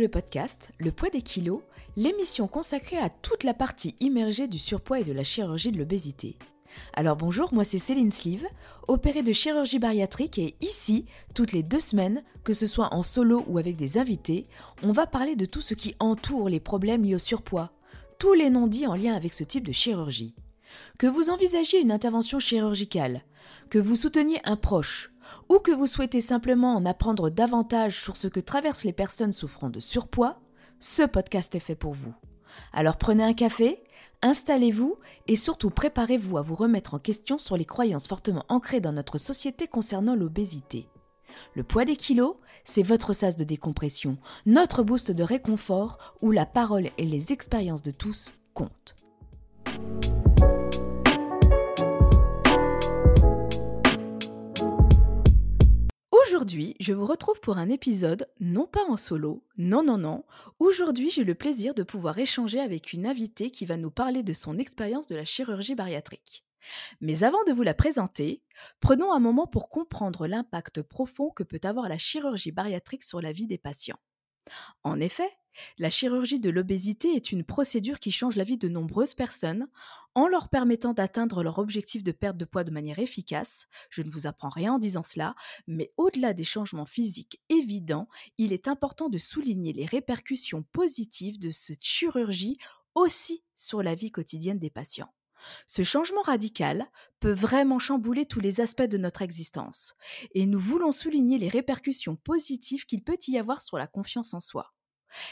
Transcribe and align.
le 0.00 0.08
podcast 0.08 0.70
Le 0.78 0.92
poids 0.92 1.10
des 1.10 1.22
kilos, 1.22 1.62
l'émission 1.96 2.46
consacrée 2.46 2.98
à 2.98 3.10
toute 3.10 3.42
la 3.42 3.54
partie 3.54 3.96
immergée 4.00 4.46
du 4.46 4.58
surpoids 4.58 5.00
et 5.00 5.04
de 5.04 5.12
la 5.12 5.24
chirurgie 5.24 5.72
de 5.72 5.78
l'obésité. 5.78 6.36
Alors 6.94 7.16
bonjour, 7.16 7.52
moi 7.52 7.64
c'est 7.64 7.78
Céline 7.78 8.12
Sleeve, 8.12 8.46
opérée 8.86 9.22
de 9.22 9.32
chirurgie 9.32 9.78
bariatrique 9.78 10.38
et 10.38 10.54
ici, 10.60 11.06
toutes 11.34 11.52
les 11.52 11.62
deux 11.62 11.80
semaines, 11.80 12.22
que 12.44 12.52
ce 12.52 12.66
soit 12.66 12.94
en 12.94 13.02
solo 13.02 13.44
ou 13.48 13.58
avec 13.58 13.76
des 13.76 13.98
invités, 13.98 14.46
on 14.82 14.92
va 14.92 15.06
parler 15.06 15.34
de 15.34 15.46
tout 15.46 15.60
ce 15.60 15.74
qui 15.74 15.96
entoure 15.98 16.48
les 16.48 16.60
problèmes 16.60 17.02
liés 17.02 17.16
au 17.16 17.18
surpoids, 17.18 17.72
tous 18.18 18.34
les 18.34 18.50
non-dits 18.50 18.86
en 18.86 18.94
lien 18.94 19.14
avec 19.14 19.34
ce 19.34 19.44
type 19.44 19.66
de 19.66 19.72
chirurgie. 19.72 20.34
Que 20.98 21.06
vous 21.06 21.30
envisagiez 21.30 21.80
une 21.80 21.92
intervention 21.92 22.38
chirurgicale, 22.38 23.22
que 23.70 23.78
vous 23.78 23.96
souteniez 23.96 24.40
un 24.44 24.56
proche, 24.56 25.10
ou 25.48 25.58
que 25.58 25.70
vous 25.70 25.86
souhaitez 25.86 26.20
simplement 26.20 26.74
en 26.74 26.86
apprendre 26.86 27.30
davantage 27.30 28.00
sur 28.00 28.16
ce 28.16 28.28
que 28.28 28.40
traversent 28.40 28.84
les 28.84 28.92
personnes 28.92 29.32
souffrant 29.32 29.70
de 29.70 29.80
surpoids, 29.80 30.40
ce 30.80 31.02
podcast 31.02 31.54
est 31.54 31.60
fait 31.60 31.74
pour 31.74 31.94
vous. 31.94 32.14
Alors 32.72 32.96
prenez 32.96 33.24
un 33.24 33.34
café, 33.34 33.82
installez-vous 34.22 34.98
et 35.26 35.36
surtout 35.36 35.70
préparez-vous 35.70 36.38
à 36.38 36.42
vous 36.42 36.54
remettre 36.54 36.94
en 36.94 36.98
question 36.98 37.38
sur 37.38 37.56
les 37.56 37.64
croyances 37.64 38.08
fortement 38.08 38.44
ancrées 38.48 38.80
dans 38.80 38.92
notre 38.92 39.18
société 39.18 39.66
concernant 39.66 40.14
l'obésité. 40.14 40.88
Le 41.54 41.62
poids 41.62 41.84
des 41.84 41.96
kilos, 41.96 42.36
c'est 42.64 42.82
votre 42.82 43.12
sas 43.12 43.36
de 43.36 43.44
décompression, 43.44 44.18
notre 44.46 44.82
boost 44.82 45.10
de 45.10 45.22
réconfort 45.22 45.98
où 46.20 46.30
la 46.30 46.46
parole 46.46 46.90
et 46.98 47.04
les 47.04 47.32
expériences 47.32 47.82
de 47.82 47.90
tous 47.90 48.32
comptent. 48.54 48.96
Aujourd'hui, 56.28 56.76
je 56.78 56.92
vous 56.92 57.06
retrouve 57.06 57.40
pour 57.40 57.56
un 57.56 57.70
épisode 57.70 58.28
non 58.38 58.66
pas 58.66 58.84
en 58.90 58.98
solo, 58.98 59.42
non 59.56 59.82
non 59.82 59.96
non. 59.96 60.26
Aujourd'hui, 60.58 61.08
j'ai 61.08 61.24
le 61.24 61.34
plaisir 61.34 61.72
de 61.72 61.82
pouvoir 61.82 62.18
échanger 62.18 62.60
avec 62.60 62.92
une 62.92 63.06
invitée 63.06 63.50
qui 63.50 63.64
va 63.64 63.78
nous 63.78 63.90
parler 63.90 64.22
de 64.22 64.34
son 64.34 64.58
expérience 64.58 65.06
de 65.06 65.16
la 65.16 65.24
chirurgie 65.24 65.74
bariatrique. 65.74 66.44
Mais 67.00 67.24
avant 67.24 67.42
de 67.44 67.52
vous 67.52 67.62
la 67.62 67.72
présenter, 67.72 68.42
prenons 68.78 69.10
un 69.10 69.20
moment 69.20 69.46
pour 69.46 69.70
comprendre 69.70 70.26
l'impact 70.26 70.82
profond 70.82 71.30
que 71.30 71.44
peut 71.44 71.60
avoir 71.62 71.88
la 71.88 71.96
chirurgie 71.96 72.52
bariatrique 72.52 73.04
sur 73.04 73.22
la 73.22 73.32
vie 73.32 73.46
des 73.46 73.56
patients. 73.56 73.98
En 74.84 75.00
effet, 75.00 75.30
la 75.78 75.90
chirurgie 75.90 76.40
de 76.40 76.50
l'obésité 76.50 77.14
est 77.14 77.32
une 77.32 77.44
procédure 77.44 78.00
qui 78.00 78.10
change 78.10 78.36
la 78.36 78.44
vie 78.44 78.58
de 78.58 78.68
nombreuses 78.68 79.14
personnes 79.14 79.68
en 80.14 80.26
leur 80.26 80.48
permettant 80.48 80.94
d'atteindre 80.94 81.42
leur 81.42 81.58
objectif 81.58 82.02
de 82.02 82.12
perte 82.12 82.36
de 82.36 82.44
poids 82.44 82.64
de 82.64 82.70
manière 82.70 82.98
efficace. 82.98 83.66
Je 83.90 84.02
ne 84.02 84.10
vous 84.10 84.26
apprends 84.26 84.48
rien 84.48 84.74
en 84.74 84.78
disant 84.78 85.02
cela, 85.02 85.34
mais 85.66 85.92
au-delà 85.96 86.32
des 86.32 86.44
changements 86.44 86.86
physiques 86.86 87.40
évidents, 87.48 88.08
il 88.36 88.52
est 88.52 88.68
important 88.68 89.08
de 89.08 89.18
souligner 89.18 89.72
les 89.72 89.86
répercussions 89.86 90.64
positives 90.72 91.38
de 91.38 91.50
cette 91.50 91.84
chirurgie 91.84 92.58
aussi 92.94 93.44
sur 93.54 93.82
la 93.82 93.94
vie 93.94 94.10
quotidienne 94.10 94.58
des 94.58 94.70
patients. 94.70 95.12
Ce 95.66 95.82
changement 95.82 96.22
radical 96.22 96.90
peut 97.20 97.32
vraiment 97.32 97.78
chambouler 97.78 98.26
tous 98.26 98.40
les 98.40 98.60
aspects 98.60 98.82
de 98.82 98.98
notre 98.98 99.22
existence, 99.22 99.94
et 100.32 100.46
nous 100.46 100.58
voulons 100.58 100.92
souligner 100.92 101.38
les 101.38 101.48
répercussions 101.48 102.16
positives 102.16 102.86
qu'il 102.86 103.04
peut 103.04 103.18
y 103.28 103.38
avoir 103.38 103.60
sur 103.60 103.78
la 103.78 103.86
confiance 103.86 104.34
en 104.34 104.40
soi. 104.40 104.72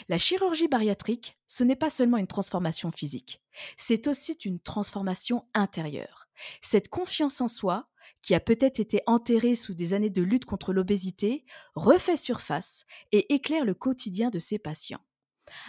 La 0.08 0.18
chirurgie 0.18 0.68
bariatrique, 0.68 1.38
ce 1.46 1.64
n'est 1.64 1.76
pas 1.76 1.90
seulement 1.90 2.16
une 2.16 2.26
transformation 2.26 2.90
physique, 2.90 3.42
c'est 3.76 4.06
aussi 4.06 4.32
une 4.44 4.60
transformation 4.60 5.46
intérieure. 5.54 6.28
Cette 6.60 6.88
confiance 6.88 7.40
en 7.40 7.48
soi, 7.48 7.88
qui 8.22 8.34
a 8.34 8.40
peut-être 8.40 8.80
été 8.80 9.02
enterrée 9.06 9.54
sous 9.54 9.74
des 9.74 9.94
années 9.94 10.10
de 10.10 10.22
lutte 10.22 10.44
contre 10.44 10.72
l'obésité, 10.72 11.44
refait 11.74 12.16
surface 12.16 12.84
et 13.12 13.34
éclaire 13.34 13.64
le 13.64 13.74
quotidien 13.74 14.30
de 14.30 14.38
ses 14.38 14.58
patients. 14.58 15.04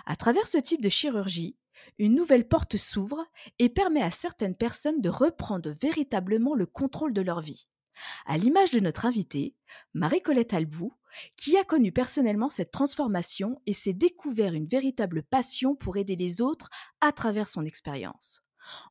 À 0.05 0.15
travers 0.15 0.47
ce 0.47 0.57
type 0.57 0.81
de 0.81 0.89
chirurgie, 0.89 1.57
une 1.99 2.15
nouvelle 2.15 2.47
porte 2.47 2.77
s'ouvre 2.77 3.23
et 3.59 3.69
permet 3.69 4.01
à 4.01 4.11
certaines 4.11 4.55
personnes 4.55 5.01
de 5.01 5.09
reprendre 5.09 5.73
véritablement 5.81 6.55
le 6.55 6.65
contrôle 6.65 7.13
de 7.13 7.21
leur 7.21 7.41
vie. 7.41 7.67
À 8.25 8.37
l'image 8.37 8.71
de 8.71 8.79
notre 8.79 9.05
invitée, 9.05 9.55
Marie-Colette 9.93 10.53
Albou, 10.53 10.93
qui 11.35 11.57
a 11.57 11.63
connu 11.63 11.91
personnellement 11.91 12.49
cette 12.49 12.71
transformation 12.71 13.61
et 13.65 13.73
s'est 13.73 13.93
découvert 13.93 14.53
une 14.53 14.67
véritable 14.67 15.23
passion 15.23 15.75
pour 15.75 15.97
aider 15.97 16.15
les 16.15 16.41
autres 16.41 16.69
à 17.01 17.11
travers 17.11 17.47
son 17.47 17.65
expérience. 17.65 18.43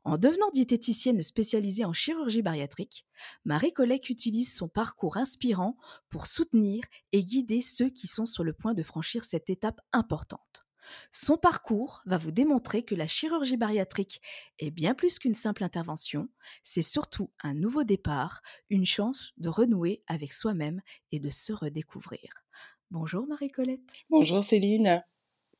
En 0.05 0.17
devenant 0.17 0.51
diététicienne 0.53 1.23
spécialisée 1.23 1.85
en 1.85 1.93
chirurgie 1.93 2.43
bariatrique, 2.43 3.07
Marie-Colette 3.45 4.09
utilise 4.11 4.55
son 4.55 4.69
parcours 4.69 5.17
inspirant 5.17 5.77
pour 6.09 6.27
soutenir 6.27 6.83
et 7.13 7.23
guider 7.23 7.61
ceux 7.61 7.91
qui 7.91 8.07
sont 8.07 8.27
sur 8.27 8.45
le 8.45 8.53
point 8.53 8.75
de 8.75 8.83
franchir 8.83 9.25
cette 9.25 9.51
étape 9.51 9.81
importante. 9.93 10.66
Son 11.11 11.37
parcours 11.37 12.03
va 12.07 12.19
vous 12.19 12.31
démontrer 12.31 12.83
que 12.83 12.95
la 12.95 13.07
chirurgie 13.07 13.57
bariatrique 13.57 14.21
est 14.59 14.71
bien 14.71 14.95
plus 14.95 15.19
qu'une 15.19 15.35
simple 15.35 15.65
intervention, 15.65 16.29
c'est 16.63 16.83
surtout 16.83 17.31
un 17.43 17.55
nouveau 17.55 17.85
départ, 17.85 18.43
une 18.71 18.87
chance 18.87 19.33
de 19.39 19.49
renouer 19.49 20.03
avec 20.07 20.33
soi-même 20.33 20.81
et 21.13 21.21
de 21.21 21.31
se 21.31 21.53
redécouvrir. 21.53 22.45
Bonjour 22.91 23.27
Marie-Colette. 23.27 23.81
Bonjour 24.11 24.45
Céline. 24.45 25.03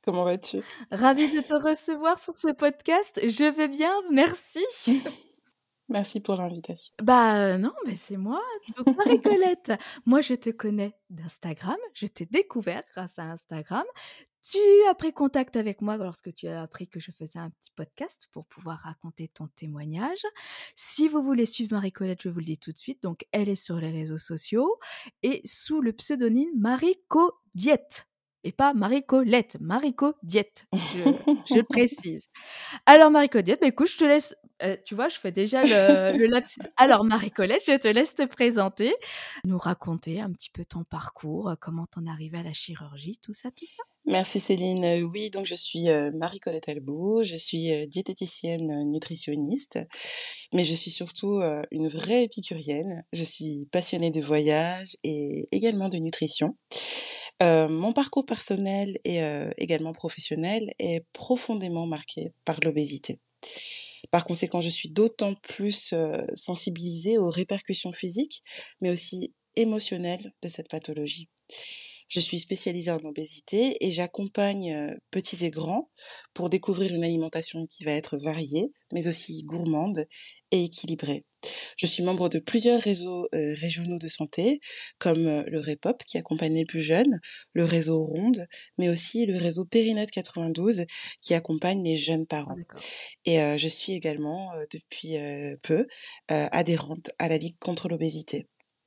Comment 0.03 0.25
vas-tu? 0.25 0.63
Ravie 0.93 1.35
de 1.35 1.41
te 1.41 1.55
recevoir 1.55 2.19
sur 2.21 2.37
ce 2.37 2.53
podcast. 2.53 3.19
Je 3.23 3.51
vais 3.51 3.69
bien, 3.69 3.93
merci. 4.13 4.65
Merci 5.89 6.21
pour 6.21 6.35
l'invitation. 6.35 6.93
Bah 7.01 7.59
non, 7.59 7.73
mais 7.87 7.95
c'est 7.95 8.17
moi. 8.17 8.43
Donc 8.77 8.97
Marie-Colette, 8.97 9.73
moi 10.05 10.21
je 10.21 10.35
te 10.35 10.51
connais 10.51 10.95
d'Instagram, 11.11 11.77
je 11.95 12.07
t'ai 12.07 12.27
découvert 12.27 12.83
grâce 12.93 13.19
à 13.19 13.23
Instagram. 13.23 13.85
Tu 14.49 14.59
as 14.89 14.95
pris 14.95 15.13
contact 15.13 15.57
avec 15.57 15.81
moi 15.83 15.97
lorsque 15.97 16.33
tu 16.33 16.47
as 16.47 16.63
appris 16.63 16.87
que 16.87 17.01
je 17.01 17.11
faisais 17.11 17.41
un 17.41 17.51
petit 17.51 17.73
podcast 17.75 18.29
pour 18.31 18.47
pouvoir 18.47 18.79
raconter 18.79 19.27
ton 19.27 19.49
témoignage? 19.49 20.23
Si 20.77 21.09
vous 21.09 21.21
voulez 21.21 21.47
suivre 21.47 21.73
Marie-Colette, 21.73 22.23
je 22.23 22.29
vous 22.29 22.39
le 22.39 22.45
dis 22.45 22.59
tout 22.59 22.71
de 22.71 22.79
suite. 22.79 23.03
Donc, 23.03 23.27
elle 23.33 23.49
est 23.49 23.57
sur 23.57 23.77
les 23.77 23.91
réseaux 23.91 24.19
sociaux 24.19 24.79
et 25.25 25.41
sous 25.45 25.81
le 25.81 25.93
pseudonyme 25.93 26.51
Marie-Co 26.57 27.33
et 28.45 28.53
pas 28.53 28.73
Marie-Colette, 28.73 29.57
Marie-Co-Diète, 29.61 30.67
je, 30.73 31.61
précise. 31.63 32.29
Alors 32.85 33.11
Marie-Colette, 33.11 33.61
bah, 33.61 33.67
écoute, 33.67 33.89
je 33.89 33.99
te 33.99 34.05
laisse, 34.05 34.37
euh, 34.63 34.77
tu 34.85 34.95
vois, 34.95 35.09
je 35.09 35.19
fais 35.19 35.33
déjà 35.33 35.63
le, 35.63 36.27
lapsus. 36.27 36.61
Alors 36.77 37.03
Marie-Colette, 37.03 37.63
je 37.67 37.77
te 37.77 37.89
laisse 37.89 38.15
te 38.15 38.25
présenter, 38.25 38.95
nous 39.45 39.59
raconter 39.59 40.21
un 40.21 40.31
petit 40.31 40.51
peu 40.51 40.65
ton 40.65 40.85
parcours, 40.85 41.57
comment 41.61 41.87
t'en 41.87 42.07
arrivé 42.07 42.39
à 42.39 42.45
la 42.45 42.53
chirurgie, 42.53 43.19
tout 43.21 43.35
ça, 43.35 43.51
tout 43.51 43.67
ça. 43.67 43.83
Merci 44.07 44.39
Céline. 44.39 44.85
Euh, 44.85 45.01
oui, 45.03 45.31
donc 45.31 45.47
je 45.47 45.55
suis 45.55 45.89
euh, 45.89 46.13
Marie-Colette 46.15 46.69
Albou, 46.69 47.23
je 47.25 47.35
suis 47.35 47.87
diététicienne 47.89 48.85
nutritionniste, 48.89 49.81
mais 50.53 50.65
je 50.65 50.75
suis 50.75 50.91
surtout 50.93 51.41
une 51.71 51.89
vraie 51.89 52.25
épicurienne. 52.25 53.05
Je 53.13 53.25
suis 53.25 53.69
passionnée 53.73 54.11
de 54.11 54.21
voyage 54.21 54.97
et 55.03 55.49
également 55.51 55.89
de 55.89 55.99
nutrition. 55.99 56.55
Euh, 57.43 57.69
mon 57.69 57.93
parcours 57.93 58.25
personnel 58.25 58.97
et 59.05 59.23
euh, 59.23 59.51
également 59.59 59.93
professionnel 59.93 60.73
est 60.79 61.05
profondément 61.13 61.87
marqué 61.87 62.33
par 62.45 62.59
l'obésité. 62.65 63.21
Par 64.11 64.25
conséquent, 64.25 64.61
je 64.61 64.71
suis 64.71 64.89
d'autant 64.89 65.35
plus 65.35 65.93
euh, 65.93 66.25
sensibilisée 66.35 67.19
aux 67.19 67.29
répercussions 67.29 67.93
physiques, 67.93 68.43
mais 68.81 68.91
aussi 68.91 69.35
émotionnelles 69.57 70.33
de 70.43 70.49
cette 70.49 70.69
pathologie. 70.69 71.29
Je 72.17 72.21
suis 72.23 72.39
spécialisée 72.39 72.91
en 72.91 73.05
obésité 73.05 73.77
et 73.85 73.93
j'accompagne 73.93 74.97
petits 75.11 75.45
et 75.45 75.51
grands 75.51 75.91
pour 76.33 76.49
découvrir 76.49 76.95
une 76.95 77.05
alimentation 77.05 77.67
qui 77.67 77.85
va 77.85 77.93
être 77.93 78.17
variée, 78.17 78.73
mais 78.91 79.07
aussi 79.07 79.43
gourmande 79.43 80.07
et 80.51 80.65
équilibrée. 80.65 81.27
Je 81.77 81.85
suis 81.85 82.03
membre 82.03 82.31
de 82.31 82.39
plusieurs 82.39 82.81
réseaux 82.81 83.29
régionaux 83.33 83.99
de 83.99 84.09
santé, 84.09 84.61
comme 84.99 85.25
le 85.27 85.61
REPOP 85.61 86.05
qui 86.05 86.17
accompagne 86.17 86.55
les 86.55 86.65
plus 86.65 86.81
jeunes, 86.81 87.21
le 87.53 87.67
réseau 87.67 88.03
Ronde, 88.03 88.47
mais 88.79 88.89
aussi 88.89 89.27
le 89.27 89.37
réseau 89.37 89.67
Périnette 89.67 90.11
92 90.11 90.87
qui 91.21 91.35
accompagne 91.35 91.85
les 91.85 91.99
jeunes 91.99 92.27
parents. 92.27 92.57
Et 93.27 93.37
je 93.59 93.69
suis 93.69 93.93
également, 93.93 94.53
depuis 94.73 95.17
peu, 95.63 95.87
adhérente 96.29 97.11
à 97.19 97.29
la 97.29 97.37
Ligue 97.37 97.59
contre 97.61 97.91
l'obésité. 97.91 98.47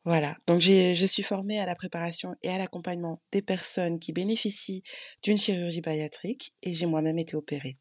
Voilà, 0.09 0.35
donc 0.47 0.59
je 0.59 1.05
suis 1.05 1.21
formée 1.21 1.59
à 1.59 1.67
la 1.67 1.75
préparation 1.75 2.33
et 2.41 2.49
à 2.49 2.57
l'accompagnement 2.57 3.21
des 3.31 3.43
personnes 3.43 3.99
qui 3.99 4.11
bénéficient 4.11 4.81
d'une 5.21 5.37
chirurgie 5.37 5.81
bariatrique 5.81 6.55
et 6.63 6.73
j'ai 6.73 6.87
moi-même 6.87 7.19
été 7.19 7.35
opérée. 7.35 7.77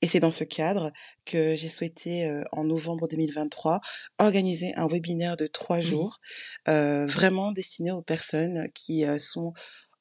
Et 0.00 0.06
c'est 0.06 0.20
dans 0.20 0.30
ce 0.30 0.44
cadre 0.44 0.92
que 1.24 1.56
j'ai 1.56 1.66
souhaité, 1.66 2.24
euh, 2.24 2.44
en 2.52 2.62
novembre 2.62 3.08
2023, 3.08 3.80
organiser 4.20 4.72
un 4.76 4.86
webinaire 4.86 5.36
de 5.36 5.48
trois 5.48 5.80
jours, 5.80 6.20
euh, 6.68 7.08
vraiment 7.08 7.50
destiné 7.50 7.90
aux 7.90 8.00
personnes 8.00 8.68
qui 8.76 9.04
euh, 9.04 9.18
sont 9.18 9.52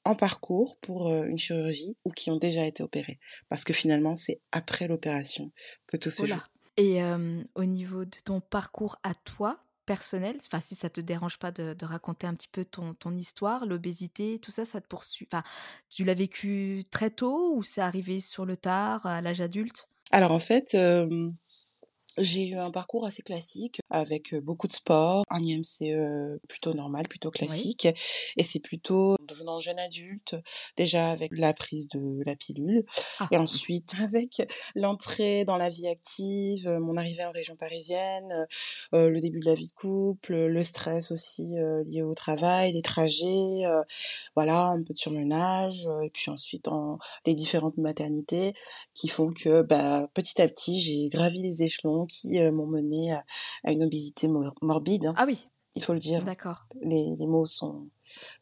en 0.06 0.13
parcours 0.13 0.77
pour 0.81 1.12
une 1.12 1.39
chirurgie 1.39 1.98
ou 2.06 2.12
qui 2.12 2.30
ont 2.30 2.38
déjà 2.38 2.63
été 2.63 2.84
opérées. 2.84 3.18
Parce 3.50 3.63
que 3.63 3.74
finalement, 3.74 4.13
c'est 4.13 4.39
après 4.51 4.88
l'opération 4.88 5.51
que 5.88 5.98
tout 5.98 6.12
se 6.12 6.27
joue. 6.27 6.36
Et 6.77 7.01
au 7.56 7.66
niveau 7.66 8.06
de 8.06 8.18
ton 8.24 8.39
parcours 8.39 9.00
à 9.01 9.13
toi, 9.16 9.60
personnel, 9.86 10.38
enfin 10.45 10.62
si 10.62 10.75
ça 10.75 10.89
te 10.89 11.01
dérange 11.01 11.38
pas 11.38 11.51
de, 11.51 11.75
raconter 11.86 12.28
un 12.28 12.33
petit 12.33 12.48
peu 12.48 12.66
ton, 12.66 12.95
histoire, 13.16 13.66
l'obésité, 13.66 14.39
tout 14.39 14.51
ça, 14.51 14.66
ça 14.66 14.81
te 14.81 14.88
poursuit. 14.88 15.28
Enfin, 15.31 15.44
tu 15.89 16.04
l'as 16.04 16.13
vécu 16.13 16.83
très 16.92 17.10
tôt 17.10 17.56
ou 17.56 17.63
c'est 17.63 17.81
arrivé 17.81 18.19
sur 18.19 18.45
le 18.45 18.57
tard, 18.57 19.06
à 19.06 19.22
l'âge 19.22 19.42
adulte? 19.42 19.88
Alors 20.12 20.31
en 20.31 20.39
fait, 20.39 20.75
j'ai 22.18 22.48
eu 22.48 22.56
un 22.56 22.72
parcours 22.72 23.06
assez 23.06 23.22
classique 23.22 23.80
avec 23.90 24.36
beaucoup 24.36 24.68
de 24.68 24.74
sport, 24.74 25.24
un 25.30 25.42
IMC 25.44 25.94
plutôt 26.48 26.74
normal, 26.74 27.08
plutôt 27.08 27.30
Oui. 27.30 27.48
classique. 27.48 27.88
Et 28.38 28.44
c'est 28.44 28.60
plutôt 28.60 29.13
en 29.13 29.25
devenant 29.28 29.60
jeune 29.60 29.80
adulte, 29.80 30.36
déjà 30.78 31.12
avec 31.12 31.31
la 31.34 31.54
prise 31.54 31.88
de 31.90 32.22
la 32.25 32.36
pilule, 32.36 32.84
Ah, 33.19 33.28
et 33.31 33.38
ensuite 33.38 33.94
avec 34.13 34.42
l'entrée 34.75 35.46
dans 35.46 35.58
la 35.58 35.69
vie 35.69 35.88
active, 35.88 36.68
mon 36.81 36.98
arrivée 36.98 37.25
en 37.25 37.31
région 37.31 37.56
parisienne, 37.56 38.48
euh, 38.94 39.10
le 39.10 39.19
début 39.19 39.40
de 39.40 39.46
la 39.46 39.56
vie 39.56 39.68
de 39.68 39.74
couple, 39.74 40.36
le 40.36 40.63
stress 40.63 41.12
aussi 41.12 41.58
euh, 41.58 41.84
lié 41.86 42.02
au 42.02 42.13
travail, 42.13 42.74
les 42.74 42.81
trajets, 42.81 43.66
euh, 43.66 43.81
voilà, 44.36 44.66
un 44.68 44.81
peu 44.84 44.94
de 44.94 44.98
surmenage, 45.00 45.88
et 46.04 46.10
puis 46.10 46.30
ensuite 46.31 46.68
en, 46.68 46.98
les 47.25 47.36
différentes 47.36 47.78
maternités 47.78 48.54
qui 48.94 49.08
font 49.08 49.25
que 49.25 49.62
bah, 49.62 50.10
petit 50.13 50.42
à 50.42 50.48
petit 50.48 50.80
j'ai 50.81 51.10
gravi 51.10 51.42
les 51.42 51.63
échelons 51.63 52.00
qui 52.06 52.39
euh, 52.39 52.51
m'ont 52.51 52.68
mené 52.68 53.12
à, 53.13 53.24
à 53.63 53.71
une 53.71 53.83
obésité 53.83 54.27
mor- 54.27 54.53
morbide, 54.62 55.07
hein, 55.07 55.13
Ah 55.18 55.25
oui, 55.27 55.48
il 55.75 55.83
faut 55.83 55.94
le 55.94 56.00
dire. 56.00 56.24
d'accord. 56.24 56.65
Les, 56.81 57.15
les 57.19 57.27
mots 57.27 57.45
sont, 57.45 57.89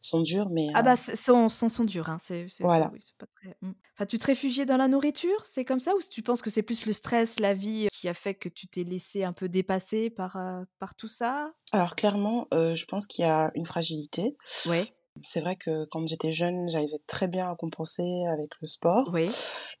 sont 0.00 0.20
durs, 0.22 0.48
mais 0.50 0.68
Ah 0.74 0.80
euh, 0.80 0.82
bah, 0.82 0.96
sont, 0.96 1.48
sont, 1.48 1.68
sont 1.68 1.84
durs, 1.84 2.08
hein. 2.08 2.18
Voilà. 2.60 2.90
oui, 2.92 3.00
c'est 3.04 3.16
pas 3.16 3.26
très... 3.36 3.56
mmh. 3.62 3.72
Enfin, 3.96 4.06
tu 4.06 4.18
te 4.18 4.26
réfugiais 4.26 4.64
dans 4.64 4.78
la 4.78 4.88
nourriture, 4.88 5.44
c'est 5.44 5.64
comme 5.66 5.78
ça 5.78 5.94
Ou 5.94 6.00
tu 6.10 6.22
penses 6.22 6.40
que 6.40 6.48
c'est 6.48 6.62
plus 6.62 6.86
le 6.86 6.92
stress, 6.94 7.38
la 7.38 7.52
vie 7.52 7.84
euh, 7.84 7.88
qui 7.92 8.08
a 8.08 8.14
fait 8.14 8.34
que 8.34 8.48
tu 8.48 8.66
t'es 8.66 8.82
laissé 8.82 9.24
un 9.24 9.34
peu 9.34 9.48
dépasser 9.48 10.08
par, 10.08 10.36
euh, 10.36 10.62
par 10.78 10.94
tout 10.94 11.08
ça? 11.08 11.52
Alors 11.72 11.94
clairement, 11.96 12.48
je 12.52 12.84
pense 12.86 13.06
qu'il 13.06 13.24
y 13.24 13.28
a 13.28 13.50
une 13.54 13.66
fragilité. 13.66 14.36
Ouais, 14.66 14.92
C'est 15.22 15.40
vrai 15.40 15.56
que 15.56 15.84
quand 15.86 16.06
j'étais 16.06 16.32
jeune, 16.32 16.68
j'arrivais 16.70 17.00
très 17.06 17.28
bien 17.28 17.50
à 17.50 17.54
compenser 17.56 18.24
avec 18.32 18.52
le 18.62 18.66
sport. 18.66 19.12
ouais, 19.12 19.28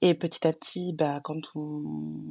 Et 0.02 0.12
petit 0.14 0.46
à 0.46 0.52
petit, 0.52 0.92
bah, 0.92 1.20
quand 1.24 1.40
on 1.54 2.26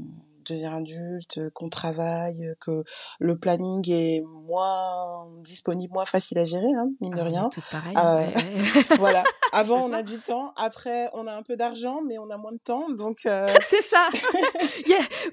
devient 0.49 0.71
adulte, 0.75 1.49
qu'on 1.53 1.69
travaille, 1.69 2.53
que 2.59 2.83
le 3.19 3.37
planning 3.37 3.89
est 3.91 4.21
moins 4.25 5.27
disponible, 5.43 5.93
moins 5.93 6.05
facile 6.05 6.37
à 6.39 6.45
gérer, 6.45 6.71
hein, 6.77 6.89
mine 7.01 7.13
de 7.13 7.21
Ah, 7.21 7.23
rien. 7.23 7.49
toutes 7.49 7.69
pareilles. 7.71 7.95
Euh, 7.97 8.19
Ouais, 8.19 8.33
ouais. 8.35 8.97
voilà. 8.99 9.23
Avant, 9.51 9.83
on 9.85 9.93
a 9.93 10.03
du 10.03 10.19
temps. 10.19 10.53
Après, 10.57 11.09
on 11.13 11.25
a 11.27 11.33
un 11.33 11.41
peu 11.43 11.55
d'argent, 11.55 12.01
mais 12.05 12.17
on 12.17 12.29
a 12.29 12.37
moins 12.37 12.51
de 12.51 12.59
temps. 12.63 12.89
Donc, 12.89 13.19
euh, 13.25 13.47
C'est 13.63 13.81
ça. 13.81 14.09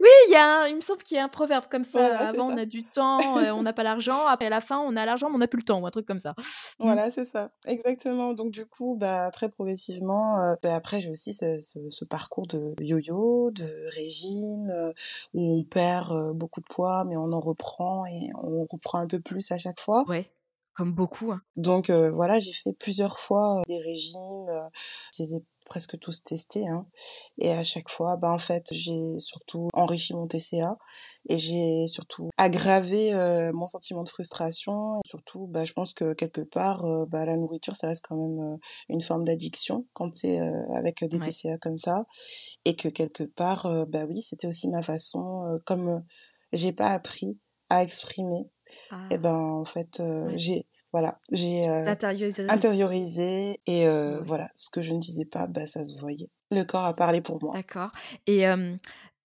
Oui, 0.00 0.08
il, 0.28 0.32
y 0.32 0.36
a 0.36 0.60
un- 0.62 0.66
il 0.68 0.76
me 0.76 0.80
semble 0.80 1.02
qu'il 1.02 1.16
y 1.16 1.20
a 1.20 1.24
un 1.24 1.28
proverbe 1.28 1.64
comme 1.70 1.84
ça. 1.84 1.98
voilà, 2.00 2.28
Avant, 2.28 2.50
on 2.52 2.56
a 2.56 2.64
du 2.66 2.84
temps, 2.84 3.38
euh, 3.38 3.50
on 3.52 3.62
n'a 3.62 3.72
pas 3.72 3.82
l'argent. 3.82 4.26
Après, 4.26 4.46
à 4.46 4.50
la 4.50 4.60
fin, 4.60 4.78
on 4.78 4.96
a 4.96 5.04
l'argent, 5.06 5.28
mais 5.30 5.36
on 5.36 5.38
n'a 5.38 5.46
plus 5.48 5.58
le 5.58 5.64
temps, 5.64 5.80
ou 5.80 5.86
un 5.86 5.90
truc 5.90 6.06
comme 6.06 6.18
ça. 6.18 6.30
Mm. 6.30 6.42
Voilà, 6.80 7.10
c'est 7.10 7.24
ça. 7.24 7.50
Exactement. 7.66 8.32
Donc, 8.34 8.50
du 8.52 8.66
coup, 8.66 8.96
bah, 8.98 9.30
très 9.32 9.48
progressivement, 9.48 10.38
euh, 10.40 10.54
bah, 10.62 10.74
après, 10.74 11.00
j'ai 11.00 11.10
aussi 11.10 11.34
ce, 11.34 11.58
ce, 11.60 11.78
ce 11.88 12.04
parcours 12.04 12.46
de 12.46 12.74
yo-yo, 12.80 13.50
de 13.52 13.88
régime, 13.94 14.70
euh, 14.70 14.92
où 15.34 15.58
on 15.60 15.64
perd 15.64 16.32
beaucoup 16.34 16.60
de 16.60 16.66
poids, 16.66 17.04
mais 17.04 17.16
on 17.16 17.32
en 17.32 17.40
reprend 17.40 18.06
et 18.06 18.30
on 18.42 18.66
reprend 18.70 18.98
un 18.98 19.06
peu 19.06 19.20
plus 19.20 19.50
à 19.52 19.58
chaque 19.58 19.80
fois. 19.80 20.04
Ouais, 20.08 20.30
comme 20.74 20.92
beaucoup. 20.92 21.32
hein. 21.32 21.40
Donc, 21.56 21.88
euh, 21.90 22.10
voilà, 22.10 22.38
j'ai 22.38 22.52
fait 22.52 22.72
plusieurs 22.74 23.18
fois 23.18 23.60
euh, 23.60 23.62
des 23.66 23.80
régimes. 23.80 24.48
euh, 24.48 24.68
je 25.16 25.22
les 25.22 25.34
ai 25.36 25.44
presque 25.66 25.98
tous 25.98 26.24
testés. 26.24 26.66
Hein. 26.66 26.86
Et 27.38 27.52
à 27.52 27.62
chaque 27.64 27.90
fois, 27.90 28.16
bah, 28.16 28.30
en 28.32 28.38
fait, 28.38 28.64
j'ai 28.72 29.18
surtout 29.18 29.68
enrichi 29.74 30.14
mon 30.14 30.26
TCA 30.26 30.76
et 31.28 31.36
j'ai 31.38 31.86
surtout 31.88 32.30
aggravé 32.36 33.12
euh, 33.12 33.52
mon 33.52 33.66
sentiment 33.66 34.02
de 34.02 34.08
frustration. 34.08 34.96
Et 35.04 35.08
surtout, 35.08 35.46
bah, 35.48 35.64
je 35.64 35.72
pense 35.72 35.92
que 35.92 36.14
quelque 36.14 36.40
part, 36.40 36.84
euh, 36.84 37.04
bah, 37.06 37.26
la 37.26 37.36
nourriture, 37.36 37.76
ça 37.76 37.88
reste 37.88 38.04
quand 38.08 38.16
même 38.16 38.54
euh, 38.54 38.56
une 38.88 39.00
forme 39.02 39.24
d'addiction 39.24 39.86
quand 39.92 40.14
c'est 40.14 40.38
avec 40.74 41.04
des 41.04 41.18
Ouais. 41.18 41.30
TCA 41.30 41.58
comme 41.58 41.78
ça. 41.78 42.04
Et 42.64 42.74
que 42.76 42.88
quelque 42.88 43.24
part, 43.24 43.66
bah 43.88 44.04
oui, 44.08 44.22
c'était 44.22 44.46
aussi 44.46 44.68
ma 44.68 44.82
façon, 44.82 45.44
comme 45.66 46.02
j'ai 46.52 46.72
pas 46.72 46.88
appris 46.90 47.38
à 47.68 47.82
exprimer, 47.82 48.44
et 49.10 49.14
Ah, 49.14 49.18
ben 49.18 49.34
en 49.34 49.64
fait, 49.64 49.98
ouais. 49.98 50.32
j'ai 50.36 50.66
voilà, 50.92 51.18
j'ai 51.32 51.68
euh, 51.68 51.94
intériorisé 52.48 53.60
et 53.66 53.86
euh, 53.86 54.18
Ouais. 54.18 54.24
voilà, 54.26 54.48
ce 54.54 54.70
que 54.70 54.82
je 54.82 54.92
ne 54.92 54.98
disais 54.98 55.24
pas, 55.26 55.46
bah, 55.46 55.66
ça 55.66 55.84
se 55.84 55.98
voyait. 55.98 56.28
Le 56.50 56.64
corps 56.64 56.84
a 56.84 56.94
parlé 56.94 57.20
pour 57.20 57.42
moi. 57.42 57.54
D'accord. 57.54 57.90
Et 58.26 58.44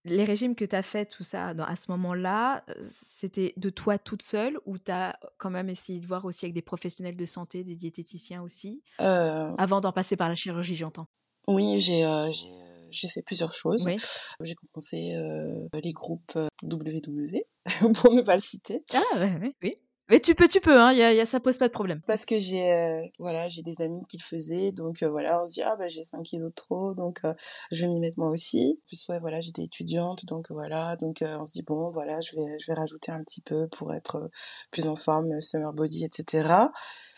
les 0.04 0.24
régimes 0.24 0.56
que 0.56 0.66
tu 0.66 0.76
as 0.76 0.82
fait, 0.82 1.06
tout 1.06 1.24
ça, 1.24 1.54
dans 1.54 1.64
à 1.64 1.76
ce 1.76 1.92
moment-là, 1.92 2.64
heu, 2.70 2.88
c'était 2.90 3.54
de 3.58 3.70
toi 3.70 3.98
toute 4.00 4.24
seule 4.24 4.58
ou 4.66 4.78
tu 4.80 4.92
as 4.92 5.20
quand 5.38 5.52
même 5.52 5.70
essayé 5.70 6.00
de 6.00 6.08
voir 6.08 6.26
aussi 6.26 6.46
avec 6.46 6.56
des 6.56 6.62
professionnels 6.64 7.16
de 7.16 7.26
santé, 7.26 7.64
des 7.64 7.76
diététiciens 7.76 8.42
aussi? 8.42 8.82
Euh, 9.00 9.54
Avant 9.58 9.80
d'en 9.80 9.92
passer 9.92 10.16
par 10.16 10.28
la 10.30 10.36
chirurgie, 10.36 10.76
j'entends. 10.76 11.06
oui, 11.48 11.80
j'ai 11.80 12.04
euh, 12.04 12.32
j'ai 12.32 13.08
euh, 13.08 13.10
fait 13.14 13.22
plusieurs 13.22 13.54
choses. 13.54 13.86
Oui. 13.86 13.98
J'ai 14.42 14.56
commencé 14.56 15.14
euh, 15.14 15.68
les 15.84 15.94
groupes 15.94 16.36
euh, 16.36 16.48
WW, 16.64 17.44
pour 18.02 18.14
ne 18.14 18.22
pas 18.22 18.36
le 18.36 18.42
citer, 18.42 18.84
Ah 18.94 19.28
oui. 19.62 19.78
Mais 20.12 20.20
tu 20.20 20.36
peux, 20.36 20.50
tu 20.50 20.60
peux, 20.60 20.78
hein, 20.78 20.92
y 20.92 21.02
a, 21.02 21.14
y 21.14 21.22
a, 21.22 21.26
ça 21.26 21.40
pose 21.40 21.58
pas 21.58 21.70
de 21.70 21.74
problème. 21.74 22.02
parce 22.06 22.26
que 22.26 22.38
j'ai 22.38 22.74
euh, 22.74 23.02
voilà, 23.18 23.48
j'ai 23.48 23.62
des 23.62 23.82
amis 23.82 24.02
qui 24.10 24.18
le 24.18 24.24
faisaient, 24.24 24.74
donc 24.74 25.04
euh, 25.04 25.10
voilà, 25.10 25.42
on 25.42 25.46
se 25.46 25.54
dit 25.54 25.62
ah 25.62 25.78
bah 25.78 25.88
j'ai 25.88 26.04
5 26.04 26.22
kilos 26.24 26.50
de 26.52 26.54
trop, 26.54 26.94
donc 26.94 27.22
euh, 27.24 27.34
je 27.72 27.86
vais 27.86 27.88
m'y 27.88 28.02
mettre 28.02 28.20
moi 28.20 28.30
aussi. 28.30 28.78
En 28.84 28.88
plus 28.88 29.08
ouais 29.08 29.20
voilà, 29.22 29.40
j'étais 29.40 29.64
étudiante, 29.64 30.26
donc 30.26 30.52
voilà, 30.52 30.98
donc 30.98 31.22
euh, 31.22 31.38
on 31.40 31.46
se 31.46 31.54
dit 31.54 31.64
bon 31.64 31.92
voilà, 31.92 32.20
je 32.20 32.36
vais 32.36 32.60
je 32.60 32.68
vais 32.68 32.74
rajouter 32.74 33.14
un 33.14 33.24
petit 33.24 33.40
peu 33.40 33.70
pour 33.70 33.94
être 33.94 34.18
euh, 34.18 34.28
plus 34.70 34.88
en 34.90 34.96
forme, 34.96 35.32
euh, 35.32 35.40
summer 35.42 35.72
body, 35.72 36.04
etc. 36.04 36.68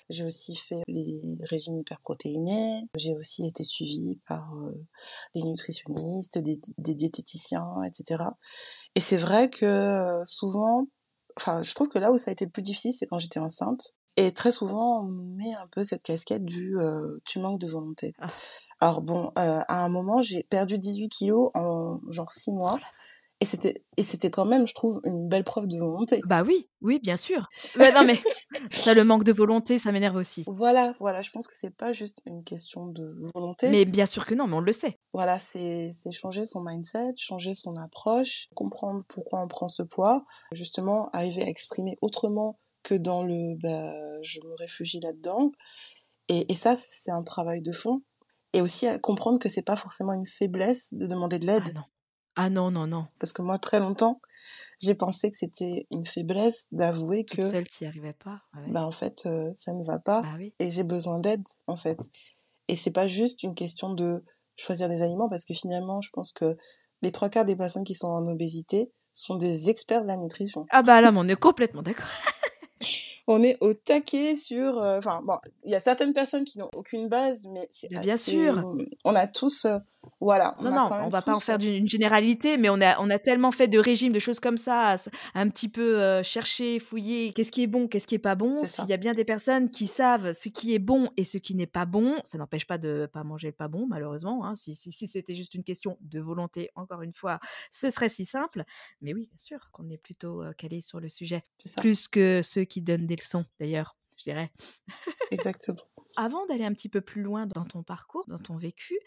J'ai 0.10 0.26
aussi 0.26 0.56
fait 0.56 0.84
les 0.88 1.38
régimes 1.42 1.80
hyperprotéinés. 1.80 2.84
J'ai 2.96 3.16
aussi 3.16 3.48
été 3.48 3.64
suivie 3.64 4.20
par 4.28 4.54
euh, 4.56 4.86
des 5.34 5.42
nutritionnistes, 5.42 6.38
des, 6.38 6.60
des 6.78 6.94
diététiciens, 6.94 7.82
etc. 7.88 8.24
Et 8.96 9.00
c'est 9.00 9.18
vrai 9.18 9.50
que 9.50 9.66
euh, 9.66 10.22
souvent, 10.26 10.86
enfin, 11.38 11.62
je 11.64 11.74
trouve 11.74 11.90
que 11.90 12.00
là 12.00 12.12
où 12.12 12.18
ça 12.18 12.32
a 12.32 12.34
été 12.34 12.46
le 12.46 12.52
plus 12.52 12.62
difficile, 12.62 12.94
c'est 12.94 13.08
quand 13.08 13.20
j'étais 13.20 13.40
enceinte. 13.40 13.94
Et 14.16 14.32
très 14.32 14.52
souvent, 14.52 15.02
on 15.02 15.04
met 15.08 15.54
un 15.56 15.68
peu 15.72 15.84
cette 15.84 16.04
casquette 16.04 16.46
du 16.46 16.78
euh, 16.80 17.18
tu 17.26 17.40
manques 17.40 17.60
de 17.60 17.68
volonté. 17.68 18.14
Ah. 18.20 18.28
Alors 18.80 19.02
bon, 19.02 19.32
euh, 19.40 19.62
à 19.68 19.84
un 19.84 19.90
moment, 19.90 20.22
j'ai 20.22 20.44
perdu 20.44 20.78
18 20.78 21.10
kilos 21.10 21.50
en 21.56 22.00
genre 22.10 22.32
6 22.32 22.52
Oh 22.52 22.54
mois. 22.54 22.78
la 22.80 22.88
Et 23.40 23.46
c'était, 23.46 23.84
et 23.98 24.04
c'était 24.04 24.32
quand 24.32 24.46
même, 24.46 24.66
je 24.66 24.74
trouve, 24.74 25.02
une 25.04 25.28
belle 25.28 25.44
preuve 25.44 25.68
de 25.68 25.78
volonté. 25.78 26.22
Bah 26.28 26.44
oui, 26.44 26.70
oui, 26.82 27.00
bien 27.04 27.18
sûr. 27.18 27.48
Non 27.78 28.04
mais 28.06 28.16
ça, 28.72 28.94
le 28.94 29.04
manque 29.04 29.26
de 29.26 29.34
volonté, 29.34 29.80
ça 29.80 29.92
m'énerve 29.92 30.16
aussi. 30.16 30.46
Voilà, 30.48 30.94
voilà, 31.00 31.22
je 31.22 31.30
pense 31.32 31.48
que 31.48 31.54
c'est 31.56 31.76
pas 31.76 31.92
juste 31.92 32.22
une 32.26 32.44
question 32.46 32.88
de 32.88 33.14
volonté. 33.36 33.68
Mais 33.70 33.84
bien 33.84 34.06
sûr 34.06 34.26
que 34.26 34.34
non, 34.34 34.48
mais 34.48 34.56
on 34.56 34.62
le 34.62 34.72
sait. 34.72 34.98
Voilà, 35.12 35.40
c'est 35.40 35.90
changer 36.12 36.46
son 36.46 36.62
mindset, 36.62 37.14
changer 37.18 37.54
son 37.54 37.74
approche, 37.84 38.48
comprendre 38.56 39.04
pourquoi 39.10 39.42
on 39.42 39.48
prend 39.50 39.68
ce 39.68 39.84
poids, 39.84 40.24
justement 40.54 41.10
arriver 41.12 41.44
à 41.44 41.48
exprimer 41.50 41.98
autrement 42.02 42.60
que 42.84 42.96
dans 42.96 43.24
le 43.24 43.56
bah, 43.62 43.92
je 44.22 44.40
me 44.42 44.54
réfugie 44.58 45.02
là-dedans. 45.02 45.52
Et, 46.30 46.50
et 46.52 46.56
ça, 46.56 46.76
c'est 46.78 47.12
un 47.12 47.24
travail 47.24 47.62
de 47.62 47.72
fond. 47.74 48.04
Et 48.54 48.62
aussi 48.62 48.88
à 48.88 49.00
comprendre 49.00 49.40
que 49.40 49.50
c'est 49.50 49.64
pas 49.64 49.76
forcément 49.76 50.14
une 50.14 50.26
faiblesse 50.28 50.94
de 50.94 51.08
demander 51.08 51.40
de 51.40 51.50
Ah 51.50 51.60
l'aide. 51.60 51.74
non. 51.76 51.82
Ah 52.36 52.50
non, 52.50 52.72
non, 52.72 52.88
non. 52.88 53.08
Parce 53.20 53.34
que 53.34 53.42
moi, 53.42 53.60
très 53.60 53.80
longtemps, 53.80 54.22
j'ai 54.82 54.96
pensé 54.96 55.30
que 55.32 55.38
c'était 55.38 55.88
une 55.92 56.06
faiblesse 56.06 56.68
d'avouer 56.72 57.26
que, 57.26 57.50
seule, 57.50 57.68
tu 57.68 57.84
n'y 57.84 57.88
arrivais 57.88 58.14
pas. 58.14 58.42
Ah 58.54 58.60
ouais. 58.62 58.72
bah, 58.72 58.86
en 58.86 58.92
fait, 58.92 59.24
euh, 59.26 59.52
ça 59.54 59.72
ne 59.74 59.84
va 59.86 60.00
pas 60.00 60.22
Bah 60.24 60.34
oui. 60.38 60.54
et 60.60 60.72
j'ai 60.72 60.84
besoin 60.84 61.20
d'aide, 61.20 61.44
en 61.68 61.76
fait. 61.78 62.00
Et 62.68 62.76
c'est 62.76 62.92
pas 62.92 63.08
juste 63.08 63.44
une 63.44 63.56
question 63.56 63.94
de 63.94 64.24
choisir 64.56 64.90
des 64.90 65.02
aliments, 65.02 65.30
parce 65.30 65.46
que 65.46 65.54
finalement, 65.54 66.02
je 66.02 66.10
pense 66.12 66.32
que 66.34 66.58
les 67.02 67.12
trois 67.12 67.30
quarts 67.30 67.46
des 67.46 67.56
personnes 67.56 67.84
qui 67.84 67.96
sont 67.96 68.08
en 68.10 68.28
obésité 68.28 68.92
sont 69.14 69.36
des 69.36 69.70
experts 69.70 70.02
de 70.02 70.08
la 70.08 70.18
nutrition. 70.18 70.66
Ah 70.72 70.82
bah 70.82 71.02
là, 71.02 71.12
on 71.16 71.28
est 71.28 71.36
complètement 71.40 71.82
d'accord. 71.82 72.08
On 73.28 73.42
est 73.44 73.58
au 73.62 73.74
taquet 73.74 74.36
sur... 74.36 74.78
euh, 74.80 74.98
Enfin, 74.98 75.22
bon, 75.24 75.38
il 75.64 75.72
y 75.72 75.76
a 75.76 75.80
certaines 75.80 76.14
personnes 76.14 76.44
qui 76.44 76.60
n'ont 76.60 76.70
aucune 76.76 77.08
base, 77.08 77.46
mais 77.50 77.68
c'est... 77.70 77.90
Bien 77.90 78.18
sûr. 78.18 78.64
On 79.06 79.16
a 79.16 79.28
tous... 79.28 79.66
euh, 79.66 79.78
voilà. 80.20 80.56
On 80.60 80.64
Non, 80.64 80.72
a 80.72 80.76
non, 80.76 81.06
on 81.06 81.08
va 81.10 81.22
pas 81.22 81.34
en 81.34 81.40
faire 81.40 81.56
euh, 81.56 81.58
d'une 81.60 81.74
une 81.76 81.88
généralité, 81.88 82.58
mais 82.58 82.68
on 82.70 82.82
a, 82.82 83.00
on 83.00 83.10
a 83.10 83.20
tellement 83.20 83.52
fait 83.52 83.70
de 83.70 83.80
régimes, 83.80 84.12
de 84.12 84.20
choses 84.20 84.42
comme 84.42 84.58
ça, 84.58 84.98
un 85.34 85.50
petit 85.50 85.70
peu 85.70 86.02
euh, 86.02 86.24
chercher, 86.24 86.80
fouiller, 86.80 87.32
qu'est-ce 87.32 87.52
qui 87.52 87.64
est 87.64 87.68
bon, 87.68 87.88
qu'est-ce 87.88 88.06
qui 88.08 88.16
est 88.16 88.20
pas 88.20 88.36
bon. 88.36 88.58
S'il 88.66 88.86
y 88.88 88.94
a 88.94 88.98
bien 88.98 89.14
des 89.14 89.24
personnes 89.24 89.70
qui 89.70 89.88
savent 89.88 90.34
ce 90.34 90.50
qui 90.50 90.74
est 90.74 90.80
bon 90.80 91.10
et 91.16 91.24
ce 91.24 91.38
qui 91.38 91.56
n'est 91.56 91.66
pas 91.68 91.86
bon, 91.86 92.18
ça 92.26 92.38
n'empêche 92.38 92.68
pas 92.68 92.78
de 92.78 93.10
pas 93.14 93.24
manger 93.24 93.48
le 93.48 93.54
pas 93.54 93.70
bon, 93.70 93.86
malheureusement. 93.88 94.46
hein. 94.46 94.56
Si, 94.56 94.76
si, 94.76 94.92
si 94.92 95.08
c'était 95.08 95.36
juste 95.36 95.54
une 95.56 95.64
question 95.64 95.98
de 96.02 96.20
volonté, 96.20 96.70
encore 96.76 97.02
une 97.02 97.14
fois, 97.14 97.40
ce 97.72 97.90
serait 97.90 98.10
si 98.10 98.26
simple. 98.26 98.66
Mais 99.02 99.14
oui, 99.14 99.28
bien 99.28 99.38
sûr 99.40 99.70
qu'on 99.72 99.90
est 99.90 99.98
plutôt 99.98 100.44
calé 100.58 100.82
sur 100.82 101.00
le 101.00 101.08
sujet, 101.08 101.46
C'est 101.58 101.70
ça, 101.70 101.82
plus 101.82 102.10
que 102.10 102.42
ceux 102.44 102.66
qui 102.66 102.82
donnent 102.82 103.08
des 103.08 103.13
leçons, 103.16 103.46
d'ailleurs, 103.60 103.96
je 104.18 104.24
dirais. 104.24 104.52
exactement. 105.32 105.80
Avant 106.16 106.46
d'aller 106.46 106.66
un 106.66 106.74
petit 106.74 106.90
peu 106.90 107.02
plus 107.02 107.24
loin 107.24 107.46
dans 107.48 107.66
ton 107.66 107.84
parcours, 107.84 108.26
dans 108.28 108.38
ton 108.38 108.58
vécu, 108.58 109.00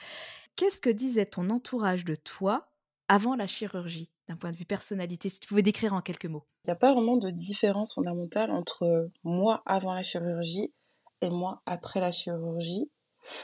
qu'est-ce 0.57 0.81
que 0.81 0.91
disait 0.91 1.27
ton 1.27 1.51
entourage 1.51 2.05
de 2.05 2.15
toi 2.15 2.69
avant 3.09 3.37
la 3.37 3.47
chirurgie, 3.47 4.11
d'un 4.29 4.37
point 4.37 4.51
de 4.51 4.57
vue 4.57 4.65
personnalité, 4.65 5.29
si 5.29 5.39
tu 5.39 5.47
pouvais 5.47 5.63
décrire 5.63 5.95
en 5.95 6.01
quelques 6.01 6.27
mots? 6.27 6.45
Il 6.65 6.69
y 6.69 6.71
a 6.73 6.77
pas 6.77 6.93
vraiment 6.93 7.17
de 7.17 7.31
différence 7.31 7.95
fondamentale 7.95 8.51
entre, 8.51 9.11
moi 9.23 9.63
avant 9.67 9.95
la 9.95 10.03
chirurgie 10.03 10.73
et 11.21 11.31
moi 11.31 11.63
après 11.67 12.01
la 12.01 12.11
chirurgie. 12.11 12.91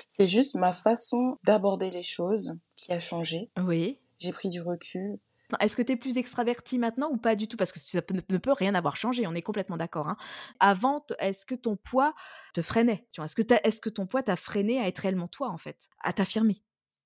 C'est 0.08 0.26
juste 0.26 0.54
ma 0.54 0.72
façon 0.72 1.38
d'aborder 1.44 1.90
les 1.90 2.02
choses 2.02 2.56
qui 2.76 2.92
a 2.92 2.98
changé. 2.98 3.50
Oui. 3.56 3.98
J'ai 4.18 4.32
pris 4.32 4.48
du 4.48 4.60
recul. 4.60 5.18
Est-ce 5.60 5.76
que 5.76 5.82
tu 5.82 5.92
es 5.92 5.96
plus 5.96 6.16
extravertie 6.18 6.78
maintenant 6.78 7.10
ou 7.10 7.16
pas 7.16 7.36
du 7.36 7.48
tout? 7.48 7.56
Parce 7.56 7.72
que 7.72 7.78
ça 7.78 8.00
ne 8.10 8.38
peut 8.38 8.52
rien 8.52 8.74
avoir 8.74 8.96
changé, 8.96 9.26
on 9.26 9.34
est 9.34 9.42
complètement 9.42 9.76
d'accord, 9.76 10.08
hein. 10.08 10.16
Avant, 10.60 11.04
est-ce 11.18 11.46
que 11.46 11.54
ton 11.54 11.76
poids 11.76 12.14
te 12.54 12.62
freinait? 12.62 13.06
Est-ce 13.18 13.80
que 13.80 13.90
ton 13.90 14.06
poids 14.06 14.22
t'a 14.22 14.36
freiné 14.36 14.80
à 14.80 14.86
être 14.88 14.98
réellement 14.98 15.28
toi, 15.28 15.50
en 15.50 15.58
fait? 15.58 15.88
À 16.02 16.12
t'affirmer? 16.12 16.62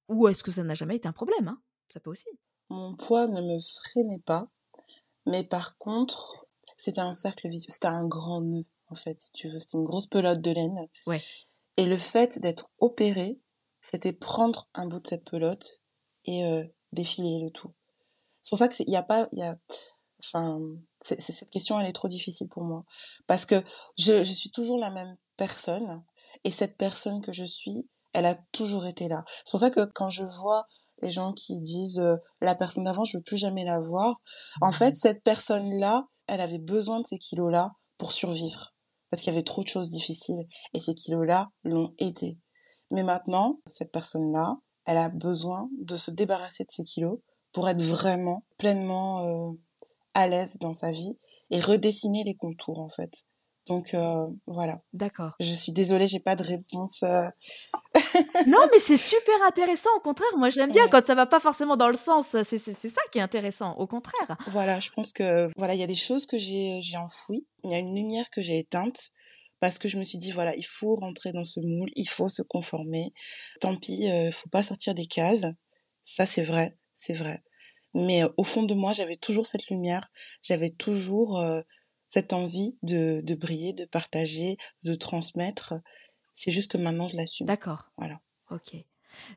Ou 0.08 0.28
est-ce 0.28 0.42
que 0.42 0.50
ça 0.50 0.62
n'a 0.62 0.74
jamais 0.74 0.96
été 0.96 1.08
un 1.08 1.12
problème, 1.12 1.48
hein? 1.48 1.60
Ça 1.92 2.00
peut 2.00 2.10
aussi. 2.10 2.28
Mon 2.68 2.94
poids 2.96 3.28
ne 3.28 3.40
me 3.40 3.58
freinait 3.58 4.22
pas, 4.24 4.48
mais 5.24 5.44
par 5.44 5.76
contre, 5.78 6.46
c'était 6.76 7.00
un 7.00 7.12
cercle 7.12 7.48
vicieux, 7.48 7.70
c'était 7.70 7.86
un 7.86 8.06
grand 8.06 8.40
nœud, 8.40 8.64
en 8.88 8.94
fait, 8.94 9.20
si 9.20 9.32
tu 9.32 9.48
veux. 9.48 9.60
C'est 9.60 9.76
une 9.78 9.84
grosse 9.84 10.06
pelote 10.06 10.40
de 10.40 10.50
laine. 10.50 10.88
Ouais. 11.06 11.20
Et 11.76 11.86
le 11.86 11.96
fait 11.96 12.38
d'être 12.40 12.70
opérée, 12.78 13.38
c'était 13.82 14.12
prendre 14.12 14.68
un 14.74 14.88
bout 14.88 15.00
de 15.00 15.06
cette 15.06 15.24
pelote 15.24 15.84
et 16.24 16.44
heu, 16.44 16.72
défiler 16.92 17.38
le 17.42 17.50
tout. 17.50 17.72
C'est 18.46 18.50
pour 18.50 18.58
ça 18.58 18.68
que 18.68 18.76
c'est 18.76 18.84
il 18.86 18.92
y 18.92 18.96
a 18.96 19.02
pas 19.02 19.26
il 19.32 19.40
y 19.40 19.42
a 19.42 19.56
enfin, 20.22 20.60
cette 21.00 21.50
question, 21.50 21.80
elle 21.80 21.88
est 21.88 21.92
trop 21.92 22.06
difficile 22.06 22.46
pour 22.48 22.62
moi. 22.62 22.84
Parce 23.26 23.44
que 23.44 23.56
je 23.98 24.18
je 24.22 24.32
suis 24.32 24.50
toujours 24.52 24.78
la 24.78 24.90
même 24.90 25.16
personne 25.36 26.04
et 26.44 26.52
cette 26.52 26.76
personne 26.76 27.20
que 27.22 27.32
je 27.32 27.44
suis, 27.44 27.88
elle 28.12 28.24
a 28.24 28.36
toujours 28.52 28.86
été 28.86 29.08
là. 29.08 29.24
C'est 29.44 29.50
pour 29.50 29.58
ça 29.58 29.70
que 29.70 29.84
quand 29.84 30.10
je 30.10 30.22
vois 30.24 30.64
les 31.02 31.10
gens 31.10 31.32
qui 31.32 31.60
disent, 31.60 31.98
heu: 31.98 32.18
«La 32.40 32.54
personne 32.54 32.84
d'avant, 32.84 33.02
je 33.02 33.16
veux 33.16 33.22
plus 33.24 33.36
jamais 33.36 33.64
la 33.64 33.80
voir», 33.80 34.20
en 34.60 34.70
fait, 34.70 34.94
cette 34.96 35.24
personne-là, 35.24 36.06
elle 36.28 36.40
avait 36.40 36.60
besoin 36.60 37.00
de 37.00 37.06
ces 37.06 37.18
kilos-là 37.18 37.72
pour 37.98 38.12
survivre. 38.12 38.74
Parce 39.10 39.22
qu'il 39.22 39.32
y 39.32 39.36
avait 39.36 39.42
trop 39.44 39.62
de 39.64 39.68
choses 39.68 39.90
difficiles 39.90 40.46
et 40.72 40.78
ces 40.80 40.94
kilos-là 40.94 41.50
l'ont 41.64 41.94
aidée. 41.98 42.38
Mais 42.92 43.02
maintenant, 43.02 43.58
cette 43.66 43.90
personne-là, 43.92 44.56
elle 44.84 44.98
a 44.98 45.08
besoin 45.10 45.68
de 45.80 45.96
se 45.96 46.12
débarrasser 46.12 46.62
de 46.64 46.70
ces 46.70 46.84
kilos 46.84 47.18
pour 47.56 47.70
être 47.70 47.80
vraiment 47.80 48.44
pleinement, 48.58 49.26
heu, 49.26 49.58
à 50.12 50.28
l'aise 50.28 50.58
dans 50.60 50.74
sa 50.74 50.92
vie 50.92 51.18
et 51.50 51.58
redessiner 51.58 52.22
les 52.22 52.34
contours, 52.34 52.78
en 52.80 52.90
fait. 52.90 53.24
Donc 53.66 53.94
heu, 53.94 54.26
voilà. 54.46 54.82
D'accord. 54.92 55.32
Je 55.40 55.54
suis 55.54 55.72
désolée, 55.72 56.06
j'ai 56.06 56.20
pas 56.20 56.36
de 56.36 56.42
réponse, 56.44 57.02
heu 57.02 57.30
Non, 58.46 58.58
mais 58.72 58.80
c'est 58.80 58.96
super 58.98 59.34
intéressant, 59.48 59.90
au 59.96 60.00
contraire, 60.00 60.36
moi 60.36 60.50
j'aime 60.50 60.70
bien 60.70 60.82
Ouais. 60.84 60.90
quand 60.90 61.04
ça 61.06 61.14
va 61.14 61.26
pas 61.26 61.40
forcément 61.40 61.76
dans 61.76 61.88
le 61.88 61.96
sens, 61.96 62.36
c'est 62.42 62.58
ça 62.58 63.00
qui 63.10 63.18
est 63.18 63.22
intéressant, 63.22 63.72
au 63.78 63.86
contraire. 63.86 64.36
Voilà, 64.46 64.78
je 64.80 64.90
pense 64.90 65.12
que, 65.12 65.48
voilà, 65.56 65.74
il 65.74 65.80
y 65.80 65.82
a 65.82 65.86
des 65.88 65.94
choses 65.96 66.26
que 66.26 66.38
j'ai 66.38 66.80
enfouies. 66.96 67.46
Il 67.64 67.70
y 67.70 67.74
a 67.74 67.78
une 67.78 67.94
lumière 67.96 68.30
que 68.30 68.40
j'ai 68.42 68.58
éteinte 68.58 69.10
parce 69.60 69.78
que 69.78 69.88
je 69.88 69.98
me 69.98 70.04
suis 70.04 70.18
dit: 70.18 70.30
«Voilà, 70.32 70.54
il 70.56 70.64
faut 70.66 70.94
rentrer 70.94 71.32
dans 71.32 71.44
ce 71.44 71.60
moule, 71.60 71.90
il 71.96 72.08
faut 72.08 72.28
se 72.28 72.42
conformer. 72.42 73.12
Tant 73.60 73.74
pis, 73.76 74.08
heu, 74.08 74.30
faut 74.30 74.48
pas 74.50 74.62
sortir 74.62 74.94
des 74.94 75.06
cases». 75.06 75.46
Ça, 76.04 76.26
c'est 76.26 76.44
vrai, 76.44 76.76
c'est 76.94 77.14
vrai. 77.14 77.42
Mais 77.96 78.24
heu, 78.24 78.32
au 78.38 78.44
fond 78.44 78.64
de 78.64 78.74
moi, 78.74 78.92
j'avais 78.94 79.16
toujours 79.16 79.46
cette 79.46 79.68
lumière, 79.70 80.10
j'avais 80.42 80.70
toujours, 80.70 81.40
heu, 81.40 81.64
cette 82.06 82.32
envie 82.34 82.78
de 82.84 83.20
de 83.22 83.34
briller, 83.34 83.72
de 83.74 83.84
partager, 83.86 84.58
de 84.84 84.94
transmettre. 84.94 85.74
C'est 86.34 86.52
juste 86.52 86.72
que 86.72 86.78
maintenant 86.78 87.08
je 87.08 87.16
l'assume. 87.16 87.48
D'accord. 87.48 87.90
Voilà. 87.98 88.20
OK. 88.50 88.76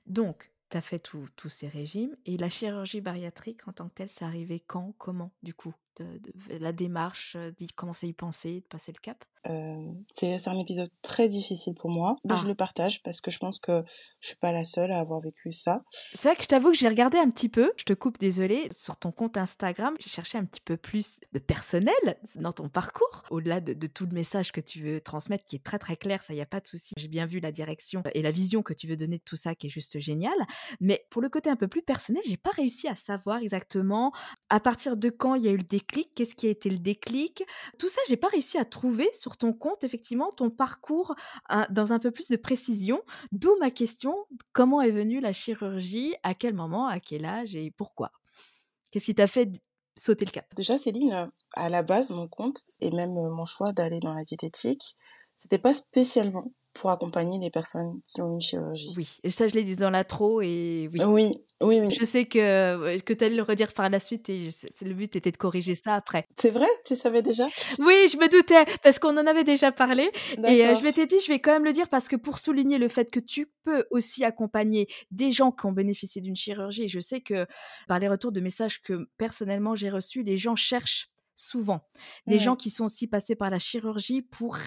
Donc, 0.07 0.51
tu 0.69 0.77
as 0.77 0.81
fait 0.81 0.99
tous 0.99 1.27
tous 1.35 1.49
ces 1.49 1.67
régimes 1.69 2.17
et 2.25 2.37
la 2.37 2.49
chirurgie 2.49 3.01
bariatrique 3.01 3.67
en 3.67 3.73
tant 3.73 3.89
que 3.89 3.95
telle, 3.95 4.09
c'est 4.09 4.25
arrivé 4.25 4.59
quand? 4.61 4.93
Comment, 4.99 5.31
du 5.43 5.53
coup? 5.53 5.75
De 5.99 6.31
de 6.49 6.57
la 6.57 6.71
démarche, 6.71 7.35
heu, 7.35 7.51
d'y 7.51 7.67
commencer 7.67 8.07
à 8.07 8.09
y 8.09 8.13
penser, 8.13 8.61
de 8.61 8.67
passer 8.67 8.91
le 8.93 8.99
cap? 9.01 9.23
Hem, 9.45 10.03
c'est 10.11 10.47
un 10.49 10.57
épisode 10.59 10.89
très 11.01 11.29
difficile 11.29 11.73
pour 11.73 11.89
moi, 11.89 12.17
mais 12.25 12.35
je 12.35 12.45
Ah. 12.45 12.47
le 12.47 12.55
partage 12.55 13.01
parce 13.03 13.21
que 13.21 13.31
je 13.31 13.37
pense 13.39 13.59
que 13.59 13.83
je 14.19 14.27
suis 14.27 14.35
pas 14.37 14.51
la 14.51 14.65
seule 14.65 14.91
à 14.91 14.99
avoir 14.99 15.21
vécu 15.21 15.51
ça. 15.53 15.81
C'est 16.13 16.27
vrai 16.27 16.35
que 16.35 16.43
je 16.43 16.47
t'avoue 16.47 16.71
que 16.71 16.77
j'ai 16.77 16.89
regardé 16.89 17.17
un 17.17 17.29
petit 17.29 17.47
peu, 17.47 17.71
je 17.77 17.83
te 17.85 17.93
coupe, 17.93 18.19
désolée, 18.19 18.67
sur 18.71 18.97
ton 18.97 19.11
compte 19.13 19.37
Instagram, 19.37 19.95
j'ai 19.99 20.09
cherché 20.09 20.37
un 20.37 20.43
petit 20.45 20.59
peu 20.59 20.75
plus 20.75 21.19
de 21.31 21.39
personnel 21.39 21.93
dans 22.35 22.51
ton 22.51 22.67
parcours, 22.67 23.23
au-delà 23.29 23.61
de 23.61 23.73
de 23.73 23.87
tout 23.87 24.05
le 24.05 24.11
message 24.13 24.51
que 24.51 24.59
tu 24.61 24.81
veux 24.83 24.99
transmettre 24.99 25.45
qui 25.45 25.55
est 25.55 25.63
très, 25.63 25.79
très 25.79 25.95
clair, 25.95 26.21
ça, 26.23 26.33
y 26.33 26.41
a 26.41 26.45
pas 26.45 26.59
de 26.59 26.67
souci. 26.67 26.93
J'ai 26.97 27.07
bien 27.07 27.25
vu 27.25 27.39
la 27.39 27.51
direction 27.51 28.03
et 28.13 28.21
la 28.21 28.31
vision 28.31 28.61
que 28.61 28.73
tu 28.73 28.87
veux 28.87 28.97
donner 28.97 29.19
de 29.19 29.23
tout 29.23 29.35
ça 29.37 29.55
qui 29.55 29.67
est 29.67 29.69
juste 29.69 29.99
géniale. 29.99 30.33
Mais 30.81 31.05
pour 31.11 31.21
le 31.21 31.29
côté 31.29 31.49
un 31.49 31.55
peu 31.55 31.67
plus 31.69 31.81
personnel, 31.81 32.21
j'ai 32.27 32.37
pas 32.37 32.51
réussi 32.51 32.87
à 32.89 32.95
savoir 32.95 33.37
exactement 33.39 34.11
à 34.49 34.59
partir 34.59 34.97
de 34.97 35.09
quand 35.09 35.35
il 35.35 35.43
y 35.45 35.47
a 35.47 35.51
eu 35.51 35.57
le 35.57 35.63
déclic, 35.63 35.88
qu'est-ce 36.15 36.35
qui 36.35 36.47
a 36.47 36.49
été 36.49 36.69
le 36.69 36.77
déclic? 36.77 37.43
Tout 37.77 37.87
ça, 37.87 38.01
j'ai 38.07 38.17
pas 38.17 38.27
réussi 38.27 38.57
à 38.57 38.65
trouver 38.65 39.09
sur 39.13 39.37
ton 39.37 39.53
compte, 39.53 39.83
effectivement, 39.83 40.31
ton 40.31 40.49
parcours, 40.49 41.15
hein, 41.49 41.67
dans 41.69 41.93
un 41.93 41.99
peu 41.99 42.11
plus 42.11 42.29
de 42.29 42.37
précision. 42.37 43.01
D'où 43.31 43.55
ma 43.59 43.71
question, 43.71 44.15
comment 44.51 44.81
est 44.81 44.91
venue 44.91 45.19
la 45.19 45.33
chirurgie? 45.33 46.15
À 46.23 46.33
quel 46.33 46.53
moment? 46.53 46.87
À 46.87 46.99
quel 46.99 47.25
âge? 47.25 47.55
Et 47.55 47.71
pourquoi? 47.71 48.11
Qu'est-ce 48.91 49.05
qui 49.05 49.15
t'a 49.15 49.27
fait 49.27 49.51
sauter 49.97 50.25
le 50.25 50.31
cap? 50.31 50.45
Déjà 50.55 50.77
Céline, 50.77 51.31
à 51.55 51.69
la 51.69 51.83
base, 51.83 52.11
mon 52.11 52.27
compte 52.27 52.61
et 52.79 52.91
même, 52.91 53.17
heu, 53.17 53.29
mon 53.29 53.45
choix 53.45 53.73
d'aller 53.73 53.99
dans 53.99 54.13
la 54.13 54.23
diététique, 54.23 54.95
c'était 55.37 55.57
pas 55.57 55.73
spécialement 55.73 56.51
pour 56.73 56.91
accompagner 56.91 57.39
des 57.39 57.49
personnes 57.49 57.99
qui 58.05 58.21
ont 58.21 58.33
une 58.33 58.41
chirurgie. 58.41 58.93
Oui, 58.95 59.19
et 59.23 59.31
ça, 59.31 59.47
je 59.47 59.55
l'ai 59.55 59.63
dit 59.63 59.75
dans 59.75 59.89
l'intro 59.89 60.41
et 60.41 60.89
oui. 60.93 61.01
Oui, 61.03 61.37
oui, 61.61 61.81
oui. 61.81 61.91
Je 61.91 62.03
sais 62.05 62.25
que, 62.25 62.97
que 62.99 63.13
tu 63.13 63.23
allais 63.23 63.35
le 63.35 63.43
redire 63.43 63.73
par 63.73 63.89
la 63.89 63.99
suite 63.99 64.29
et 64.29 64.49
le 64.81 64.93
but 64.93 65.15
était 65.15 65.31
de 65.31 65.37
corriger 65.37 65.75
ça 65.75 65.95
après. 65.95 66.25
C'est 66.37 66.51
vrai? 66.51 66.67
Tu 66.85 66.95
savais 66.95 67.21
déjà? 67.21 67.47
Oui, 67.79 68.07
je 68.11 68.17
me 68.17 68.29
doutais, 68.29 68.65
parce 68.83 68.99
qu'on 68.99 69.17
en 69.17 69.27
avait 69.27 69.43
déjà 69.43 69.71
parlé 69.71 70.11
et 70.47 70.65
heu, 70.65 70.75
je 70.75 70.83
m'étais 70.83 71.05
dit: 71.05 71.19
«Je 71.19 71.31
vais 71.31 71.39
quand 71.39 71.51
même 71.51 71.65
le 71.65 71.73
dire» 71.73 71.89
parce 71.89 72.07
que 72.07 72.15
pour 72.15 72.39
souligner 72.39 72.77
le 72.77 72.87
fait 72.87 73.09
que 73.11 73.19
tu 73.19 73.51
peux 73.63 73.85
aussi 73.91 74.23
accompagner 74.23 74.87
des 75.11 75.31
gens 75.31 75.51
qui 75.51 75.65
ont 75.65 75.71
bénéficié 75.71 76.21
d'une 76.21 76.35
chirurgie 76.35 76.87
je 76.87 76.99
sais 76.99 77.21
que 77.21 77.45
par 77.87 77.99
les 77.99 78.07
retours 78.07 78.31
de 78.31 78.39
messages 78.39 78.81
que 78.81 79.09
personnellement 79.17 79.75
j'ai 79.75 79.89
reçus, 79.89 80.23
les 80.23 80.37
gens 80.37 80.55
cherchent 80.55 81.09
souvent 81.39 81.87
des 82.27 82.37
gens 82.39 82.55
qui 82.55 82.69
sont 82.69 82.85
aussi 82.85 83.07
passés 83.07 83.35
par 83.35 83.49
la 83.49 83.59
chirurgie 83.59 84.21
pour 84.21 84.57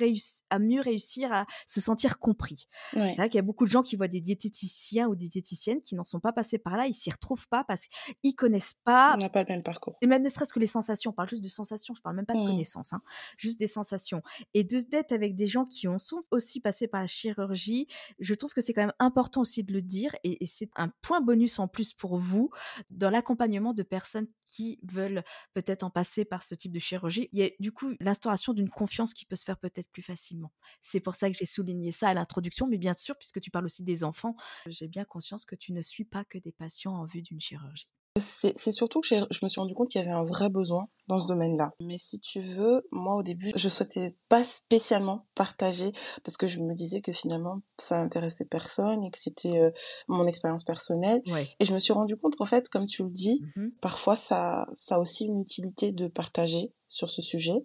à 0.51 0.59
mieux 0.59 0.81
réussir 0.81 1.33
à 1.33 1.47
se 1.67 1.81
sentir 1.81 2.19
compris. 2.19 2.69
Ouais. 2.95 3.11
C'est 3.11 3.17
vrai 3.17 3.29
qu'il 3.29 3.37
y 3.37 3.39
a 3.39 3.43
beaucoup 3.43 3.65
de 3.67 3.71
gens 3.71 3.83
qui 3.83 3.97
voient 3.97 4.09
des 4.09 4.21
diététiciens 4.21 5.07
ou 5.09 5.15
des 5.15 5.29
diététiciennes 5.29 5.81
qui 5.83 5.95
n'en 5.95 6.05
sont 6.05 6.21
pas 6.21 6.33
passés 6.33 6.59
par 6.59 6.77
là, 6.77 6.87
ils 6.87 6.95
s'y 6.95 7.11
retrouvent 7.11 7.49
pas 7.49 7.65
parce 7.65 7.87
qu'ils 8.23 8.35
connaissent 8.35 8.75
pas 8.85 9.15
On 9.17 9.19
n'a 9.19 9.29
pas 9.29 9.43
le 9.43 9.49
même 9.49 9.63
parcours. 9.63 9.95
et 10.01 10.07
même 10.07 10.23
ne 10.23 10.29
serait-ce 10.29 10.53
que 10.53 10.61
les 10.61 10.67
sensations, 10.67 11.11
on 11.11 11.15
parle 11.15 11.29
juste 11.29 11.45
de 11.45 11.49
sensations, 11.49 11.95
je 11.95 12.01
parle 12.03 12.17
même 12.17 12.27
pas 12.27 12.35
de 12.35 12.39
Mmh. 12.43 12.47
connaissances, 12.47 12.93
hein, 12.93 13.01
juste 13.37 13.61
des 13.61 13.67
sensations. 13.67 14.23
Et 14.55 14.65
de 14.65 14.79
d'être 14.81 15.13
avec 15.13 15.37
des 15.37 15.47
gens 15.47 15.65
qui 15.65 15.87
en 15.89 15.99
sont 15.99 16.23
aussi 16.31 16.61
passés 16.61 16.89
par 16.89 17.01
la 17.03 17.07
chirurgie, 17.07 17.87
je 18.19 18.35
trouve 18.35 18.53
que 18.53 18.61
c'est 18.61 18.73
quand 18.73 18.83
même 18.83 18.93
important 18.99 19.43
aussi 19.43 19.63
de 19.63 19.73
le 19.73 19.83
dire 19.83 20.15
et 20.25 20.43
et 20.43 20.47
c'est 20.47 20.71
un 20.77 20.89
point 21.03 21.21
bonus 21.21 21.59
en 21.59 21.69
plus 21.69 21.93
pour 21.93 22.17
vous 22.17 22.51
dans 22.91 23.11
l'accompagnement 23.11 23.75
de 23.75 23.83
personnes 23.83 24.27
qui 24.45 24.79
veulent 24.83 25.23
peut-être 25.55 25.83
en 25.83 25.91
passer 25.91 26.25
par 26.25 26.43
ce 26.43 26.55
de 26.71 26.79
chirurgie. 26.79 27.29
Il 27.33 27.41
y 27.41 27.45
a 27.45 27.51
du 27.59 27.73
coup 27.73 27.95
l'instauration 28.01 28.53
d'une 28.53 28.71
confiance 28.71 29.15
qui 29.15 29.25
peut 29.27 29.37
se 29.37 29.45
faire 29.45 29.59
peut-être 29.59 29.89
plus 29.91 30.03
facilement. 30.03 30.53
C'est 30.83 31.01
pour 31.01 31.15
ça 31.15 31.31
que 31.31 31.37
j'ai 31.37 31.47
souligné 31.47 31.91
ça 31.93 32.09
à 32.09 32.15
l'introduction, 32.15 32.67
mais 32.69 32.79
bien 32.79 32.95
sûr, 32.95 33.17
puisque 33.17 33.41
tu 33.41 33.51
parles 33.51 33.65
aussi 33.65 33.83
des 33.83 34.05
enfants, 34.05 34.37
j'ai 34.67 34.89
bien 34.89 35.05
conscience 35.05 35.45
que 35.45 35.57
tu 35.57 35.73
ne 35.73 35.83
suis 35.83 36.05
pas 36.05 36.25
que 36.25 36.39
des 36.39 36.53
patients 36.53 36.95
en 36.95 37.05
vue 37.05 37.23
d'une 37.23 37.41
chirurgie. 37.41 37.89
C'est 38.19 38.73
surtout 38.73 39.01
que 39.01 39.07
je 39.09 39.17
me 39.43 39.49
suis 39.49 39.59
rendu 39.61 39.75
compte 39.75 39.89
qu'il 39.89 40.01
y 40.01 40.05
avait 40.05 40.15
un 40.15 40.25
vrai 40.25 40.51
besoin 40.51 40.89
dans 41.09 41.19
ce 41.19 41.27
domaine-là. 41.29 41.73
Mais 41.81 41.97
si 41.97 42.21
tu 42.21 42.41
veux, 42.41 42.87
moi 42.93 43.17
au 43.17 43.23
début, 43.23 43.53
je 43.57 43.69
souhaitais 43.71 44.15
pas 44.29 44.45
spécialement 44.45 45.27
partager 45.35 45.93
parce 46.23 46.37
que 46.37 46.47
je 46.47 46.61
me 46.61 46.75
disais 46.75 47.01
que 47.01 47.13
finalement 47.13 47.63
ça 47.79 47.99
intéressait 48.01 48.45
personne 48.45 49.03
et 49.03 49.11
que 49.11 49.17
c'était, 49.19 49.59
heu, 49.63 49.73
mon 50.09 50.27
expérience 50.27 50.63
personnelle 50.63 51.23
Ouais. 51.33 51.49
et 51.59 51.65
je 51.65 51.73
me 51.73 51.79
suis 51.79 51.95
rendu 51.95 52.17
compte 52.17 52.37
qu'en 52.37 52.45
fait, 52.45 52.69
comme 52.69 52.85
tu 52.87 53.03
le 53.05 53.11
dis, 53.11 53.43
Mmh 53.57 53.69
parfois 53.81 54.15
ça 54.17 54.67
ça 54.75 54.97
a 54.97 54.99
aussi 54.99 55.25
une 55.25 55.41
utilité 55.41 55.93
de 55.93 56.07
partager 56.07 56.73
sur 56.89 57.09
ce 57.09 57.23
sujet. 57.23 57.65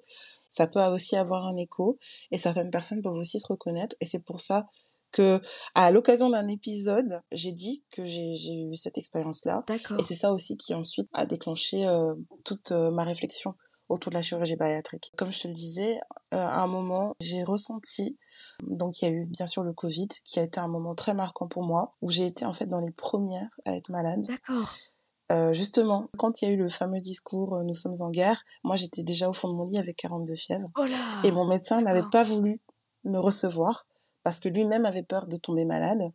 Ça 0.49 0.65
peut 0.65 0.81
aussi 0.85 1.17
avoir 1.17 1.45
un 1.45 1.57
écho 1.57 1.99
et 2.31 2.37
certaines 2.37 2.71
personnes 2.71 3.01
peuvent 3.01 3.13
aussi 3.17 3.39
se 3.41 3.47
reconnaître 3.47 3.95
et 3.99 4.05
c'est 4.05 4.23
pour 4.23 4.39
ça 4.41 4.65
que, 5.11 5.41
à 5.75 5.91
l'occasion 5.91 6.29
d'un 6.29 6.47
épisode, 6.47 7.21
j'ai 7.31 7.51
dit 7.51 7.83
que 7.91 8.05
j'ai 8.05 8.53
eu 8.53 8.75
cette 8.75 8.97
expérience-là 8.97 9.63
et 9.99 10.03
c'est 10.03 10.15
ça 10.15 10.31
aussi 10.33 10.57
qui 10.57 10.73
ensuite 10.73 11.09
a 11.13 11.25
déclenché, 11.25 11.87
heu, 11.87 12.15
toute, 12.43 12.71
heu, 12.71 12.91
ma 12.91 13.03
réflexion 13.03 13.55
autour 13.89 14.09
de 14.11 14.15
la 14.15 14.21
chirurgie 14.21 14.57
bariatrique. 14.57 15.11
Comme 15.17 15.31
je 15.31 15.41
te 15.43 15.47
le 15.47 15.53
disais, 15.53 15.95
heu, 16.33 16.37
à 16.37 16.61
un 16.61 16.67
moment, 16.67 17.15
j'ai 17.19 17.43
ressenti 17.43 18.17
donc 18.61 19.01
il 19.01 19.05
y 19.05 19.07
a 19.07 19.11
eu 19.11 19.25
bien 19.25 19.47
sûr 19.47 19.63
le 19.63 19.73
covid 19.73 20.07
qui 20.23 20.39
a 20.39 20.43
été 20.43 20.59
un 20.59 20.67
moment 20.67 20.93
très 20.93 21.13
marquant 21.15 21.47
pour 21.47 21.63
moi, 21.63 21.95
où 22.01 22.09
j'ai 22.11 22.27
été 22.27 22.45
en 22.45 22.53
fait 22.53 22.67
dans 22.67 22.79
les 22.79 22.91
premières 22.91 23.49
à 23.65 23.75
être 23.75 23.89
malade. 23.89 24.25
D'accord. 24.27 24.75
Justement, 25.53 26.07
quand 26.17 26.41
il 26.41 26.45
y 26.47 26.51
a 26.51 26.53
eu 26.53 26.57
le 26.57 26.69
fameux 26.69 27.01
discours, 27.01 27.61
«Nous 27.65 27.73
sommes 27.73 27.99
en 27.99 28.09
guerre», 28.09 28.41
moi 28.63 28.75
j'étais 28.77 29.03
déjà 29.03 29.29
au 29.29 29.33
fond 29.33 29.49
de 29.49 29.55
mon 29.55 29.65
lit 29.65 29.77
avec 29.77 29.97
42 29.97 30.35
fièvres 30.35 30.69
Oh 30.77 30.85
là! 30.85 31.21
et 31.23 31.31
mon 31.31 31.45
médecin 31.45 31.81
n'avait 31.81 32.07
pas 32.11 32.23
voulu 32.23 32.61
me 33.03 33.17
recevoir 33.17 33.87
parce 34.27 34.41
que 34.41 34.49
lui-même 34.49 34.85
avait 34.85 35.03
peur 35.03 35.25
de 35.25 35.37
tomber 35.37 35.63
malade 35.63 36.11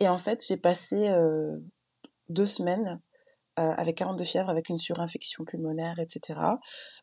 et 0.00 0.08
en 0.08 0.18
fait, 0.18 0.44
j'ai 0.44 0.56
passé, 0.56 1.10
heu, 1.10 1.64
2 2.28 2.44
semaines 2.44 3.00
euh, 3.60 3.70
avec 3.76 3.98
42 3.98 4.24
fièvres, 4.24 4.50
avec 4.50 4.68
une 4.68 4.78
surinfection 4.78 5.44
pulmonaire, 5.44 6.00
etc. 6.00 6.40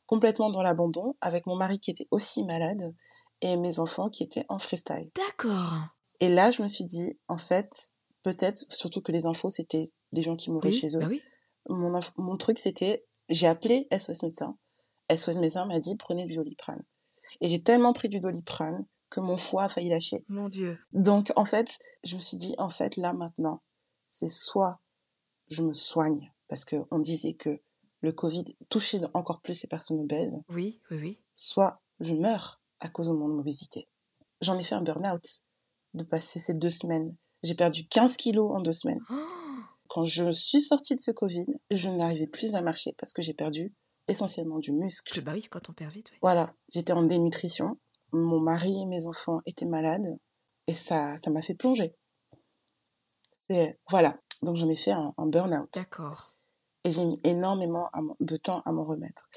Complètement 0.07 0.49
dans 0.49 0.61
l'abandon, 0.61 1.15
avec 1.21 1.45
mon 1.45 1.55
mari 1.55 1.79
qui 1.79 1.91
était 1.91 2.09
aussi 2.11 2.43
malade 2.43 2.93
et 3.39 3.55
mes 3.55 3.79
enfants 3.79 4.09
qui 4.09 4.23
étaient 4.23 4.43
en 4.49 4.59
freestyle. 4.59 5.09
D'accord. 5.15 5.77
Et 6.19 6.27
là, 6.27 6.51
je 6.51 6.61
me 6.61 6.67
suis 6.67 6.83
dit, 6.83 7.17
en 7.29 7.37
fait, 7.37 7.93
peut-être, 8.21 8.65
surtout 8.67 8.99
que 8.99 9.13
les 9.13 9.25
infos, 9.25 9.49
c'était 9.49 9.93
les 10.11 10.23
gens 10.23 10.35
qui 10.35 10.51
mouraient 10.51 10.71
Oui, 10.71 10.77
chez 10.77 10.97
eux. 10.97 10.99
bah 10.99 11.07
oui. 11.07 11.21
Mon, 11.69 11.97
mon 12.17 12.35
truc, 12.35 12.59
c'était, 12.59 13.05
j'ai 13.29 13.47
appelé 13.47 13.87
SOS 13.97 14.23
médecin. 14.23 14.57
SOS 15.09 15.37
médecin 15.37 15.65
m'a 15.67 15.79
dit, 15.79 15.95
prenez 15.95 16.25
du 16.25 16.35
doliprane. 16.35 16.83
Et 17.39 17.47
j'ai 17.47 17.63
tellement 17.63 17.93
pris 17.93 18.09
du 18.09 18.19
doliprane 18.19 18.85
que 19.11 19.19
mon 19.19 19.37
foie 19.37 19.63
a 19.65 19.69
failli 19.69 19.89
lâcher. 19.89 20.25
Mon 20.29 20.49
Dieu. 20.49 20.79
Donc, 20.93 21.31
en 21.35 21.45
fait, 21.45 21.77
je 22.03 22.15
me 22.15 22.21
suis 22.21 22.37
dit, 22.37 22.55
en 22.57 22.69
fait, 22.69 22.95
là, 22.97 23.13
maintenant, 23.13 23.61
c'est 24.07 24.29
soit 24.29 24.79
je 25.49 25.61
me 25.61 25.73
soigne, 25.73 26.31
parce 26.47 26.65
qu'on 26.65 26.99
disait 26.99 27.33
que 27.33 27.61
le 27.99 28.11
Covid 28.13 28.55
touchait 28.69 29.01
encore 29.13 29.41
plus 29.41 29.61
les 29.61 29.67
personnes 29.67 29.99
obèses, 29.99 30.35
Oui, 30.49 30.79
oui, 30.89 30.97
oui. 30.99 31.19
soit 31.35 31.81
je 31.99 32.13
meurs 32.15 32.61
à 32.79 32.89
cause 32.89 33.09
de 33.09 33.13
mon 33.13 33.37
obésité. 33.37 33.87
J'en 34.41 34.57
ai 34.57 34.63
fait 34.63 34.73
un 34.75 34.81
burn-out 34.81 35.43
de 35.93 36.03
passer 36.03 36.39
ces 36.39 36.53
deux 36.53 36.69
semaines. 36.71 37.15
J'ai 37.43 37.53
perdu 37.53 37.85
15 37.87 38.15
kilos 38.17 38.49
en 38.55 38.61
deux 38.61 38.73
semaines. 38.73 39.01
Oh, 39.11 39.15
Quand 39.89 40.05
je 40.05 40.31
suis 40.31 40.61
sortie 40.61 40.95
de 40.95 41.01
ce 41.01 41.11
Covid, 41.11 41.45
je 41.69 41.89
n'arrivais 41.89 42.27
plus 42.27 42.55
à 42.55 42.61
marcher 42.61 42.93
parce 42.97 43.13
que 43.13 43.21
j'ai 43.21 43.33
perdu 43.33 43.75
essentiellement 44.07 44.57
du 44.59 44.71
muscle. 44.71 45.21
bah 45.21 45.33
oui, 45.33 45.47
quand 45.51 45.69
on 45.69 45.73
perd 45.73 45.91
vite. 45.93 46.07
oui. 46.11 46.17
Voilà, 46.21 46.53
j'étais 46.73 46.93
en 46.93 47.03
dénutrition. 47.03 47.77
Mon 48.11 48.39
mari 48.39 48.81
et 48.81 48.85
mes 48.85 49.05
enfants 49.07 49.39
étaient 49.45 49.65
malades 49.65 50.07
et 50.67 50.73
ça, 50.73 51.17
ça 51.17 51.31
m'a 51.31 51.41
fait 51.41 51.53
plonger. 51.55 51.95
C'est 53.49 53.77
voilà, 53.89 54.17
donc 54.43 54.57
j'en 54.57 54.69
ai 54.69 54.75
fait 54.75 54.91
un, 54.91 55.13
un 55.17 55.25
burn-out 55.27 55.69
D'accord. 55.73 56.31
et 56.83 56.91
j'ai 56.91 57.05
mis 57.05 57.19
énormément 57.23 57.89
de 58.19 58.37
temps 58.37 58.61
à 58.65 58.71
m'en 58.71 58.83
remettre. 58.85 59.29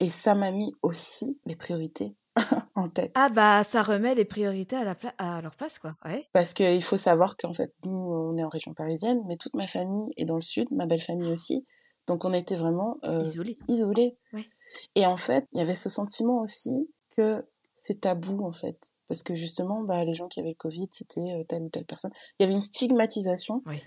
Et 0.00 0.08
ça 0.08 0.34
m'a 0.34 0.50
mis 0.50 0.72
aussi 0.82 1.38
les 1.44 1.56
priorités 1.56 2.16
en 2.74 2.88
tête. 2.88 3.12
Ah 3.14 3.28
bah 3.28 3.64
ça 3.64 3.82
remet 3.82 4.14
les 4.14 4.24
priorités 4.24 4.76
à, 4.76 4.84
la 4.84 4.94
pla- 4.94 5.14
à 5.18 5.40
leur 5.42 5.54
place, 5.56 5.78
quoi. 5.78 5.96
Ouais. 6.04 6.26
Parce 6.32 6.54
qu'il 6.54 6.82
faut 6.82 6.96
savoir 6.96 7.36
qu'en 7.36 7.52
fait, 7.52 7.74
nous, 7.84 7.92
on 7.92 8.36
est 8.36 8.44
en 8.44 8.48
région 8.48 8.72
parisienne, 8.74 9.20
mais 9.26 9.36
toute 9.36 9.54
ma 9.54 9.66
famille 9.66 10.12
est 10.16 10.24
dans 10.24 10.36
le 10.36 10.40
sud, 10.40 10.68
ma 10.70 10.86
belle 10.86 11.02
famille 11.02 11.30
aussi. 11.30 11.66
Donc 12.06 12.24
on 12.24 12.32
été 12.32 12.56
vraiment 12.56 12.96
euh, 13.04 13.22
Isolé. 13.24 13.56
isolés. 13.68 14.16
Ouais. 14.32 14.46
Et 14.94 15.04
en 15.04 15.18
fait, 15.18 15.46
il 15.52 15.58
y 15.58 15.60
avait 15.60 15.74
ce 15.74 15.90
sentiment 15.90 16.40
aussi 16.40 16.88
que 17.16 17.44
c'est 17.78 18.00
tabou, 18.00 18.44
en 18.44 18.52
fait. 18.52 18.94
Parce 19.08 19.22
que 19.22 19.36
justement, 19.36 19.82
bah, 19.82 20.04
les 20.04 20.14
gens 20.14 20.28
qui 20.28 20.40
avaient 20.40 20.50
le 20.50 20.54
Covid, 20.54 20.88
c'était 20.90 21.20
euh, 21.20 21.42
telle 21.48 21.62
ou 21.62 21.68
telle 21.70 21.84
personne. 21.84 22.10
Il 22.38 22.42
y 22.42 22.44
avait 22.44 22.54
une 22.54 22.60
stigmatisation. 22.60 23.62
Oui. 23.66 23.80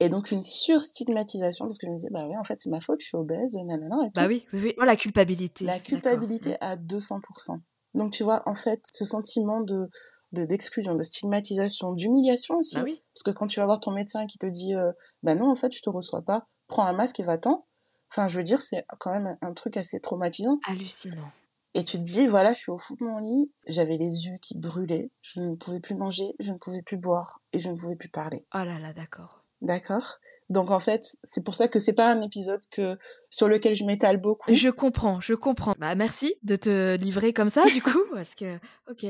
Et 0.00 0.08
donc 0.08 0.30
une 0.30 0.42
surstigmatisation, 0.42 1.64
parce 1.64 1.78
que 1.78 1.86
je 1.86 1.90
me 1.90 1.96
disais, 1.96 2.10
bah 2.12 2.26
ouais, 2.28 2.36
en 2.36 2.44
fait, 2.44 2.60
c'est 2.60 2.70
ma 2.70 2.80
faute, 2.80 3.00
je 3.00 3.06
suis 3.06 3.16
obèse, 3.16 3.56
nanana, 3.56 3.96
et 4.04 4.12
tout. 4.12 4.20
Bah 4.20 4.28
oui, 4.28 4.46
oui, 4.52 4.60
oui. 4.62 4.74
Oh, 4.78 4.84
la 4.84 4.94
culpabilité. 4.94 5.64
La 5.64 5.80
culpabilité 5.80 6.56
à 6.60 6.76
200%. 6.76 7.58
Donc 7.94 8.12
tu 8.12 8.22
vois, 8.22 8.42
en 8.46 8.54
fait, 8.54 8.80
ce 8.84 9.04
sentiment 9.04 9.60
de 9.60 9.88
de- 10.32 10.44
d'exclusion, 10.44 10.94
de, 10.94 11.02
stigmatisation, 11.02 11.92
d'humiliation 11.94 12.56
aussi. 12.56 12.76
Bah 12.76 12.82
oui. 12.84 13.02
Parce 13.14 13.22
que 13.24 13.30
quand 13.30 13.46
tu 13.46 13.60
vas 13.60 13.66
voir 13.66 13.80
ton 13.80 13.92
médecin 13.92 14.26
qui 14.26 14.38
te 14.38 14.46
dit, 14.46 14.74
euh, 14.74 14.92
bah 15.22 15.34
non, 15.34 15.50
en 15.50 15.54
fait, 15.54 15.74
je 15.74 15.80
te 15.80 15.88
reçois 15.88 16.22
pas, 16.22 16.46
prends 16.66 16.84
un 16.84 16.92
masque 16.92 17.18
et 17.18 17.22
va-t'en. 17.22 17.66
Enfin, 18.12 18.26
je 18.26 18.36
veux 18.36 18.44
dire, 18.44 18.60
c'est 18.60 18.84
quand 19.00 19.10
même 19.10 19.36
un 19.40 19.52
truc 19.54 19.76
assez 19.76 20.00
traumatisant. 20.00 20.58
Hallucinant. 20.66 21.30
Et 21.74 21.84
tu 21.84 21.98
te 21.98 22.02
dis, 22.02 22.26
voilà, 22.26 22.54
je 22.54 22.58
suis 22.58 22.70
au 22.72 22.78
fond 22.78 22.94
de 22.98 23.04
mon 23.04 23.18
lit, 23.18 23.52
j'avais 23.66 23.96
les 23.96 24.26
yeux 24.26 24.38
qui 24.40 24.58
brûlaient, 24.58 25.10
je 25.20 25.40
ne 25.40 25.54
pouvais 25.54 25.80
plus 25.80 25.94
manger, 25.94 26.34
je 26.40 26.52
ne 26.52 26.58
pouvais 26.58 26.82
plus 26.82 26.96
boire 26.96 27.40
et 27.52 27.58
je 27.58 27.68
ne 27.68 27.76
pouvais 27.76 27.96
plus 27.96 28.08
parler. 28.08 28.46
Oh 28.54 28.64
là 28.64 28.78
là, 28.78 28.92
d'accord. 28.92 29.44
D'accord? 29.60 30.18
Donc 30.48 30.70
en 30.70 30.80
fait, 30.80 31.18
c'est 31.24 31.44
pour 31.44 31.54
ça 31.54 31.68
que 31.68 31.78
c'est 31.78 31.92
pas 31.92 32.10
un 32.10 32.22
épisode 32.22 32.60
que 32.70 32.96
sur 33.28 33.48
lequel 33.48 33.74
je 33.74 33.84
m'étale 33.84 34.16
beaucoup. 34.16 34.52
Je 34.52 34.68
comprends, 34.68 35.20
je 35.20 35.34
comprends. 35.34 35.74
Bah 35.78 35.94
merci 35.94 36.34
de 36.42 36.56
te 36.56 36.96
livrer 36.96 37.32
comme 37.34 37.50
ça, 37.50 37.64
du 37.66 37.82
coup, 37.82 38.02
parce 38.14 38.34
que, 38.34 38.58
ok. 38.90 39.06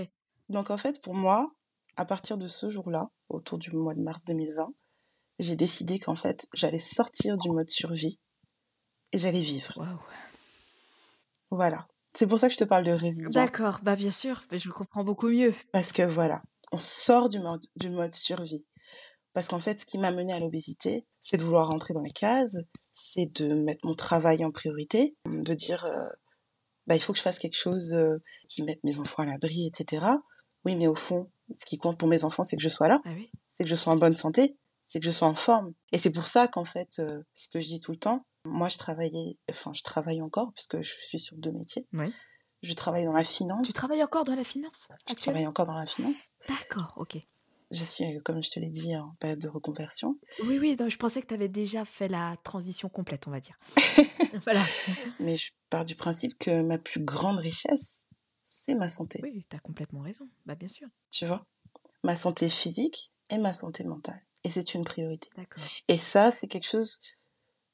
Donc 0.48 0.70
en 0.70 0.76
fait, 0.76 1.00
pour 1.00 1.14
moi, 1.14 1.48
à 1.96 2.04
partir 2.04 2.38
de 2.38 2.48
ce 2.48 2.70
jour-là, 2.70 3.08
autour 3.28 3.58
du 3.58 3.70
mois 3.70 3.94
de 3.94 4.00
mars 4.00 4.24
2020, 4.24 4.72
j'ai 5.38 5.54
décidé 5.54 6.00
qu'en 6.00 6.16
fait, 6.16 6.48
j'allais 6.54 6.80
sortir 6.80 7.38
du 7.38 7.50
mode 7.50 7.70
survie 7.70 8.18
et 9.12 9.18
j'allais 9.18 9.40
vivre. 9.40 9.72
Waouh. 9.76 10.00
Voilà. 11.50 11.86
C'est 12.18 12.26
pour 12.26 12.40
ça 12.40 12.48
que 12.48 12.54
je 12.54 12.58
te 12.58 12.64
parle 12.64 12.84
de 12.84 12.90
résilience. 12.90 13.32
D'accord, 13.32 13.78
bah 13.84 13.94
bien 13.94 14.10
sûr, 14.10 14.42
mais 14.50 14.58
je 14.58 14.68
comprends 14.70 15.04
beaucoup 15.04 15.28
mieux. 15.28 15.54
Parce 15.70 15.92
que 15.92 16.02
voilà, 16.02 16.42
on 16.72 16.76
sort 16.76 17.28
du 17.28 17.38
mode, 17.38 17.64
du 17.76 17.90
mode 17.90 18.12
survie. 18.12 18.66
Parce 19.34 19.46
qu'en 19.46 19.60
fait, 19.60 19.78
ce 19.78 19.86
qui 19.86 19.98
m'a 19.98 20.10
mené 20.10 20.32
à 20.32 20.38
l'obésité, 20.40 21.06
c'est 21.22 21.36
de 21.36 21.44
vouloir 21.44 21.68
rentrer 21.68 21.94
dans 21.94 22.00
les 22.00 22.10
cases, 22.10 22.56
c'est 22.92 23.32
de 23.40 23.54
mettre 23.64 23.86
mon 23.86 23.94
travail 23.94 24.44
en 24.44 24.50
priorité, 24.50 25.14
de 25.26 25.54
dire, 25.54 25.84
euh, 25.84 26.08
bah, 26.88 26.96
il 26.96 27.00
faut 27.00 27.12
que 27.12 27.18
je 27.18 27.22
fasse 27.22 27.38
quelque 27.38 27.56
chose 27.56 27.92
euh, 27.92 28.16
qui 28.48 28.64
mette 28.64 28.82
mes 28.82 28.98
enfants 28.98 29.22
à 29.22 29.26
l'abri, 29.26 29.68
etc. 29.68 30.04
Oui, 30.64 30.74
mais 30.74 30.88
au 30.88 30.96
fond, 30.96 31.30
ce 31.56 31.64
qui 31.66 31.78
compte 31.78 31.98
pour 31.98 32.08
mes 32.08 32.24
enfants, 32.24 32.42
c'est 32.42 32.56
que 32.56 32.62
je 32.62 32.68
sois 32.68 32.88
là, 32.88 33.00
Ah 33.04 33.10
oui. 33.14 33.30
c'est 33.56 33.62
que 33.62 33.70
je 33.70 33.76
sois 33.76 33.92
en 33.92 33.96
bonne 33.96 34.16
santé, 34.16 34.56
c'est 34.82 34.98
que 34.98 35.06
je 35.06 35.12
sois 35.12 35.28
en 35.28 35.36
forme. 35.36 35.72
Et 35.92 35.98
c'est 35.98 36.10
pour 36.10 36.26
ça 36.26 36.48
qu'en 36.48 36.64
fait, 36.64 36.98
euh, 36.98 37.22
ce 37.32 37.48
que 37.48 37.60
je 37.60 37.66
dis 37.68 37.78
tout 37.78 37.92
le 37.92 37.98
temps, 37.98 38.26
moi, 38.48 38.68
je 38.68 38.78
travaillais, 38.78 39.36
enfin, 39.50 39.72
je 39.72 39.82
travaille 39.82 40.22
encore, 40.22 40.52
puisque 40.52 40.80
je 40.80 40.92
suis 40.92 41.20
sur 41.20 41.36
deux 41.36 41.52
métiers. 41.52 41.86
Oui. 41.92 42.12
Je 42.62 42.74
travaille 42.74 43.04
dans 43.04 43.12
la 43.12 43.24
finance. 43.24 43.68
Tu 43.68 43.72
travailles 43.72 44.02
encore 44.02 44.24
dans 44.24 44.34
la 44.34 44.44
finance 44.44 44.88
Je 45.08 45.14
travaille 45.14 45.46
encore 45.46 45.66
dans 45.66 45.76
la 45.76 45.86
finance. 45.86 46.32
D'accord, 46.48 46.92
ok. 46.96 47.18
Je 47.70 47.84
suis, 47.84 48.04
comme 48.24 48.42
je 48.42 48.50
te 48.50 48.58
l'ai 48.58 48.70
dit, 48.70 48.96
en 48.96 49.08
période 49.20 49.38
de 49.38 49.48
reconversion. 49.48 50.18
Oui, 50.46 50.58
oui, 50.58 50.76
non, 50.78 50.88
je 50.88 50.96
pensais 50.96 51.20
que 51.20 51.26
tu 51.26 51.34
avais 51.34 51.48
déjà 51.48 51.84
fait 51.84 52.08
la 52.08 52.36
transition 52.42 52.88
complète, 52.88 53.28
on 53.28 53.30
va 53.30 53.40
dire. 53.40 53.58
voilà. 54.44 54.62
Mais 55.20 55.36
je 55.36 55.52
pars 55.68 55.84
du 55.84 55.94
principe 55.94 56.38
que 56.38 56.62
ma 56.62 56.78
plus 56.78 57.00
grande 57.00 57.38
richesse, 57.38 58.06
c'est 58.46 58.74
ma 58.74 58.88
santé. 58.88 59.20
Oui, 59.22 59.44
tu 59.48 59.54
as 59.54 59.60
complètement 59.60 60.00
raison. 60.00 60.28
Bah 60.46 60.54
bien 60.54 60.68
sûr. 60.68 60.88
Tu 61.10 61.26
vois? 61.26 61.44
Ma 62.02 62.16
santé 62.16 62.48
physique 62.48 63.12
et 63.28 63.36
ma 63.36 63.52
santé 63.52 63.84
mentale. 63.84 64.24
Et 64.44 64.50
c'est 64.50 64.74
une 64.74 64.84
priorité. 64.84 65.28
D'accord. 65.36 65.62
Et 65.88 65.98
ça, 65.98 66.30
c'est 66.30 66.46
quelque 66.46 66.68
chose 66.68 67.00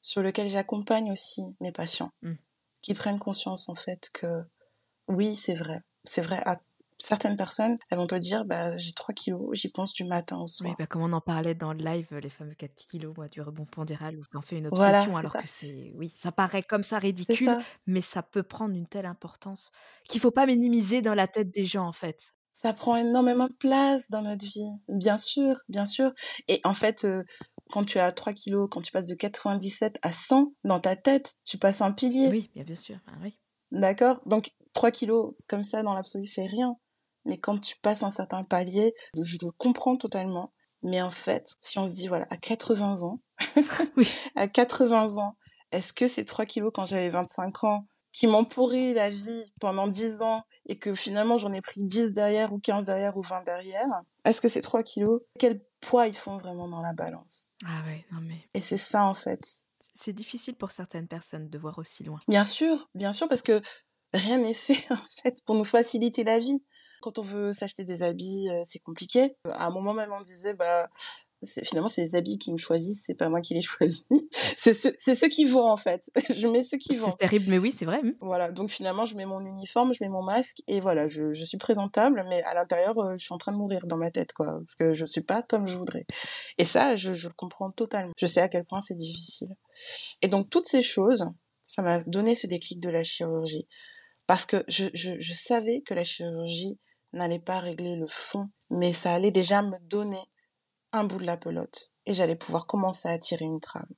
sur 0.04 0.22
lequel 0.22 0.50
j'accompagne 0.50 1.10
aussi 1.10 1.42
mes 1.62 1.72
patients. 1.72 2.10
Mm. 2.22 2.34
Qui 2.82 2.92
prennent 2.92 3.18
conscience, 3.18 3.70
en 3.70 3.74
fait, 3.74 4.10
que 4.12 4.44
oui, 5.08 5.34
c'est 5.34 5.54
vrai. 5.54 5.80
C'est 6.02 6.20
vrai. 6.20 6.42
À 6.44 6.56
certaines 6.98 7.38
personnes, 7.38 7.78
elles 7.90 7.96
vont 7.96 8.06
te 8.06 8.14
dire, 8.14 8.44
bah, 8.44 8.76
j'ai 8.76 8.92
3 8.92 9.14
kilos, 9.14 9.48
j'y 9.52 9.70
pense 9.70 9.94
du 9.94 10.04
matin 10.04 10.38
au 10.38 10.46
soir. 10.46 10.68
Oui, 10.68 10.76
bah, 10.78 10.86
comme 10.86 11.00
on 11.00 11.12
en 11.14 11.22
parlait 11.22 11.54
dans 11.54 11.72
le 11.72 11.82
live, 11.82 12.14
les 12.18 12.28
fameux 12.28 12.54
4 12.54 12.74
kilos 12.74 13.14
moi, 13.16 13.28
du 13.28 13.40
rebond 13.40 13.64
pondéral, 13.64 14.18
où 14.18 14.22
tu 14.30 14.36
en 14.36 14.42
fais 14.42 14.58
une 14.58 14.66
obsession, 14.66 15.16
alors 15.16 15.32
ça. 15.32 15.40
que 15.40 15.48
c'est. 15.48 15.92
Oui, 15.94 16.12
ça 16.18 16.32
paraît 16.32 16.62
comme 16.62 16.82
ça 16.82 16.98
ridicule, 16.98 17.46
ça. 17.46 17.60
mais 17.86 18.02
ça 18.02 18.22
peut 18.22 18.42
prendre 18.42 18.74
une 18.74 18.86
telle 18.86 19.06
importance 19.06 19.70
qu'il 20.06 20.20
faut 20.20 20.30
pas 20.30 20.44
minimiser 20.44 21.00
dans 21.00 21.14
la 21.14 21.28
tête 21.28 21.50
des 21.50 21.64
gens, 21.64 21.86
en 21.86 21.92
fait. 21.92 22.34
Ça 22.52 22.74
prend 22.74 22.96
énormément 22.96 23.48
de 23.48 23.54
place 23.54 24.10
dans 24.10 24.22
notre 24.22 24.44
vie. 24.44 24.68
Bien 24.88 25.16
sûr, 25.16 25.62
bien 25.68 25.86
sûr. 25.86 26.12
Et 26.48 26.60
en 26.64 26.74
fait, 26.74 27.04
euh, 27.04 27.24
quand 27.70 27.85
tu 27.85 27.98
as 27.98 28.12
3 28.12 28.33
kilos, 28.33 28.68
quand 28.70 28.81
tu 28.81 28.92
passes 28.92 29.09
de 29.09 29.14
97 29.14 29.98
à 30.03 30.12
100 30.12 30.53
dans 30.64 30.81
ta 30.81 30.96
tête, 30.96 31.37
tu 31.44 31.59
passes 31.59 31.81
un 31.81 31.92
pilier. 31.92 32.29
Oui, 32.29 32.50
bien, 32.55 32.74
sûr. 32.74 32.98
Ah 33.07 33.14
oui. 33.22 33.38
D'accord? 33.72 34.20
Donc, 34.27 34.53
3 34.74 34.90
kilos, 34.90 35.35
comme 35.48 35.64
ça, 35.64 35.83
dans 35.83 35.94
l'absolu, 35.94 36.27
c'est 36.27 36.46
rien. 36.46 36.77
Mais 37.24 37.38
quand 37.38 37.59
tu 37.59 37.77
passes 37.81 38.03
un 38.03 38.11
certain 38.11 38.44
palier, 38.44 38.94
je 39.16 39.38
le 39.42 39.50
comprends 39.53 39.96
totalement. 39.96 40.44
Mais 40.83 41.00
en 41.00 41.11
fait, 41.11 41.55
si 41.61 41.79
on 41.79 41.88
se 41.88 41.94
dit, 41.94 42.09
voilà, 42.09 42.27
à 42.31 42.37
80 42.37 43.03
ans, 43.03 43.14
Oui. 43.96 44.09
à 44.37 44.48
80 44.48 45.16
ans, 45.16 45.37
est-ce 45.72 45.92
que 45.92 46.07
ces 46.07 46.24
3 46.24 46.46
kilos 46.46 46.72
quand 46.74 46.87
j'avais 46.87 47.09
25 47.09 47.64
ans, 47.64 47.87
qui 48.14 48.27
m'ont 48.29 48.44
pourri 48.44 48.94
la 48.94 49.11
vie 49.11 49.53
pendant 49.61 49.88
10 49.88 50.22
ans, 50.22 50.38
et 50.66 50.79
que 50.79 50.94
finalement 50.94 51.37
j'en 51.37 51.53
ai 51.53 51.61
pris 51.61 51.81
10 51.83 52.12
derrière, 52.12 52.53
ou 52.53 52.59
15 52.59 52.87
derrière, 52.87 53.16
ou 53.16 53.22
20 53.22 53.42
derrière, 53.44 53.88
est-ce 54.24 54.40
que 54.40 54.48
ces 54.48 54.62
3 54.62 54.83
kilos, 54.83 55.20
quel 55.38 55.61
poids 55.81 56.07
ils 56.07 56.16
font 56.16 56.38
vraiment 56.38 56.68
dans 56.68 56.81
la 56.81 56.94
balance? 56.94 57.50
Ah 57.66 57.83
ouais, 57.87 58.07
non 58.12 58.20
mais. 58.22 58.48
Et 58.55 58.62
c'est 58.62 58.79
ça, 58.79 59.05
en 59.05 59.14
fait. 59.14 59.40
C'est 59.92 60.12
difficile 60.14 60.55
pour 60.57 60.70
certaines 60.70 61.09
personnes 61.09 61.50
de 61.50 61.59
voir 61.59 61.79
aussi 61.79 62.05
loin. 62.05 62.20
Bien 62.29 62.44
sûr, 62.44 62.88
bien 62.94 63.12
sûr, 63.12 63.29
parce 63.29 63.42
que 63.42 63.61
rien 64.14 64.38
n'est 64.38 64.55
fait 64.55 64.79
en 64.90 64.96
fait 65.22 65.44
pour 65.44 65.57
nous 65.57 65.64
faciliter 65.64 66.24
la 66.24 66.38
vie. 66.38 66.64
Quand 67.03 67.18
on 67.18 67.22
veut 67.22 67.53
s'acheter 67.53 67.85
des 67.85 68.03
habits, 68.03 68.48
euh, 68.48 68.62
c'est 68.64 68.79
compliqué. 68.79 69.37
À 69.50 69.66
un 69.66 69.70
moment 69.70 69.92
même, 69.92 70.11
on 70.12 70.22
disait, 70.22 70.55
bah, 70.55 70.88
c'est- 70.96 71.23
finalement, 71.44 71.88
c'est 71.88 72.02
les 72.02 72.14
habits 72.14 72.38
qui 72.38 72.52
me 72.52 72.59
choisissent, 72.59 73.04
c'est 73.07 73.14
pas 73.14 73.28
moi 73.28 73.40
qui 73.40 73.54
les 73.54 73.62
choisis. 73.62 74.07
c'est 74.33 74.74
ceux, 74.74 74.92
c'est 74.98 75.14
ceux 75.14 75.28
qui 75.28 75.44
vont 75.44 75.70
en 75.70 75.76
fait. 75.76 76.11
je 76.35 76.46
mets 76.48 76.62
ceux 76.62 76.78
qui 76.78 76.96
vont. 76.96 77.11
C'est 77.11 77.16
terrible, 77.16 77.46
mais 77.48 77.59
oui, 77.59 77.74
c'est 77.76 77.85
vrai. 77.85 78.00
Voilà, 78.20 78.50
donc 78.50 78.70
finalement, 78.70 79.04
je 79.04 79.16
mets 79.16 79.26
mon 79.26 79.44
uniforme, 79.44 79.92
je 79.92 80.02
mets 80.02 80.11
mon 80.11 80.22
masque 80.22 80.62
et 80.66 80.80
voilà, 80.80 81.09
je, 81.09 81.35
je 81.35 81.44
suis 81.44 81.59
présentable, 81.59 82.24
mais 82.28 82.42
à 82.42 82.54
l'intérieur, 82.54 82.98
euh, 82.98 83.14
je 83.16 83.24
suis 83.24 83.35
en 83.35 83.38
train 83.38 83.52
de 83.52 83.57
mourir 83.57 83.87
dans 83.87 83.96
ma 83.96 84.11
tête, 84.11 84.33
quoi, 84.33 84.59
parce 84.59 84.74
que 84.74 84.94
je 84.94 85.04
suis 85.04 85.22
pas 85.22 85.42
comme 85.42 85.66
je 85.66 85.76
voudrais. 85.76 86.07
Et 86.59 86.64
ça, 86.64 86.96
je, 86.96 87.14
je 87.14 87.28
le 87.28 87.35
comprends 87.35 87.70
totalement. 87.70 88.12
Je 88.16 88.26
sais 88.26 88.40
à 88.40 88.48
quel 88.48 88.64
point 88.64 88.80
c'est 88.80 88.96
difficile. 88.96 89.54
Et 90.22 90.28
donc, 90.28 90.50
toutes 90.50 90.66
ces 90.66 90.83
choses, 90.83 91.26
ça 91.64 91.83
m'a 91.83 92.00
donné 92.04 92.35
ce 92.35 92.46
déclic 92.46 92.80
de 92.80 92.88
la 92.88 93.04
chirurgie. 93.04 93.68
Parce 94.26 94.46
que 94.46 94.64
je, 94.68 94.87
je 94.94 95.33
savais 95.35 95.83
que 95.83 95.92
la 95.92 96.04
chirurgie 96.04 96.80
n'allait 97.12 97.38
pas 97.38 97.61
régler 97.61 97.96
le 97.96 98.07
fond, 98.09 98.48
mais 98.70 98.92
ça 98.92 99.14
allait 99.14 99.30
déjà 99.30 99.62
me 99.62 99.76
donner 99.88 100.22
un 100.94 101.04
bout 101.04 101.18
de 101.18 101.26
la 101.26 101.37
pelote. 101.37 101.92
Et 102.07 102.14
j'allais 102.14 102.37
pouvoir 102.37 102.66
commencer 102.66 103.09
à 103.09 103.18
tirer 103.18 103.44
une 103.44 103.61
trame. 103.61 103.88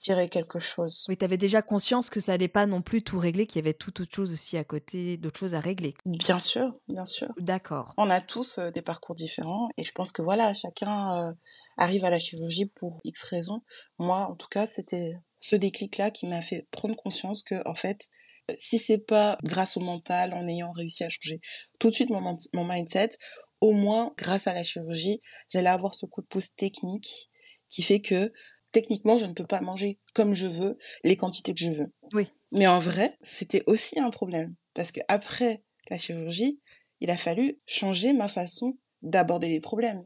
tirer 0.00 0.28
quelque 0.28 0.58
chose. 0.58 1.04
Oui, 1.08 1.16
tu 1.16 1.24
avais 1.24 1.36
déjà 1.36 1.60
conscience 1.60 2.08
que 2.08 2.20
ça 2.20 2.32
allait 2.32 2.48
pas 2.48 2.66
non 2.66 2.80
plus 2.80 3.02
tout 3.02 3.18
régler, 3.18 3.46
qu'il 3.46 3.56
y 3.60 3.64
avait 3.64 3.74
toute 3.74 4.00
autre 4.00 4.14
chose 4.14 4.32
aussi 4.32 4.56
à 4.56 4.64
côté, 4.64 5.18
d'autres 5.18 5.38
choses 5.38 5.54
à 5.54 5.60
régler. 5.60 5.94
Bien 6.06 6.40
sûr, 6.40 6.72
bien 6.88 7.04
sûr. 7.04 7.28
D'accord. 7.38 7.92
On 7.98 8.08
a 8.08 8.20
tous 8.20 8.58
euh, 8.58 8.70
des 8.70 8.82
parcours 8.82 9.14
différents 9.14 9.68
et 9.76 9.84
je 9.84 9.92
pense 9.92 10.12
que 10.12 10.22
voilà, 10.22 10.54
chacun 10.54 11.10
euh, 11.16 11.32
arrive 11.76 12.04
à 12.04 12.10
la 12.10 12.18
chirurgie 12.18 12.66
pour 12.66 13.00
X 13.04 13.24
raisons. 13.24 13.58
Moi, 13.98 14.26
en 14.26 14.36
tout 14.36 14.48
cas, 14.48 14.66
c'était 14.66 15.12
ce 15.38 15.56
déclic-là 15.56 16.10
qui 16.10 16.26
m'a 16.26 16.40
fait 16.40 16.66
prendre 16.70 16.96
conscience 16.96 17.42
que, 17.42 17.66
en 17.68 17.74
fait, 17.74 18.08
si 18.56 18.78
c'est 18.78 18.98
pas 18.98 19.36
grâce 19.44 19.76
au 19.76 19.80
mental, 19.80 20.34
en 20.34 20.46
ayant 20.46 20.72
réussi 20.72 21.04
à 21.04 21.08
changer 21.08 21.40
tout 21.78 21.90
de 21.90 21.94
suite 21.94 22.10
mon, 22.10 22.36
mon 22.52 22.64
mindset, 22.64 23.10
au 23.60 23.72
moins, 23.72 24.12
grâce 24.16 24.46
à 24.46 24.54
la 24.54 24.62
chirurgie, 24.62 25.20
j'allais 25.48 25.68
avoir 25.68 25.94
ce 25.94 26.06
coup 26.06 26.22
de 26.22 26.26
pouce 26.26 26.54
technique 26.54 27.30
qui 27.68 27.82
fait 27.82 28.00
que 28.00 28.32
techniquement, 28.72 29.16
je 29.16 29.26
ne 29.26 29.32
peux 29.32 29.46
pas 29.46 29.60
manger 29.60 29.98
comme 30.14 30.32
je 30.32 30.46
veux, 30.46 30.78
les 31.04 31.16
quantités 31.16 31.54
que 31.54 31.60
je 31.60 31.70
veux. 31.70 31.92
Oui. 32.12 32.28
Mais 32.52 32.66
en 32.66 32.78
vrai, 32.78 33.16
c'était 33.22 33.62
aussi 33.66 33.98
un 33.98 34.10
problème. 34.10 34.54
Parce 34.74 34.92
que 34.92 35.00
après 35.08 35.62
la 35.90 35.98
chirurgie, 35.98 36.60
il 37.00 37.10
a 37.10 37.16
fallu 37.16 37.60
changer 37.66 38.12
ma 38.12 38.28
façon 38.28 38.78
d'aborder 39.02 39.48
les 39.48 39.60
problèmes. 39.60 40.04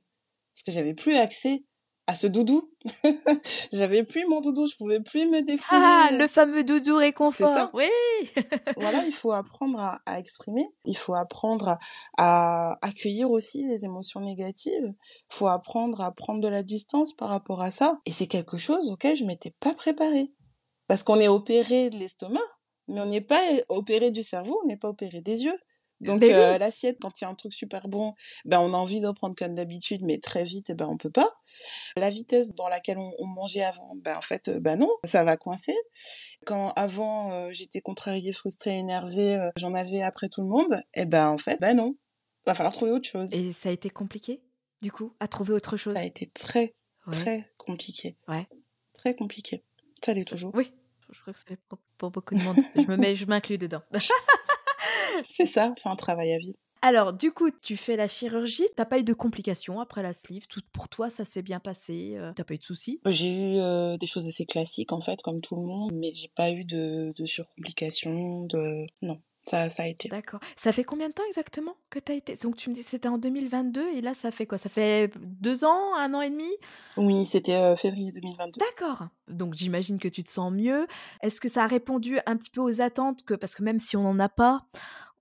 Parce 0.54 0.62
que 0.64 0.72
j'avais 0.72 0.94
plus 0.94 1.16
accès 1.16 1.64
à 2.06 2.14
ce 2.14 2.26
doudou. 2.26 2.70
J'avais 3.72 4.04
plus 4.04 4.26
mon 4.26 4.40
doudou, 4.40 4.66
je 4.66 4.76
pouvais 4.76 5.00
plus 5.00 5.26
me 5.26 5.40
défouler. 5.42 5.80
Ah, 5.82 6.10
le 6.12 6.28
fameux 6.28 6.64
doudou 6.64 6.96
réconfort. 6.96 7.52
ça. 7.52 7.70
Oui. 7.72 7.88
voilà, 8.76 9.04
il 9.06 9.12
faut 9.12 9.32
apprendre 9.32 9.78
à, 9.78 10.00
à 10.04 10.18
exprimer, 10.18 10.66
il 10.84 10.96
faut 10.96 11.14
apprendre 11.14 11.78
à, 12.18 12.72
à 12.72 12.78
accueillir 12.82 13.30
aussi 13.30 13.66
les 13.66 13.84
émotions 13.84 14.20
négatives, 14.20 14.84
il 14.84 15.34
faut 15.34 15.46
apprendre 15.46 16.00
à 16.02 16.12
prendre 16.12 16.40
de 16.40 16.48
la 16.48 16.62
distance 16.62 17.14
par 17.14 17.30
rapport 17.30 17.62
à 17.62 17.70
ça. 17.70 17.98
Et 18.06 18.12
c'est 18.12 18.26
quelque 18.26 18.56
chose 18.56 18.90
auquel 18.90 19.16
je 19.16 19.24
m'étais 19.24 19.54
pas 19.60 19.74
préparée. 19.74 20.32
Parce 20.86 21.02
qu'on 21.02 21.18
est 21.20 21.28
opéré 21.28 21.88
de 21.88 21.96
l'estomac, 21.96 22.40
mais 22.88 23.00
on 23.00 23.06
n'est 23.06 23.22
pas 23.22 23.40
opéré 23.70 24.10
du 24.10 24.22
cerveau, 24.22 24.60
on 24.62 24.66
n'est 24.66 24.76
pas 24.76 24.88
opéré 24.88 25.22
des 25.22 25.44
yeux. 25.44 25.58
Donc 26.00 26.22
oui. 26.22 26.33
euh, 26.33 26.59
l'assiette, 26.59 26.98
quand 27.00 27.20
il 27.20 27.24
y 27.24 27.26
a 27.26 27.30
un 27.30 27.35
truc 27.35 27.52
super 27.54 27.88
bon, 27.88 28.14
ben 28.44 28.61
on 28.61 28.74
a 28.74 28.76
envie 28.76 29.00
d'en 29.00 29.14
prendre 29.14 29.35
comme 29.37 29.54
d'habitude, 29.54 30.02
mais 30.04 30.18
très 30.18 30.44
vite, 30.44 30.66
eh 30.70 30.74
ben 30.74 30.87
on 30.88 30.96
peut 30.96 31.11
pas. 31.11 31.35
La 31.96 32.11
vitesse 32.11 32.52
dans 32.54 32.68
laquelle 32.68 32.98
on, 32.98 33.12
on 33.18 33.26
mangeait 33.26 33.62
avant, 33.64 33.92
ben 33.96 34.16
en 34.16 34.20
fait, 34.20 34.48
euh, 34.48 34.61
ben 34.61 34.78
non, 34.78 34.90
ça 35.04 35.24
va 35.24 35.37
coincer. 35.37 35.74
Quand 36.46 36.72
avant 36.76 37.33
euh, 37.33 37.48
j'étais 37.52 37.80
contrariée, 37.80 38.33
frustrée, 38.33 38.76
énervée, 38.78 39.37
euh, 39.37 39.50
j'en 39.57 39.72
avais 39.74 40.02
après 40.02 40.28
tout 40.28 40.42
le 40.42 40.48
monde, 40.48 40.74
eh 40.94 41.07
ben 41.07 41.28
en 41.28 41.38
fait, 41.38 41.59
ben 41.61 41.76
non, 41.76 41.94
va 42.46 42.54
falloir 42.54 42.72
trouver 42.74 42.90
autre 42.90 43.09
chose. 43.09 43.33
Et 43.33 43.52
ça 43.52 43.68
a 43.68 43.72
été 43.72 43.88
compliqué, 43.88 44.42
du 44.83 44.90
coup, 44.92 45.14
à 45.20 45.28
trouver 45.28 45.54
autre 45.54 45.76
chose? 45.76 45.94
Ça 45.94 46.00
a 46.00 46.04
été 46.04 46.26
très 46.26 46.74
Ouais. 47.07 47.12
très 47.12 47.52
compliqué, 47.59 48.16
Ouais. 48.28 48.46
très 48.94 49.14
compliqué. 49.14 49.62
Ça 50.04 50.12
l'est 50.14 50.24
toujours. 50.24 50.52
Oui. 50.54 50.72
Je 51.11 51.20
crois 51.20 51.33
que 51.35 51.38
c'est 51.38 51.57
pour, 51.68 51.78
pour 51.98 52.11
beaucoup 52.11 52.35
de 52.35 52.40
monde. 52.42 52.57
je 52.74 52.80
me 52.83 52.96
mets, 52.96 53.14
je 53.14 53.26
m'inclus 53.26 53.59
dedans. 53.59 53.83
C'est 55.29 55.46
ça, 55.46 55.72
c'est 55.77 55.88
un 55.88 55.96
travail 55.96 56.33
à 56.33 56.38
vie. 56.38 56.55
Alors, 56.83 57.14
du 57.14 57.33
coup, 57.33 57.50
tu 57.50 57.79
fais 57.79 57.96
la 57.96 58.09
chirurgie. 58.09 58.66
T'as 58.77 58.85
pas 58.85 58.98
eu 58.98 59.05
de 59.05 59.14
complications 59.14 59.81
après 59.81 60.03
la 60.03 60.12
sleeve. 60.12 60.46
Tout 60.48 60.61
pour 60.70 60.90
toi, 60.90 61.09
ça 61.09 61.24
s'est 61.24 61.40
bien 61.40 61.59
passé. 61.59 62.12
euh, 62.16 62.33
T'as 62.37 62.44
pas 62.44 62.53
eu 62.55 62.59
de 62.59 62.62
soucis? 62.62 63.00
J'ai 63.07 63.55
eu 63.55 63.59
euh, 63.59 63.96
des 63.96 64.07
choses 64.07 64.27
assez 64.27 64.44
classiques 64.44 64.92
en 64.92 65.00
fait, 65.00 65.22
comme 65.22 65.40
tout 65.40 65.57
le 65.57 65.62
monde, 65.62 65.92
mais 65.94 66.12
j'ai 66.14 66.29
pas 66.37 66.50
eu 66.50 66.64
de, 66.64 67.11
de 67.18 67.24
surcomplications, 67.27 68.42
de 68.44 68.85
non, 69.00 69.18
ça 69.44 69.70
ça 69.70 69.85
a 69.85 69.87
été. 69.87 70.09
D'accord. 70.09 70.40
Ça 70.57 70.72
fait 70.72 70.85
combien 70.85 71.09
de 71.09 71.14
temps 71.14 71.22
exactement 71.28 71.76
que 71.90 71.98
t'as 71.98 72.14
été? 72.14 72.35
Donc, 72.37 72.57
tu 72.57 72.70
me 72.70 72.74
dis 72.74 72.83
que 72.83 72.88
c'était 72.90 73.09
en 73.09 73.18
2022 73.18 73.88
et 73.94 74.00
là, 74.00 74.14
ça 74.14 74.30
fait 74.30 74.46
quoi? 74.46 74.59
Ça 74.59 74.68
fait 74.68 75.11
deux 75.18 75.64
ans, 75.64 75.94
un 75.96 76.12
an 76.14 76.20
et 76.20 76.30
demi? 76.30 76.50
Oui, 76.96 77.24
c'était 77.26 77.54
euh, 77.54 77.76
février 77.76 78.11
2022. 78.12 78.59
D'accord. 78.61 79.09
Donc, 79.28 79.54
j'imagine 79.54 79.98
que 79.98 80.09
tu 80.09 80.22
te 80.24 80.30
sens 80.30 80.52
mieux. 80.52 80.87
Est-ce 81.22 81.40
que 81.40 81.48
ça 81.48 81.64
a 81.64 81.66
répondu 81.66 82.18
un 82.26 82.37
petit 82.37 82.50
peu 82.50 82.61
aux 82.61 82.80
attentes 82.80 83.24
que 83.24 83.35
parce 83.35 83.54
que 83.54 83.62
même 83.62 83.78
si 83.78 83.96
on 83.96 84.02
n'en 84.02 84.18
a 84.18 84.28
pas, 84.28 84.61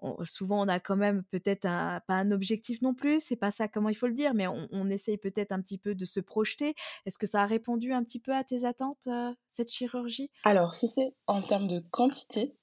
on- 0.01 0.23
souvent 0.25 0.61
on 0.63 0.67
a 0.67 0.79
quand 0.79 0.97
même 0.97 1.23
peut-être 1.31 1.65
un- 1.65 2.01
pas 2.07 2.15
un 2.15 2.31
objectif 2.31 2.81
non 2.81 2.93
plus. 2.93 3.19
C'est 3.23 3.35
pas 3.37 3.51
ça 3.51 3.67
comment 3.67 3.89
il 3.89 3.95
faut 3.95 4.07
le 4.07 4.13
dire, 4.13 4.33
mais 4.33 4.47
on, 4.47 4.67
on 4.71 4.89
essaye 4.89 5.17
peut-être 5.17 5.51
un 5.51 5.61
petit 5.61 5.77
peu 5.77 5.95
de 5.95 6.05
se 6.05 6.19
projeter. 6.19 6.75
Est-ce 7.05 7.17
que 7.17 7.25
ça 7.27 7.41
a 7.41 7.45
répondu 7.45 7.93
un 7.93 8.03
petit 8.03 8.19
peu 8.19 8.33
à 8.35 8.43
tes 8.43 8.65
attentes 8.65 9.07
euh, 9.07 9.31
cette 9.47 9.69
chirurgie? 9.71 10.29
Alors, 10.43 10.73
si 10.73 10.87
c'est 10.87 11.13
en 11.27 11.41
termes 11.41 11.67
de 11.67 11.79
quantité, 11.91 12.55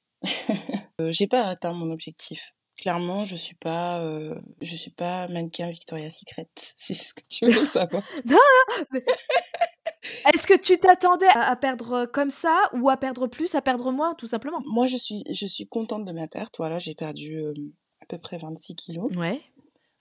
j'ai 1.11 1.26
pas 1.26 1.44
atteint 1.44 1.72
mon 1.72 1.90
objectif. 1.90 2.54
Clairement, 2.80 3.24
je 3.24 3.35
suis 3.35 3.56
pas, 3.56 4.02
euh, 4.02 4.35
je 4.62 4.74
suis 4.74 4.90
pas 4.90 5.28
mannequin 5.28 5.68
Victoria's 5.68 6.18
Secret, 6.18 6.48
si 6.56 6.94
c'est 6.94 7.09
ce 7.09 7.14
que 7.14 7.20
tu 7.28 7.46
veux 7.46 7.66
savoir. 7.66 8.02
Est-ce 10.33 10.46
que 10.46 10.59
tu 10.59 10.78
t'attendais 10.78 11.28
à, 11.28 11.50
à 11.50 11.56
perdre 11.56 12.06
comme 12.06 12.30
ça 12.30 12.70
ou 12.72 12.88
à 12.88 12.96
perdre 12.96 13.26
plus, 13.26 13.54
à 13.54 13.61
perdre 13.61 13.92
moins, 13.92 14.14
tout 14.14 14.26
simplement? 14.26 14.62
Moi, 14.64 14.87
je 14.87 14.96
suis, 14.96 15.24
je 15.30 15.46
suis 15.46 15.68
contente 15.68 16.06
de 16.06 16.12
ma 16.12 16.26
perte. 16.26 16.56
Voilà, 16.56 16.78
j'ai 16.78 16.94
perdu 16.94 17.37
euh, 17.37 17.52
à 18.00 18.06
peu 18.06 18.16
près 18.16 18.38
26 18.38 18.74
kilos. 18.76 19.14
Ouais. 19.14 19.42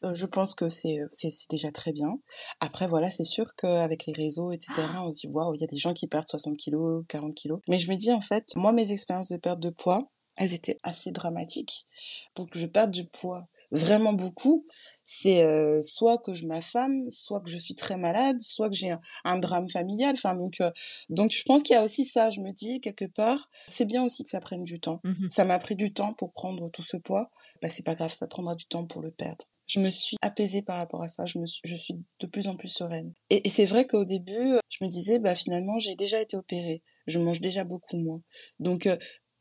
Euh, 0.03 0.15
je 0.15 0.25
pense 0.25 0.55
que 0.55 0.69
c'est 0.69 0.99
c'est 1.12 1.31
déjà 1.49 1.71
très 1.71 1.91
bien. 1.91 2.19
Après, 2.59 2.88
voilà, 2.88 3.09
c'est 3.09 3.23
sûr 3.23 3.55
qu'avec 3.55 4.05
les 4.05 4.13
réseaux, 4.13 4.51
etc., 4.51 4.73
on 4.97 5.09
se 5.09 5.27
dit, 5.27 5.27
waouh, 5.27 5.55
il 5.55 5.62
y 5.62 5.63
a 5.63 5.67
des 5.67 5.77
gens 5.77 5.93
qui 5.93 6.07
perdent 6.07 6.27
60 6.27 6.57
kilos, 6.57 7.03
40 7.09 7.35
kilos. 7.35 7.59
Mais 7.67 7.77
je 7.77 7.89
me 7.91 7.95
dis, 7.95 8.12
en 8.12 8.21
fait, 8.21 8.55
moi, 8.55 8.71
mes 8.71 8.91
expériences 8.91 9.29
de 9.29 9.38
perte 9.38 9.59
de 9.59 9.69
poids, 9.69 10.09
elles 10.38 10.53
étaient 10.53 10.77
assez 10.83 11.12
dramatiques. 11.12 11.85
Pour 12.33 12.49
que 12.49 12.59
je 12.59 12.65
perde 12.65 12.91
du 12.91 13.05
poids 13.05 13.47
vraiment 13.71 14.13
beaucoup, 14.13 14.65
c'est 15.03 15.43
euh, 15.43 15.79
soit 15.81 16.17
que 16.17 16.33
je 16.33 16.47
m'affame, 16.47 17.09
soit 17.09 17.41
que 17.41 17.49
je 17.49 17.57
suis 17.57 17.75
très 17.75 17.97
malade, 17.97 18.39
soit 18.39 18.69
que 18.69 18.75
j'ai 18.75 18.91
un, 18.91 19.01
un 19.25 19.38
drame 19.38 19.69
familial. 19.69 20.13
Enfin, 20.17 20.35
donc, 20.35 20.62
euh, 20.62 20.71
donc, 21.09 21.31
je 21.31 21.43
pense 21.43 21.63
qu'il 21.63 21.75
y 21.75 21.77
a 21.77 21.83
aussi 21.83 22.05
ça. 22.05 22.29
Je 22.29 22.41
me 22.41 22.51
dis, 22.51 22.79
quelque 22.81 23.05
part, 23.05 23.49
c'est 23.67 23.85
bien 23.85 24.03
aussi 24.03 24.23
que 24.23 24.29
ça 24.29 24.39
prenne 24.39 24.63
du 24.63 24.79
temps. 24.79 25.01
Mhm. 25.03 25.29
Ça 25.29 25.45
m'a 25.45 25.59
pris 25.59 25.75
du 25.75 25.93
temps 25.93 26.13
pour 26.13 26.31
prendre 26.31 26.69
tout 26.71 26.83
ce 26.83 26.97
poids. 26.97 27.29
Bah, 27.62 27.69
c'est 27.69 27.83
pas 27.83 27.95
grave, 27.95 28.13
ça 28.13 28.27
prendra 28.27 28.55
du 28.55 28.65
temps 28.65 28.85
pour 28.85 29.01
le 29.01 29.12
perdre. 29.12 29.45
Je 29.69 29.79
me 29.79 29.89
suis 29.89 30.17
apaisée 30.21 30.63
par 30.63 30.77
rapport 30.77 31.03
à 31.03 31.08
ça. 31.08 31.25
Je 31.25 31.38
me 31.38 31.45
suis, 31.45 31.62
je 31.63 31.75
suis 31.75 31.93
de 32.19 32.27
plus 32.27 32.47
en 32.47 32.55
plus 32.55 32.67
sereine. 32.69 33.13
Et, 33.29 33.47
c'est 33.49 33.65
vrai 33.65 33.86
qu'au 33.86 34.03
début, 34.03 34.53
je 34.69 34.84
me 34.84 34.89
disais, 34.89 35.19
bah, 35.19 35.36
finalement, 35.36 35.77
j'ai 35.77 35.95
déjà 35.95 36.19
été 36.19 36.36
opérée. 36.36 36.82
Je 37.08 37.19
mange 37.19 37.39
déjà 37.39 37.63
beaucoup 37.63 37.97
moins. 37.97 38.21
Donc, 38.60 38.88
euh, 38.88 38.97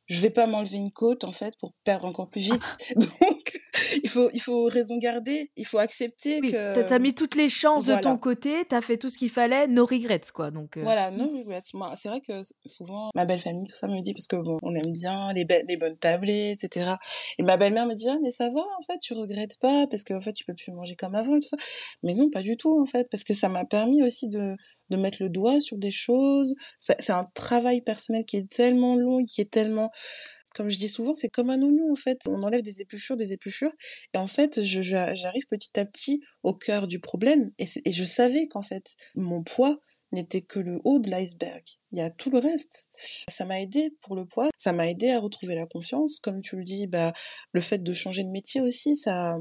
je 0.07 0.21
vais 0.21 0.31
pas 0.31 0.47
m'enlever 0.47 0.77
une 0.77 0.93
côte, 0.93 1.25
en 1.25 1.33
fait, 1.33 1.55
pour 1.61 1.73
perdre 1.85 2.07
encore 2.07 2.29
plus 2.29 2.43
vite. 2.43 2.79
il 4.03 4.09
faut, 4.09 4.31
il 4.33 4.41
faut 4.41 4.65
raison 4.65 4.99
garder. 4.99 5.51
Il 5.57 5.67
faut 5.67 5.79
accepter 5.79 6.41
Oui, 6.41 6.53
que. 6.53 6.83
t'as 6.89 6.99
mis 6.99 7.15
toutes 7.15 7.35
les 7.35 7.49
chances 7.49 7.87
de 7.87 7.95
ton 8.01 8.17
côté, 8.17 8.65
t'as 8.69 8.81
fait 8.81 8.97
tout 8.97 9.09
ce 9.09 9.19
qu'il 9.19 9.31
fallait, 9.31 9.67
no 9.67 9.87
regrets, 9.87 10.21
quoi. 10.33 10.51
Donc, 10.51 10.77
euh, 10.77 10.83
Voilà, 10.83 11.11
no 11.11 11.29
regrets. 11.29 11.63
Moi, 11.75 11.93
c'est 11.95 12.09
vrai 12.09 12.21
que 12.21 12.43
souvent, 12.67 13.11
ma 13.15 13.25
belle 13.25 13.41
famille, 13.41 13.65
tout 13.65 13.77
ça 13.77 13.89
me 13.89 14.01
dit, 14.01 14.15
parce 14.15 14.27
que 14.27 14.37
bon, 14.37 14.59
on 14.63 14.75
aime 14.75 14.93
bien 14.93 15.33
les, 15.33 15.47
les 15.69 15.77
bonnes 15.77 15.97
tablées, 15.97 16.51
etc. 16.51 16.93
Et 17.39 17.43
ma 17.43 17.57
belle-mère 17.57 17.87
me 17.87 17.95
dit, 17.95 18.09
ah, 18.09 18.19
mais 18.23 18.31
ça 18.31 18.49
va, 18.51 18.61
en 18.61 18.83
fait, 18.87 18.99
tu 19.01 19.15
regrettes 19.15 19.59
pas, 19.61 19.87
parce 19.87 20.05
que, 20.05 20.15
en 20.15 20.21
fait, 20.21 20.33
tu 20.33 20.45
peux 20.45 20.55
plus 20.55 20.73
manger 20.73 20.97
comme 20.97 21.15
avant 21.15 21.37
et 21.37 21.41
tout 21.41 21.49
ça. 21.49 21.57
Mais 22.03 22.15
non, 22.15 22.31
pas 22.31 22.43
du 22.43 22.57
tout, 22.57 22.81
en 22.81 22.87
fait, 22.87 23.09
parce 23.11 23.25
que 23.25 23.35
ça 23.35 23.49
m'a 23.49 23.65
permis 23.65 24.03
aussi 24.03 24.29
de, 24.29 24.55
de 24.91 24.97
mettre 24.97 25.19
le 25.23 25.29
doigt 25.29 25.61
sur 25.61 25.77
des 25.79 25.91
choses. 25.91 26.55
C'est 26.79 27.11
un 27.11 27.25
travail 27.35 27.81
personnel 27.81 28.25
qui 28.25 28.37
est 28.37 28.49
tellement 28.51 28.97
long, 28.97 29.25
qui 29.25 29.41
est 29.41 29.51
tellement, 29.51 29.91
comme 30.59 30.71
je 30.71 30.79
dis 30.79 30.89
souvent, 30.89 31.15
c'est 31.15 31.29
comme 31.29 31.51
un 31.51 31.63
oignon, 31.63 31.87
en 31.89 31.95
fait. 31.95 32.19
On 32.29 32.41
enlève 32.43 32.63
des 32.63 32.81
épluchures, 32.81 33.17
des 33.17 33.33
épluchures. 33.33 33.71
Et 34.13 34.19
en 34.19 34.27
fait, 34.27 34.61
j'arrive 34.61 35.47
petit 35.49 35.79
à 35.79 35.85
petit 35.85 36.21
au 36.43 36.53
cœur 36.53 36.89
du 36.89 36.99
problème. 36.99 37.51
Et 37.59 37.93
je 37.93 38.05
savais 38.05 38.49
qu'en 38.49 38.63
fait, 38.63 38.97
mon 39.15 39.45
poids, 39.45 39.79
n'était 40.13 40.41
que 40.41 40.59
le 40.59 40.81
haut 40.85 40.99
de 40.99 41.11
l'iceberg. 41.11 41.63
Il 41.93 41.99
y 41.99 42.03
a 42.03 42.11
tout 42.11 42.31
le 42.31 42.39
reste. 42.39 42.91
Ça 43.29 43.45
m'a 43.45 43.61
aidé 43.61 43.95
pour 44.01 44.17
le 44.17 44.25
poids. 44.25 44.49
Ça 44.57 44.73
m'a 44.73 44.89
aidé 44.89 45.11
à 45.11 45.21
retrouver 45.21 45.55
la 45.55 45.67
confiance. 45.67 46.19
Comme 46.19 46.41
tu 46.41 46.57
le 46.57 46.65
dis, 46.65 46.87
bah, 46.87 47.13
le 47.53 47.61
fait 47.61 47.83
de 47.83 47.93
changer 47.93 48.25
de 48.25 48.31
métier 48.31 48.61
aussi, 48.61 48.97
ça, 48.97 49.37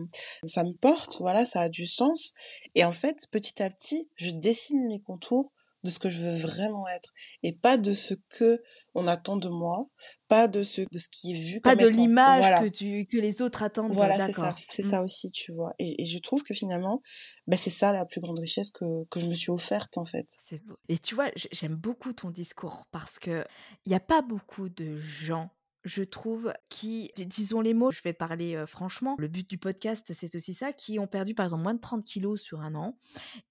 ça 0.46 0.64
me 0.64 0.74
porte. 0.74 1.18
Voilà, 1.20 1.46
ça 1.46 1.62
a 1.62 1.70
du 1.70 1.86
sens. 1.86 2.34
Et 2.76 2.84
en 2.84 2.94
fait, 2.94 3.28
petit 3.32 3.64
à 3.64 3.70
petit, 3.70 4.10
je 4.16 4.32
dessine 4.32 4.88
les 4.90 5.00
contours 5.00 5.52
de 5.88 5.92
ce 5.92 6.00
que 6.00 6.10
je 6.10 6.22
veux 6.22 6.36
vraiment 6.36 6.88
être 6.88 7.10
et 7.44 7.54
pas 7.54 7.78
de 7.78 7.94
ce 7.94 8.14
que 8.30 8.62
on 8.94 9.08
attend 9.08 9.38
de 9.38 9.50
moi, 9.50 9.86
pas 10.28 10.48
de 10.48 10.62
ce 10.64 10.82
de 10.82 11.00
ce 11.00 11.08
qui 11.10 11.32
est 11.32 11.40
vu 11.40 11.62
pas 11.62 11.72
comme 11.76 11.80
de 11.86 11.88
étant- 11.88 11.98
l'image 12.02 12.40
voilà. 12.42 12.62
que, 12.62 12.68
tu, 12.68 13.06
que 13.08 13.18
les 13.18 13.42
autres 13.42 13.64
attendent. 13.64 13.94
Voilà, 13.94 14.28
c'est 14.28 14.34
ça, 14.34 14.54
c'est 14.58 14.84
Mm. 14.84 14.90
ça 14.90 15.02
aussi, 15.04 15.32
tu 15.32 15.54
vois. 15.54 15.74
Et, 15.80 16.02
et 16.04 16.06
je 16.06 16.20
trouve 16.20 16.44
que 16.44 16.54
finalement, 16.54 17.02
bah, 17.48 17.58
c'est 17.58 17.70
ça 17.70 17.94
la 17.94 18.06
plus 18.06 18.20
grande 18.22 18.40
richesse 18.40 18.70
que, 18.72 19.06
que 19.10 19.20
je 19.20 19.26
me 19.28 19.34
suis 19.34 19.50
offerte, 19.52 19.98
en 19.98 20.06
fait. 20.06 20.28
C'est 20.40 20.64
beau. 20.66 20.78
Et 20.90 20.98
tu 20.98 21.16
vois, 21.16 21.32
j'aime 21.52 21.76
beaucoup 21.76 22.12
ton 22.14 22.30
discours 22.30 22.86
parce 22.92 23.18
que 23.20 23.46
il 23.86 23.90
n'y 23.90 23.96
a 23.96 24.00
pas 24.02 24.22
beaucoup 24.22 24.68
de 24.70 24.98
gens, 25.00 25.50
je 25.88 26.04
trouve, 26.04 26.54
qui, 26.70 27.12
dis- 27.16 27.26
disons 27.26 27.62
les 27.62 27.74
mots, 27.74 27.92
je 27.92 28.02
vais 28.02 28.14
parler 28.14 28.64
franchement, 28.68 29.16
le 29.18 29.28
but 29.28 29.50
du 29.50 29.58
podcast, 29.58 30.12
c'est 30.14 30.36
aussi 30.36 30.54
ça, 30.54 30.74
qui 30.74 31.00
ont 31.00 31.08
perdu 31.08 31.34
par 31.34 31.46
exemple 31.46 31.64
moins 31.64 31.74
de 31.74 31.80
30 31.80 32.04
kilos 32.04 32.42
sur 32.42 32.62
un 32.62 32.76
an. 32.76 32.98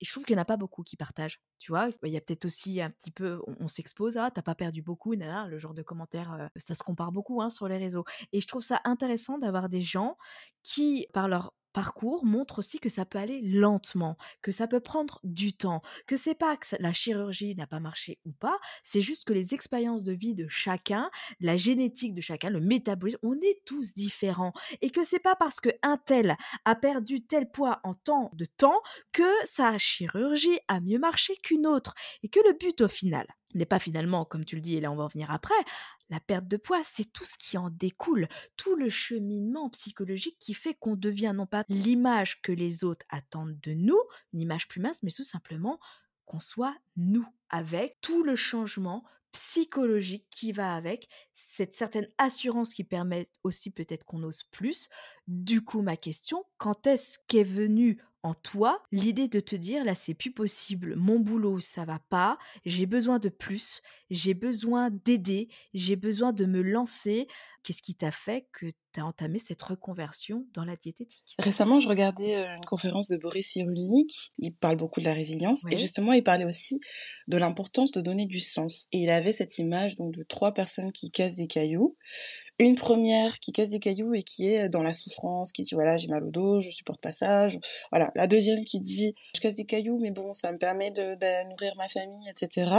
Et 0.01 0.05
je 0.05 0.11
trouve 0.12 0.25
qu'il 0.25 0.37
n'y 0.37 0.40
en 0.40 0.42
a 0.42 0.46
pas 0.46 0.57
beaucoup 0.57 0.83
qui 0.83 0.96
partagent. 0.96 1.40
Tu 1.59 1.72
vois, 1.72 1.88
il 2.05 2.12
y 2.12 2.16
a 2.16 2.20
peut-être 2.20 2.44
aussi 2.44 2.81
un 2.81 2.90
petit 2.90 3.11
peu, 3.11 3.40
on, 3.46 3.57
on 3.61 3.68
s'expose, 3.68 4.16
ah, 4.16 4.31
t'as 4.31 4.42
pas 4.42 4.55
perdu 4.55 4.83
beaucoup, 4.83 5.14
nana, 5.14 5.46
le 5.49 5.59
genre 5.59 5.75
de 5.75 5.83
commentaires, 5.83 6.33
euh, 6.35 6.46
ça 6.57 6.75
se 6.75 6.83
compare 6.83 7.12
beaucoup 7.12 7.40
hein, 7.40 7.49
sur 7.49 7.68
les 7.68 7.79
réseaux. 7.79 8.05
Et 8.33 8.40
je 8.40 8.46
trouve 8.46 8.62
ça 8.62 8.81
intéressant 8.85 9.38
d'avoir 9.38 9.68
des 9.68 9.83
gens 9.83 10.16
qui, 10.62 11.07
par 11.12 11.29
leur 11.29 11.55
parcours 11.77 12.25
montre 12.25 12.61
aussi 12.61 12.79
que 12.79 12.89
ça 12.89 13.05
peut 13.05 13.19
aller 13.19 13.43
lentement, 13.43 14.17
que 14.41 14.51
ça 14.51 14.67
peut 14.67 14.81
prendre 14.81 15.21
du 15.25 15.53
temps, 15.53 15.83
que 16.07 16.17
c'est 16.17 16.35
pas 16.35 16.57
que 16.57 16.65
la 16.81 16.95
chirurgie 16.95 17.55
n'a 17.55 17.67
pas 17.67 17.81
marché 17.81 18.19
ou 18.25 18.33
pas, 18.33 18.59
c'est 18.83 19.03
juste 19.03 19.29
que 19.29 19.35
les 19.35 19.53
expériences 19.53 20.03
de 20.03 20.15
vie 20.15 20.35
de 20.35 20.49
chacun, 20.49 21.11
la 21.39 21.59
génétique 21.59 22.15
de 22.15 22.23
chacun, 22.23 22.49
le 22.49 22.61
métabolisme, 22.61 23.19
on 23.23 23.35
est 23.35 23.61
tous 23.67 23.93
différents 23.93 24.55
et 24.81 24.89
que 24.89 25.05
c'est 25.05 25.19
pas 25.19 25.37
parce 25.37 25.61
que 25.61 25.69
un 25.83 25.99
tel 25.99 26.39
a 26.65 26.75
perdu 26.77 27.21
tel 27.21 27.51
poids 27.51 27.81
en 27.85 27.93
temps 27.93 28.31
de 28.33 28.47
temps 28.47 28.81
que 29.12 29.31
sa 29.45 29.77
chirurgie 29.77 30.59
a 30.69 30.81
mieux 30.81 30.99
marché 30.99 31.37
qu'une 31.43 31.67
autre 31.67 31.93
et 32.23 32.31
que 32.31 32.41
le 32.41 32.55
but 32.55 32.81
au 32.81 32.89
final 32.89 33.27
n'est 33.59 33.66
pas 33.66 33.79
finalement, 33.79 34.25
comme 34.25 34.45
tu 34.45 34.57
le 34.57 34.61
dis, 34.61 34.77
et 34.77 34.81
là 34.81 34.90
on 34.90 34.97
va 34.97 35.05
en 35.05 35.09
venir 35.09 35.31
après, 35.31 35.55
la 36.11 36.21
perte 36.21 36.47
de 36.47 36.57
poids, 36.57 36.83
c'est 36.85 37.12
tout 37.12 37.25
ce 37.25 37.37
qui 37.38 37.59
en 37.59 37.71
découle, 37.71 38.29
tout 38.57 38.77
le 38.77 38.88
cheminement 38.88 39.69
psychologique 39.71 40.37
qui 40.38 40.55
fait 40.55 40.75
qu'on 40.75 40.97
devient 40.97 41.33
non 41.35 41.47
pas 41.47 41.64
l'image 41.69 42.40
que 42.42 42.53
les 42.53 42.85
autres 42.85 43.07
attendent 43.09 43.59
de 43.61 43.73
nous, 43.73 44.01
une 44.33 44.40
image 44.40 44.69
plus 44.69 44.81
mince, 44.81 45.03
mais 45.03 45.11
tout 45.11 45.25
simplement 45.25 45.81
qu'on 46.25 46.40
soit 46.40 46.77
nous, 46.97 47.27
avec 47.49 47.99
tout 48.01 48.23
le 48.23 48.37
changement 48.37 49.05
psychologique 49.33 50.27
qui 50.31 50.53
va 50.53 50.75
avec, 50.75 51.09
cette 51.35 51.75
certaine 51.75 52.09
assurance 52.16 52.73
qui 52.73 52.85
permet 52.85 53.29
aussi 53.42 53.71
peut-être 53.71 54.05
qu'on 54.05 54.23
ose 54.23 54.45
plus. 54.45 54.88
Du 55.29 55.62
coup, 55.62 55.83
ma 55.83 55.97
question, 55.97 56.45
quand 56.57 56.87
est-ce 56.87 57.19
qu'est 57.27 57.42
venue 57.42 58.03
en 58.27 58.35
toi 58.35 58.83
l'idée 58.91 59.29
de 59.29 59.39
te 59.39 59.55
dire 59.55 59.85
là 59.85 59.95
c'est 59.95 60.15
plus 60.15 60.33
possible, 60.33 60.97
mon 60.97 61.21
boulot 61.21 61.61
ça 61.61 61.85
va 61.85 62.01
pas, 62.09 62.39
j'ai 62.65 62.87
besoin 62.87 63.21
de 63.21 63.29
plus, 63.29 63.83
j'ai 64.11 64.35
besoin 64.35 64.91
d'aider, 64.91 65.49
j'ai 65.75 65.95
besoin 65.95 66.33
de 66.33 66.45
me 66.45 66.61
lancer. 66.61 67.29
Qu'est-ce 67.66 67.83
qui 67.83 67.96
t'a 67.96 68.12
fait 68.12 68.46
que 68.52 68.66
tu 68.92 69.00
as 69.00 69.05
entamé 69.05 69.40
cette 69.40 69.61
reconversion 69.61 70.46
dans 70.55 70.64
la 70.64 70.76
diététique? 70.76 71.35
Récemment, 71.40 71.81
je 71.81 71.88
regardais 71.88 72.37
une 72.55 72.64
conférence 72.64 73.09
de 73.09 73.16
Boris 73.16 73.44
Cyrulnik, 73.44 74.12
il 74.38 74.55
parle 74.55 74.76
beaucoup 74.76 75.00
de 75.00 75.05
la 75.05 75.12
résilience 75.12 75.64
et 75.72 75.76
justement 75.76 76.12
il 76.12 76.22
parlait 76.22 76.44
aussi 76.44 76.79
de 77.26 77.37
l'importance 77.37 77.90
de 77.90 78.00
donner 78.00 78.26
du 78.26 78.38
sens 78.38 78.87
et 78.92 78.98
il 78.98 79.11
avait 79.11 79.33
cette 79.33 79.59
image 79.59 79.96
donc 79.96 80.14
de 80.14 80.22
trois 80.22 80.55
personnes 80.55 80.92
qui 80.92 81.11
cassent 81.11 81.35
des 81.35 81.48
cailloux 81.48 81.96
une 82.59 82.74
première 82.74 83.38
qui 83.40 83.52
casse 83.52 83.70
des 83.70 83.79
cailloux 83.79 84.14
et 84.14 84.22
qui 84.22 84.48
est 84.48 84.68
dans 84.68 84.83
la 84.83 84.92
souffrance, 84.92 85.52
qui 85.52 85.62
dit 85.62 85.74
voilà 85.74 85.98
j'ai 85.98 86.09
mal 86.09 86.24
au 86.24 86.31
dos, 86.31 86.61
je 86.61 86.70
supporte 86.70 87.00
pas 87.00 87.12
ça, 87.12 87.48
voilà. 87.90 88.11
La 88.14 88.26
deuxième 88.26 88.64
qui 88.64 88.81
dit 88.81 89.14
je 89.35 89.40
casse 89.40 89.55
des 89.55 89.66
cailloux 89.66 89.98
mais 90.00 90.11
bon 90.11 90.33
ça 90.33 90.52
me 90.52 90.59
permet 90.59 90.90
de, 90.90 91.14
de, 91.16 91.48
nourrir 91.50 91.74
ma 91.76 91.88
famille, 91.88 92.29
etc. 92.31 92.70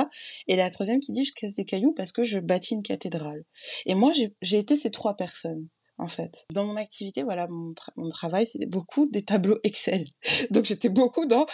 Et 0.47 0.55
la 0.55 0.69
troisième 0.71 0.99
qui 0.99 1.11
dit 1.11 1.25
je 1.25 1.33
casse 1.33 1.55
des 1.55 1.65
cailloux 1.65 1.93
parce 1.95 2.11
que 2.11 2.23
je 2.23 2.39
bâtis 2.39 2.73
une 2.73 2.81
cathédrale. 2.81 3.43
Et 3.85 3.93
moi 3.93 4.11
j'ai 4.41 4.57
été 4.57 4.76
ces 4.77 4.91
trois 4.91 5.15
personnes 5.15 5.67
en 5.99 6.07
fait. 6.07 6.45
Dans 6.53 6.65
mon 6.65 6.75
activité, 6.75 7.23
voilà, 7.23 7.47
mon, 7.47 7.73
mon 7.95 8.09
travail, 8.09 8.45
c'était 8.45 8.67
beaucoup 8.67 9.07
des 9.07 9.23
tableaux 9.23 9.57
Excel. 9.63 10.05
Donc 10.51 10.65
j'étais 10.65 10.89
beaucoup 10.89 11.25
dans, 11.25 11.45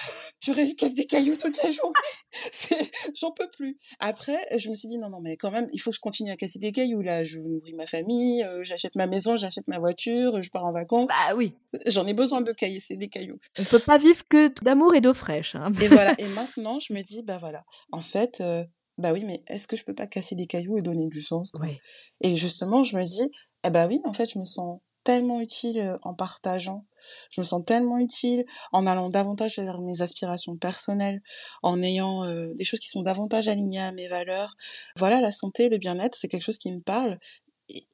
purée, 0.42 0.68
je 0.68 0.76
casse 0.76 0.94
des 0.94 1.06
cailloux 1.06 1.36
toute 1.36 1.62
la 1.64 1.72
journée. 1.72 1.94
J'en 3.16 3.32
peux 3.32 3.50
plus. 3.56 3.78
Après, 4.00 4.40
je 4.58 4.70
me 4.70 4.76
suis 4.76 4.88
dit, 4.88 4.98
non, 4.98 5.10
non, 5.10 5.22
mais 5.22 5.38
quand 5.38 5.52
même, 5.52 5.70
il 5.72 5.80
faut 5.80 5.92
que 5.92 5.96
je 5.96 6.02
continue 6.02 6.32
à 6.32 6.36
casser 6.36 6.60
des 6.60 6.72
cailloux. 6.72 7.02
Là, 7.02 7.24
je 7.24 7.40
nourris 7.40 7.74
ma 7.74 7.86
famille, 7.86 8.44
euh, 8.44 8.64
j'achète 8.64 8.96
ma 8.96 9.08
maison, 9.08 9.36
j'achète 9.36 9.68
ma 9.68 9.80
voiture, 9.80 10.42
je 10.42 10.50
pars 10.50 10.66
en 10.66 10.74
vacances. 10.74 11.10
Bah 11.10 11.36
oui. 11.36 11.56
J'en 11.88 12.06
ai 12.06 12.14
besoin 12.14 12.42
de 12.42 12.52
casser 12.52 12.98
des 12.98 13.08
cailloux. 13.08 13.40
On 13.60 13.64
peut 13.64 13.80
pas 13.80 13.98
vivre 13.98 14.24
que 14.30 14.50
d'amour 14.64 14.94
et 14.96 15.02
d'eau 15.02 15.14
fraîche. 15.14 15.56
Hein. 15.56 15.72
Et 15.82 15.88
voilà. 15.88 16.14
Et 16.20 16.28
maintenant, 16.28 16.80
je 16.80 16.94
me 16.94 17.02
dis, 17.02 17.24
bah 17.24 17.38
voilà. 17.40 17.64
En 17.92 18.02
fait, 18.02 18.40
euh, 18.42 18.64
bah 18.98 19.14
oui, 19.14 19.24
mais 19.26 19.44
est-ce 19.48 19.68
que 19.68 19.76
je 19.76 19.84
peux 19.84 19.96
pas 19.96 20.08
casser 20.08 20.36
des 20.36 20.48
cailloux 20.48 20.78
et 20.78 20.82
donner 20.82 21.08
du 21.08 21.22
sens 21.22 21.52
Oui. 21.60 21.80
Et 22.22 22.38
justement, 22.38 22.84
je 22.84 22.98
me 22.98 23.04
dis, 23.04 23.30
eh 23.66 23.70
ben 23.70 23.88
oui, 23.88 24.02
en 24.06 24.14
fait, 24.14 24.30
je 24.32 24.40
me 24.40 24.46
sens 24.46 24.80
tellement 25.04 25.42
utile 25.42 25.98
en 26.04 26.14
partageant. 26.14 26.86
Je 27.32 27.42
me 27.42 27.46
sens 27.46 27.64
tellement 27.66 27.98
utile 27.98 28.46
en 28.72 28.88
allant 28.88 29.10
davantage 29.10 29.58
vers 29.58 29.80
mes 29.82 30.02
aspirations 30.02 30.56
personnelles, 30.56 31.22
en 31.62 31.82
ayant 31.82 32.24
des 32.54 32.64
choses 32.64 32.80
qui 32.80 32.88
sont 32.88 33.02
davantage 33.02 33.50
alignées 33.50 33.82
à 33.82 33.92
mes 33.92 34.08
valeurs. 34.08 34.56
Voilà, 34.96 35.20
la 35.20 35.32
santé, 35.32 35.68
le 35.68 35.78
bien-être, 35.78 36.16
c'est 36.16 36.30
quelque 36.30 36.44
chose 36.44 36.58
qui 36.58 36.72
me 36.72 36.80
parle. 36.80 37.20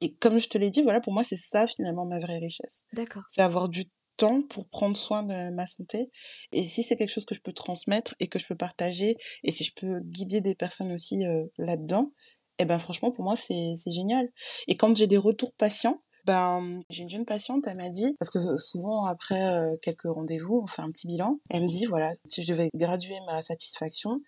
Et, 0.00 0.14
comme 0.16 0.38
je 0.38 0.48
te 0.48 0.58
l'ai 0.58 0.70
dit, 0.70 0.82
voilà, 0.82 1.00
pour 1.00 1.12
moi, 1.12 1.24
c'est 1.24 1.36
ça 1.36 1.66
finalement 1.66 2.04
ma 2.04 2.20
vraie 2.20 2.38
richesse. 2.38 2.84
D'accord. 2.92 3.22
C'est 3.28 3.42
avoir 3.42 3.68
du 3.68 3.84
pour 4.48 4.68
prendre 4.68 4.96
soin 4.96 5.22
de 5.22 5.54
ma 5.54 5.66
santé. 5.66 6.10
Et 6.52 6.62
si 6.64 6.82
c'est 6.82 6.96
quelque 6.96 7.10
chose 7.10 7.24
que 7.24 7.34
je 7.34 7.40
peux 7.40 7.52
transmettre 7.52 8.14
et 8.20 8.28
que 8.28 8.38
je 8.38 8.46
peux 8.46 8.56
partager, 8.56 9.16
et 9.44 9.52
si 9.52 9.64
je 9.64 9.72
peux 9.74 10.00
guider 10.00 10.40
des 10.40 10.54
personnes 10.54 10.92
aussi 10.92 11.24
là-dedans, 11.58 12.12
et 12.58 12.66
ben 12.66 12.78
franchement 12.78 13.10
pour 13.10 13.24
moi 13.24 13.36
c'est 13.36 13.74
génial. 13.86 14.28
Et 14.68 14.76
quand 14.76 14.94
j'ai 14.96 15.06
des 15.06 15.16
retours 15.16 15.54
patients, 15.54 16.02
ben 16.26 16.80
j'ai 16.90 17.02
une 17.02 17.10
jeune 17.10 17.24
patiente, 17.24 17.66
elle 17.66 17.78
m'a 17.78 17.88
dit 17.88 18.14
parce 18.18 18.30
que 18.30 18.56
souvent 18.56 19.06
après 19.06 19.42
euh, 19.50 19.74
quelques 19.82 20.02
rendez-vous, 20.02 20.60
on 20.62 20.66
fait 20.66 20.82
un 20.82 20.90
petit 20.90 21.06
bilan. 21.06 21.38
Elle 21.50 21.62
me 21.62 21.68
dit 21.68 21.86
voilà, 21.86 22.12
si 22.26 22.42
je 22.42 22.52
devais 22.52 22.68
graduer 22.74 23.16
ma 23.26 23.42
satisfaction, 23.42 24.20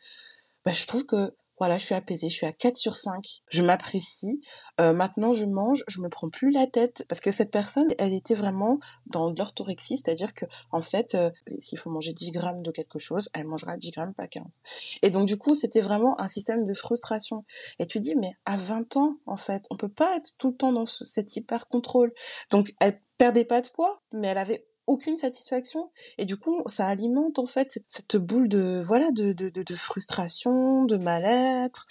ben 0.65 0.73
je 0.73 0.87
trouve 0.87 1.05
que 1.05 1.35
voilà, 1.59 1.79
je 1.79 1.85
suis 1.85 1.95
apaisée, 1.95 2.29
je 2.29 2.35
suis 2.35 2.47
à 2.47 2.53
4 2.53 2.77
sur 2.77 2.97
5, 2.97 3.43
je 3.49 3.63
m'apprécie. 3.63 4.41
Euh, 4.81 4.95
maintenant, 4.95 5.33
je 5.33 5.45
mange, 5.45 5.85
je 5.87 6.01
me 6.01 6.09
prends 6.09 6.31
plus 6.31 6.51
la 6.51 6.67
tête 6.67 7.05
parce 7.09 7.21
que 7.21 7.31
cette 7.31 7.51
personne, 7.51 7.89
elle 7.99 8.15
était 8.15 8.35
vraiment 8.35 8.81
dans 9.07 9.31
l'orthorexie, 9.31 9.99
c'est-à-dire 9.99 10.33
que 10.33 10.47
en 10.71 10.81
fait, 10.81 11.15
euh, 11.15 11.31
s'il 11.61 11.79
faut 11.79 11.91
manger 11.91 12.15
10 12.15 12.31
grammes 12.31 12.63
de 12.63 12.71
quelque 12.71 12.99
chose, 12.99 13.29
elle 13.35 13.47
mangera 13.47 13.77
10 13.77 13.91
grammes, 13.91 14.15
pas 14.15 14.27
15. 14.27 14.63
Et 15.03 15.11
donc 15.11 15.29
du 15.29 15.37
coup, 15.37 15.55
c'était 15.55 15.83
vraiment 15.83 16.19
un 16.19 16.29
système 16.29 16.65
de 16.65 16.75
frustration. 16.75 17.45
Et 17.79 17.87
tu 17.87 18.01
dis, 18.01 18.15
mais 18.15 18.33
à 18.47 18.57
20 18.57 18.97
ans, 18.97 19.19
en 19.27 19.37
fait, 19.37 19.67
on 19.71 19.77
peut 19.77 19.89
pas 19.89 20.17
être 20.17 20.37
tout 20.39 20.51
le 20.51 20.57
temps 20.57 20.73
dans 20.73 20.87
cet 20.87 21.37
hyper 21.37 21.69
contrôle. 21.69 22.13
Donc, 22.51 22.73
elle 22.81 22.99
perdait 23.19 23.45
pas 23.45 23.61
de 23.61 23.69
poids, 23.69 24.03
mais 24.13 24.29
elle 24.29 24.39
avait 24.39 24.67
aucune 24.87 25.17
satisfaction 25.17 25.91
et 26.19 26.25
du 26.25 26.37
coup 26.37 26.63
ça 26.67 26.87
alimente 26.87 27.39
en 27.39 27.47
fait 27.47 27.79
cette, 27.89 28.17
boule 28.17 28.49
de 28.49 28.83
voilà 28.85 29.11
de, 29.13 29.33
de, 29.33 29.49
de, 29.49 29.75
frustration 29.75 30.85
de 30.85 30.97
mal-être 30.97 31.87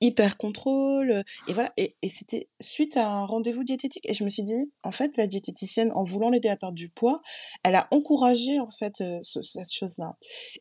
hyper 0.00 0.36
contrôle 0.36 1.22
et 1.48 1.52
voilà 1.52 1.72
et, 1.76 1.96
et 2.02 2.08
c'était 2.08 2.48
suite 2.60 2.96
à 2.96 3.10
un 3.10 3.24
rendez-vous 3.24 3.64
diététique 3.64 4.08
et 4.08 4.14
je 4.14 4.24
me 4.24 4.28
suis 4.28 4.42
dit 4.42 4.70
en 4.82 4.92
fait 4.92 5.16
la 5.16 5.26
diététicienne 5.26 5.90
en 5.94 6.02
voulant 6.02 6.30
l'aider 6.30 6.48
à 6.48 6.56
perdre 6.56 6.74
du 6.74 6.90
poids 6.90 7.22
elle 7.62 7.76
a 7.76 7.88
encouragé 7.90 8.60
en 8.60 8.70
fait 8.70 9.02
cette 9.22 9.72
chose 9.72 9.96
là 9.98 10.16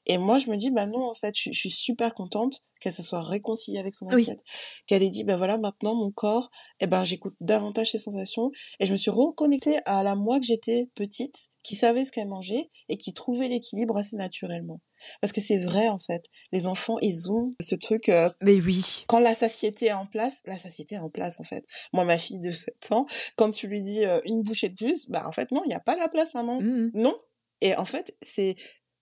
et 0.06 0.17
moi 0.17 0.38
je 0.38 0.50
me 0.50 0.56
dis 0.56 0.72
bah 0.72 0.88
non 0.88 1.10
en 1.10 1.13
fait 1.13 1.36
je, 1.38 1.52
je 1.52 1.60
suis 1.60 1.69
super 1.69 2.13
contente 2.13 2.62
qu'elle 2.84 2.93
se 2.93 3.02
soit 3.02 3.22
réconciliée 3.22 3.80
avec 3.80 3.96
son 3.96 4.08
assiette 4.08 4.41
qu'elle 4.88 5.02
ait 5.04 5.10
dit 5.10 5.24
bah 5.24 5.38
voilà 5.38 5.58
maintenant 5.58 5.96
mon 5.96 6.12
corps 6.12 6.52
eh 6.80 6.88
ben 6.88 7.04
j'écoute 7.04 7.36
davantage 7.39 7.91
ses 7.91 7.98
sensations 7.98 8.52
et 8.80 8.86
je 8.86 8.91
me 8.91 8.98
suis 8.98 9.12
reconnectée 9.12 9.80
à 9.86 10.04
la 10.04 10.15
moi 10.15 10.39
que 10.39 10.46
j'étais 10.46 10.89
petite 10.96 11.50
qui 11.63 11.76
savait 11.76 12.06
ce 12.06 12.12
qu'elle 12.12 12.28
mangeait 12.28 12.69
et 12.89 12.98
qui 12.98 13.13
trouvait 13.13 13.48
l'équilibre 13.48 13.98
assez 13.98 14.17
naturellement. 14.17 14.82
Parce 15.22 15.34
que 15.34 15.41
c'est 15.41 15.58
vrai 15.58 15.88
en 15.88 15.98
fait, 15.98 16.24
les 16.52 16.67
enfants 16.67 16.98
ils 17.02 17.32
ont 17.32 17.56
ce 17.60 17.76
truc. 17.76 18.10
Euh, 18.10 18.30
Mais 18.41 18.60
oui. 18.60 19.06
Quand 19.08 19.19
la 19.19 19.34
satiété 19.34 19.88
est 19.88 19.93
en 19.93 20.06
place, 20.06 20.41
la 20.46 20.58
satiété 20.58 20.96
est 20.96 21.00
en 21.00 21.10
place 21.10 21.39
en 21.39 21.43
fait. 21.43 21.65
Moi 21.93 22.06
ma 22.06 22.17
fille 22.17 22.39
de 22.39 22.52
7 22.52 22.91
ans, 22.91 23.06
quand 23.38 23.50
tu 23.50 23.67
lui 23.67 23.82
dis 23.82 24.06
euh, 24.06 24.19
une 24.26 24.43
bouchée 24.43 24.69
de 24.69 24.76
plus, 24.76 25.10
bah 25.10 25.24
en 25.26 25.32
fait 25.32 25.52
non, 25.52 25.62
il 25.65 25.69
n'y 25.69 25.76
a 25.76 25.80
pas 25.80 25.96
la 25.96 26.10
place 26.10 26.34
maman. 26.34 26.60
Mmh 26.62 26.91
non. 26.93 27.15
Et 27.62 27.76
en 27.76 27.86
fait 27.86 28.15
c'est 28.22 28.56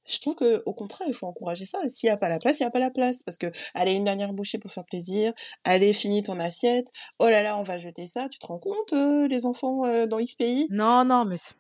je 0.10 0.20
trouve 0.20 0.36
que 0.36 0.64
au 0.66 0.74
contraire 0.74 1.08
il 1.08 1.14
faut 1.14 1.28
encourager 1.28 1.66
ça. 1.66 1.80
S'il 1.88 2.08
n'y 2.08 2.12
a 2.12 2.18
pas 2.18 2.30
la 2.30 2.40
place 2.40 2.60
il 2.60 2.64
n'y 2.64 2.68
a 2.68 2.72
pas 2.72 2.80
la 2.80 2.92
place. 2.92 3.24
Parce 3.24 3.38
que 3.38 3.52
allez 3.74 3.94
une 3.94 4.06
dernière 4.06 4.34
bouchée 4.34 4.58
pour 4.58 4.72
faire 4.72 4.86
plaisir. 4.86 5.34
Allez 5.64 5.94
finis 5.94 6.24
ton 6.24 6.40
assiette. 6.40 6.88
Oh 7.20 7.30
là 7.30 7.44
là 7.44 7.58
on 7.58 7.64
va 7.64 7.78
jeter 7.78 8.08
ça. 8.08 8.28
Tu 8.30 8.40
te 8.40 8.48
rends 8.48 8.60
compte 8.60 8.94
euh, 8.94 9.28
les 9.28 9.46
enfants 9.46 9.82
dans 10.08 10.20
X 10.20 10.36
pays? 10.36 10.68
Non 10.70 11.06
non 11.06 11.26
mais 11.26 11.38
c'est 11.38 11.54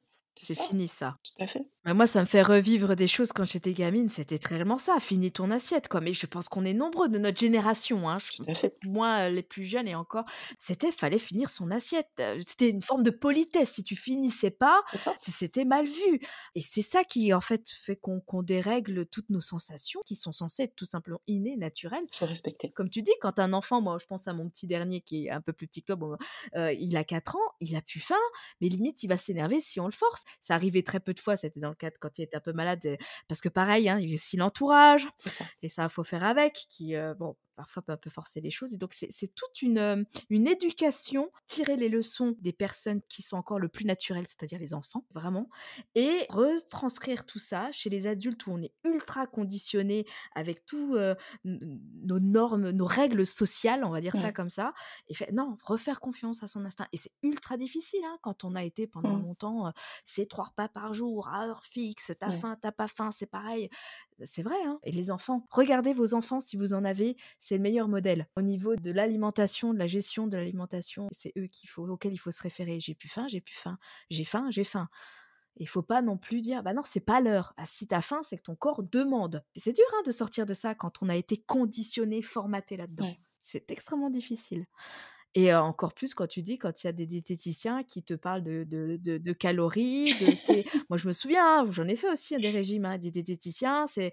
fini 0.60 0.88
ça. 0.88 1.17
Tout 1.23 1.43
à 1.43 1.47
fait. 1.47 1.65
Bah, 1.84 1.93
moi, 1.93 2.06
ça 2.06 2.19
me 2.19 2.25
fait 2.25 2.41
revivre 2.41 2.95
des 2.95 3.08
choses 3.08 3.32
quand 3.34 3.45
j'étais 3.45 3.73
gamine. 3.73 4.10
C'était 4.10 4.38
très 4.38 4.56
réellement 4.56 4.77
ça. 4.77 4.99
Finis 4.99 5.32
ton 5.32 5.49
assiette, 5.49 5.88
quoi. 5.88 6.01
Mais 6.01 6.13
je 6.13 6.25
pense 6.25 6.47
qu'on 6.49 6.65
est 6.65 6.73
nombreux 6.73 7.10
de 7.10 7.17
notre 7.17 7.39
génération. 7.39 8.10
Hein. 8.10 8.17
Tout 8.36 8.43
à 8.47 8.54
fait. 8.54 8.77
Moi, 8.86 9.30
les 9.30 9.43
plus 9.43 9.63
jeunes 9.63 9.88
et 9.88 9.95
encore, 9.95 10.25
c'était 10.60 10.91
fallait 10.91 11.17
finir 11.17 11.49
son 11.49 11.71
assiette. 11.71 12.21
C'était 12.41 12.69
une 12.69 12.82
forme 12.82 13.04
de 13.04 13.10
politesse. 13.10 13.71
Si 13.71 13.84
tu 13.84 13.95
finissais 13.95 14.51
pas, 14.51 14.84
c'était 15.19 15.65
mal 15.65 15.86
vu. 15.86 16.21
Et 16.56 16.62
c'est 16.62 16.82
ça 16.82 17.04
qui, 17.04 17.34
en 17.34 17.41
fait, 17.41 17.69
fait 17.69 17.95
qu'on 17.95 18.43
dérègle 18.43 19.06
toutes 19.06 19.30
nos 19.30 19.41
sensations 19.41 20.01
qui 20.06 20.15
sont 20.15 20.32
censées 20.32 20.63
être 20.63 20.75
tout 20.75 20.86
simplement 20.86 21.21
innées, 21.27 21.58
naturelles. 21.58 22.06
Faut 22.13 22.25
respecter. 22.25 22.71
Comme 22.71 22.89
tu 22.89 23.01
dis, 23.01 23.12
quand 23.21 23.39
un 23.39 23.54
enfant, 23.54 23.82
moi, 23.82 23.97
je 23.99 24.06
pense 24.06 24.27
à 24.27 24.34
mon 24.34 24.49
petit 24.49 24.67
dernier 24.67 25.01
qui 25.01 25.27
est 25.27 25.32
un 25.32 25.41
peu 25.41 25.54
plus 25.54 25.67
petit 25.67 25.82
que 25.84 25.93
toi, 25.93 26.17
euh, 26.56 26.73
il 26.73 26.95
a 26.97 27.04
4 27.04 27.36
ans, 27.36 27.39
il 27.60 27.75
a 27.75 27.82
plus 27.82 27.99
faim, 27.99 28.15
mais 28.60 28.69
limite, 28.69 29.04
il 29.04 29.08
va 29.08 29.17
s'énerver 29.17 29.60
si 29.60 29.80
on 29.80 29.86
le 29.86 29.91
force. 29.91 30.23
Ça 30.39 30.56
arrivait 30.56 30.84
très 30.84 31.00
peu 31.00 31.13
de 31.13 31.20
fois, 31.20 31.36
c'était 31.36 31.60
dans 31.60 31.70
le 31.70 31.76
cadre 31.76 31.98
quand 32.00 32.17
il 32.17 32.24
était 32.24 32.38
un 32.38 32.41
peu 32.41 32.54
malade, 32.54 32.98
parce 33.28 33.41
que 33.41 33.50
pareil, 33.50 33.89
hein, 33.89 34.00
il 34.00 34.10
y 34.10 34.13
a 34.13 34.15
aussi 34.15 34.38
l'entourage, 34.38 35.08
et 35.62 35.70
ça, 35.70 35.84
il 35.84 35.89
faut 35.89 36.04
faire 36.04 36.24
avec, 36.24 36.54
qui, 36.70 36.96
bon, 37.17 37.36
parfois 37.62 37.84
peut 37.84 37.91
un 37.91 37.97
peu 37.97 38.10
forcer 38.10 38.41
les 38.41 38.50
choses. 38.50 38.74
Et 38.74 38.78
donc, 38.78 38.91
c'est 38.93 39.36
toute 39.36 39.62
une, 39.62 40.04
une 40.32 40.47
éducation, 40.47 41.30
tirer 41.45 41.76
les 41.76 41.89
leçons 41.89 42.36
des 42.39 42.54
personnes 42.54 43.02
qui 43.08 43.21
sont 43.21 43.38
encore 43.38 43.60
le 43.60 43.67
plus 43.69 43.86
naturelles, 43.86 44.26
c'est-à-dire 44.28 44.58
les 44.58 44.74
enfants, 44.74 45.06
vraiment, 45.13 45.47
et 45.93 46.26
retranscrire 46.30 47.28
tout 47.28 47.38
ça 47.38 47.71
chez 47.71 47.91
les 47.91 48.08
adultes 48.08 48.47
où 48.47 48.52
on 48.52 48.62
est 48.63 48.74
ultra 48.84 49.28
conditionné 49.28 50.08
avec 50.34 50.65
tous 50.65 50.97
nos 51.43 52.19
normes, 52.19 52.71
nos 52.71 52.86
règles 52.86 53.28
sociales, 53.28 53.84
on 53.84 53.91
va 53.91 54.02
dire 54.02 54.15
ça 54.15 54.32
comme 54.32 54.50
ça. 54.50 54.74
Et 55.08 55.13
fait, 55.13 55.32
non, 55.32 55.56
refaire 55.63 56.00
confiance 56.00 56.41
à 56.41 56.47
son 56.47 56.65
instinct. 56.65 56.88
Et 56.93 56.97
c'est 56.97 57.13
ultra 57.21 57.58
difficile 57.58 58.02
hein, 58.06 58.17
quand 58.24 58.43
on 58.43 58.56
a 58.56 58.63
été 58.63 58.88
pendant 58.88 59.17
longtemps, 59.17 59.71
c'est 60.04 60.28
trois 60.28 60.45
repas 60.45 60.67
par 60.67 60.95
jour, 60.95 61.28
à 61.28 61.45
heure 61.45 61.63
fixe, 61.63 62.12
t'as 62.19 62.32
faim, 62.32 62.58
t'as 62.60 62.71
pas 62.71 62.88
faim, 62.88 63.12
c'est 63.12 63.30
pareil. 63.30 63.69
C'est 64.24 64.43
vrai, 64.43 64.58
hein 64.65 64.80
et 64.84 64.91
les 64.91 65.12
enfants, 65.12 65.47
regardez 65.50 65.93
vos 65.93 66.13
enfants 66.13 66.39
si 66.39 66.58
vous 66.58 66.74
en 66.74 66.84
avez, 66.86 67.17
c'est 67.51 67.57
le 67.57 67.63
meilleur 67.63 67.89
modèle. 67.89 68.29
Au 68.37 68.41
niveau 68.41 68.77
de 68.77 68.91
l'alimentation, 68.91 69.73
de 69.73 69.77
la 69.77 69.87
gestion 69.87 70.25
de 70.25 70.37
l'alimentation, 70.37 71.09
c'est 71.11 71.33
eux 71.37 71.47
qu'il 71.47 71.67
faut, 71.67 71.85
auxquels 71.85 72.13
il 72.13 72.17
faut 72.17 72.31
se 72.31 72.41
référer. 72.41 72.79
J'ai 72.79 72.95
plus 72.95 73.09
faim, 73.09 73.27
j'ai 73.27 73.41
plus 73.41 73.57
faim, 73.57 73.77
j'ai 74.09 74.23
faim, 74.23 74.47
j'ai 74.51 74.63
faim. 74.63 74.87
Il 75.57 75.67
faut 75.67 75.81
pas 75.81 76.01
non 76.01 76.17
plus 76.17 76.39
dire, 76.39 76.63
bah 76.63 76.73
non, 76.73 76.83
c'est 76.85 77.01
pas 77.01 77.19
l'heure. 77.19 77.53
Ah, 77.57 77.65
si 77.65 77.87
t'as 77.87 77.99
faim, 77.99 78.21
c'est 78.23 78.37
que 78.37 78.43
ton 78.43 78.55
corps 78.55 78.83
demande. 78.83 79.43
C'est 79.57 79.73
dur 79.73 79.83
hein, 79.93 80.01
de 80.05 80.11
sortir 80.11 80.45
de 80.45 80.53
ça 80.53 80.75
quand 80.75 81.03
on 81.03 81.09
a 81.09 81.15
été 81.17 81.41
conditionné, 81.41 82.21
formaté 82.21 82.77
là-dedans. 82.77 83.13
C'est 83.41 83.69
extrêmement 83.69 84.09
difficile. 84.09 84.65
Et 85.34 85.54
encore 85.54 85.94
plus 85.94 86.13
quand 86.13 86.28
tu 86.28 86.41
dis, 86.41 86.58
quand 86.58 86.84
il 86.84 86.88
y 86.88 86.89
a 86.89 86.94
des 86.94 87.06
diététiciens 87.06 87.84
qui 87.84 88.04
te 88.04 88.13
parlent 88.13 88.44
de, 88.44 88.65
de, 88.67 89.17
de, 89.17 89.34
calories, 89.34 90.06
de 90.06 90.32
ces... 90.36 90.65
moi 90.89 90.98
je 90.98 91.08
me 91.08 91.13
souviens, 91.13 91.62
hein, 91.62 91.67
j'en 91.72 91.88
ai 91.88 91.96
fait 91.96 92.12
aussi 92.12 92.36
des 92.36 92.50
régimes, 92.50 92.84
hein, 92.84 92.98
des 92.98 93.12
diététiciens, 93.12 93.88
c'est 93.88 94.12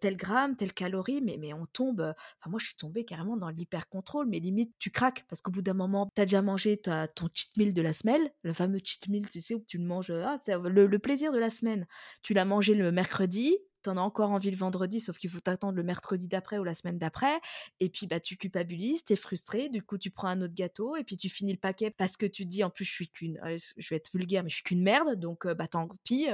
tel 0.00 0.16
gramme, 0.16 0.56
telle 0.56 0.74
calorie, 0.74 1.22
mais, 1.22 1.38
mais 1.38 1.54
on 1.54 1.64
tombe, 1.66 2.00
enfin 2.38 2.50
moi 2.50 2.58
je 2.58 2.66
suis 2.66 2.76
tombée 2.76 3.04
carrément 3.04 3.38
dans 3.38 3.48
l'hyper-contrôle, 3.48 4.26
mais 4.28 4.40
limite 4.40 4.74
tu 4.78 4.90
craques 4.90 5.24
parce 5.28 5.40
qu'au 5.40 5.50
bout 5.50 5.62
d'un 5.62 5.74
moment, 5.74 6.10
tu 6.14 6.20
as 6.20 6.26
déjà 6.26 6.42
mangé 6.42 6.76
ton 6.76 7.28
cheat 7.32 7.56
meal 7.56 7.72
de 7.72 7.82
la 7.82 7.94
semaine, 7.94 8.30
le 8.42 8.52
fameux 8.52 8.80
cheat 8.82 9.08
meal, 9.08 9.28
tu 9.28 9.40
sais, 9.40 9.54
où 9.54 9.64
tu 9.66 9.78
le 9.78 9.84
manges, 9.84 10.10
ah, 10.10 10.38
le, 10.46 10.86
le 10.86 10.98
plaisir 10.98 11.32
de 11.32 11.38
la 11.38 11.50
semaine, 11.50 11.86
tu 12.22 12.34
l'as 12.34 12.44
mangé 12.44 12.74
le 12.74 12.92
mercredi, 12.92 13.56
t'en 13.82 13.96
as 13.96 14.00
encore 14.00 14.30
envie 14.30 14.50
le 14.50 14.56
vendredi, 14.56 15.00
sauf 15.00 15.18
qu'il 15.18 15.30
faut 15.30 15.40
t'attendre 15.40 15.76
le 15.76 15.82
mercredi 15.82 16.28
d'après 16.28 16.58
ou 16.58 16.64
la 16.64 16.74
semaine 16.74 16.98
d'après. 16.98 17.40
Et 17.80 17.88
puis, 17.88 18.06
bah, 18.06 18.20
tu 18.20 18.36
culpabilises, 18.36 19.04
t'es 19.04 19.16
frustré. 19.16 19.68
Du 19.68 19.82
coup, 19.82 19.98
tu 19.98 20.10
prends 20.10 20.28
un 20.28 20.42
autre 20.42 20.54
gâteau 20.54 20.96
et 20.96 21.04
puis 21.04 21.16
tu 21.16 21.28
finis 21.28 21.52
le 21.52 21.58
paquet 21.58 21.90
parce 21.90 22.16
que 22.16 22.26
tu 22.26 22.44
dis, 22.44 22.64
en 22.64 22.70
plus, 22.70 22.84
je 22.84 22.92
suis 22.92 23.08
qu'une, 23.08 23.40
je 23.76 23.88
vais 23.88 23.96
être 23.96 24.10
vulgaire, 24.12 24.42
mais 24.42 24.50
je 24.50 24.56
suis 24.56 24.64
qu'une 24.64 24.82
merde. 24.82 25.14
Donc, 25.14 25.46
bah, 25.46 25.68
tant 25.68 25.88
pis, 26.04 26.26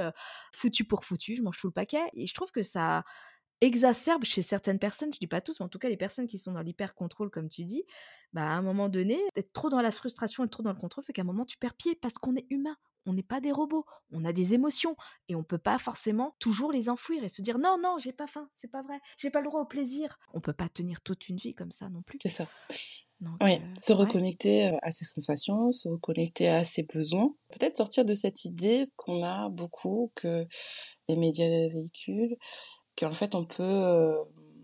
foutu 0.53 0.85
pour 0.85 1.03
foutu, 1.03 1.35
je 1.35 1.41
mange 1.41 1.57
tout 1.59 1.67
le 1.67 1.73
paquet. 1.73 2.03
Et 2.13 2.27
je 2.27 2.33
trouve 2.33 2.51
que 2.51 2.61
ça 2.61 3.03
exacerbe 3.61 4.23
chez 4.25 4.41
certaines 4.41 4.79
personnes, 4.79 5.13
je 5.13 5.19
dis 5.19 5.27
pas 5.27 5.41
tous, 5.41 5.59
mais 5.59 5.65
en 5.65 5.69
tout 5.69 5.79
cas 5.79 5.89
les 5.89 5.97
personnes 5.97 6.27
qui 6.27 6.37
sont 6.37 6.51
dans 6.51 6.61
l'hyper-contrôle, 6.61 7.29
comme 7.29 7.49
tu 7.49 7.63
dis, 7.63 7.83
bah, 8.33 8.43
à 8.43 8.53
un 8.53 8.61
moment 8.61 8.89
donné, 8.89 9.17
être 9.35 9.53
trop 9.53 9.69
dans 9.69 9.81
la 9.81 9.91
frustration 9.91 10.43
et 10.43 10.49
trop 10.49 10.63
dans 10.63 10.73
le 10.73 10.79
contrôle 10.79 11.03
fait 11.03 11.13
qu'à 11.13 11.21
un 11.21 11.25
moment 11.25 11.45
tu 11.45 11.57
perds 11.57 11.75
pied 11.75 11.95
parce 11.95 12.15
qu'on 12.15 12.35
est 12.35 12.45
humain, 12.49 12.75
on 13.05 13.13
n'est 13.13 13.23
pas 13.23 13.41
des 13.41 13.51
robots, 13.51 13.85
on 14.11 14.25
a 14.25 14.33
des 14.33 14.53
émotions 14.53 14.95
et 15.27 15.35
on 15.35 15.43
peut 15.43 15.57
pas 15.57 15.77
forcément 15.77 16.35
toujours 16.39 16.71
les 16.71 16.89
enfouir 16.89 17.23
et 17.23 17.29
se 17.29 17.41
dire 17.41 17.57
non 17.57 17.77
non 17.81 17.97
j'ai 17.97 18.13
pas 18.13 18.27
faim, 18.27 18.49
c'est 18.53 18.69
pas 18.69 18.81
vrai, 18.81 18.99
j'ai 19.17 19.29
pas 19.29 19.41
le 19.41 19.47
droit 19.47 19.61
au 19.61 19.65
plaisir. 19.65 20.19
On 20.33 20.41
peut 20.41 20.53
pas 20.53 20.69
tenir 20.69 21.01
toute 21.01 21.29
une 21.29 21.37
vie 21.37 21.53
comme 21.53 21.71
ça 21.71 21.89
non 21.89 22.01
plus. 22.01 22.17
C'est 22.21 22.29
ça. 22.29 22.47
oui, 23.41 23.55
euh, 23.55 23.73
se 23.77 23.93
reconnecter 23.93 24.67
euh, 24.67 24.77
à 24.81 24.91
ses 24.91 25.05
sensations, 25.05 25.71
se 25.71 25.87
reconnecter 25.87 26.47
à 26.49 26.63
ses 26.63 26.83
besoins, 26.83 27.33
peut-être 27.49 27.77
sortir 27.77 28.05
de 28.05 28.13
cette 28.13 28.45
idée 28.45 28.87
qu'on 28.95 29.23
a 29.23 29.49
beaucoup 29.49 30.11
que 30.15 30.45
les 31.07 31.15
médias 31.15 31.47
véhiculent, 31.47 32.37
qu'en 32.97 33.13
fait 33.13 33.35
on 33.35 33.45
peut 33.45 33.63
euh, 33.63 34.15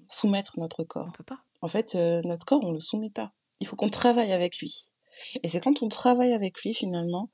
soumettre 0.07 0.59
notre 0.59 0.83
corps. 0.83 1.07
On 1.09 1.11
peut 1.11 1.23
pas. 1.23 1.43
En 1.61 1.67
fait, 1.67 1.93
notre 2.25 2.45
corps 2.45 2.63
on 2.63 2.71
le 2.71 2.79
soumet 2.79 3.11
pas. 3.11 3.33
Il 3.59 3.67
faut 3.67 3.75
qu'on 3.75 3.89
travaille 3.89 4.31
avec 4.31 4.57
lui. 4.57 4.91
Et 5.43 5.47
c'est 5.47 5.61
quand 5.61 5.83
on 5.83 5.89
travaille 5.89 6.33
avec 6.33 6.61
lui 6.63 6.73
finalement 6.73 7.29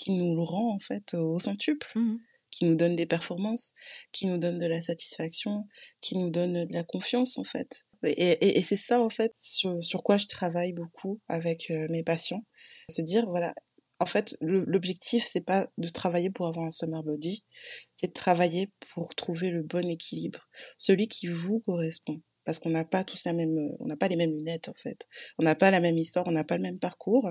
qui 0.00 0.12
nous 0.12 0.34
le 0.34 0.42
rend 0.42 0.74
en 0.74 0.78
fait 0.78 1.14
au 1.14 1.38
centuple, 1.38 1.92
mmh 1.94 2.16
qui 2.50 2.64
nous 2.64 2.74
donne 2.74 2.96
des 2.96 3.06
performances, 3.06 3.74
qui 4.10 4.26
nous 4.26 4.36
donne 4.36 4.58
de 4.58 4.66
la 4.66 4.82
satisfaction, 4.82 5.68
qui 6.00 6.18
nous 6.18 6.30
donne 6.30 6.64
de 6.64 6.74
la 6.74 6.82
confiance 6.82 7.38
en 7.38 7.44
fait. 7.44 7.84
Et, 8.02 8.58
et, 8.58 8.62
c'est 8.64 8.74
ça 8.74 9.00
en 9.00 9.08
fait 9.08 9.32
sur, 9.36 9.80
sur, 9.84 10.02
quoi 10.02 10.16
je 10.16 10.26
travaille 10.26 10.72
beaucoup 10.72 11.20
avec 11.28 11.70
euh, 11.70 11.86
mes 11.90 12.02
patients, 12.02 12.42
se 12.90 13.02
dire 13.02 13.24
voilà, 13.28 13.54
en 14.00 14.06
fait 14.06 14.36
l'objectif 14.40 15.24
c'est 15.24 15.44
pas 15.44 15.68
de 15.78 15.88
travailler 15.88 16.30
pour 16.30 16.48
avoir 16.48 16.66
un 16.66 16.72
summer 16.72 17.04
body, 17.04 17.44
c'est 17.92 18.08
de 18.08 18.12
travailler 18.12 18.72
pour 18.92 19.14
trouver 19.14 19.50
le 19.50 19.62
bon 19.62 19.88
équilibre, 19.88 20.48
celui 20.76 21.06
qui 21.06 21.28
vous 21.28 21.60
correspond. 21.60 22.20
Parce 22.44 22.58
qu'on 22.58 22.70
n'a 22.70 22.86
pas 22.86 23.04
tous 23.04 23.26
la 23.26 23.32
même, 23.32 23.54
on 23.78 23.86
n'a 23.86 23.96
pas 23.96 24.08
les 24.08 24.16
mêmes 24.16 24.36
lunettes 24.36 24.70
en 24.70 24.74
fait, 24.74 25.06
on 25.38 25.44
n'a 25.44 25.54
pas 25.54 25.70
la 25.70 25.78
même 25.78 25.98
histoire, 25.98 26.26
on 26.26 26.32
n'a 26.32 26.42
pas 26.42 26.56
le 26.56 26.62
même 26.62 26.80
parcours, 26.80 27.30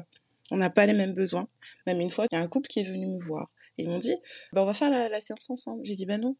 on 0.51 0.57
n'a 0.57 0.69
pas 0.69 0.85
les 0.85 0.93
mêmes 0.93 1.13
besoins. 1.13 1.47
Même 1.87 2.01
une 2.01 2.09
fois, 2.09 2.25
il 2.31 2.35
y 2.35 2.39
a 2.39 2.41
un 2.41 2.47
couple 2.47 2.67
qui 2.67 2.79
est 2.79 2.83
venu 2.83 3.07
me 3.07 3.19
voir. 3.19 3.51
Et 3.77 3.83
ils 3.83 3.89
m'ont 3.89 3.99
dit, 3.99 4.15
bah, 4.53 4.63
on 4.63 4.65
va 4.65 4.73
faire 4.73 4.89
la, 4.89 5.21
séance 5.21 5.49
ensemble. 5.49 5.81
J'ai 5.83 5.95
dit, 5.95 6.05
bah 6.05 6.17
non. 6.17 6.37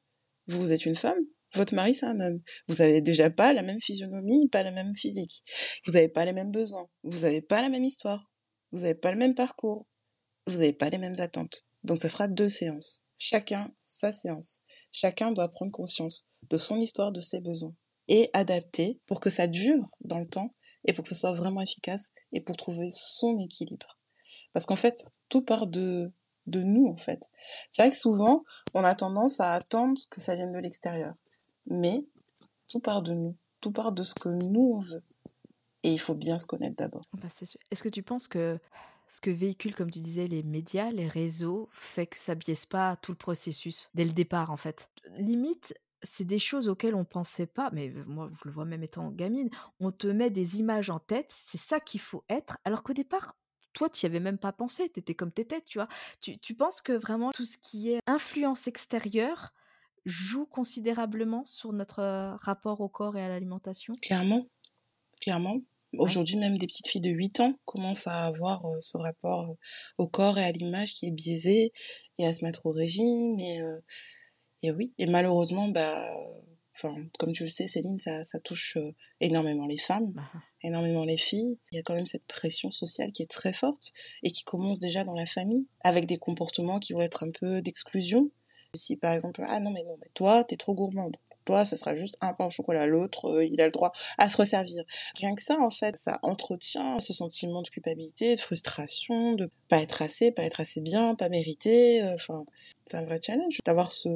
Vous, 0.48 0.72
êtes 0.72 0.86
une 0.86 0.95
femme. 0.95 1.19
Votre 1.56 1.74
mari, 1.74 1.95
c'est 1.95 2.06
un 2.06 2.19
homme. 2.19 2.41
Vous 2.67 2.82
avez 2.82 3.02
déjà 3.02 3.30
pas 3.30 3.54
la 3.54 3.63
même 3.63 3.80
physionomie, 3.80 4.48
pas 4.50 4.63
la 4.63 4.72
même 4.72 4.95
physique. 4.95 5.43
Vous 5.86 5.93
n'avez 5.93 6.10
pas 6.10 6.26
les 6.26 6.34
mêmes 6.34 6.52
besoins. 6.52 6.88
Vous 7.04 7.22
n'avez 7.22 7.41
pas 7.41 7.62
la 7.62 7.69
même 7.69 7.84
histoire. 7.84 8.32
Vous 8.72 8.82
n'avez 8.82 8.95
pas 8.95 9.12
le 9.12 9.17
même 9.17 9.36
parcours. 9.36 9.88
Vous 10.48 10.58
n'avez 10.58 10.74
pas 10.74 10.89
les 10.89 10.98
mêmes 10.98 11.19
attentes. 11.19 11.65
Donc, 11.84 12.00
ça 12.00 12.10
sera 12.10 12.28
deux 12.28 12.50
séances. 12.50 13.04
Chacun 13.17 13.74
sa 13.82 14.12
séance. 14.12 14.62
Chacun 14.91 15.32
doit 15.32 15.52
prendre 15.52 15.72
conscience 15.72 16.30
de 16.50 16.58
son 16.58 16.80
histoire, 16.80 17.12
de 17.12 17.22
ses 17.22 17.41
besoins 17.41 17.76
et 18.10 18.30
adapter 18.34 19.00
pour 19.06 19.19
que 19.19 19.30
ça 19.30 19.48
dure 19.48 19.88
dans 20.02 20.19
le 20.19 20.26
temps 20.26 20.54
et 20.88 20.93
pour 20.93 21.04
que 21.04 21.10
ce 21.10 21.15
soit 21.15 21.34
vraiment 21.34 21.62
efficace 21.62 22.12
et 22.34 22.41
pour 22.41 22.58
trouver 22.58 22.89
son 22.91 23.38
équilibre. 23.39 23.99
Parce 24.54 24.66
qu'en 24.66 24.76
fait, 24.76 25.12
tout 25.30 25.42
part 25.42 25.68
de, 25.68 26.12
de 26.48 26.62
nous, 26.62 26.88
en 26.88 26.96
fait. 26.96 27.30
C'est 27.72 27.84
vrai 27.84 27.92
que 27.92 27.98
souvent, 27.98 28.44
on 28.74 28.84
a 28.84 28.96
tendance 28.96 29.40
à 29.40 29.54
attendre 29.54 30.00
que 30.10 30.22
ça 30.22 30.36
vienne 30.36 30.52
de 30.52 30.60
l'extérieur. 30.60 31.14
Mais 31.70 32.06
tout 32.68 32.80
part 32.80 33.02
de 33.02 33.14
nous. 33.14 33.36
Tout 33.62 33.72
part 33.72 33.92
de 33.92 34.04
ce 34.04 34.16
que 34.16 34.30
nous, 34.30 34.74
on 34.76 34.80
veut. 34.80 35.04
Et 35.84 35.92
il 35.92 36.00
faut 36.00 36.16
bien 36.16 36.38
se 36.38 36.48
connaître 36.48 36.76
d'abord. 36.78 37.04
Bah, 37.14 37.28
Est-ce 37.72 37.84
que 37.84 37.90
tu 37.90 38.04
penses 38.04 38.28
que 38.28 38.60
ce 39.08 39.22
que 39.22 39.32
véhiculent, 39.32 39.76
comme 39.76 39.92
tu 39.92 40.00
disais, 40.00 40.28
les 40.28 40.44
médias, 40.44 40.92
les 40.92 41.08
réseaux, 41.08 41.68
fait 41.72 42.08
que 42.08 42.20
ça 42.20 42.36
biaise 42.36 42.66
pas 42.66 42.96
tout 42.98 43.12
le 43.12 43.18
processus 43.18 43.90
dès 43.94 44.06
le 44.06 44.12
départ, 44.12 44.52
en 44.52 44.58
fait? 44.58 44.90
Limite, 45.18 45.74
c'est 46.04 46.26
des 46.26 46.40
choses 46.40 46.70
auxquelles 46.70 46.96
on 46.96 47.06
pensait 47.06 47.48
pas, 47.48 47.70
mais 47.74 47.90
moi 48.06 48.30
je 48.32 48.42
le 48.46 48.52
vois 48.52 48.66
même 48.66 48.84
étant 48.84 49.10
gamine, 49.10 49.50
on 49.80 49.92
te 49.92 50.08
met 50.08 50.30
des 50.30 50.60
images 50.60 50.90
en 50.90 51.00
tête, 51.00 51.34
c'est 51.36 51.58
ça 51.58 51.80
qu'il 51.80 52.00
faut 52.00 52.24
être, 52.30 52.58
alors 52.64 52.84
qu'au 52.84 52.94
départ, 52.94 53.36
toi, 53.74 53.90
tu 53.90 54.06
n'y 54.06 54.10
avais 54.10 54.20
même 54.20 54.38
pas 54.38 54.52
pensé, 54.52 54.90
tu 54.90 55.00
étais 55.00 55.16
comme 55.16 55.32
tu 55.32 55.42
étais, 55.42 55.62
tu 55.62 55.78
vois. 55.78 55.88
Tu, 56.22 56.56
penses 56.56 56.82
que 56.82 56.94
vraiment 56.94 57.32
tout 57.32 57.46
ce 57.46 57.58
qui 57.58 57.92
est 57.92 58.00
influence 58.08 58.68
extérieure 58.68 59.54
joue 60.06 60.46
considérablement 60.46 61.46
sur 61.46 61.74
notre 61.74 62.38
rapport 62.42 62.82
au 62.82 62.90
corps 62.90 63.18
et 63.18 63.24
à 63.24 63.28
l'alimentation? 63.28 63.94
Clairement, 64.02 64.48
clairement. 65.22 65.62
Aujourd'hui, 65.98 66.38
même 66.38 66.60
des 66.60 66.68
petites 66.68 66.88
filles 66.88 67.02
de 67.02 67.10
8 67.10 67.40
ans 67.40 67.56
commencent 67.66 68.06
à 68.06 68.26
avoir 68.26 68.64
ce 68.80 68.98
rapport 68.98 69.56
au 69.98 70.08
corps 70.08 70.38
et 70.38 70.44
à 70.44 70.52
l'image 70.52 70.94
qui 70.94 71.08
est 71.08 71.12
biaisé 71.12 71.72
et 72.20 72.28
à 72.28 72.34
se 72.34 72.46
mettre 72.46 72.68
au 72.68 72.72
régime. 72.72 73.40
Et, 73.40 73.60
et 74.62 74.72
oui, 74.72 74.94
et 75.00 75.08
malheureusement, 75.08 75.68
bah, 75.68 76.08
enfin, 76.82 76.96
comme 77.18 77.34
tu 77.34 77.44
le 77.44 77.50
sais, 77.50 77.68
Céline, 77.68 78.00
ça, 78.00 78.24
ça 78.24 78.39
touche 78.39 78.78
euh, 78.78 78.94
énormément 79.20 79.65
les 79.65 79.78
femmes, 79.78 80.12
bah. 80.13 80.24
énormément 80.63 81.04
les 81.04 81.18
filles. 81.18 81.60
Il 81.72 81.76
y 81.76 81.80
a 81.80 81.84
quand 81.84 81.96
même 81.96 82.06
cette 82.06 82.26
pression 82.26 82.72
sociale 82.72 83.12
qui 83.12 83.24
est 83.24 83.30
très 83.32 83.54
forte 83.54 83.92
et 84.24 84.32
qui 84.32 84.44
commence 84.44 84.80
déjà 84.80 85.04
dans 85.04 85.15
la 85.15 85.26
famille, 85.26 85.68
avec 85.82 86.06
des 86.06 86.18
comportements 86.18 86.80
qui 86.80 86.94
vont 86.94 87.02
être 87.02 87.24
un 87.24 87.32
peu 87.32 87.62
d'exclusion. 87.62 88.32
Si 88.76 88.96
par 88.96 89.13
exemple, 89.13 89.44
ah 89.48 89.60
non 89.60 89.72
mais 89.72 89.84
non, 89.84 89.98
mais 90.00 90.10
toi, 90.13 90.44
t'es 90.44 90.58
trop 90.58 90.74
gourmande. 90.74 91.18
Toi, 91.46 91.65
ça 91.65 91.78
sera 91.78 91.96
juste 91.96 92.15
un 92.22 92.34
pain 92.34 92.46
au 92.46 92.50
chocolat. 92.52 92.86
L'autre, 92.86 93.26
euh, 93.26 93.44
il 93.44 93.60
a 93.60 93.65
le 93.65 93.72
droit 93.72 93.92
à 94.20 94.30
se 94.30 94.38
resservir. 94.38 94.84
Rien 95.15 95.34
que 95.34 95.42
ça, 95.42 95.58
en 95.60 95.72
fait, 95.72 95.98
ça 95.98 96.20
entretient 96.22 97.00
ce 97.00 97.12
sentiment 97.12 97.63
de 97.63 97.70
culpabilité, 97.70 98.36
de 98.36 98.39
frustration, 98.39 99.34
de 99.34 99.50
pas 99.68 99.80
être 99.80 100.04
assez, 100.04 100.32
pas 100.32 100.44
être 100.44 100.60
assez 100.60 100.80
bien, 100.80 101.15
pas 101.15 101.30
mériter. 101.30 102.04
Euh, 102.04 102.13
enfin, 102.13 102.46
c'est 102.86 102.98
un 102.98 103.06
vrai 103.06 103.20
challenge 103.20 103.58
d'avoir 103.65 103.92
ce, 103.92 104.10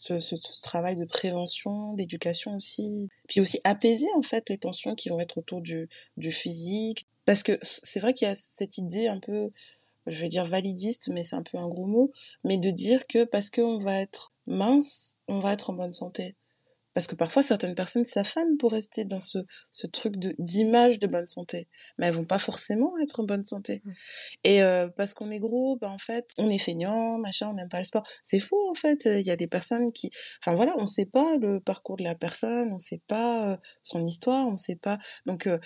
ce, 0.00 0.62
travail 0.62 0.96
de 0.96 1.04
prévention, 1.04 1.92
d'éducation 1.94 2.56
aussi, 2.56 3.08
puis 3.28 3.40
aussi 3.40 3.60
apaiser 3.64 4.08
en 4.16 4.22
fait 4.22 4.48
les 4.48 4.58
tensions 4.58 4.94
qui 4.94 5.08
vont 5.08 5.20
être 5.20 5.38
autour 5.38 5.60
du, 5.60 5.88
du 6.16 6.32
physique. 6.32 7.06
Parce 7.24 7.42
que 7.42 7.58
c'est 7.62 8.00
vrai 8.00 8.12
qu'il 8.12 8.26
y 8.26 8.30
a 8.30 8.34
cette 8.34 8.78
idée 8.78 9.06
un 9.06 9.20
peu, 9.20 9.50
je 10.06 10.20
vais 10.20 10.28
dire 10.28 10.44
validiste, 10.44 11.08
mais 11.12 11.24
c'est 11.24 11.36
un 11.36 11.42
peu 11.42 11.58
un 11.58 11.68
gros 11.68 11.86
mot, 11.86 12.12
mais 12.44 12.56
de 12.56 12.70
dire 12.70 13.06
que 13.06 13.24
parce 13.24 13.50
qu'on 13.50 13.78
va 13.78 14.00
être 14.00 14.32
mince, 14.46 15.18
on 15.28 15.38
va 15.38 15.52
être 15.52 15.70
en 15.70 15.74
bonne 15.74 15.92
santé. 15.92 16.34
Parce 16.94 17.06
que 17.06 17.14
parfois, 17.14 17.42
certaines 17.42 17.74
personnes 17.74 18.04
s'affament 18.04 18.56
pour 18.58 18.72
rester 18.72 19.04
dans 19.04 19.20
ce, 19.20 19.38
ce 19.70 19.86
truc 19.86 20.14
d'image 20.38 20.98
de 20.98 21.06
bonne 21.06 21.26
santé. 21.26 21.68
Mais 21.98 22.06
elles 22.06 22.14
vont 22.14 22.24
pas 22.24 22.38
forcément 22.38 22.92
être 23.02 23.20
en 23.20 23.24
bonne 23.24 23.44
santé. 23.44 23.82
Mmh. 23.84 23.92
Et 24.44 24.62
euh, 24.62 24.88
parce 24.88 25.14
qu'on 25.14 25.30
est 25.30 25.38
gros, 25.38 25.76
bah, 25.76 25.90
en 25.90 25.98
fait, 25.98 26.30
on 26.38 26.50
est 26.50 26.58
feignant, 26.58 27.18
machin, 27.18 27.48
on 27.50 27.54
n'aime 27.54 27.68
pas 27.68 27.78
le 27.78 27.84
sport. 27.84 28.04
C'est 28.24 28.40
faux, 28.40 28.70
en 28.70 28.74
fait. 28.74 29.04
Il 29.04 29.26
y 29.26 29.30
a 29.30 29.36
des 29.36 29.46
personnes 29.46 29.92
qui... 29.92 30.10
Enfin, 30.42 30.56
voilà, 30.56 30.74
on 30.78 30.86
sait 30.86 31.06
pas 31.06 31.36
le 31.36 31.60
parcours 31.60 31.96
de 31.96 32.04
la 32.04 32.14
personne, 32.14 32.72
on 32.72 32.78
sait 32.78 33.02
pas 33.06 33.52
euh, 33.52 33.56
son 33.82 34.04
histoire, 34.04 34.48
on 34.48 34.56
sait 34.56 34.76
pas... 34.76 34.98
Donc... 35.26 35.46
Euh, 35.46 35.58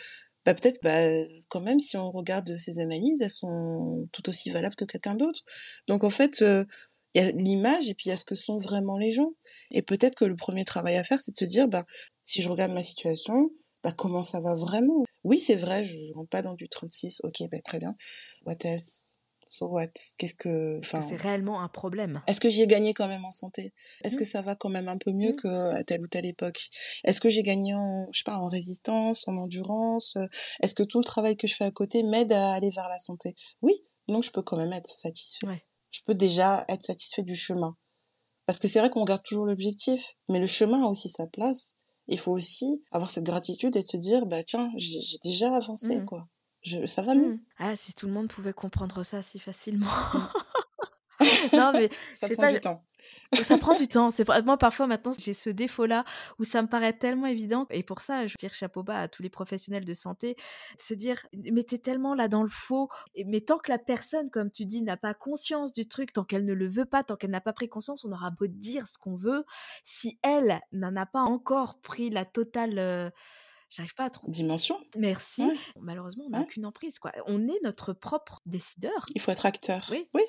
bah 0.46 0.52
peut-être 0.52 0.80
bah 0.82 1.00
quand 1.48 1.62
même 1.62 1.80
si 1.80 1.96
on 1.96 2.10
regarde 2.10 2.58
ces 2.58 2.78
analyses 2.78 3.22
elles 3.22 3.30
sont 3.30 4.06
tout 4.12 4.28
aussi 4.28 4.50
valables 4.50 4.74
que 4.74 4.84
quelqu'un 4.84 5.14
d'autre 5.14 5.40
donc 5.88 6.04
en 6.04 6.10
fait 6.10 6.44
il 7.14 7.22
y 7.22 7.24
a 7.24 7.30
l'image 7.32 7.88
et 7.88 7.94
puis 7.94 8.06
il 8.06 8.08
y 8.10 8.12
a 8.12 8.16
ce 8.16 8.24
que 8.24 8.34
sont 8.34 8.56
vraiment 8.56 8.98
les 8.98 9.10
gens. 9.10 9.32
Et 9.70 9.82
peut-être 9.82 10.16
que 10.16 10.24
le 10.24 10.36
premier 10.36 10.64
travail 10.64 10.96
à 10.96 11.04
faire, 11.04 11.20
c'est 11.20 11.32
de 11.32 11.36
se 11.36 11.44
dire, 11.44 11.68
bah, 11.68 11.84
si 12.22 12.42
je 12.42 12.48
regarde 12.48 12.72
ma 12.72 12.82
situation, 12.82 13.50
bah, 13.82 13.92
comment 13.96 14.22
ça 14.22 14.40
va 14.40 14.56
vraiment? 14.56 15.04
Oui, 15.22 15.38
c'est 15.38 15.56
vrai, 15.56 15.84
je 15.84 15.94
rentre 16.14 16.28
pas 16.28 16.42
dans 16.42 16.54
du 16.54 16.68
36, 16.68 17.20
ok, 17.24 17.36
bah, 17.50 17.58
très 17.64 17.78
bien. 17.78 17.94
What 18.44 18.56
else? 18.64 19.12
So 19.46 19.66
what? 19.68 19.92
Qu'est-ce 20.18 20.34
que... 20.34 20.78
Enfin, 20.78 21.02
c'est 21.02 21.20
réellement 21.20 21.62
un 21.62 21.68
problème? 21.68 22.22
Est-ce 22.26 22.40
que 22.40 22.48
j'y 22.48 22.62
ai 22.62 22.66
gagné 22.66 22.94
quand 22.94 23.06
même 23.06 23.24
en 23.24 23.30
santé? 23.30 23.72
Est-ce 24.02 24.16
mmh. 24.16 24.18
que 24.18 24.24
ça 24.24 24.42
va 24.42 24.56
quand 24.56 24.70
même 24.70 24.88
un 24.88 24.96
peu 24.96 25.12
mieux 25.12 25.32
mmh. 25.32 25.36
qu'à 25.36 25.84
telle 25.84 26.00
ou 26.00 26.08
telle 26.08 26.26
époque? 26.26 26.68
Est-ce 27.04 27.20
que 27.20 27.28
j'ai 27.28 27.42
gagné 27.42 27.74
en, 27.74 28.08
je 28.10 28.18
sais 28.18 28.24
pas, 28.24 28.38
en 28.38 28.48
résistance, 28.48 29.28
en 29.28 29.36
endurance? 29.36 30.16
Est-ce 30.62 30.74
que 30.74 30.82
tout 30.82 30.98
le 30.98 31.04
travail 31.04 31.36
que 31.36 31.46
je 31.46 31.54
fais 31.54 31.64
à 31.64 31.70
côté 31.70 32.02
m'aide 32.02 32.32
à 32.32 32.54
aller 32.54 32.70
vers 32.70 32.88
la 32.88 32.98
santé? 32.98 33.36
Oui, 33.60 33.84
donc 34.08 34.24
je 34.24 34.30
peux 34.30 34.42
quand 34.42 34.56
même 34.56 34.72
être 34.72 34.88
satisfait. 34.88 35.46
Ouais 35.46 35.62
peux 36.04 36.14
déjà 36.14 36.64
être 36.68 36.84
satisfait 36.84 37.22
du 37.22 37.36
chemin. 37.36 37.76
Parce 38.46 38.58
que 38.58 38.68
c'est 38.68 38.78
vrai 38.78 38.90
qu'on 38.90 39.00
regarde 39.00 39.22
toujours 39.22 39.46
l'objectif, 39.46 40.14
mais 40.28 40.38
le 40.38 40.46
chemin 40.46 40.84
a 40.84 40.88
aussi 40.88 41.08
sa 41.08 41.26
place. 41.26 41.78
Il 42.06 42.18
faut 42.18 42.32
aussi 42.32 42.82
avoir 42.92 43.08
cette 43.08 43.24
gratitude 43.24 43.76
et 43.76 43.82
se 43.82 43.96
dire, 43.96 44.26
bah 44.26 44.42
tiens, 44.42 44.70
j'ai 44.76 45.18
déjà 45.22 45.54
avancé, 45.56 45.96
mmh. 45.96 46.04
quoi. 46.04 46.28
Je, 46.62 46.84
ça 46.86 47.02
va 47.02 47.14
mieux. 47.14 47.34
Mmh. 47.34 47.40
Ah, 47.58 47.76
si 47.76 47.94
tout 47.94 48.06
le 48.06 48.12
monde 48.12 48.28
pouvait 48.28 48.52
comprendre 48.52 49.02
ça 49.02 49.22
si 49.22 49.38
facilement. 49.38 49.86
Non, 51.52 51.72
mais 51.72 51.90
ça 52.14 52.28
prend 52.28 52.52
du 52.52 52.60
temps. 52.60 52.84
Ça 53.42 53.58
prend 53.58 53.74
du 53.74 53.88
temps. 53.88 54.10
C'est 54.10 54.26
moi 54.44 54.56
parfois 54.56 54.86
maintenant 54.86 55.12
j'ai 55.18 55.34
ce 55.34 55.50
défaut-là 55.50 56.04
où 56.38 56.44
ça 56.44 56.62
me 56.62 56.68
paraît 56.68 56.92
tellement 56.92 57.26
évident 57.26 57.66
et 57.70 57.82
pour 57.82 58.00
ça 58.00 58.26
je 58.26 58.36
tire 58.36 58.54
chapeau 58.54 58.82
bas 58.82 59.00
à 59.00 59.08
tous 59.08 59.22
les 59.22 59.28
professionnels 59.28 59.84
de 59.84 59.94
santé, 59.94 60.36
se 60.78 60.94
dire 60.94 61.26
mais 61.50 61.64
t'es 61.64 61.78
tellement 61.78 62.14
là 62.14 62.28
dans 62.28 62.42
le 62.42 62.48
faux. 62.48 62.88
Mais 63.26 63.40
tant 63.40 63.58
que 63.58 63.70
la 63.70 63.78
personne, 63.78 64.30
comme 64.30 64.50
tu 64.50 64.64
dis, 64.64 64.82
n'a 64.82 64.96
pas 64.96 65.14
conscience 65.14 65.72
du 65.72 65.86
truc, 65.86 66.12
tant 66.12 66.24
qu'elle 66.24 66.44
ne 66.44 66.54
le 66.54 66.68
veut 66.68 66.86
pas, 66.86 67.02
tant 67.02 67.16
qu'elle 67.16 67.30
n'a 67.30 67.40
pas 67.40 67.52
pris 67.52 67.68
conscience, 67.68 68.04
on 68.04 68.12
aura 68.12 68.30
beau 68.30 68.46
dire 68.46 68.88
ce 68.88 68.98
qu'on 68.98 69.16
veut. 69.16 69.44
Si 69.82 70.18
elle 70.22 70.60
n'en 70.72 70.96
a 70.96 71.06
pas 71.06 71.20
encore 71.20 71.80
pris 71.80 72.10
la 72.10 72.24
totale 72.24 72.78
euh, 72.78 73.10
j'arrive 73.74 73.94
pas 73.94 74.04
à 74.04 74.10
trop. 74.10 74.28
Dimension. 74.28 74.78
Merci. 74.96 75.42
Malheureusement, 75.80 76.24
on 76.26 76.30
n'a 76.30 76.40
aucune 76.40 76.64
emprise. 76.64 76.98
Quoi. 76.98 77.12
On 77.26 77.48
est 77.48 77.62
notre 77.62 77.92
propre 77.92 78.40
décideur. 78.46 79.06
Il 79.14 79.20
faut 79.20 79.32
être 79.32 79.46
acteur. 79.46 79.88
Oui. 79.90 80.06
oui. 80.14 80.22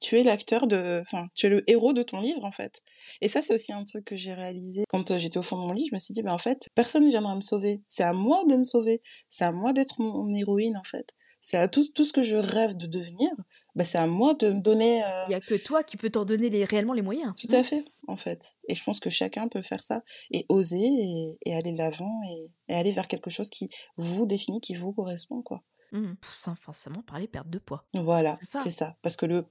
Tu 0.00 0.18
es 0.18 0.22
l'acteur 0.22 0.66
de. 0.66 1.00
Enfin, 1.02 1.28
tu 1.34 1.46
es 1.46 1.48
le 1.48 1.68
héros 1.70 1.92
de 1.92 2.02
ton 2.02 2.20
livre, 2.20 2.44
en 2.44 2.50
fait. 2.50 2.82
Et 3.20 3.28
ça, 3.28 3.42
c'est 3.42 3.54
aussi 3.54 3.72
un 3.72 3.84
truc 3.84 4.04
que 4.04 4.16
j'ai 4.16 4.34
réalisé. 4.34 4.84
Quand 4.88 5.10
euh, 5.10 5.18
j'étais 5.18 5.38
au 5.38 5.42
fond 5.42 5.56
de 5.56 5.66
mon 5.66 5.72
lit, 5.72 5.86
je 5.88 5.94
me 5.94 5.98
suis 5.98 6.14
dit, 6.14 6.22
ben, 6.22 6.32
en 6.32 6.38
fait, 6.38 6.68
personne 6.74 7.04
ne 7.04 7.10
viendra 7.10 7.34
me 7.36 7.42
sauver. 7.42 7.82
C'est 7.86 8.04
à 8.04 8.12
moi 8.12 8.42
de 8.48 8.56
me 8.56 8.64
sauver. 8.64 9.02
C'est 9.28 9.44
à 9.44 9.52
moi 9.52 9.72
d'être 9.72 10.00
mon 10.00 10.34
héroïne, 10.34 10.76
en 10.76 10.84
fait. 10.84 11.14
C'est 11.40 11.58
à 11.58 11.68
tout, 11.68 11.84
tout 11.94 12.04
ce 12.04 12.12
que 12.12 12.22
je 12.22 12.36
rêve 12.36 12.76
de 12.76 12.86
devenir. 12.86 13.30
Bah, 13.76 13.84
c'est 13.84 13.98
à 13.98 14.06
moi 14.06 14.32
de 14.32 14.50
me 14.50 14.60
donner. 14.60 15.04
Euh 15.04 15.24
Il 15.26 15.28
n'y 15.28 15.34
a 15.34 15.40
que 15.40 15.54
toi 15.54 15.84
qui 15.84 15.98
peux 15.98 16.08
t'en 16.08 16.24
donner 16.24 16.48
les, 16.48 16.64
réellement 16.64 16.94
les 16.94 17.02
moyens. 17.02 17.34
Tout 17.38 17.54
à 17.54 17.62
fait, 17.62 17.84
en 18.08 18.16
fait. 18.16 18.56
Et 18.68 18.74
je 18.74 18.82
pense 18.82 19.00
que 19.00 19.10
chacun 19.10 19.48
peut 19.48 19.60
faire 19.60 19.84
ça 19.84 20.02
et 20.30 20.46
oser 20.48 21.36
et, 21.44 21.54
aller 21.54 21.72
de 21.72 21.78
l'avant 21.78 22.22
et, 22.30 22.74
aller 22.74 22.90
vers 22.90 23.06
quelque 23.06 23.28
chose 23.28 23.50
qui 23.50 23.68
vous 23.98 24.24
définit, 24.24 24.60
qui 24.62 24.74
vous 24.74 24.92
correspond, 24.94 25.42
quoi. 25.42 25.62
Mmh. 25.92 26.14
Sans 26.22 26.56
forcément 26.56 27.02
parler 27.02 27.28
perte 27.28 27.48
de 27.48 27.58
poids. 27.58 27.84
Voilà, 27.94 28.38
c'est 28.42 28.60
ça. 28.60 28.70
ça. 28.70 28.96
Parce 29.02 29.16
que 29.16 29.26
le, 29.26 29.44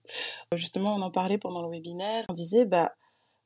justement, 0.55 0.95
on 0.95 1.01
en 1.01 1.11
parlait 1.11 1.37
pendant 1.37 1.61
le 1.61 1.69
webinaire. 1.69 2.25
On 2.27 2.33
disait, 2.33 2.65
bah, 2.65 2.93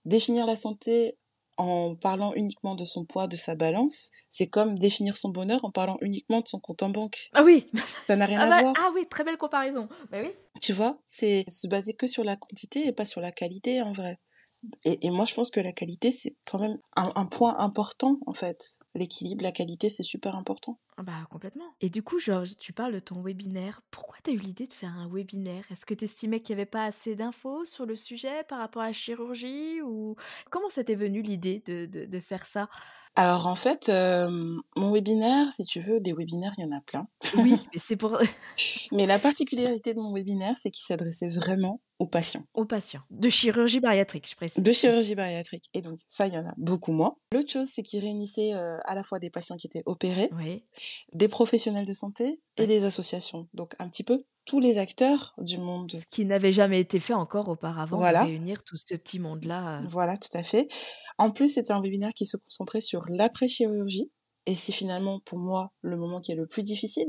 définir 0.05 0.47
la 0.47 0.55
santé 0.55 1.18
en 1.59 1.93
parlant 1.93 2.33
uniquement 2.35 2.73
de 2.73 2.85
son 2.85 3.03
poids, 3.03 3.27
de 3.27 3.35
sa 3.35 3.55
balance, 3.55 4.11
c'est 4.29 4.47
comme 4.47 4.79
définir 4.79 5.17
son 5.17 5.29
bonheur 5.29 5.63
en 5.65 5.71
parlant 5.71 5.97
uniquement 5.99 6.39
de 6.39 6.47
son 6.47 6.59
compte 6.59 6.81
en 6.83 6.89
banque. 6.89 7.29
Ah 7.33 7.43
oui 7.43 7.65
Ça 8.07 8.15
n'a 8.15 8.25
rien 8.25 8.39
ah 8.39 8.45
à 8.45 8.49
bah, 8.49 8.61
voir. 8.61 8.73
Ah 8.79 8.91
oui, 8.95 9.05
très 9.09 9.25
belle 9.25 9.37
comparaison. 9.37 9.89
Bah 10.09 10.19
oui. 10.21 10.31
Tu 10.61 10.71
vois, 10.71 10.99
c'est 11.05 11.43
se 11.49 11.67
baser 11.67 11.93
que 11.93 12.07
sur 12.07 12.23
la 12.23 12.37
quantité 12.37 12.87
et 12.87 12.93
pas 12.93 13.03
sur 13.03 13.19
la 13.19 13.31
qualité 13.31 13.81
en 13.81 13.91
vrai. 13.91 14.19
Et, 14.85 15.09
moi, 15.09 15.25
je 15.25 15.33
pense 15.33 15.51
que 15.51 15.59
la 15.59 15.71
qualité, 15.71 16.11
c'est 16.11 16.35
quand 16.45 16.59
même 16.59 16.77
un, 16.95 17.25
point 17.25 17.57
important, 17.59 18.19
en 18.25 18.33
fait. 18.33 18.79
L'équilibre, 18.95 19.43
la 19.43 19.51
qualité, 19.51 19.89
c'est 19.89 20.03
super 20.03 20.35
important. 20.35 20.79
Ah 20.97 21.03
bah, 21.03 21.27
complètement. 21.29 21.75
Et 21.79 21.89
du 21.89 22.03
coup, 22.03 22.19
Georges, 22.19 22.57
tu 22.57 22.73
parles 22.73 22.93
de 22.93 22.99
ton 22.99 23.21
webinaire. 23.21 23.81
Pourquoi 23.89 24.17
tu 24.23 24.31
as 24.31 24.33
eu 24.33 24.37
l'idée 24.37 24.67
de 24.67 24.73
faire 24.73 24.93
un 24.93 25.07
webinaire? 25.09 25.63
Est-ce 25.71 25.85
que 25.85 25.93
tu 25.93 26.03
estimais 26.03 26.41
qu'il 26.41 26.55
n'y 26.55 26.61
avait 26.61 26.69
pas 26.69 26.83
assez 26.83 27.15
d'infos 27.15 27.63
sur 27.63 27.85
le 27.85 27.95
sujet 27.95 28.43
par 28.49 28.59
rapport 28.59 28.81
à 28.81 28.87
la 28.87 28.93
chirurgie 28.93 29.81
ou 29.81 30.15
Comment 30.49 30.69
c'était 30.69 30.95
venu 30.95 31.21
l'idée 31.21 31.63
de, 31.65 32.19
faire 32.19 32.45
ça? 32.45 32.69
Alors 33.19 33.47
en 33.47 33.55
fait, 33.55 33.89
euh, 33.89 34.29
mon 34.77 34.93
webinaire, 34.93 35.51
si 35.51 35.65
tu 35.65 35.81
veux, 35.81 35.99
des 35.99 36.13
webinaires, 36.13 36.53
il 36.57 36.61
y 36.61 36.65
en 36.65 36.71
a 36.71 36.79
plein. 36.79 37.05
Oui, 37.35 37.51
mais 37.73 37.77
c'est 37.77 37.97
pour... 37.97 38.17
mais 38.93 39.07
la 39.07 39.19
particularité 39.19 39.93
de 39.93 39.99
mon 39.99 40.13
webinaire, 40.13 40.55
c'est 40.57 40.71
qu'il 40.71 40.85
s'adressait 40.85 41.27
vraiment 41.27 41.81
aux 41.99 42.07
patients. 42.07 42.45
Aux 42.53 42.63
patients. 42.63 43.01
De 43.09 43.27
chirurgie 43.27 43.81
bariatrique, 43.81 44.29
je 44.29 44.37
précise. 44.37 44.63
De 44.63 44.71
chirurgie 44.71 45.15
bariatrique. 45.15 45.65
Et 45.73 45.81
donc, 45.81 45.99
ça, 46.07 46.27
il 46.27 46.33
y 46.33 46.37
en 46.37 46.47
a 46.47 46.53
beaucoup 46.55 46.93
moins. 46.93 47.17
L'autre 47.33 47.51
chose, 47.51 47.67
c'est 47.67 47.83
qu'il 47.83 47.99
réunissait 47.99 48.53
euh, 48.53 48.77
à 48.85 48.95
la 48.95 49.03
fois 49.03 49.19
des 49.19 49.29
patients 49.29 49.57
qui 49.57 49.67
étaient 49.67 49.83
opérés, 49.85 50.31
des 51.13 51.27
professionnels 51.27 51.85
de 51.85 51.91
santé 51.91 52.39
et 52.55 52.67
des 52.67 52.85
associations. 52.85 53.49
Donc, 53.53 53.73
un 53.79 53.89
petit 53.89 54.05
peu 54.05 54.23
tous 54.49 54.59
les 54.59 54.79
acteurs 54.79 55.35
du 55.37 55.59
monde. 55.59 55.91
Ce 55.91 56.07
qui 56.09 56.25
n'avait 56.25 56.51
jamais 56.51 56.79
été 56.79 56.99
fait 56.99 57.13
encore 57.13 57.49
auparavant, 57.49 57.99
voilà. 57.99 58.23
de 58.23 58.29
réunir 58.29 58.63
tout 58.63 58.77
ce 58.77 58.95
petit 58.95 59.19
monde-là. 59.19 59.77
Euh. 59.77 59.85
Voilà, 59.87 60.17
tout 60.17 60.35
à 60.35 60.41
fait. 60.41 60.67
En 61.19 61.29
plus, 61.29 61.53
c'était 61.53 61.71
un 61.71 61.79
webinaire 61.81 62.09
qui 62.15 62.25
se 62.25 62.35
concentrait 62.35 62.81
sur 62.81 63.03
l'après-chirurgie. 63.09 64.11
Et 64.47 64.55
c'est 64.55 64.71
finalement, 64.71 65.19
pour 65.23 65.37
moi, 65.37 65.71
le 65.83 65.97
moment 65.97 66.19
qui 66.19 66.31
est 66.31 66.35
le 66.35 66.47
plus 66.47 66.63
difficile. 66.63 67.05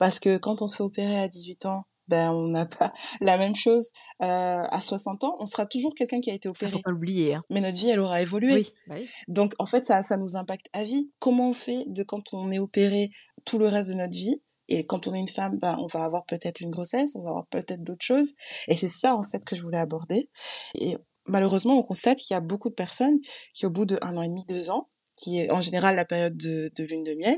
Parce 0.00 0.18
que 0.18 0.38
quand 0.38 0.60
on 0.60 0.66
se 0.66 0.74
fait 0.74 0.82
opérer 0.82 1.20
à 1.20 1.28
18 1.28 1.66
ans, 1.66 1.84
ben 2.08 2.32
on 2.32 2.48
n'a 2.48 2.66
pas 2.66 2.92
la 3.20 3.38
même 3.38 3.54
chose 3.54 3.92
euh, 4.20 4.64
à 4.68 4.80
60 4.80 5.22
ans. 5.22 5.36
On 5.38 5.46
sera 5.46 5.66
toujours 5.66 5.94
quelqu'un 5.94 6.20
qui 6.20 6.32
a 6.32 6.34
été 6.34 6.48
opéré. 6.48 6.72
Ça 6.72 6.78
faut 6.78 6.82
pas 6.82 6.90
l'oublier. 6.90 7.34
Hein. 7.34 7.44
Mais 7.48 7.60
notre 7.60 7.76
vie, 7.76 7.90
elle 7.90 8.00
aura 8.00 8.20
évolué. 8.22 8.66
Bah 8.88 8.96
oui, 8.98 9.08
Donc 9.28 9.54
en 9.60 9.66
fait, 9.66 9.86
ça, 9.86 10.02
ça 10.02 10.16
nous 10.16 10.34
impacte 10.34 10.66
à 10.72 10.82
vie. 10.82 11.12
Comment 11.20 11.50
on 11.50 11.52
fait 11.52 11.84
de 11.86 12.02
quand 12.02 12.34
on 12.34 12.50
est 12.50 12.58
opéré 12.58 13.10
tout 13.44 13.60
le 13.60 13.68
reste 13.68 13.90
de 13.90 13.94
notre 13.94 14.16
vie? 14.16 14.42
Et 14.68 14.86
quand 14.86 15.06
on 15.08 15.14
est 15.14 15.18
une 15.18 15.28
femme, 15.28 15.58
ben, 15.58 15.76
on 15.78 15.86
va 15.86 16.04
avoir 16.04 16.24
peut-être 16.24 16.60
une 16.60 16.70
grossesse, 16.70 17.16
on 17.16 17.22
va 17.22 17.30
avoir 17.30 17.46
peut-être 17.46 17.82
d'autres 17.82 18.04
choses. 18.04 18.32
Et 18.68 18.76
c'est 18.76 18.88
ça, 18.88 19.16
en 19.16 19.22
fait, 19.22 19.44
que 19.44 19.56
je 19.56 19.62
voulais 19.62 19.78
aborder. 19.78 20.30
Et 20.74 20.96
malheureusement, 21.26 21.78
on 21.78 21.82
constate 21.82 22.18
qu'il 22.18 22.34
y 22.34 22.38
a 22.38 22.40
beaucoup 22.40 22.68
de 22.68 22.74
personnes 22.74 23.18
qui, 23.54 23.66
au 23.66 23.70
bout 23.70 23.84
de 23.84 23.98
un 24.02 24.16
an 24.16 24.22
et 24.22 24.28
demi, 24.28 24.44
deux 24.46 24.70
ans, 24.70 24.88
qui 25.16 25.40
est 25.40 25.50
en 25.50 25.60
général 25.60 25.96
la 25.96 26.04
période 26.04 26.36
de, 26.36 26.70
de 26.74 26.84
lune 26.84 27.04
de 27.04 27.14
miel, 27.14 27.36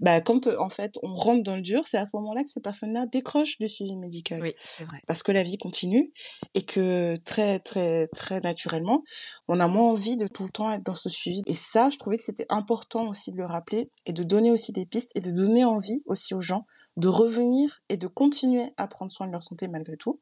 bah, 0.00 0.20
quand 0.20 0.46
en 0.46 0.68
fait 0.68 0.98
on 1.02 1.12
rentre 1.12 1.42
dans 1.42 1.56
le 1.56 1.62
dur, 1.62 1.86
c'est 1.86 1.98
à 1.98 2.06
ce 2.06 2.16
moment-là 2.16 2.42
que 2.42 2.48
ces 2.48 2.60
personnes-là 2.60 3.06
décrochent 3.06 3.58
du 3.58 3.68
suivi 3.68 3.96
médical. 3.96 4.42
Oui, 4.42 4.54
c'est 4.58 4.84
vrai. 4.84 4.98
Parce 5.06 5.22
que 5.22 5.32
la 5.32 5.42
vie 5.42 5.58
continue 5.58 6.12
et 6.54 6.62
que 6.62 7.16
très 7.24 7.58
très 7.58 8.06
très 8.08 8.40
naturellement, 8.40 9.02
on 9.48 9.60
a 9.60 9.68
moins 9.68 9.90
envie 9.90 10.16
de 10.16 10.26
tout 10.26 10.44
le 10.44 10.50
temps 10.50 10.70
être 10.70 10.84
dans 10.84 10.94
ce 10.94 11.08
suivi. 11.08 11.42
Et 11.46 11.54
ça, 11.54 11.90
je 11.90 11.98
trouvais 11.98 12.16
que 12.16 12.24
c'était 12.24 12.46
important 12.48 13.08
aussi 13.08 13.32
de 13.32 13.36
le 13.36 13.46
rappeler 13.46 13.90
et 14.06 14.12
de 14.12 14.22
donner 14.22 14.50
aussi 14.50 14.72
des 14.72 14.86
pistes 14.86 15.10
et 15.14 15.20
de 15.20 15.30
donner 15.30 15.64
envie 15.64 16.02
aussi 16.06 16.34
aux 16.34 16.40
gens 16.40 16.66
de 16.96 17.08
revenir 17.08 17.82
et 17.88 17.96
de 17.96 18.06
continuer 18.06 18.72
à 18.76 18.86
prendre 18.88 19.12
soin 19.12 19.26
de 19.26 19.32
leur 19.32 19.42
santé 19.42 19.68
malgré 19.68 19.96
tout. 19.96 20.20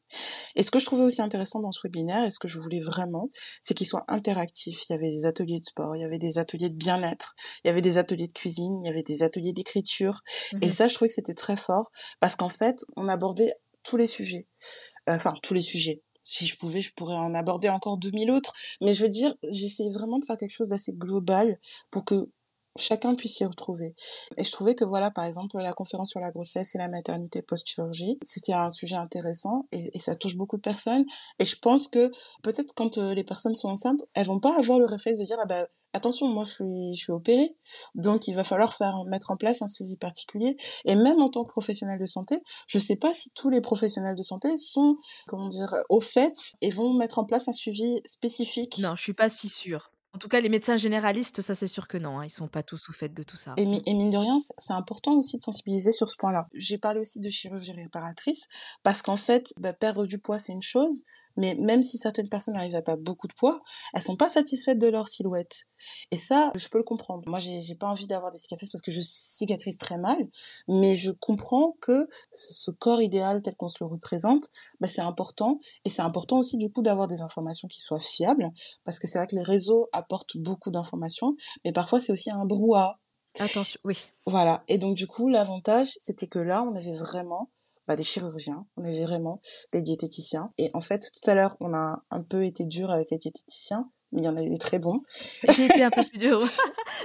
Et 0.57 0.63
ce 0.63 0.71
que 0.71 0.79
je 0.79 0.87
trouvais 0.87 1.05
aussi 1.05 1.23
intéressant 1.23 1.61
dans 1.61 1.71
ce 1.71 1.81
webinaire, 1.85 2.25
et 2.25 2.31
ce 2.31 2.39
que 2.39 2.49
je 2.49 2.59
voulais 2.59 2.81
vraiment, 2.81 3.29
c'est 3.63 3.75
qu'il 3.75 3.87
soit 3.87 4.05
interactif. 4.09 4.89
Il 4.89 4.93
y 4.93 4.97
avait 4.97 5.11
des 5.11 5.25
ateliers 5.27 5.61
de 5.61 5.65
sport, 5.65 5.95
il 5.97 6.03
y 6.03 6.05
avait 6.05 6.19
des 6.19 6.39
ateliers 6.39 6.71
de 6.71 6.77
bien-être, 6.77 7.35
il 7.65 7.69
y 7.69 7.71
avait 7.71 7.83
des 7.83 7.99
ateliers 7.99 8.27
de 8.27 8.33
cuisine, 8.33 8.81
il 8.83 8.87
y 8.87 8.91
avait 8.91 9.03
des 9.03 9.23
ateliers 9.23 9.53
d'écriture. 9.53 10.23
Et 10.61 10.67
mhm. 10.67 10.73
ça, 10.73 10.89
je 10.89 10.95
trouvais 10.95 11.09
que 11.09 11.15
c'était 11.15 11.35
très 11.35 11.57
fort, 11.57 11.91
parce 12.21 12.37
qu'en 12.37 12.49
fait, 12.49 12.85
on 12.97 13.09
abordait 13.09 13.55
tous 13.85 13.97
les 13.97 14.09
sujets. 14.09 14.49
Euh, 15.09 15.17
enfin, 15.17 15.35
tous 15.43 15.55
les 15.55 15.63
sujets 15.63 16.03
si 16.25 16.47
je 16.47 16.57
pouvais, 16.57 16.81
je 16.81 16.93
pourrais 16.95 17.17
en 17.17 17.35
aborder 17.35 17.69
encore 17.69 17.99
2000 17.99 18.31
autres. 18.31 18.53
Mais 18.81 18.95
je 18.95 19.03
veux 19.03 19.09
dire, 19.09 19.35
j'essayais 19.51 19.93
vraiment 19.93 20.19
de 20.19 20.25
faire 20.25 20.37
quelque 20.37 20.55
chose 20.55 20.69
d'assez 20.69 20.93
global 20.93 21.59
pour 21.91 22.05
que 22.05 22.31
chacun 22.79 23.15
puisse 23.15 23.37
s'y 23.37 23.45
retrouver. 23.45 23.95
Et 24.37 24.45
je 24.45 24.51
trouvais 24.51 24.75
que 24.75 24.85
voilà, 24.85 25.11
par 25.11 25.25
exemple, 25.25 25.59
la 25.59 25.73
conférence 25.73 26.11
sur 26.11 26.21
la 26.21 26.31
grossesse 26.31 26.75
et 26.75 26.79
la 26.79 26.89
maternité 26.89 27.43
post-chirurgie, 27.43 28.19
c'était 28.23 28.53
un 28.53 28.71
sujet 28.71 28.97
intéressant 28.97 29.67
et, 29.73 29.99
ça 29.99 30.17
touche 30.17 30.37
beaucoup 30.37 30.57
de 30.57 30.63
personnes. 30.63 31.05
Et 31.39 31.47
je 31.47 31.57
pense 31.57 31.89
que 31.89 32.11
peut-être 32.43 32.75
quand 32.75 32.99
euh, 32.99 33.15
les 33.15 33.25
personnes 33.25 33.57
sont 33.57 33.69
enceintes, 33.69 34.05
elles 34.15 34.27
vont 34.27 34.41
pas 34.41 34.55
avoir 34.59 34.79
le 34.79 34.85
réflexe 34.85 35.19
de 35.19 35.25
dire 35.25 35.39
ah 35.41 35.47
bah 35.47 35.67
attention, 35.95 36.29
moi 36.29 36.45
je 36.45 36.53
suis 36.53 36.95
je 36.95 36.99
suis 36.99 37.13
opérée, 37.13 37.57
donc 37.95 38.29
il 38.29 38.35
va 38.35 38.45
falloir 38.45 38.75
faire 38.75 39.05
mettre 39.05 39.31
en 39.31 39.37
place 39.37 39.63
un 39.63 39.69
suivi 39.69 39.97
particulier. 39.97 40.57
Et 40.85 40.95
même 40.95 41.23
en 41.23 41.31
tant 41.31 41.45
que 41.45 41.51
professionnel 41.51 41.99
de 41.99 42.07
santé, 42.07 42.43
je 42.67 42.79
sais 42.79 42.97
pas 42.97 43.15
si 43.15 43.31
tous 43.31 43.49
les 43.49 43.63
professionnels 43.63 44.17
de 44.17 44.23
santé 44.23 44.59
sont 44.59 44.99
comment 45.27 45.49
dire 45.49 45.75
au 45.89 46.01
fait 46.01 46.37
et 46.61 46.71
vont 46.71 46.93
mettre 46.93 47.19
en 47.19 47.25
place 47.25 47.49
un 47.49 47.53
suivi 47.53 48.01
spécifique. 48.05 48.79
Non, 48.79 48.95
je 48.97 49.03
suis 49.03 49.15
pas 49.15 49.31
si 49.31 49.49
sûre. 49.49 49.94
En 50.15 50.19
tout 50.19 50.29
cas, 50.29 50.41
les 50.41 50.49
médecins 50.49 50.77
généralistes, 50.77 51.41
ça 51.41 51.57
c'est 51.57 51.67
sûr 51.67 51.89
que 51.89 51.99
non, 51.99 52.21
hein, 52.21 52.25
ils 52.25 52.31
sont 52.31 52.47
pas 52.47 52.63
tous 52.63 52.89
au 52.89 52.93
fait 52.93 53.13
de 53.13 53.23
tout 53.25 53.37
ça. 53.37 53.55
Et, 53.57 53.67
mine 53.67 54.11
de 54.11 54.17
rien, 54.17 54.37
c'est 54.59 54.73
important 54.73 55.15
aussi 55.15 55.37
de 55.37 55.43
sensibiliser 55.43 55.91
sur 55.91 56.09
ce 56.09 56.17
point-là. 56.17 56.47
J'ai 56.55 56.79
parlé 56.79 57.01
aussi 57.01 57.19
de 57.19 57.29
chirurgie 57.31 57.73
réparatrice 57.73 58.47
parce 58.85 59.03
qu'en 59.03 59.17
fait, 59.17 59.53
bah, 59.59 59.73
perdre 59.73 60.07
du 60.07 60.19
poids 60.19 60.39
c'est 60.39 60.53
une 60.53 60.63
chose, 60.63 61.05
mais 61.37 61.55
même 61.55 61.83
si 61.83 61.99
certaines 61.99 62.29
personnes 62.29 62.55
n'arrivent 62.55 62.75
à 62.75 62.83
pas 62.83 62.97
beaucoup 62.97 63.29
de 63.29 63.35
poids, 63.35 63.61
elles 63.95 64.03
sont 64.03 64.17
pas 64.17 64.29
satisfaites 64.29 64.79
de 64.79 64.87
leur 64.87 65.09
silhouette. 65.09 65.65
Et 66.11 66.17
ça, 66.17 66.53
je 66.55 66.69
peux 66.69 66.79
le 66.79 66.85
comprendre. 66.85 67.23
Moi, 67.27 67.39
j'ai, 67.39 67.75
pas 67.75 67.89
envie 67.89 68.07
d'avoir 68.07 68.31
des 68.31 68.39
cicatrices 68.39 68.71
parce 68.71 68.83
que 68.83 68.91
je 68.91 69.01
cicatrise 69.01 69.77
très 69.77 69.99
mal, 69.99 70.17
mais 70.69 70.97
je 70.97 71.11
comprends 71.11 71.77
que 71.81 72.09
ce 72.33 72.71
corps 72.71 73.03
idéal 73.03 73.43
tel 73.43 73.57
qu'on 73.57 73.69
se 73.69 73.79
le 73.81 73.87
représente, 73.87 74.49
bah, 74.81 74.89
c'est 74.89 75.01
important. 75.01 75.61
Et 75.85 75.91
c'est 75.91 76.03
important 76.03 76.39
aussi, 76.39 76.57
du 76.57 76.71
coup, 76.71 76.83
d'avoir 76.83 77.09
des 77.09 77.23
informations 77.23 77.69
qui 77.69 77.81
soient 77.81 78.01
fiables, 78.01 78.51
parce 78.85 78.99
que 78.99 79.07
c'est 79.07 79.19
vrai 79.19 79.27
que 79.27 79.37
les 79.37 79.43
réseaux 79.43 79.89
apportent 79.93 80.37
beaucoup 80.37 80.71
d'informations, 80.71 81.37
mais 81.65 81.73
parfois 81.73 82.01
c'est 82.01 82.13
aussi 82.13 82.31
un 82.31 82.45
brouhaha. 82.45 82.99
Attention, 83.41 83.81
oui. 83.85 83.99
Voilà. 84.27 84.63
Et 84.69 84.79
donc, 84.79 84.95
du 84.95 85.09
coup, 85.09 85.29
l'avantage, 85.29 85.89
c'était 85.99 86.29
que 86.29 86.39
là, 86.39 86.63
on 86.63 86.77
avait 86.77 86.95
vraiment 86.95 87.51
bah, 87.87 87.97
des 87.97 88.03
chirurgiens, 88.03 88.67
on 88.77 88.85
avait 88.85 89.05
vraiment 89.05 89.41
des 89.73 89.83
diététiciens. 89.83 90.53
Et 90.59 90.71
en 90.75 90.81
fait, 90.81 91.01
tout 91.01 91.31
à 91.31 91.35
l'heure, 91.35 91.57
on 91.61 91.75
a 91.75 92.03
un 92.11 92.23
peu 92.23 92.45
été 92.45 92.67
dur 92.67 92.91
avec 92.91 93.11
les 93.11 93.19
diététiciens, 93.19 93.91
mais 94.13 94.23
il 94.23 94.25
y 94.25 94.29
en 94.29 94.37
a 94.37 94.43
des 94.43 94.59
très 94.59 94.79
bons. 94.79 95.01
J'ai 95.55 95.67
été 95.67 95.83
un 95.83 95.91
peu 95.91 96.03
plus 96.05 96.19
dur. 96.19 96.41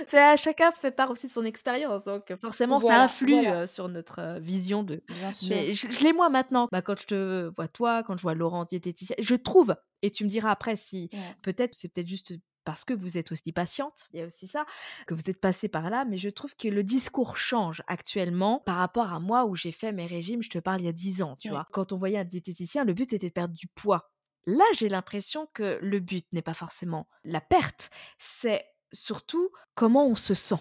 c'est 0.05 0.21
à 0.21 0.35
chacun 0.35 0.71
fait 0.71 0.91
part 0.91 1.09
aussi 1.09 1.27
de 1.27 1.31
son 1.31 1.43
expérience, 1.43 2.05
donc 2.05 2.33
forcément 2.39 2.79
ça 2.79 3.03
influe 3.03 3.45
sur 3.65 3.89
notre 3.89 4.39
vision 4.39 4.83
de. 4.83 5.01
Bien 5.09 5.31
sûr. 5.31 5.55
Mais 5.55 5.73
je, 5.73 6.03
l'ai 6.03 6.13
moi 6.13 6.29
maintenant. 6.29 6.67
Bah, 6.71 6.81
quand 6.81 6.99
je 6.99 7.07
te 7.07 7.51
vois 7.55 7.67
toi, 7.67 8.03
quand 8.03 8.15
je 8.15 8.21
vois 8.21 8.35
Laurence 8.35 8.67
diététicienne, 8.67 9.17
je 9.19 9.35
trouve. 9.35 9.75
Et 10.01 10.11
tu 10.11 10.23
me 10.23 10.29
diras 10.29 10.51
après 10.51 10.75
si 10.75 11.09
peut-être 11.41 11.73
c'est 11.73 11.89
peut-être 11.89 12.07
juste 12.07 12.33
parce 12.65 12.85
que 12.85 12.93
vous 12.93 13.17
êtes 13.17 13.31
aussi 13.31 13.51
patiente, 13.51 14.07
il 14.13 14.19
y 14.19 14.23
a 14.23 14.25
aussi 14.25 14.47
ça, 14.47 14.65
que 15.07 15.13
vous 15.13 15.29
êtes 15.29 15.39
passé 15.39 15.67
par 15.67 15.89
là, 15.89 16.05
mais 16.05 16.17
je 16.17 16.29
trouve 16.29 16.55
que 16.55 16.67
le 16.67 16.83
discours 16.83 17.37
change 17.37 17.81
actuellement 17.87 18.59
par 18.65 18.77
rapport 18.77 19.13
à 19.13 19.19
moi 19.19 19.45
où 19.45 19.55
j'ai 19.55 19.71
fait 19.71 19.91
mes 19.91 20.05
régimes, 20.05 20.41
je 20.41 20.49
te 20.49 20.59
parle 20.59 20.81
il 20.81 20.85
y 20.85 20.89
a 20.89 20.93
10 20.93 21.21
ans, 21.21 21.35
tu 21.35 21.49
vois? 21.49 21.65
Quand 21.71 21.91
on 21.91 21.97
voyait 21.97 22.19
un 22.19 22.25
diététicien, 22.25 22.83
le 22.83 22.93
but 22.93 23.13
était 23.13 23.29
de 23.29 23.33
perdre 23.33 23.55
du 23.55 23.67
poids. 23.67 24.11
Là, 24.45 24.65
j'ai 24.73 24.89
l'impression 24.89 25.47
que 25.53 25.77
le 25.81 25.99
but 25.99 26.25
n'est 26.31 26.41
pas 26.41 26.53
forcément 26.53 27.07
la 27.23 27.41
perte, 27.41 27.89
c'est 28.17 28.65
surtout 28.91 29.49
comment 29.75 30.07
on 30.07 30.15
se 30.15 30.33
sent. 30.33 30.55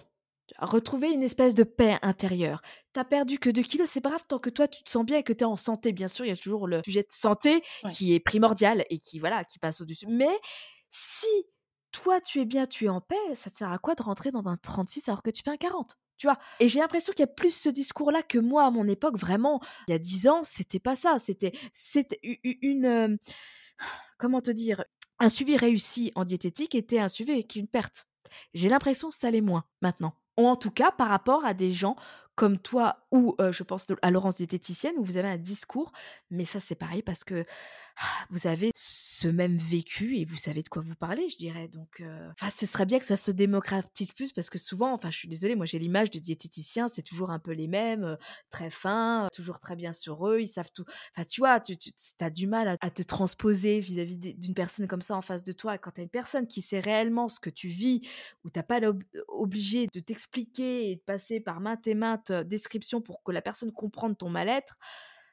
Retrouver 0.57 1.11
une 1.11 1.21
espèce 1.23 1.53
de 1.53 1.63
paix 1.63 1.99
intérieure. 2.01 2.61
T'as 2.91 3.03
perdu 3.03 3.37
que 3.37 3.51
2 3.51 3.61
kilos, 3.61 3.89
c'est 3.89 4.01
brave 4.01 4.25
tant 4.27 4.39
que 4.39 4.49
toi 4.49 4.67
tu 4.67 4.83
te 4.83 4.89
sens 4.89 5.05
bien 5.05 5.19
et 5.19 5.23
que 5.23 5.31
tu 5.31 5.41
es 5.41 5.45
en 5.45 5.55
santé. 5.57 5.93
Bien 5.93 6.07
sûr, 6.07 6.25
il 6.25 6.29
y 6.29 6.31
a 6.31 6.35
toujours 6.35 6.67
le 6.67 6.81
sujet 6.83 7.03
de 7.03 7.11
santé 7.11 7.61
qui 7.93 8.13
est 8.13 8.19
primordial 8.19 8.83
et 8.89 8.97
qui 8.97 9.19
voilà, 9.19 9.43
qui 9.43 9.59
passe 9.59 9.79
au-dessus. 9.79 10.07
Mais 10.07 10.39
si 10.89 11.27
toi, 11.91 12.21
tu 12.21 12.39
es 12.39 12.45
bien, 12.45 12.67
tu 12.67 12.85
es 12.85 12.89
en 12.89 13.01
paix, 13.01 13.15
ça 13.35 13.49
te 13.49 13.57
sert 13.57 13.71
à 13.71 13.77
quoi 13.77 13.95
de 13.95 14.03
rentrer 14.03 14.31
dans 14.31 14.47
un 14.47 14.57
36 14.57 15.09
alors 15.09 15.23
que 15.23 15.29
tu 15.29 15.41
fais 15.43 15.51
un 15.51 15.57
40 15.57 15.97
tu 16.19 16.27
vois? 16.27 16.37
Et 16.59 16.67
j'ai 16.67 16.79
l'impression 16.79 17.13
qu'il 17.13 17.21
y 17.21 17.23
a 17.23 17.27
plus 17.27 17.55
ce 17.55 17.69
discours-là 17.69 18.21
que 18.21 18.37
moi, 18.37 18.65
à 18.65 18.71
mon 18.71 18.87
époque, 18.87 19.17
vraiment, 19.17 19.61
il 19.87 19.91
y 19.91 19.93
a 19.93 19.99
10 19.99 20.27
ans, 20.27 20.41
c'était 20.43 20.79
pas 20.79 20.95
ça. 20.95 21.17
C'était 21.17 22.19
une. 22.43 23.17
comment 24.17 24.41
te 24.41 24.51
dire? 24.51 24.83
Un 25.19 25.29
suivi 25.29 25.57
réussi 25.57 26.11
en 26.15 26.25
diététique 26.25 26.75
était 26.75 26.99
un 26.99 27.07
suivi 27.07 27.31
avec 27.31 27.55
une 27.55 27.67
perte. 27.67 28.05
J'ai 28.53 28.69
l'impression 28.69 29.09
que 29.09 29.15
ça 29.15 29.31
l'est 29.31 29.41
moins 29.41 29.63
maintenant. 29.81 30.13
Ou 30.37 30.47
en 30.47 30.55
tout 30.55 30.71
cas, 30.71 30.91
par 30.91 31.07
rapport 31.07 31.45
à 31.45 31.53
des 31.53 31.71
gens 31.71 31.95
comme 32.35 32.57
toi 32.57 33.05
ou 33.11 33.35
je 33.51 33.63
pense 33.63 33.85
à 34.01 34.11
Laurence 34.11 34.37
diététicienne 34.37 34.95
où 34.97 35.03
vous 35.03 35.17
avez 35.17 35.27
un 35.27 35.37
discours, 35.37 35.91
mais 36.29 36.45
ça 36.45 36.61
c'est 36.61 36.75
pareil 36.75 37.01
parce 37.01 37.25
que 37.25 37.43
ah, 37.97 38.25
vous 38.29 38.47
avez 38.47 38.71
ce 39.19 39.27
même 39.27 39.57
vécu 39.57 40.17
et 40.17 40.25
vous 40.25 40.37
savez 40.37 40.63
de 40.63 40.69
quoi 40.69 40.81
vous 40.81 40.95
parlez, 40.95 41.29
je 41.29 41.37
dirais. 41.37 41.67
Donc, 41.67 42.01
enfin, 42.31 42.49
ce 42.49 42.65
serait 42.65 42.85
bien 42.85 42.99
que 42.99 43.05
ça 43.05 43.15
se 43.15 43.31
démocratise 43.31 44.13
plus 44.13 44.31
parce 44.31 44.49
que 44.49 44.57
souvent, 44.57 44.93
enfin, 44.93 45.11
je 45.11 45.17
suis 45.17 45.27
désolée, 45.27 45.55
moi 45.55 45.65
j'ai 45.65 45.79
l'image 45.79 46.09
de 46.09 46.19
diététiciens, 46.19 46.87
c'est 46.87 47.01
toujours 47.01 47.31
un 47.31 47.39
peu 47.39 47.51
les 47.51 47.67
mêmes, 47.67 48.17
très 48.49 48.69
fins, 48.69 49.27
toujours 49.33 49.59
très 49.59 49.75
bien 49.75 49.93
sur 49.93 50.27
eux, 50.27 50.41
ils 50.41 50.47
savent 50.47 50.71
tout. 50.73 50.85
Enfin, 51.15 51.25
tu 51.25 51.41
vois, 51.41 51.59
tu, 51.59 51.75
as 52.19 52.29
du 52.29 52.47
mal 52.47 52.77
à, 52.79 52.89
te 52.89 53.01
transposer 53.01 53.79
vis-à-vis 53.79 54.17
d'une 54.17 54.53
personne 54.53 54.87
comme 54.87 55.01
ça 55.01 55.15
en 55.15 55.21
face 55.21 55.43
de 55.43 55.51
toi. 55.51 55.77
Quand 55.77 55.91
tu 55.91 56.01
as 56.01 56.03
une 56.03 56.09
personne 56.09 56.47
qui 56.47 56.61
sait 56.61 56.79
réellement 56.79 57.27
ce 57.27 57.39
que 57.39 57.49
tu 57.49 57.67
vis, 57.67 58.01
où 58.43 58.49
tu 58.49 58.59
n'as 58.59 58.63
pas 58.63 58.79
obligé 59.27 59.87
de 59.93 59.99
t'expliquer 59.99 60.91
et 60.91 60.95
de 60.95 61.01
passer 61.01 61.39
par 61.39 61.59
maintes 61.59 61.87
et 61.87 61.93
maintes 61.93 62.31
descriptions 62.31 63.01
pour 63.01 63.23
que 63.23 63.31
la 63.31 63.41
personne 63.41 63.71
comprenne 63.71 64.15
ton 64.15 64.29
mal-être, 64.29 64.77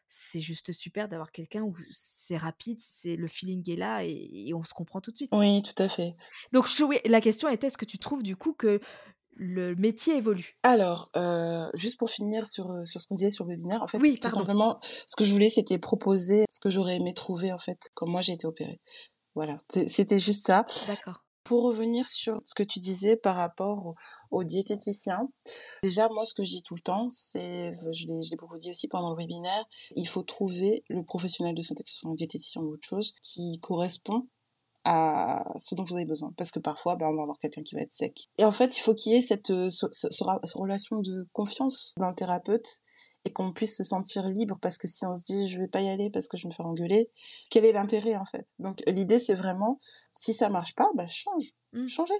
c'est 0.08 0.40
juste 0.40 0.72
super 0.72 1.08
d'avoir 1.08 1.32
quelqu'un 1.32 1.62
où 1.62 1.74
c'est 1.90 2.36
rapide, 2.36 2.80
c'est 2.80 3.16
le 3.16 3.28
feeling 3.28 3.68
est 3.70 3.76
là 3.76 4.04
et, 4.04 4.52
on 4.54 4.64
se 4.64 4.74
comprend 4.74 5.00
tout 5.00 5.10
de 5.10 5.16
suite. 5.16 5.30
Oui, 5.34 5.62
tout 5.62 5.80
à 5.82 5.88
fait. 5.88 6.14
Donc 6.52 6.68
la 7.04 7.20
question 7.20 7.48
était 7.48 7.66
est-ce 7.66 7.78
que 7.78 7.84
tu 7.84 7.98
trouves 7.98 8.22
du 8.22 8.36
coup 8.36 8.52
que 8.52 8.80
le 9.34 9.74
métier 9.74 10.16
évolue? 10.16 10.56
Alors, 10.62 11.10
juste 11.74 11.98
pour 11.98 12.10
finir 12.10 12.46
sur, 12.46 12.86
sur 12.86 13.00
ce 13.00 13.06
qu'on 13.06 13.14
disait 13.14 13.30
sur 13.30 13.44
le 13.44 13.50
webinaire, 13.50 13.82
en 13.82 13.86
fait, 13.86 13.98
tout 13.98 14.28
simplement, 14.28 14.80
ce 15.06 15.16
que 15.16 15.24
je 15.24 15.32
voulais, 15.32 15.50
c'était 15.50 15.78
proposer 15.78 16.44
ce 16.48 16.60
que 16.60 16.70
j'aurais 16.70 16.96
aimé 16.96 17.12
trouver, 17.12 17.52
en 17.52 17.58
fait, 17.58 17.90
comme 17.94 18.10
moi 18.10 18.20
j'ai 18.20 18.32
été 18.32 18.46
opérée. 18.46 18.80
Voilà, 19.34 19.58
c'était 19.68 20.18
juste 20.18 20.46
ça. 20.46 20.64
D'accord. 20.86 21.25
Pour 21.46 21.62
revenir 21.62 22.08
sur 22.08 22.40
ce 22.44 22.56
que 22.56 22.64
tu 22.64 22.80
disais 22.80 23.16
par 23.16 23.36
rapport 23.36 23.94
aux, 24.32 24.42
diététiciens, 24.42 25.28
déjà 25.84 26.08
moi 26.08 26.24
ce 26.24 26.34
que 26.34 26.44
je 26.44 26.50
dis 26.50 26.62
tout 26.64 26.74
le 26.74 26.80
temps, 26.80 27.08
c'est, 27.10 27.72
je 27.92 28.08
l'ai 28.08 28.36
beaucoup 28.36 28.56
dit 28.56 28.70
aussi 28.70 28.88
pendant 28.88 29.10
le 29.10 29.16
webinaire, 29.16 29.64
il 29.94 30.08
faut 30.08 30.24
trouver 30.24 30.82
le 30.88 31.04
professionnel 31.04 31.54
de 31.54 31.62
santé, 31.62 31.84
que 31.84 31.88
ce 31.88 31.98
soit 31.98 32.10
un 32.10 32.14
diététicien 32.14 32.62
ou 32.62 32.72
autre 32.72 32.88
chose, 32.88 33.14
qui 33.22 33.60
correspond 33.60 34.26
à 34.82 35.44
ce 35.58 35.76
dont 35.76 35.84
vous 35.84 35.94
avez 35.94 36.04
besoin. 36.04 36.32
Parce 36.36 36.50
que 36.50 36.58
parfois, 36.58 36.96
ben, 36.96 37.08
on 37.10 37.16
va 37.16 37.22
avoir 37.22 37.38
quelqu'un 37.38 37.62
qui 37.62 37.76
va 37.76 37.82
être 37.82 37.92
sec. 37.92 38.28
Et 38.38 38.44
en 38.44 38.52
fait, 38.52 38.76
il 38.76 38.80
faut 38.80 38.94
qu'il 38.94 39.12
y 39.12 39.14
ait 39.16 39.22
cette, 39.22 39.52
cette 39.70 40.12
relation 40.54 40.98
de 40.98 41.28
confiance 41.32 41.94
dans 41.98 42.08
le 42.08 42.14
thérapeute 42.14 42.80
et 43.26 43.32
qu'on 43.32 43.52
puisse 43.52 43.76
se 43.76 43.84
sentir 43.84 44.28
libre 44.28 44.56
parce 44.62 44.78
que 44.78 44.86
si 44.86 45.04
on 45.04 45.16
se 45.16 45.24
dit 45.24 45.48
je 45.48 45.58
vais 45.58 45.66
pas 45.66 45.80
y 45.80 45.88
aller 45.88 46.10
parce 46.10 46.28
que 46.28 46.36
je 46.36 46.44
vais 46.44 46.48
me 46.48 46.54
faire 46.54 46.66
engueuler, 46.66 47.10
quel 47.50 47.64
est 47.64 47.72
l'intérêt 47.72 48.16
en 48.16 48.24
fait? 48.24 48.46
Donc 48.60 48.82
l'idée 48.86 49.18
c'est 49.18 49.34
vraiment 49.34 49.78
si 50.12 50.32
ça 50.32 50.48
marche 50.48 50.74
pas, 50.76 50.88
bah 50.94 51.08
change, 51.08 51.50
mmh. 51.72 51.88
changez. 51.88 52.14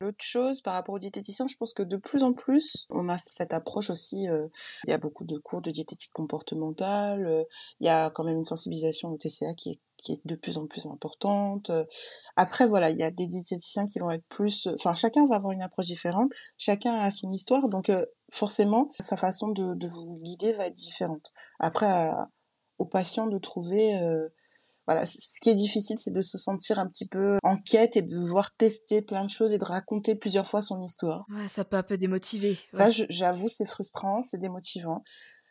L'autre 0.00 0.22
chose 0.22 0.60
par 0.60 0.74
rapport 0.74 0.94
aux 0.94 0.98
diététiciens, 0.98 1.46
je 1.46 1.56
pense 1.56 1.72
que 1.72 1.82
de 1.82 1.96
plus 1.96 2.22
en 2.22 2.34
plus, 2.34 2.86
on 2.90 3.08
a 3.08 3.16
cette 3.18 3.54
approche 3.54 3.88
aussi. 3.88 4.28
Euh, 4.28 4.46
il 4.86 4.90
y 4.90 4.92
a 4.92 4.98
beaucoup 4.98 5.24
de 5.24 5.38
cours 5.38 5.62
de 5.62 5.70
diététique 5.70 6.12
comportementale. 6.12 7.26
Euh, 7.26 7.44
il 7.80 7.86
y 7.86 7.88
a 7.88 8.10
quand 8.10 8.22
même 8.22 8.36
une 8.36 8.44
sensibilisation 8.44 9.10
au 9.10 9.16
TCA 9.16 9.54
qui 9.54 9.70
est 9.70 9.80
qui 10.02 10.12
est 10.12 10.20
de 10.26 10.34
plus 10.36 10.58
en 10.58 10.66
plus 10.66 10.86
importante. 10.86 11.70
Après, 12.36 12.66
voilà, 12.66 12.90
il 12.90 12.98
y 12.98 13.02
a 13.02 13.10
des 13.10 13.26
diététiciens 13.26 13.86
qui 13.86 13.98
vont 13.98 14.10
être 14.10 14.26
plus... 14.28 14.68
Enfin, 14.74 14.94
chacun 14.94 15.26
va 15.26 15.36
avoir 15.36 15.52
une 15.52 15.62
approche 15.62 15.86
différente, 15.86 16.30
chacun 16.58 16.94
a 16.96 17.10
son 17.10 17.30
histoire, 17.30 17.68
donc 17.68 17.90
forcément, 18.30 18.90
sa 18.98 19.16
façon 19.16 19.48
de, 19.48 19.74
de, 19.74 19.86
vous 19.86 20.18
guider 20.18 20.52
va 20.52 20.66
être 20.66 20.74
différente. 20.74 21.32
Après, 21.58 22.10
aux 22.78 22.86
patients 22.86 23.26
de 23.26 23.38
trouver... 23.38 23.96
voilà, 24.86 25.04
ce 25.06 25.40
qui 25.40 25.50
est 25.50 25.54
difficile, 25.54 25.98
c'est 25.98 26.12
de 26.12 26.20
se 26.20 26.38
sentir 26.38 26.78
un 26.78 26.86
petit 26.86 27.06
peu 27.06 27.38
en 27.42 27.56
quête 27.56 27.96
et 27.96 28.02
de 28.02 28.14
devoir 28.14 28.54
tester 28.56 29.02
plein 29.02 29.24
de 29.24 29.30
choses 29.30 29.52
et 29.52 29.58
de 29.58 29.64
raconter 29.64 30.14
plusieurs 30.14 30.46
fois 30.46 30.62
son 30.62 30.80
histoire. 30.80 31.24
Ouais, 31.30 31.48
ça 31.48 31.64
peut 31.64 31.76
un 31.76 31.82
peu 31.82 31.96
démotiver. 31.96 32.58
Ça, 32.68 32.88
j'avoue, 32.90 33.48
c'est 33.48 33.66
frustrant, 33.66 34.22
c'est 34.22 34.38
démotivant. 34.38 35.02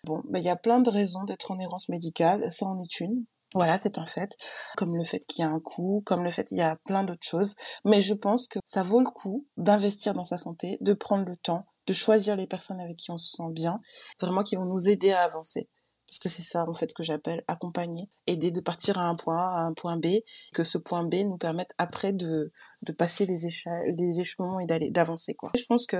Bon, 0.05 0.21
ben, 0.29 0.39
il 0.39 0.45
y 0.45 0.49
a 0.49 0.55
plein 0.55 0.79
de 0.79 0.89
raisons 0.89 1.23
d'être 1.23 1.51
en 1.51 1.59
errance 1.59 1.89
médicale, 1.89 2.51
ça 2.51 2.67
en 2.67 2.77
est 2.77 2.99
une. 2.99 3.25
Voilà, 3.55 3.77
c'est 3.77 3.97
un 3.97 4.05
fait. 4.05 4.37
Comme 4.75 4.95
le 4.95 5.03
fait 5.03 5.21
qu'il 5.25 5.43
y 5.43 5.47
a 5.47 5.49
un 5.49 5.59
coût, 5.59 6.03
comme 6.05 6.23
le 6.23 6.29
fait 6.29 6.43
qu'il 6.43 6.57
y 6.57 6.61
a 6.61 6.75
plein 6.85 7.03
d'autres 7.03 7.25
choses. 7.25 7.55
Mais 7.85 8.01
je 8.01 8.13
pense 8.13 8.47
que 8.47 8.59
ça 8.65 8.83
vaut 8.83 8.99
le 8.99 9.09
coup 9.09 9.47
d'investir 9.57 10.13
dans 10.13 10.23
sa 10.23 10.37
santé, 10.37 10.77
de 10.81 10.93
prendre 10.93 11.25
le 11.25 11.37
temps, 11.37 11.65
de 11.87 11.93
choisir 11.93 12.35
les 12.35 12.47
personnes 12.47 12.79
avec 12.79 12.97
qui 12.97 13.11
on 13.11 13.17
se 13.17 13.37
sent 13.37 13.51
bien, 13.51 13.79
vraiment 14.19 14.43
qui 14.43 14.55
vont 14.55 14.65
nous 14.65 14.89
aider 14.89 15.11
à 15.11 15.23
avancer 15.23 15.69
parce 16.15 16.19
que 16.19 16.29
c'est 16.29 16.47
ça 16.47 16.65
en 16.69 16.73
fait 16.73 16.93
que 16.93 17.03
j'appelle 17.03 17.43
accompagner, 17.49 18.09
aider 18.25 18.51
de 18.51 18.61
partir 18.61 18.97
à 18.97 19.09
un 19.09 19.15
point 19.15 19.37
A 19.37 19.57
à 19.57 19.61
un 19.63 19.73
point 19.73 19.97
B, 19.97 20.05
que 20.53 20.63
ce 20.63 20.77
point 20.77 21.03
B 21.03 21.15
nous 21.25 21.37
permette 21.37 21.71
après 21.77 22.13
de, 22.13 22.53
de 22.83 22.91
passer 22.93 23.25
les, 23.25 23.35
les 23.97 24.21
échelons 24.21 24.49
et 24.61 24.91
d'avancer. 24.91 25.35
Je 25.55 25.65
pense 25.65 25.85
que 25.85 25.97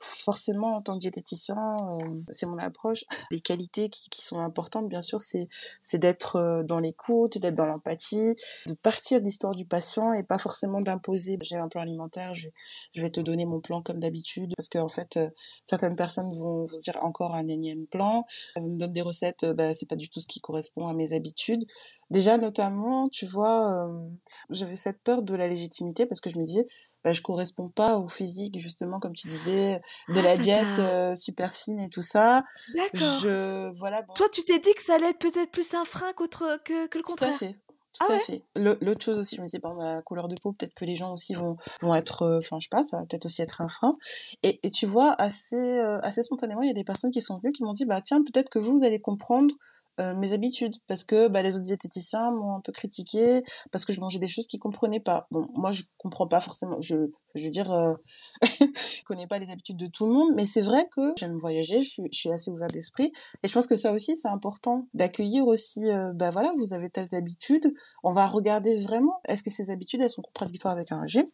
forcément 0.00 0.76
en 0.76 0.82
tant 0.82 0.94
que 0.94 0.98
diététicien, 0.98 1.56
euh, 1.80 2.20
c'est 2.30 2.46
mon 2.46 2.58
approche. 2.58 3.04
Les 3.30 3.40
qualités 3.40 3.88
qui, 3.88 4.10
qui 4.10 4.22
sont 4.22 4.38
importantes 4.38 4.86
bien 4.88 5.00
sûr, 5.00 5.22
c'est 5.22 5.48
d'être 5.94 6.36
euh, 6.36 6.62
dans 6.62 6.80
l'écoute, 6.80 7.38
d'être 7.38 7.54
dans 7.54 7.64
l'empathie, 7.64 8.34
de 8.66 8.74
partir 8.74 9.20
de 9.20 9.24
l'histoire 9.24 9.54
du 9.54 9.64
patient 9.64 10.12
et 10.12 10.24
pas 10.24 10.38
forcément 10.38 10.82
d'imposer. 10.82 11.38
J'ai 11.40 11.56
un 11.56 11.68
plan 11.68 11.80
alimentaire, 11.80 12.34
je, 12.34 12.48
je 12.92 13.00
vais 13.00 13.10
te 13.10 13.20
donner 13.20 13.46
mon 13.46 13.60
plan 13.60 13.80
comme 13.80 14.00
d'habitude 14.00 14.52
parce 14.58 14.68
qu'en 14.68 14.84
en 14.84 14.88
fait 14.88 15.16
euh, 15.16 15.30
certaines 15.62 15.96
personnes 15.96 16.30
vont 16.32 16.64
vous 16.64 16.78
dire 16.80 16.98
encore 17.02 17.34
un 17.34 17.48
énième 17.48 17.86
plan, 17.86 18.26
me 18.58 18.76
donnent 18.76 18.92
des 18.92 19.00
recettes 19.00 19.53
bah, 19.54 19.74
c'est 19.74 19.88
pas 19.88 19.96
du 19.96 20.08
tout 20.08 20.20
ce 20.20 20.26
qui 20.26 20.40
correspond 20.40 20.88
à 20.88 20.94
mes 20.94 21.12
habitudes. 21.12 21.64
Déjà, 22.10 22.38
notamment, 22.38 23.08
tu 23.08 23.26
vois, 23.26 23.86
euh, 23.86 24.08
j'avais 24.50 24.76
cette 24.76 25.00
peur 25.02 25.22
de 25.22 25.34
la 25.34 25.48
légitimité 25.48 26.06
parce 26.06 26.20
que 26.20 26.30
je 26.30 26.38
me 26.38 26.44
disais, 26.44 26.66
bah, 27.04 27.12
je 27.12 27.20
correspond 27.20 27.68
pas 27.68 27.98
au 27.98 28.08
physique, 28.08 28.58
justement, 28.60 28.98
comme 28.98 29.12
tu 29.12 29.28
disais, 29.28 29.80
de 30.08 30.20
ah, 30.20 30.22
la 30.22 30.36
diète 30.38 30.78
euh, 30.78 31.14
super 31.14 31.54
fine 31.54 31.80
et 31.80 31.90
tout 31.90 32.02
ça. 32.02 32.44
D'accord. 32.74 33.20
Je, 33.22 33.72
voilà. 33.76 34.02
Toi, 34.14 34.28
tu 34.30 34.42
t'es 34.44 34.58
dit 34.58 34.72
que 34.74 34.82
ça 34.82 34.94
allait 34.94 35.10
être 35.10 35.18
peut-être 35.18 35.50
plus 35.50 35.74
un 35.74 35.84
frein 35.84 36.12
qu'autre, 36.14 36.58
que, 36.64 36.86
que 36.86 36.98
le 36.98 37.04
contraire. 37.04 37.30
Tout 37.30 37.44
à 37.44 37.48
fait. 37.48 37.56
Tout 37.94 38.00
Ah 38.00 38.06
à 38.12 38.18
ouais? 38.18 38.20
fait. 38.20 38.44
L'autre 38.56 39.02
chose 39.02 39.18
aussi, 39.18 39.36
je 39.36 39.40
me 39.40 39.46
disais 39.46 39.60
par 39.60 39.74
ma 39.74 40.02
couleur 40.02 40.28
de 40.28 40.36
peau, 40.42 40.52
peut-être 40.52 40.74
que 40.74 40.84
les 40.84 40.96
gens 40.96 41.12
aussi 41.12 41.34
vont 41.34 41.56
vont 41.80 41.94
être, 41.94 42.22
heu, 42.24 42.38
enfin 42.38 42.58
je 42.60 42.64
sais 42.66 42.68
pas, 42.70 42.84
ça 42.84 42.98
va 42.98 43.06
peut-être 43.06 43.26
aussi 43.26 43.42
être 43.42 43.60
un 43.62 43.68
frein 43.68 43.94
et 44.42 44.60
et 44.66 44.70
tu 44.70 44.86
vois 44.86 45.14
assez, 45.20 45.56
heu, 45.56 45.98
assez 46.04 46.22
spontanément, 46.22 46.62
il 46.62 46.68
y 46.68 46.70
a 46.70 46.74
des 46.74 46.84
personnes 46.84 47.10
qui 47.10 47.20
sont 47.22 47.38
venues 47.38 47.52
qui 47.52 47.62
m'ont 47.64 47.72
dit: 47.72 47.84
«Bah 47.86 48.00
tiens, 48.02 48.22
peut-être 48.22 48.50
que 48.50 48.58
vous, 48.58 48.78
vous 48.78 48.84
allez 48.84 49.00
comprendre, 49.00 49.54
heu, 50.00 50.14
mes 50.14 50.32
habitudes 50.32 50.76
parce 50.86 51.04
que, 51.04 51.28
bah, 51.28 51.42
les 51.42 51.54
autres 51.56 51.64
diététiciens 51.64 52.30
m'ont 52.32 52.56
un 52.56 52.60
peu 52.60 52.72
critiquée 52.72 53.42
parce 53.72 53.84
que 53.84 53.92
je 53.92 54.00
mangeais 54.00 54.18
des 54.18 54.28
choses 54.28 54.46
qu'ils 54.46 54.60
comprenaient 54.60 55.00
pas». 55.00 55.26
Bon, 55.30 55.48
moi 55.54 55.70
je 55.72 55.82
comprends 55.98 56.26
pas 56.28 56.40
forcément, 56.40 56.80
je 56.80 56.96
je 57.36 57.44
veux 57.44 57.50
dire, 57.50 57.72
heu, 57.72 57.96
je 58.42 59.02
connais 59.04 59.26
pas 59.26 59.38
les 59.38 59.50
habitudes 59.50 59.76
de 59.76 59.86
tout 59.86 60.06
le 60.06 60.12
monde, 60.12 60.32
mais 60.36 60.46
c'est 60.46 60.60
vrai 60.62 60.86
que 60.94 61.12
j'aime 61.18 61.36
voyager, 61.36 61.80
je 61.82 62.02
suis 62.12 62.30
assez 62.30 62.50
ouverte 62.50 62.72
d'esprit 62.72 63.12
et 63.42 63.48
je 63.48 63.52
pense 63.52 63.66
que 63.66 63.76
ça 63.76 63.92
aussi 63.92 64.16
c'est 64.16 64.28
important 64.28 64.88
d'accueillir 64.94 65.46
aussi, 65.46 65.84
heu, 65.90 66.12
bah, 66.14 66.30
voilà, 66.30 66.52
vous 66.56 66.72
avez 66.74 66.90
telles 66.90 67.14
habitudes, 67.14 67.74
on 68.02 68.12
va 68.12 68.26
regarder 68.26 68.76
vraiment, 68.82 69.20
est-ce 69.28 69.42
que 69.42 69.50
ces 69.50 69.70
habitudes, 69.70 70.00
elles 70.00 70.10
sont 70.10 70.22
contradictoires 70.22 70.74
avec 70.74 70.92
un 70.92 71.00
régime? 71.00 71.26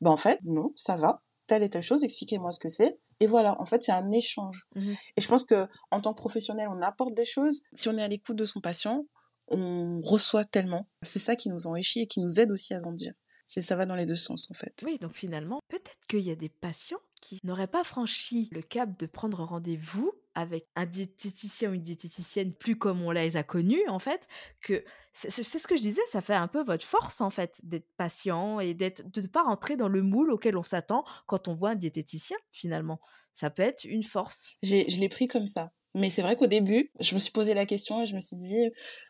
Bah, 0.00 0.10
en 0.10 0.16
fait, 0.16 0.38
non, 0.44 0.70
ça 0.76 0.96
va, 0.96 1.22
telle 1.48 1.64
et 1.64 1.70
telle 1.70 1.82
chose, 1.82 2.04
expliquez-moi 2.04 2.52
ce 2.52 2.60
que 2.60 2.68
c'est 2.68 3.00
et 3.20 3.26
voilà, 3.26 3.60
en 3.60 3.64
fait, 3.64 3.82
c'est 3.82 3.92
un 3.92 4.10
échange 4.12 4.68
Mmh 4.74 4.92
et 5.16 5.20
je 5.20 5.28
pense 5.28 5.44
qu'en 5.44 6.00
tant 6.00 6.12
que 6.14 6.20
professionnel, 6.20 6.68
on 6.70 6.80
apporte 6.82 7.14
des 7.14 7.24
choses. 7.24 7.62
Si 7.72 7.88
on 7.88 7.98
est 7.98 8.02
à 8.02 8.08
l'écoute 8.08 8.36
de 8.36 8.44
son 8.44 8.60
patient, 8.60 9.06
on 9.48 10.00
reçoit 10.02 10.44
tellement. 10.44 10.88
C'est 11.02 11.18
ça 11.18 11.36
qui 11.36 11.48
nous 11.48 11.66
enrichit 11.66 12.02
et 12.02 12.06
qui 12.06 12.20
nous 12.20 12.38
aide 12.38 12.50
aussi 12.50 12.74
à 12.74 12.80
grandir. 12.80 13.12
C'est 13.46 13.62
ça 13.62 13.76
va 13.76 13.86
dans 13.86 13.94
les 13.94 14.06
2 14.06 14.14
sens, 14.14 14.50
en 14.50 14.54
fait. 14.54 14.84
Oui, 14.84 14.98
donc 14.98 15.14
finalement, 15.14 15.60
peut-être 15.68 16.06
qu'il 16.08 16.20
y 16.20 16.30
a 16.30 16.36
des 16.36 16.50
patients 16.50 17.00
qui 17.20 17.40
n'auraient 17.44 17.66
pas 17.66 17.82
franchi 17.82 18.48
le 18.52 18.62
cap 18.62 18.98
de 18.98 19.06
prendre 19.06 19.42
rendez-vous 19.42 20.12
avec 20.38 20.68
un 20.76 20.86
diététicien 20.86 21.70
ou 21.70 21.74
une 21.74 21.82
diététicienne 21.82 22.54
plus 22.54 22.76
comme 22.78 23.02
on 23.02 23.10
les 23.10 23.36
a 23.36 23.42
connus, 23.42 23.82
en 23.88 23.98
fait, 23.98 24.28
que 24.60 24.84
c'est 25.12 25.42
ce 25.42 25.66
que 25.66 25.76
je 25.76 25.82
disais, 25.82 26.00
ça 26.12 26.20
fait 26.20 26.34
un 26.34 26.46
peu 26.46 26.62
votre 26.62 26.84
force, 26.84 27.20
en 27.20 27.30
fait, 27.30 27.58
d'être 27.64 27.88
patient 27.96 28.60
et 28.60 28.72
de 28.72 28.92
ne 29.20 29.26
pas 29.26 29.42
rentrer 29.42 29.76
dans 29.76 29.88
le 29.88 30.00
moule 30.00 30.30
auquel 30.30 30.56
on 30.56 30.62
s'attend 30.62 31.02
quand 31.26 31.48
on 31.48 31.54
voit 31.54 31.70
un 31.70 31.74
diététicien, 31.74 32.36
finalement. 32.52 33.00
Ça 33.32 33.50
peut 33.50 33.62
être 33.62 33.82
une 33.82 34.04
force. 34.04 34.52
Je 34.62 35.00
l'ai 35.00 35.08
pris 35.08 35.26
comme 35.26 35.48
ça. 35.48 35.72
Mais 35.94 36.10
c'est 36.10 36.22
vrai 36.22 36.36
qu'au 36.36 36.46
début, 36.46 36.90
je 37.00 37.14
me 37.14 37.20
suis 37.20 37.32
posé 37.32 37.54
la 37.54 37.66
question 37.66 38.02
et 38.02 38.06
je 38.06 38.14
me 38.14 38.20
suis 38.20 38.36
dit: 38.36 38.56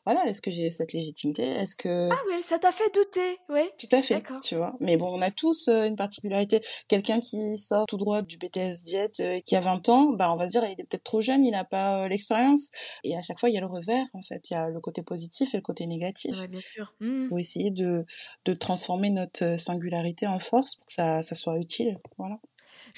«Voilà, 0.06 0.24
est-ce 0.26 0.40
que 0.42 0.50
j'ai 0.50 0.70
cette 0.70 0.92
légitimité? 0.92 1.42
Est-ce 1.44 1.76
que» 1.76 2.10
Ah 2.10 2.16
ouais, 2.28 2.42
ça 2.42 2.58
t'a 2.58 2.70
fait 2.72 2.92
douter, 2.94 3.38
ouais, 3.48 3.72
Tout 3.78 3.86
à 3.92 4.02
fait, 4.02 4.24
tu 4.42 4.56
vois? 4.56 4.74
Mais 4.80 4.96
bon, 4.96 5.06
on 5.16 5.22
a 5.22 5.30
tous, 5.30 5.68
heu, 5.68 5.86
une 5.86 5.94
particularité. 5.94 6.60
Quelqu'un 6.88 7.20
qui 7.20 7.56
sort 7.56 7.86
tout 7.86 7.96
droit 7.96 8.22
du 8.22 8.36
BTS 8.38 8.82
diète, 8.82 9.20
heu, 9.20 9.38
qui 9.46 9.54
a 9.54 9.60
20 9.60 9.88
ans, 9.88 10.10
bah, 10.14 10.32
on 10.32 10.36
va 10.36 10.46
se 10.48 10.52
dire: 10.52 10.64
«Il 10.64 10.72
est 10.80 10.84
peut-être 10.84 11.04
trop 11.04 11.20
jeune, 11.20 11.46
il 11.46 11.52
n'a 11.52 11.64
pas, 11.64 12.04
heu, 12.06 12.08
l'expérience» 12.08 12.70
et 13.04 13.16
à 13.16 13.22
chaque 13.22 13.38
fois, 13.38 13.48
il 13.50 13.54
y 13.54 13.58
a 13.58 13.60
le 13.60 13.66
revers, 13.68 14.06
en 14.14 14.22
fait. 14.22 14.50
Il 14.50 14.54
y 14.54 14.56
a 14.56 14.68
le 14.68 14.80
côté 14.80 15.02
positif 15.04 15.54
et 15.54 15.58
le 15.58 15.62
côté 15.62 15.86
négatif. 15.86 16.36
Ouais, 16.36 16.48
bien 16.48 16.60
sûr. 16.60 16.94
Mmh. 17.00 17.28
Faut 17.28 17.38
essayer 17.38 17.70
de 17.70 18.06
de 18.46 18.54
transformer 18.54 19.10
notre, 19.10 19.44
heu, 19.44 19.56
singularité 19.56 20.26
en 20.26 20.38
force 20.40 20.76
pour 20.76 20.86
que 20.86 20.92
ça 20.92 21.22
ça 21.22 21.34
soit 21.34 21.58
utile, 21.58 21.98
voilà. 22.18 22.38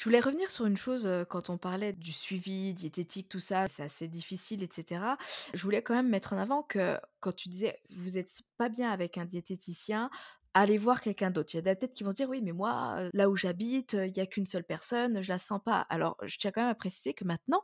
Je 0.01 0.05
voulais 0.05 0.21
revenir 0.21 0.51
sur 0.51 0.65
une 0.65 0.79
chose, 0.79 1.07
quand 1.29 1.51
on 1.51 1.59
parlait 1.59 1.93
du 1.93 2.15
suivi 2.15 2.73
diététique, 2.73 3.29
tout 3.29 3.39
ça, 3.39 3.69
c'est 3.69 3.83
assez 3.83 4.09
difficile 4.09 4.63
et 4.63 4.69
cetera. 4.73 5.19
Je 5.53 5.63
voulais 5.63 5.83
quand 5.83 5.93
même 5.93 6.09
mettre 6.09 6.33
en 6.33 6.39
avant 6.39 6.63
que 6.63 6.97
quand 7.21 7.33
tu 7.37 7.51
disais: 7.51 7.83
«Vous 7.91 8.17
êtes 8.17 8.41
pas 8.57 8.71
bien 8.71 8.91
avec 8.91 9.19
un 9.19 9.27
diététicien», 9.27 10.09
allez 10.55 10.79
voir 10.79 11.03
quelqu'un 11.03 11.31
d'autre. 11.31 11.51
Il 11.53 11.59
y 11.63 11.69
a 11.69 11.75
peut-être 11.75 11.93
qui 11.93 12.03
vont 12.03 12.13
se 12.13 12.17
dire: 12.17 12.31
«Oui, 12.31 12.41
mais 12.41 12.53
moi, 12.53 13.11
là 13.13 13.29
où 13.29 13.37
j'habite, 13.37 13.93
il 13.93 14.17
y 14.17 14.21
a 14.21 14.27
qu'une 14.27 14.47
seule 14.47 14.65
personne, 14.65 15.21
je 15.21 15.29
la 15.29 15.39
sens 15.39 15.61
pas». 15.63 15.83
Alors, 15.91 16.17
je 16.23 16.39
tiens 16.39 16.51
quand 16.51 16.63
même 16.63 16.71
à 16.71 16.75
préciser 16.75 17.13
que 17.13 17.25
maintenant, 17.25 17.63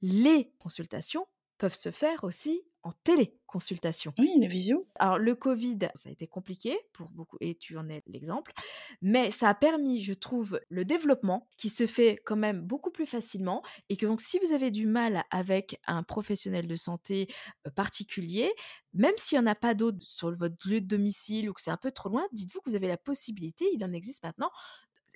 les 0.00 0.54
consultations 0.58 1.26
peuvent 1.64 1.74
se 1.74 1.90
faire 1.90 2.24
aussi 2.24 2.60
en 2.82 2.92
téléconsultation. 2.92 4.12
Oui, 4.18 4.34
les 4.38 4.48
visios. 4.48 4.86
Alors 4.96 5.18
le 5.18 5.34
Covid, 5.34 5.78
ça 5.94 6.10
a 6.10 6.12
été 6.12 6.26
compliqué 6.26 6.78
pour 6.92 7.08
beaucoup 7.08 7.38
et 7.40 7.54
tu 7.54 7.78
en 7.78 7.88
es 7.88 8.02
l'exemple, 8.06 8.52
mais 9.00 9.30
ça 9.30 9.48
a 9.48 9.54
permis, 9.54 10.02
je 10.02 10.12
trouve, 10.12 10.60
le 10.68 10.84
développement 10.84 11.48
qui 11.56 11.70
se 11.70 11.86
fait 11.86 12.20
quand 12.26 12.36
même 12.36 12.60
beaucoup 12.60 12.90
plus 12.90 13.06
facilement 13.06 13.62
et 13.88 13.96
que 13.96 14.04
donc 14.04 14.20
si 14.20 14.38
vous 14.40 14.52
avez 14.52 14.70
du 14.70 14.86
mal 14.86 15.24
avec 15.30 15.80
un 15.86 16.02
professionnel 16.02 16.66
de 16.66 16.76
santé, 16.76 17.28
heu, 17.66 17.70
particulier, 17.70 18.52
même 18.92 19.14
s'il 19.16 19.36
y 19.36 19.40
en 19.40 19.46
a 19.46 19.54
pas 19.54 19.72
d'autres 19.72 20.02
sur 20.02 20.30
votre 20.34 20.68
lieu 20.68 20.82
de 20.82 20.86
domicile 20.86 21.48
ou 21.48 21.54
que 21.54 21.62
c'est 21.62 21.70
un 21.70 21.78
peu 21.78 21.92
trop 21.92 22.10
loin, 22.10 22.26
dites-vous 22.32 22.60
que 22.60 22.68
vous 22.68 22.76
avez 22.76 22.88
la 22.88 22.98
possibilité, 22.98 23.64
il 23.72 23.82
en 23.82 23.92
existe 23.94 24.22
maintenant 24.22 24.50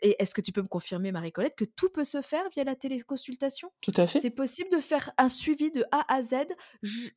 et 0.03 0.17
est-ce 0.23 0.35
que 0.35 0.41
tu 0.41 0.53
peux 0.53 0.63
me 0.63 0.69
confirmer 0.69 1.13
Marie-Colette 1.13 1.57
que 1.57 1.65
tout 1.65 1.91
peut 1.91 2.05
se 2.05 2.23
faire 2.23 2.49
via 2.51 2.65
la 2.65 2.77
téléconsultation? 2.77 3.71
Tout 3.81 3.93
à 4.01 4.07
fait. 4.07 4.23
C'est 4.23 4.31
possible 4.31 4.71
de 4.71 4.81
faire 4.81 5.13
un 5.19 5.29
suivi 5.29 5.71
de 5.71 5.85
A 5.93 6.13
à 6.13 6.23
Z 6.23 6.35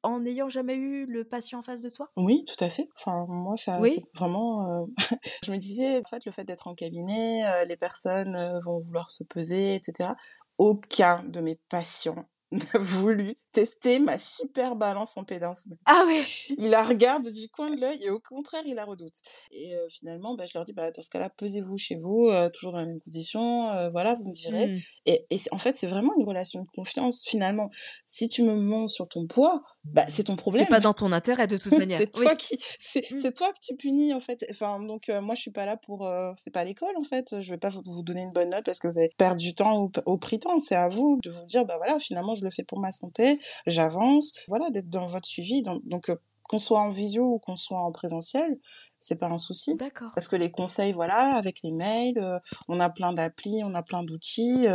en 0.04 0.20
n'ayant 0.22 0.50
jamais 0.50 0.76
eu 0.76 1.06
le 1.06 1.24
patient 1.26 1.60
en 1.60 1.62
face 1.64 1.82
de 1.82 1.90
toi? 1.90 2.14
Oui, 2.18 2.44
tout 2.46 2.62
à 2.64 2.70
fait. 2.70 2.90
Enfin, 2.98 3.26
moi, 3.30 3.56
ça 3.56 3.88
c'est 3.88 4.02
Oui? 4.02 4.10
vraiment, 4.16 4.84
heu 4.84 4.88
je 5.46 5.52
me 5.52 5.58
disais, 5.58 6.00
en 6.00 6.04
fait, 6.10 6.26
le 6.26 6.32
fait 6.32 6.44
d'être 6.44 6.68
en 6.68 6.76
cabinet, 6.76 7.44
heu, 7.46 7.66
les 7.66 7.78
personnes, 7.78 8.36
heu, 8.36 8.60
vont 8.66 8.80
vouloir 8.80 9.10
se 9.12 9.24
peser 9.24 9.76
et 9.76 9.82
cetera. 9.84 10.16
Aucun 10.58 11.24
de 11.24 11.40
mes 11.42 11.56
patients 11.70 12.26
n'a 12.74 12.80
voulu 12.80 13.36
tester 13.54 14.00
ma 14.00 14.18
super 14.18 14.76
balance 14.76 15.16
en 15.18 15.24
pédance. 15.24 15.68
Ah 15.86 16.04
ouais! 16.06 16.22
Il 16.58 16.70
la 16.70 16.84
regarde 16.84 17.28
du 17.32 17.48
coin 17.50 17.70
de 17.72 17.80
l'œil 17.80 18.04
et 18.04 18.10
au 18.10 18.20
contraire, 18.20 18.64
il 18.66 18.76
la 18.76 18.84
redoute 18.86 19.14
et 19.52 19.74
heu, 19.76 19.88
finalement, 19.90 20.36
bah, 20.36 20.46
je 20.46 20.52
leur 20.58 20.66
dis: 20.66 20.74
«Bah, 20.74 20.92
dans 20.92 21.02
ce 21.02 21.10
cas-là, 21.10 21.30
pesez-vous 21.30 21.78
chez 21.78 21.96
vous, 21.96 22.28
heu, 22.30 22.50
toujours 22.54 22.74
dans 22.74 22.80
les 22.80 22.86
mêmes 22.88 23.00
conditions, 23.00 23.72
heu, 23.74 23.90
voilà, 23.92 24.16
vous 24.16 24.26
me 24.26 24.34
direz» 24.34 24.68
Mmh. 24.68 24.82
et 25.06 25.26
et 25.30 25.40
en 25.52 25.58
fait, 25.58 25.78
c'est 25.78 25.88
vraiment 25.88 26.14
une 26.18 26.26
relation 26.26 26.62
de 26.64 26.68
confiance, 26.76 27.24
finalement. 27.26 27.70
Si 28.06 28.28
tu 28.30 28.44
me 28.44 28.54
mens 28.56 28.88
sur 28.88 29.08
ton 29.08 29.28
poids, 29.28 29.64
bah, 29.84 30.06
c'est 30.08 30.26
ton 30.26 30.36
C'est 30.50 30.66
problème. 30.66 30.68
pas 30.68 30.80
dans 30.80 30.94
ton 30.94 31.12
intérêt 31.12 31.48
de 31.48 31.58
toute 31.58 31.76
manière. 31.78 32.04
C'est 32.04 32.12
Oui. 32.16 32.28
toi 32.28 32.36
qui 32.36 32.58
c'est 32.80 33.06
c'est 33.16 33.34
toi 33.34 33.52
que 33.54 33.60
tu 33.62 33.76
punis, 33.76 34.14
en 34.14 34.20
fait. 34.20 34.46
Enfin, 34.52 34.80
donc 34.82 35.10
heu, 35.10 35.22
moi, 35.22 35.36
je 35.36 35.42
suis 35.42 35.52
pas 35.52 35.66
là 35.66 35.78
pour, 35.78 36.06
heu 36.08 36.34
c'est 36.38 36.52
pas 36.54 36.64
l'école, 36.66 36.96
en 36.98 37.04
fait. 37.04 37.42
Je 37.42 37.52
vais 37.52 37.58
pas 37.58 37.70
vous 37.70 37.82
vous 37.86 38.04
donner 38.04 38.22
une 38.24 38.32
bonne 38.32 38.50
note 38.52 38.66
parce 38.66 38.80
que 38.80 38.88
vous 38.88 38.98
avez 38.98 39.10
perdu 39.18 39.48
du 39.50 39.56
temps 39.56 39.82
ou 39.84 39.90
p 39.90 40.02
ou 40.06 40.18
pris 40.18 40.40
temps. 40.40 40.60
C'est 40.60 40.76
à 40.76 40.90
vous 40.90 41.20
de 41.24 41.30
vous 41.32 41.46
dire: 41.46 41.66
«Bah, 41.66 41.78
voilà, 41.78 42.00
finalement, 42.00 42.34
je 42.36 42.44
le 42.44 42.52
fais 42.52 42.64
pour 42.64 42.80
ma 42.80 42.92
santé, 42.92 43.40
j'avance». 43.68 44.34
Voilà, 44.48 44.70
d'être 44.72 44.90
dans 44.90 45.06
votre 45.08 45.28
suivi, 45.28 45.62
donc 45.64 45.82
donc 45.88 46.10
heu, 46.10 46.18
qu'on 46.50 46.60
soit 46.60 46.82
en 46.82 46.90
visio 46.90 47.24
ou 47.26 47.40
qu'on 47.40 47.56
soit 47.56 47.80
en 47.80 47.92
présentiel, 47.92 48.58
c'est 49.00 49.20
pas 49.20 49.28
un 49.30 49.38
souci. 49.38 49.80
D'accord. 49.80 50.14
Parce 50.16 50.28
que 50.28 50.36
les 50.36 50.52
conseils, 50.52 50.94
voilà, 50.94 51.36
avec 51.38 51.56
les 51.64 51.72
mails, 51.72 52.18
heu, 52.20 52.40
on 52.68 52.80
a 52.82 52.90
plein 52.90 53.14
d'applis, 53.14 53.62
on 53.64 53.74
a 53.76 53.84
plein 53.84 54.04
d'outils, 54.04 54.68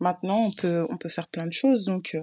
maintenant 0.00 0.36
on 0.40 0.50
peut 0.52 0.86
on 0.90 0.96
peut 0.98 1.08
faire 1.08 1.28
plein 1.28 1.46
de 1.46 1.52
choses 1.52 1.84
donc 1.84 2.16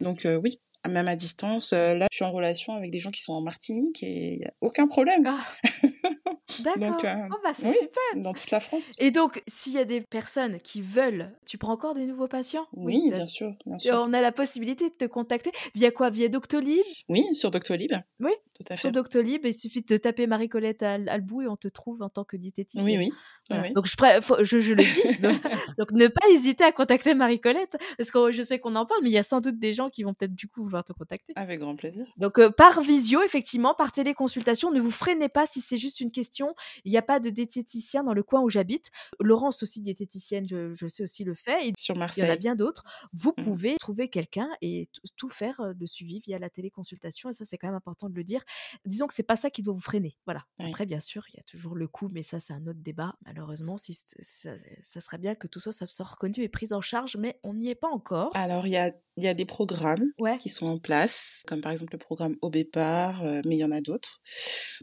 donc 0.00 0.26
oui, 0.42 0.58
même 0.88 1.08
à 1.08 1.16
distance, 1.16 1.72
heu, 1.72 1.94
là, 1.96 2.06
je 2.10 2.16
suis 2.16 2.24
en 2.24 2.32
relation 2.32 2.74
avec 2.74 2.90
des 2.90 3.00
gens 3.00 3.10
qui 3.10 3.22
sont 3.22 3.34
en 3.34 3.40
Martinique 3.42 4.02
et 4.02 4.34
il 4.34 4.40
y 4.40 4.44
a 4.46 4.52
aucun 4.60 4.86
problème. 4.88 5.26
Ah! 5.26 5.38
Donc 6.58 6.80
D'accord. 6.80 7.04
heu, 7.04 7.28
Oh 7.32 7.36
bah, 7.44 7.50
c'est 7.54 7.68
oui, 7.68 7.74
super! 7.74 8.22
dans 8.22 8.32
toute 8.34 8.50
la 8.50 8.60
France. 8.60 8.94
Et 8.98 9.10
donc, 9.10 9.42
s'il 9.46 9.72
y 9.74 9.78
a 9.78 9.84
des 9.84 10.00
personnes 10.00 10.58
qui 10.58 10.82
veulent 10.82 11.32
tu 11.46 11.58
prends 11.58 11.72
encore 11.72 11.94
des 11.94 12.06
nouveaux 12.06 12.28
patients? 12.28 12.66
Oui, 12.72 13.02
bien 13.10 13.26
sûr, 13.26 13.54
bien 13.66 13.78
sûr. 13.78 13.94
on 14.06 14.12
a 14.12 14.20
la 14.20 14.32
possibilité 14.32 14.88
de 14.88 14.94
te 14.94 15.04
contacter 15.04 15.52
via 15.74 15.90
quoi? 15.90 16.10
Via 16.10 16.28
Doctolib? 16.28 16.78
Oui, 17.08 17.22
sur 17.32 17.50
Doctolib, 17.50 17.92
Oui, 18.20 18.32
tout 18.54 18.64
à 18.70 18.76
sur 18.76 18.88
fait. 18.88 18.92
Doctolib, 18.94 19.44
il 19.44 19.54
suffit 19.54 19.82
de 19.82 19.96
taper 19.96 20.26
Marie-Colette 20.26 20.82
Al 20.82 21.08
Albou 21.08 21.42
et 21.42 21.48
on 21.48 21.56
te 21.56 21.68
trouve 21.68 22.02
en 22.02 22.08
tant 22.08 22.24
que 22.24 22.36
diététicienne. 22.36 22.98
oui. 22.98 23.10
Oui, 23.10 23.12
Voilà, 23.50 23.62
oui. 23.62 23.72
donc 23.74 23.86
je 23.86 23.96
pré 23.96 24.20
faut 24.20 24.44
je 24.44 24.60
je 24.60 24.74
le 24.74 24.82
dis, 24.82 25.02
donc 25.78 25.90
ne 25.92 26.06
pas 26.08 26.28
hésiter 26.30 26.64
à 26.64 26.72
contacter 26.72 27.14
Marie-Colette 27.14 27.78
parce 27.96 28.10
que 28.10 28.30
je 28.30 28.42
sais 28.42 28.58
qu'on 28.58 28.76
en 28.76 28.84
parle, 28.84 29.00
mais 29.02 29.08
il 29.08 29.14
y 29.14 29.18
a 29.18 29.22
sans 29.22 29.40
doute 29.40 29.58
des 29.58 29.72
gens 29.72 29.88
qui 29.88 30.02
vont 30.02 30.12
peut-être, 30.12 30.34
du 30.34 30.48
coup, 30.48 30.64
vouloir 30.64 30.84
te 30.84 30.92
contacter. 30.92 31.32
Avec 31.36 31.60
grand 31.60 31.76
plaisir. 31.76 32.04
Donc 32.18 32.38
heu, 32.38 32.50
par 32.50 32.82
visio, 32.82 33.22
effectivement, 33.22 33.74
par 33.74 33.90
téléconsultation, 33.92 34.70
ne 34.70 34.80
vous 34.80 34.90
freinez 34.90 35.30
pas 35.30 35.46
si 35.46 35.60
c'est 35.62 35.78
juste 35.78 36.00
une 36.00 36.10
question. 36.10 36.37
Il 36.84 36.92
y 36.92 36.96
a 36.98 37.02
pas 37.02 37.20
de 37.20 37.30
diététicien 37.30 38.04
dans 38.04 38.14
le 38.14 38.22
coin 38.22 38.40
où 38.42 38.48
j'habite. 38.48 38.90
Laurence 39.20 39.62
aussi 39.62 39.80
diététicienne, 39.80 40.46
je 40.48 40.72
je 40.74 40.86
sais 40.88 41.02
aussi 41.02 41.24
le 41.24 41.34
fait 41.34 41.68
et 41.68 41.72
Sur 41.76 41.96
il 42.16 42.20
y 42.20 42.24
en 42.24 42.28
a 42.28 42.36
Marseille. 42.36 42.38
bien 42.38 42.54
d'autres. 42.56 42.84
Vous 43.12 43.32
Mmh. 43.36 43.58
pouvez 43.58 43.76
trouver 43.78 44.08
quelqu'un 44.10 44.48
et 44.62 44.88
tout 45.16 45.28
faire, 45.28 45.60
heu, 45.60 45.74
de 45.74 45.86
suivi 45.86 46.20
via 46.20 46.38
la 46.38 46.50
téléconsultation 46.50 47.30
et 47.30 47.32
ça, 47.32 47.44
c'est 47.44 47.58
quand 47.58 47.68
même 47.68 47.74
important 47.76 48.08
de 48.08 48.14
le 48.14 48.24
dire. 48.24 48.42
Disons 48.86 49.06
que 49.06 49.14
c'est 49.14 49.22
pas 49.22 49.36
ça 49.36 49.50
qui 49.50 49.62
doit 49.62 49.74
vous 49.74 49.80
freiner, 49.80 50.16
voilà. 50.26 50.44
Oui. 50.58 50.78
Après, 50.78 50.86
bien 50.86 51.00
sûr, 51.00 51.24
il 51.32 51.36
y 51.36 51.40
a 51.40 51.42
toujours 51.44 51.74
le 51.76 51.88
coût, 51.88 52.08
mais 52.12 52.22
ça, 52.22 52.40
c'est 52.40 52.52
un 52.52 52.66
autre 52.66 52.80
débat. 52.82 53.14
Malheureusement, 53.26 53.76
si 53.78 53.94
ça 53.94 54.54
ça 54.80 55.00
serait 55.00 55.18
bien 55.18 55.34
que 55.34 55.46
tout 55.48 55.60
ça, 55.60 55.72
ça 55.72 55.86
soit 55.86 56.06
reconnu 56.06 56.42
et 56.42 56.48
pris 56.48 56.72
en 56.72 56.80
charge, 56.80 57.16
mais 57.16 57.40
on 57.44 57.54
n'y 57.54 57.68
est 57.70 57.74
pas 57.74 57.88
encore. 57.88 58.34
Alors, 58.34 58.66
il 58.66 58.70
y 58.72 58.76
a 58.76 58.90
y 59.16 59.26
a 59.26 59.34
des 59.34 59.46
programmes 59.46 60.12
Ouais. 60.18 60.40
qui 60.40 60.48
sont 60.48 60.66
en 60.68 60.78
place, 60.78 61.42
comme 61.48 61.60
par 61.60 61.72
exemple 61.72 61.92
le 61.94 61.98
programme 61.98 62.36
Obépar, 62.42 63.24
heu, 63.24 63.40
mais 63.46 63.56
il 63.56 63.58
y 63.58 63.64
en 63.64 63.72
a 63.72 63.80
d'autres, 63.80 64.20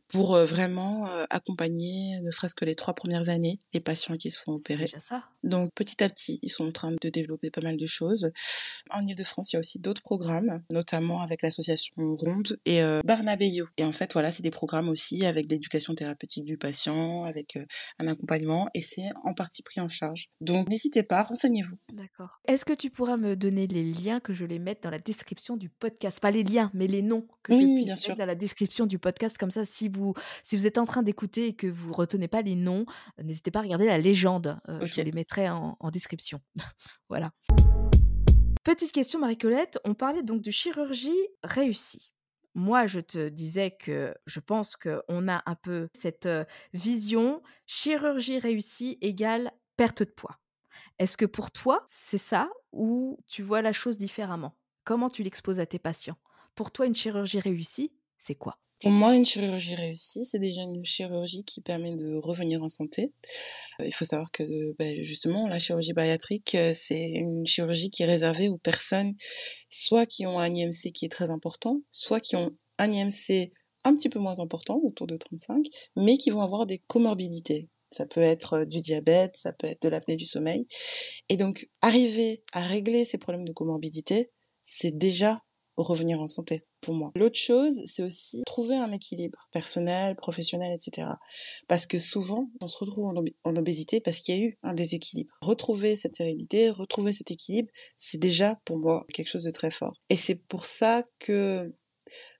pour, 0.09 0.35
heu, 0.35 0.43
vraiment, 0.43 1.05
accompagner, 1.05 1.25
ne 1.49 2.31
serait-ce 2.31 2.55
que 2.55 2.65
les 2.65 2.75
3 2.75 2.93
premières 2.93 3.29
années, 3.29 3.57
les 3.73 3.79
patients 3.79 4.15
qui 4.17 4.29
se 4.29 4.39
font 4.39 4.53
opérer. 4.53 4.87
ça. 4.99 5.23
Donc 5.43 5.71
petit 5.73 6.03
à 6.03 6.09
petit, 6.09 6.39
ils 6.43 6.49
sont 6.49 6.67
en 6.67 6.71
train 6.71 6.91
de 6.91 7.09
développer 7.09 7.49
pas 7.49 7.61
mal 7.61 7.77
de 7.77 7.85
choses. 7.85 8.31
En 8.91 9.05
Île-de-France, 9.07 9.53
il 9.53 9.55
y 9.55 9.57
a 9.57 9.59
aussi 9.59 9.79
d'autres 9.79 10.03
programmes, 10.03 10.61
notamment 10.71 11.21
avec 11.21 11.41
l'association 11.41 11.95
Ronde 11.97 12.59
et 12.65 12.81
Barnabéio 13.03 13.55
physio. 13.55 13.67
Et 13.77 13.83
en 13.83 13.91
fait, 13.91 14.13
voilà, 14.13 14.31
c'est 14.31 14.43
des 14.43 14.51
programmes 14.51 14.89
aussi 14.89 15.25
avec 15.25 15.49
l'éducation 15.49 15.95
thérapeutique 15.95 16.45
du 16.45 16.57
patient, 16.57 17.23
avec 17.23 17.57
un 17.99 18.07
accompagnement, 18.07 18.67
et 18.73 18.81
c'est 18.81 19.09
en 19.23 19.33
partie 19.33 19.63
pris 19.63 19.81
en 19.81 19.89
charge. 19.89 20.29
Donc 20.41 20.69
n'hésitez 20.69 21.03
pas, 21.03 21.23
renseignez-vous. 21.23 21.77
D'accord. 21.93 22.39
Est-ce 22.47 22.65
que 22.65 22.73
tu 22.73 22.89
pourras 22.89 23.17
me 23.17 23.35
donner 23.35 23.67
les 23.67 23.83
liens 23.83 24.19
que 24.19 24.33
je 24.33 24.45
les 24.45 24.59
mette 24.59 24.83
dans 24.83 24.89
la 24.89 24.99
description 24.99 25.57
du 25.57 25.69
podcast? 25.69 26.19
Pas 26.19 26.31
les 26.31 26.43
liens, 26.43 26.71
mais 26.73 26.87
les 26.87 27.01
noms 27.01 27.27
que 27.43 27.53
je 27.53 27.57
puisse 27.57 27.85
bien 27.85 27.95
mettre 27.95 28.15
dans 28.15 28.25
la 28.25 28.35
description 28.35 28.85
du 28.85 28.99
podcast. 28.99 29.37
Comme 29.37 29.51
ça, 29.51 29.65
si 29.65 29.89
vous, 29.89 30.13
si 30.43 30.55
vous 30.55 30.67
êtes 30.67 30.77
en 30.77 30.85
train 30.85 31.03
d'écouter 31.03 31.34
et 31.41 31.53
que 31.53 31.67
vous 31.67 31.93
retenez 31.93 32.27
pas 32.27 32.41
les 32.41 32.55
noms, 32.55 32.85
n'hésitez 33.21 33.51
pas 33.51 33.59
à 33.59 33.63
regarder 33.63 33.85
la 33.85 33.97
légende. 33.97 34.57
Je 34.81 35.01
les 35.01 35.11
mettrai 35.11 35.49
en, 35.49 35.77
en 35.79 35.91
description. 35.91 36.41
voilà. 37.09 37.31
Petite 38.63 38.91
question, 38.91 39.19
Marie-Colette. 39.19 39.79
On 39.85 39.93
parlait 39.93 40.23
donc 40.23 40.41
de 40.41 40.49
chirurgie 40.49 41.27
réussie. 41.43 42.11
Moi, 42.55 42.87
je 42.87 43.01
te 43.01 43.29
disais 43.29 43.71
que 43.71 44.15
je 44.25 44.39
pense 44.39 44.77
qu'on 44.77 45.27
a 45.27 45.43
un 45.45 45.55
peu 45.55 45.89
cette 45.93 46.27
vision 46.73 47.43
chirurgie 47.67 48.39
réussie 48.39 48.97
égale 49.01 49.51
perte 49.75 50.03
de 50.03 50.09
poids. 50.09 50.39
Est-ce 50.97 51.17
que 51.17 51.25
pour 51.25 51.51
toi, 51.51 51.83
c'est 51.87 52.17
ça 52.17 52.49
ou 52.71 53.19
tu 53.27 53.43
vois 53.43 53.61
la 53.61 53.73
chose 53.73 53.97
différemment? 53.97 54.57
Comment 54.85 55.09
tu 55.09 55.21
l'exposes 55.21 55.59
à 55.59 55.65
tes 55.65 55.79
patients? 55.79 56.17
Pour 56.55 56.71
toi, 56.71 56.85
une 56.85 56.95
chirurgie 56.95 57.39
réussie, 57.39 57.91
c'est 58.17 58.35
quoi? 58.35 58.57
Pour 58.81 58.91
moi, 58.91 59.15
une 59.15 59.25
chirurgie 59.25 59.75
réussie, 59.75 60.25
c'est 60.25 60.39
déjà 60.39 60.61
une 60.61 60.83
chirurgie 60.85 61.43
qui 61.43 61.61
permet 61.61 61.93
de 61.93 62.15
revenir 62.21 62.61
en 62.61 62.67
santé. 62.67 63.13
Euh, 63.79 63.85
il 63.85 63.93
faut 63.93 64.05
savoir 64.05 64.31
que 64.31 64.43
ben, 64.77 65.01
justement, 65.03 65.47
la 65.47 65.59
chirurgie 65.59 65.93
bariatrique, 65.93 66.55
euh, 66.55 66.71
c'est 66.73 67.09
une 67.09 67.45
chirurgie 67.45 67.89
qui 67.89 68.03
est 68.03 68.07
réservée 68.07 68.49
aux 68.49 68.57
personnes 68.57 69.13
soit 69.69 70.05
qui 70.05 70.25
ont 70.25 70.39
un 70.39 70.53
IMC 70.53 70.91
qui 70.93 71.05
est 71.05 71.11
très 71.11 71.31
important, 71.31 71.81
soit 71.91 72.19
qui 72.19 72.35
ont 72.35 72.51
un 72.77 72.91
IMC 72.91 73.51
un 73.83 73.95
petit 73.95 74.09
peu 74.09 74.19
moins 74.19 74.39
important, 74.39 74.79
autour 74.83 75.07
de 75.07 75.15
35, 75.15 75.65
mais 75.95 76.17
qui 76.17 76.29
vont 76.31 76.41
avoir 76.41 76.65
des 76.65 76.79
comorbidités. 76.87 77.69
Ça 77.91 78.05
peut 78.05 78.21
être 78.21 78.53
euh, 78.53 78.65
du 78.65 78.81
diabète, 78.81 79.37
ça 79.37 79.53
peut 79.53 79.67
être 79.67 79.83
de 79.83 79.89
l'apnée 79.89 80.17
du 80.17 80.25
sommeil. 80.25 80.67
Et 81.29 81.37
donc, 81.37 81.69
arriver 81.81 82.43
à 82.51 82.61
régler 82.61 83.05
ces 83.05 83.17
problèmes 83.17 83.45
de 83.45 83.53
comorbidité, 83.53 84.31
c'est 84.63 84.97
déjà 84.97 85.41
revenir 85.77 86.19
en 86.19 86.27
santé 86.27 86.65
moi. 86.93 87.11
L'autre 87.15 87.37
chose, 87.37 87.81
c'est 87.85 88.03
aussi 88.03 88.43
trouver 88.45 88.75
un 88.75 88.91
équilibre 88.91 89.47
personnel, 89.51 90.15
professionnel, 90.15 90.73
etc. 90.73 91.07
Parce 91.67 91.85
que 91.85 91.97
souvent, 91.97 92.49
on 92.61 92.67
se 92.67 92.77
retrouve 92.77 93.05
en, 93.43 93.55
obésité 93.55 94.01
parce 94.01 94.19
qu'il 94.19 94.35
y 94.35 94.37
a 94.37 94.41
eu 94.41 94.57
un 94.63 94.73
déséquilibre. 94.73 95.33
Retrouver 95.41 95.95
cette 95.95 96.15
sérénité, 96.15 96.69
retrouver 96.69 97.13
cet 97.13 97.31
équilibre, 97.31 97.69
c'est 97.97 98.19
déjà 98.19 98.59
pour 98.65 98.77
moi 98.77 99.05
quelque 99.13 99.27
chose 99.27 99.43
de 99.43 99.51
très 99.51 99.71
fort. 99.71 100.01
Et 100.09 100.17
c'est 100.17 100.35
pour 100.35 100.65
ça 100.65 101.03
que 101.19 101.73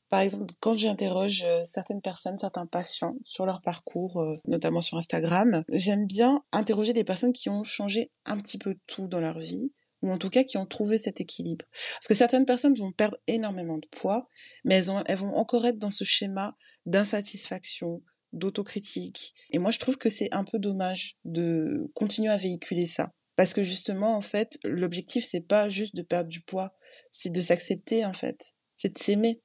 par 0.09 0.19
exemple, 0.19 0.45
quand 0.61 0.77
j'interroge 0.77 1.43
euh, 1.43 1.63
certaines 1.65 2.01
personnes, 2.01 2.37
certains 2.37 2.67
patients 2.67 3.15
sur 3.23 3.45
leur 3.45 3.59
parcours, 3.61 4.21
euh, 4.21 4.35
notamment 4.45 4.81
sur 4.81 4.97
Instagram, 4.97 5.63
j'aime 5.69 6.05
bien 6.05 6.43
interroger 6.51 6.93
des 6.93 7.03
personnes 7.03 7.33
qui 7.33 7.49
ont 7.49 7.63
changé 7.63 8.11
un 8.25 8.37
petit 8.37 8.57
peu 8.57 8.75
tout 8.87 9.07
dans 9.07 9.19
leur 9.19 9.39
vie, 9.39 9.71
ou 10.05 10.11
en 10.11 10.19
tout 10.19 10.29
cas 10.29 10.43
qui 10.43 10.57
ont 10.57 10.67
trouvé 10.67 10.99
cet 10.99 11.19
équilibre. 11.19 11.65
Parce 11.95 12.07
que 12.07 12.13
certaines 12.13 12.45
personnes 12.45 12.75
vont 12.75 12.91
perdre 12.91 13.17
énormément 13.25 13.79
de 13.79 13.87
poids, 13.87 14.29
mais 14.63 14.75
elles, 14.75 15.17
vont 15.17 15.35
encore 15.35 15.65
être 15.65 15.79
dans 15.79 15.89
ce 15.89 16.03
schéma 16.03 16.55
d'insatisfaction, 16.85 18.03
d'autocritique. 18.31 19.33
Et 19.49 19.57
moi, 19.57 19.71
je 19.71 19.79
trouve 19.79 19.97
que 19.97 20.09
c'est 20.09 20.31
un 20.31 20.43
peu 20.43 20.59
dommage 20.59 21.17
de 21.25 21.91
continuer 21.95 22.29
à 22.29 22.37
véhiculer 22.37 22.85
ça. 22.85 23.13
Parce 23.35 23.55
que 23.55 23.63
justement, 23.63 24.15
en 24.15 24.21
fait, 24.21 24.59
l'objectif, 24.63 25.25
c'est 25.25 25.41
pas 25.41 25.69
juste 25.69 25.95
de 25.95 26.03
perdre 26.03 26.29
du 26.29 26.41
poids, 26.41 26.75
c'est 27.09 27.31
de 27.31 27.41
s'accepter, 27.41 28.05
en 28.05 28.13
fait. 28.13 28.53
C'est 28.73 28.93
de 28.93 28.99
s'aimer. 28.99 29.41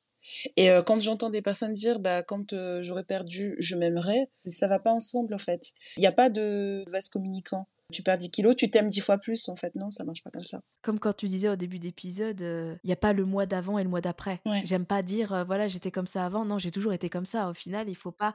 Et 0.56 0.70
euh, 0.70 0.82
quand 0.82 1.00
j'entends 1.00 1.30
des 1.30 1.42
personnes 1.42 1.72
dire, 1.72 1.98
bah, 1.98 2.22
quand 2.22 2.52
euh, 2.52 2.82
j'aurai 2.82 3.04
perdu, 3.04 3.56
je 3.58 3.76
m'aimerais, 3.76 4.30
ça 4.44 4.68
va 4.68 4.78
pas 4.78 4.92
ensemble, 4.92 5.34
en 5.34 5.38
fait. 5.38 5.72
Il 5.96 6.00
n'y 6.00 6.06
a 6.06 6.12
pas 6.12 6.30
de 6.30 6.84
vase 6.88 7.08
communicant 7.08 7.66
tu 7.90 8.02
perds 8.02 8.18
10 8.18 8.30
kilos, 8.30 8.56
tu 8.56 8.70
t'aimes 8.70 8.90
10 8.90 9.00
fois 9.00 9.18
plus. 9.18 9.48
En 9.48 9.56
fait, 9.56 9.74
non, 9.74 9.90
ça 9.90 10.04
marche 10.04 10.22
pas 10.22 10.30
comme 10.30 10.44
ça. 10.44 10.62
Comme 10.82 10.98
quand 10.98 11.12
tu 11.12 11.28
disais 11.28 11.48
au 11.48 11.56
début 11.56 11.78
d'épisode, 11.78 12.40
il 12.40 12.46
euh, 12.46 12.74
n'y 12.84 12.92
a 12.92 12.96
pas 12.96 13.12
le 13.12 13.24
mois 13.24 13.46
d'avant 13.46 13.78
et 13.78 13.82
le 13.82 13.90
mois 13.90 14.00
d'après. 14.00 14.40
J'aime 14.64 14.86
pas 14.86 15.02
dire, 15.02 15.32
euh, 15.32 15.44
voilà, 15.44 15.68
j'étais 15.68 15.90
comme 15.90 16.06
ça 16.06 16.24
avant. 16.24 16.44
Non, 16.44 16.58
j'ai 16.58 16.70
toujours 16.70 16.92
été 16.92 17.08
comme 17.10 17.26
ça. 17.26 17.48
Au 17.48 17.54
final, 17.54 17.88
il 17.88 17.96
faut 17.96 18.12
pas 18.12 18.34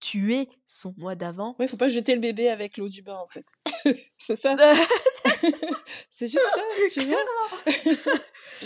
tuer 0.00 0.48
son 0.66 0.94
mois 0.98 1.14
d'avant. 1.14 1.56
Oui, 1.58 1.68
faut 1.68 1.76
pas 1.76 1.88
jeter 1.88 2.14
le 2.14 2.20
bébé 2.20 2.48
avec 2.48 2.76
l'eau 2.76 2.88
du 2.88 3.02
bain, 3.02 3.16
en 3.16 3.28
fait. 3.28 3.46
c'est 4.18 4.36
ça. 4.36 4.56
c'est 6.10 6.28
juste 6.28 6.46
ça, 6.50 6.60
tu 6.92 7.06
vois. 7.06 7.16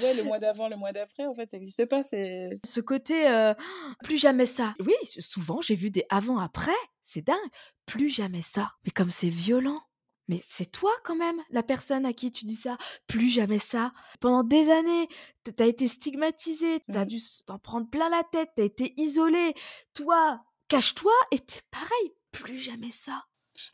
Ouais, 0.02 0.14
le 0.14 0.22
mois 0.24 0.38
d'avant, 0.38 0.68
le 0.68 0.76
mois 0.76 0.92
d'après, 0.92 1.26
en 1.26 1.34
fait, 1.34 1.50
ça 1.50 1.56
n'existe 1.56 1.86
pas. 1.86 2.02
C'est 2.02 2.58
ce 2.64 2.80
côté 2.80 3.28
euh, 3.28 3.54
plus 4.02 4.18
jamais 4.18 4.46
ça. 4.46 4.74
Oui, 4.80 4.94
souvent 5.02 5.60
j'ai 5.60 5.74
vu 5.74 5.90
des 5.90 6.04
avant-après. 6.10 6.70
C'est 7.02 7.22
dingue. 7.26 7.36
Plus 7.86 8.08
jamais 8.08 8.42
ça. 8.42 8.70
Mais 8.84 8.90
comme 8.90 9.10
c'est 9.10 9.28
violent. 9.28 9.80
Mais 10.28 10.40
c'est 10.46 10.70
toi 10.70 10.92
quand 11.02 11.16
même, 11.16 11.40
la 11.50 11.64
personne 11.64 12.06
à 12.06 12.12
qui 12.12 12.30
tu 12.30 12.44
dis 12.44 12.54
ça, 12.54 12.78
plus 13.08 13.28
jamais 13.28 13.58
ça. 13.58 13.92
Pendant 14.20 14.44
des 14.44 14.70
années, 14.70 15.08
t'as 15.56 15.66
été 15.66 15.88
stigmatisé, 15.88 16.84
t'as 16.92 17.04
dû 17.04 17.18
t'en 17.46 17.58
prendre 17.58 17.90
plein 17.90 18.08
la 18.08 18.22
tête, 18.30 18.50
t'as 18.54 18.62
été 18.62 18.94
isolé. 18.96 19.54
Toi, 19.92 20.40
cache-toi 20.68 21.10
et 21.32 21.40
t'es 21.40 21.58
pareil, 21.72 22.14
plus 22.30 22.58
jamais 22.58 22.92
ça. 22.92 23.24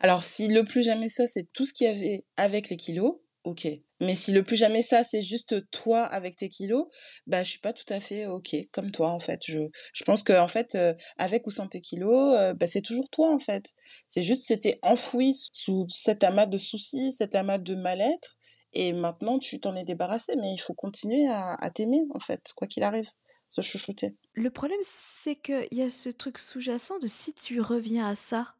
Alors 0.00 0.24
si 0.24 0.48
le 0.48 0.64
plus 0.64 0.82
jamais 0.82 1.10
ça, 1.10 1.26
c'est 1.26 1.52
tout 1.52 1.66
ce 1.66 1.74
qu'il 1.74 1.88
y 1.88 1.90
avait 1.90 2.24
avec 2.38 2.70
les 2.70 2.78
kilos, 2.78 3.16
ok. 3.46 3.68
Mais 4.00 4.14
si 4.14 4.32
le 4.32 4.42
plus 4.42 4.56
jamais 4.56 4.82
ça, 4.82 5.04
c'est 5.04 5.22
juste 5.22 5.70
toi 5.70 6.02
avec 6.02 6.36
tes 6.36 6.50
kilos, 6.50 6.86
bah 7.26 7.42
je 7.42 7.50
suis 7.50 7.60
pas 7.60 7.72
tout 7.72 7.90
à 7.90 7.98
fait 8.00 8.26
ok 8.26 8.54
comme 8.72 8.90
toi 8.90 9.08
en 9.08 9.18
fait. 9.18 9.40
Je 9.46 9.60
je 9.94 10.04
pense 10.04 10.22
que 10.22 10.34
en 10.38 10.48
fait 10.48 10.74
euh, 10.74 10.92
avec 11.16 11.46
ou 11.46 11.50
sans 11.50 11.66
tes 11.66 11.80
kilos, 11.80 12.36
euh, 12.36 12.52
bah 12.52 12.66
c'est 12.66 12.82
toujours 12.82 13.08
toi 13.08 13.32
en 13.32 13.38
fait. 13.38 13.72
C'est 14.06 14.22
juste 14.22 14.42
c'était 14.42 14.78
enfoui 14.82 15.32
sous 15.52 15.86
cet 15.88 16.24
amas 16.24 16.46
de 16.46 16.58
soucis, 16.58 17.12
cet 17.12 17.34
amas 17.34 17.58
de 17.58 17.74
mal-être, 17.74 18.36
et 18.74 18.92
maintenant 18.92 19.38
tu 19.38 19.60
t'en 19.60 19.74
es 19.76 19.84
débarrassé. 19.84 20.34
Mais 20.36 20.52
il 20.52 20.58
faut 20.58 20.74
continuer 20.74 21.26
à, 21.28 21.54
à 21.54 21.70
t'aimer 21.70 22.02
en 22.14 22.20
fait, 22.20 22.52
quoi 22.54 22.66
qu'il 22.66 22.82
arrive, 22.82 23.08
se 23.48 23.62
chouchouter. 23.62 24.16
Le 24.34 24.50
problème 24.50 24.80
c'est 24.84 25.36
que 25.36 25.66
il 25.70 25.78
y 25.78 25.82
a 25.82 25.88
ce 25.88 26.10
truc 26.10 26.38
sous-jacent 26.38 26.98
de 26.98 27.06
si 27.06 27.32
tu 27.32 27.60
reviens 27.62 28.08
à 28.08 28.16
ça, 28.16 28.56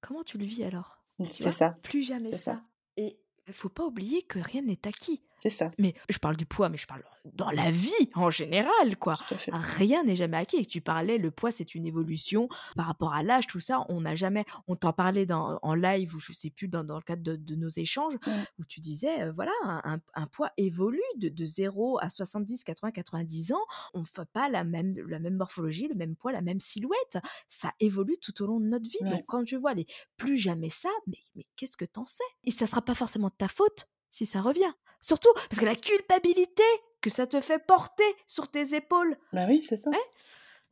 comment 0.00 0.22
tu 0.22 0.38
le 0.38 0.44
vis 0.44 0.62
alors? 0.62 1.02
C'est 1.30 1.50
ça. 1.50 1.76
Plus 1.82 2.02
jamais 2.02 2.28
ça. 2.28 2.38
ça. 2.38 2.62
Et 2.98 3.18
faut 3.54 3.68
pas 3.68 3.84
oublier 3.84 4.22
que 4.22 4.38
rien 4.38 4.62
n'est 4.62 4.86
acquis. 4.86 5.22
C'est 5.38 5.50
ça. 5.50 5.70
Mais 5.78 5.94
je 6.08 6.18
parle 6.18 6.36
du 6.36 6.46
poids, 6.46 6.68
mais 6.68 6.78
je 6.78 6.86
parle 6.86 7.02
dans 7.34 7.50
la 7.50 7.70
vie 7.70 7.92
en 8.14 8.30
général, 8.30 8.96
quoi. 8.98 9.14
Rien 9.76 10.04
n'est 10.04 10.16
jamais 10.16 10.36
acquis. 10.38 10.56
Et 10.56 10.66
tu 10.66 10.80
parlais, 10.80 11.18
le 11.18 11.30
poids, 11.30 11.50
c'est 11.50 11.74
une 11.74 11.86
évolution 11.86 12.48
par 12.74 12.86
rapport 12.86 13.14
à 13.14 13.22
l'âge, 13.22 13.46
tout 13.46 13.60
ça. 13.60 13.84
On 13.88 14.00
n'a 14.00 14.14
jamais, 14.14 14.44
on 14.66 14.76
t'en 14.76 14.92
parlait 14.92 15.26
dans, 15.26 15.58
en 15.62 15.74
live 15.74 16.14
ou 16.14 16.18
je 16.18 16.32
sais 16.32 16.50
plus 16.50 16.68
dans, 16.68 16.84
dans 16.84 16.96
le 16.96 17.02
cadre 17.02 17.22
de, 17.22 17.54
nos 17.54 17.68
échanges 17.68 18.14
où 18.58 18.64
tu 18.64 18.80
disais, 18.80 19.22
euh, 19.22 19.32
voilà, 19.32 19.52
un, 19.62 20.26
poids 20.26 20.50
évolue 20.56 21.00
de, 21.16 21.28
de 21.28 21.44
0 21.44 21.98
à 22.00 22.08
70, 22.08 22.64
80, 22.64 22.90
90 22.92 23.52
ans. 23.52 23.56
On 23.94 24.00
ne 24.00 24.04
fait 24.04 24.28
pas 24.32 24.48
la 24.48 24.64
même, 24.64 24.94
la 25.08 25.18
même 25.18 25.36
morphologie, 25.36 25.88
le 25.88 25.94
même 25.94 26.16
poids, 26.16 26.32
la 26.32 26.42
même 26.42 26.60
silhouette. 26.60 27.18
Ça 27.48 27.72
évolue 27.80 28.16
tout 28.20 28.42
au 28.42 28.46
long 28.46 28.60
de 28.60 28.66
notre 28.66 28.88
vie. 28.88 29.10
Donc 29.10 29.24
quand 29.26 29.44
je 29.46 29.56
vois 29.56 29.74
les 29.74 29.86
plus 30.16 30.36
jamais 30.36 30.70
ça, 30.70 30.90
mais, 31.06 31.18
mais 31.34 31.46
qu'est-ce 31.56 31.76
que 31.76 31.84
t'en 31.84 32.06
sais? 32.06 32.24
Et 32.44 32.50
ça 32.50 32.66
sera 32.66 32.82
pas 32.82 32.94
forcément 32.94 33.28
de 33.28 33.34
ta 33.36 33.48
faute 33.48 33.86
si 34.10 34.24
ça 34.24 34.40
revient. 34.40 34.72
Surtout 35.00 35.32
parce 35.34 35.60
que 35.60 35.64
la 35.64 35.76
culpabilité 35.76 36.62
que 37.00 37.10
ça 37.10 37.26
te 37.26 37.40
fait 37.40 37.58
porter 37.58 38.04
sur 38.26 38.48
tes 38.48 38.74
épaules. 38.74 39.16
Bah 39.32 39.46
oui, 39.48 39.62
c'est 39.62 39.76
ça. 39.76 39.90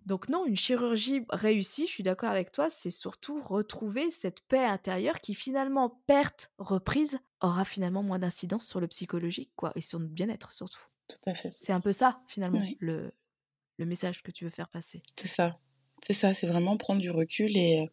Donc 0.07 0.29
non, 0.29 0.45
une 0.45 0.57
chirurgie 0.57 1.25
réussie, 1.31 1.87
je 1.87 1.93
suis 1.93 2.03
d'accord 2.03 2.31
avec 2.31 2.53
toi, 2.53 2.68
c'est 2.68 2.91
surtout 2.91 3.41
retrouver 3.41 4.11
cette 4.11 4.43
paix 4.43 4.64
intérieure 4.64 5.20
qui 5.20 5.35
finalement, 5.35 6.03
perte, 6.07 6.53
reprise, 6.59 7.18
aura 7.41 7.64
finalement 7.64 8.03
moins 8.03 8.18
d'incidence 8.18 8.66
sur 8.66 8.81
le 8.81 8.89
psychologique 8.89 9.53
quoi, 9.57 9.72
et 9.77 9.81
sur 9.81 9.99
notre 10.01 10.12
bien-être 10.12 10.53
surtout. 10.53 10.83
Tout 11.09 11.16
à 11.27 11.35
fait. 11.35 11.49
C'est 11.49 11.72
un 11.72 11.81
peu 11.81 11.93
ça 11.93 12.20
finalement 12.27 12.62
le, 12.81 13.12
le 13.79 13.87
message 13.87 14.22
que 14.22 14.31
tu 14.31 14.45
veux 14.45 14.51
faire 14.51 14.68
passer. 14.68 15.03
C'est 15.16 15.29
ça. 15.29 15.59
C'est 16.03 16.12
ça, 16.14 16.35
c'est 16.35 16.47
vraiment 16.47 16.77
prendre 16.77 17.01
du 17.01 17.11
recul 17.11 17.57
et, 17.57 17.91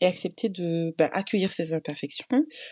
et 0.00 0.06
accepter 0.06 0.48
de 0.48 0.92
bah, 0.98 1.08
accueillir 1.12 1.52
ses 1.52 1.74
imperfections. 1.74 2.26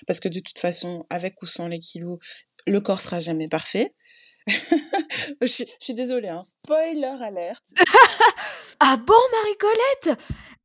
Parce 0.09 0.19
que 0.19 0.29
de 0.29 0.41
toute 0.41 0.59
façon, 0.59 1.07
avec 1.11 1.41
ou 1.43 1.47
sans 1.47 1.69
les 1.69 1.79
kilos, 1.79 2.19
le 2.67 2.81
corps 2.81 3.01
sera 3.01 3.21
jamais 3.21 3.49
parfait. 3.49 3.95
je, 4.47 5.65
suis 5.79 5.95
désolée, 5.95 6.29
hein. 6.29 6.43
spoiler 6.43 7.17
alerte. 7.23 7.75
ah 8.81 8.97
bon, 8.97 9.15
Marie-Colette? 9.33 10.19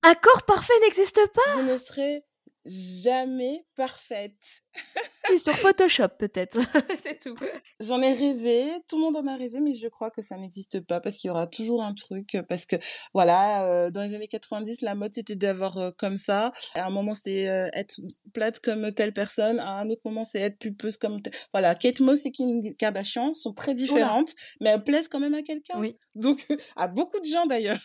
Un 0.04 0.16
corps 0.16 0.44
parfait 0.44 0.80
n'existe 0.82 1.22
pas? 1.34 1.58
Je 1.58 1.62
ne 1.62 1.78
serai 1.78 2.24
jamais 2.66 3.66
parfaite. 3.76 4.64
si, 5.28 5.40
sur 5.40 5.54
Photoshop 5.54 6.10
peut-être, 6.18 6.60
c'est 7.02 7.20
tout. 7.20 7.36
J'en 7.80 8.02
ai 8.02 8.14
rêvé, 8.14 8.64
tout 8.88 8.98
le 8.98 9.04
monde 9.04 9.18
en 9.18 9.28
a 9.28 9.36
rêvé, 9.36 9.60
mais 9.60 9.74
je 9.74 9.88
crois 9.88 10.12
que 10.12 10.22
ça 10.22 10.38
n'existe 10.38 10.82
pas 10.82 11.02
parce 11.02 11.18
qu'il 11.18 11.30
y 11.30 11.32
aura 11.32 11.48
toujours 11.48 11.84
un 11.84 11.94
truc, 11.94 12.38
parce 12.48 12.66
que 12.66 12.76
voilà, 13.14 13.66
euh, 13.66 13.92
dans 13.92 14.02
les 14.02 14.14
années 14.14 14.28
90, 14.28 14.82
la 14.82 14.96
mode 14.96 15.14
c'était 15.14 15.36
d'avoir 15.36 15.78
euh, 15.78 15.92
comme 15.98 16.18
ça. 16.18 16.52
À 16.76 16.86
un 16.86 16.90
moment 16.90 17.14
c'était 17.14 17.48
euh, 17.48 17.70
être 17.74 18.00
plate 18.34 18.60
comme 18.60 18.92
telle 18.92 19.14
personne, 19.14 19.60
à 19.60 19.80
un 19.80 19.90
autre 19.90 20.02
moment 20.06 20.24
c'est 20.24 20.40
être 20.40 20.58
pulpeuse 20.58 20.98
comme 20.98 21.22
telle. 21.22 21.34
Voilà, 21.54 21.76
Kate 21.76 22.00
Moss 22.00 22.26
et 22.26 22.32
Kim 22.32 22.76
Kardashian 22.76 23.34
sont 23.34 23.54
très 23.54 23.74
différentes, 23.74 24.34
mais 24.62 24.72
elles 24.72 24.84
plaisent 24.84 25.08
quand 25.08 25.20
même 25.20 25.36
à 25.36 25.42
quelqu'un. 25.42 25.80
Oui. 25.80 25.98
Donc 26.16 26.46
à 26.76 26.88
beaucoup 26.88 27.20
de 27.20 27.26
gens 27.26 27.46
d'ailleurs. 27.46 27.82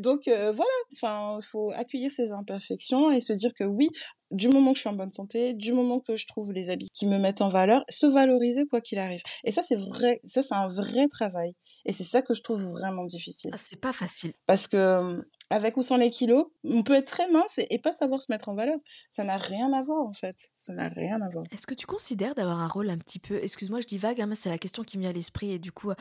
Donc 0.00 0.22
voilà, 0.26 0.70
enfin, 0.94 1.38
il 1.40 1.44
faut 1.44 1.72
accueillir 1.72 2.12
ses 2.12 2.32
imperfections 2.32 3.10
et 3.10 3.20
se 3.20 3.32
dire 3.32 3.52
que 3.54 3.64
oui, 3.64 3.88
du 4.32 4.48
moment 4.48 4.72
que 4.72 4.76
je 4.76 4.80
suis 4.80 4.88
en 4.88 4.94
bonne 4.94 5.10
santé, 5.10 5.54
du 5.54 5.72
moment 5.72 6.00
que 6.00 6.16
je 6.16 6.26
trouve 6.26 6.52
les 6.52 6.70
habits 6.70 6.88
qui 6.92 7.06
me 7.06 7.18
mettent 7.18 7.42
en 7.42 7.48
valeur, 7.48 7.84
se 7.88 8.06
valoriser 8.06 8.66
quoi 8.66 8.80
qu'il 8.80 8.98
arrive. 8.98 9.22
Et 9.44 9.52
ça, 9.52 9.62
c'est 9.62 9.76
vrai, 9.76 10.20
ça, 10.24 10.42
c'est 10.42 10.54
un 10.54 10.68
vrai 10.68 11.06
travail. 11.08 11.54
Et 11.84 11.92
c'est 11.92 12.04
ça 12.04 12.22
que 12.22 12.32
je 12.32 12.42
trouve 12.42 12.62
vraiment 12.62 13.04
difficile. 13.04 13.50
Ah, 13.52 13.58
c'est 13.58 13.80
pas 13.80 13.92
facile. 13.92 14.32
Parce 14.46 14.68
que, 14.68 15.18
avec 15.50 15.76
ou 15.76 15.82
sans 15.82 15.96
les 15.96 16.10
kilos, 16.10 16.46
on 16.64 16.82
peut 16.82 16.94
être 16.94 17.08
très 17.08 17.28
mince 17.30 17.58
et, 17.58 17.78
pas 17.78 17.92
savoir 17.92 18.22
se 18.22 18.30
mettre 18.30 18.48
en 18.48 18.54
valeur. 18.54 18.78
Ça 19.10 19.24
n'a 19.24 19.36
rien 19.36 19.72
à 19.72 19.82
voir, 19.82 20.06
en 20.06 20.12
fait. 20.12 20.50
Ça 20.54 20.72
n'a 20.72 20.88
rien 20.88 21.20
à 21.20 21.28
voir. 21.28 21.44
Est-ce 21.50 21.66
que 21.66 21.74
tu 21.74 21.86
considères 21.86 22.34
d'avoir 22.34 22.60
un 22.60 22.68
rôle 22.68 22.88
un 22.88 22.98
petit 22.98 23.18
peu, 23.18 23.42
excuse-moi, 23.42 23.80
je 23.80 23.86
dis 23.86 23.98
vague, 23.98 24.20
hein, 24.20 24.26
mais 24.26 24.36
c'est 24.36 24.48
la 24.48 24.58
question 24.58 24.84
qui 24.84 24.96
me 24.96 25.02
vient 25.02 25.10
à 25.10 25.14
l'esprit. 25.14 25.52
Et 25.52 25.58
du 25.58 25.72
coup, 25.72 25.92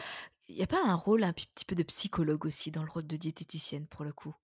il 0.48 0.56
n'y 0.56 0.64
a 0.64 0.68
pas 0.68 0.82
un 0.86 0.96
rôle 0.96 1.24
un 1.24 1.34
petit 1.34 1.66
peu 1.66 1.76
de 1.76 1.84
psychologue 1.84 2.46
aussi 2.46 2.72
dans 2.72 2.84
le 2.84 2.90
rôle 2.90 3.08
de 3.08 3.18
diététicienne, 3.18 3.88
pour 3.88 4.06
le 4.06 4.14
coup? 4.14 4.36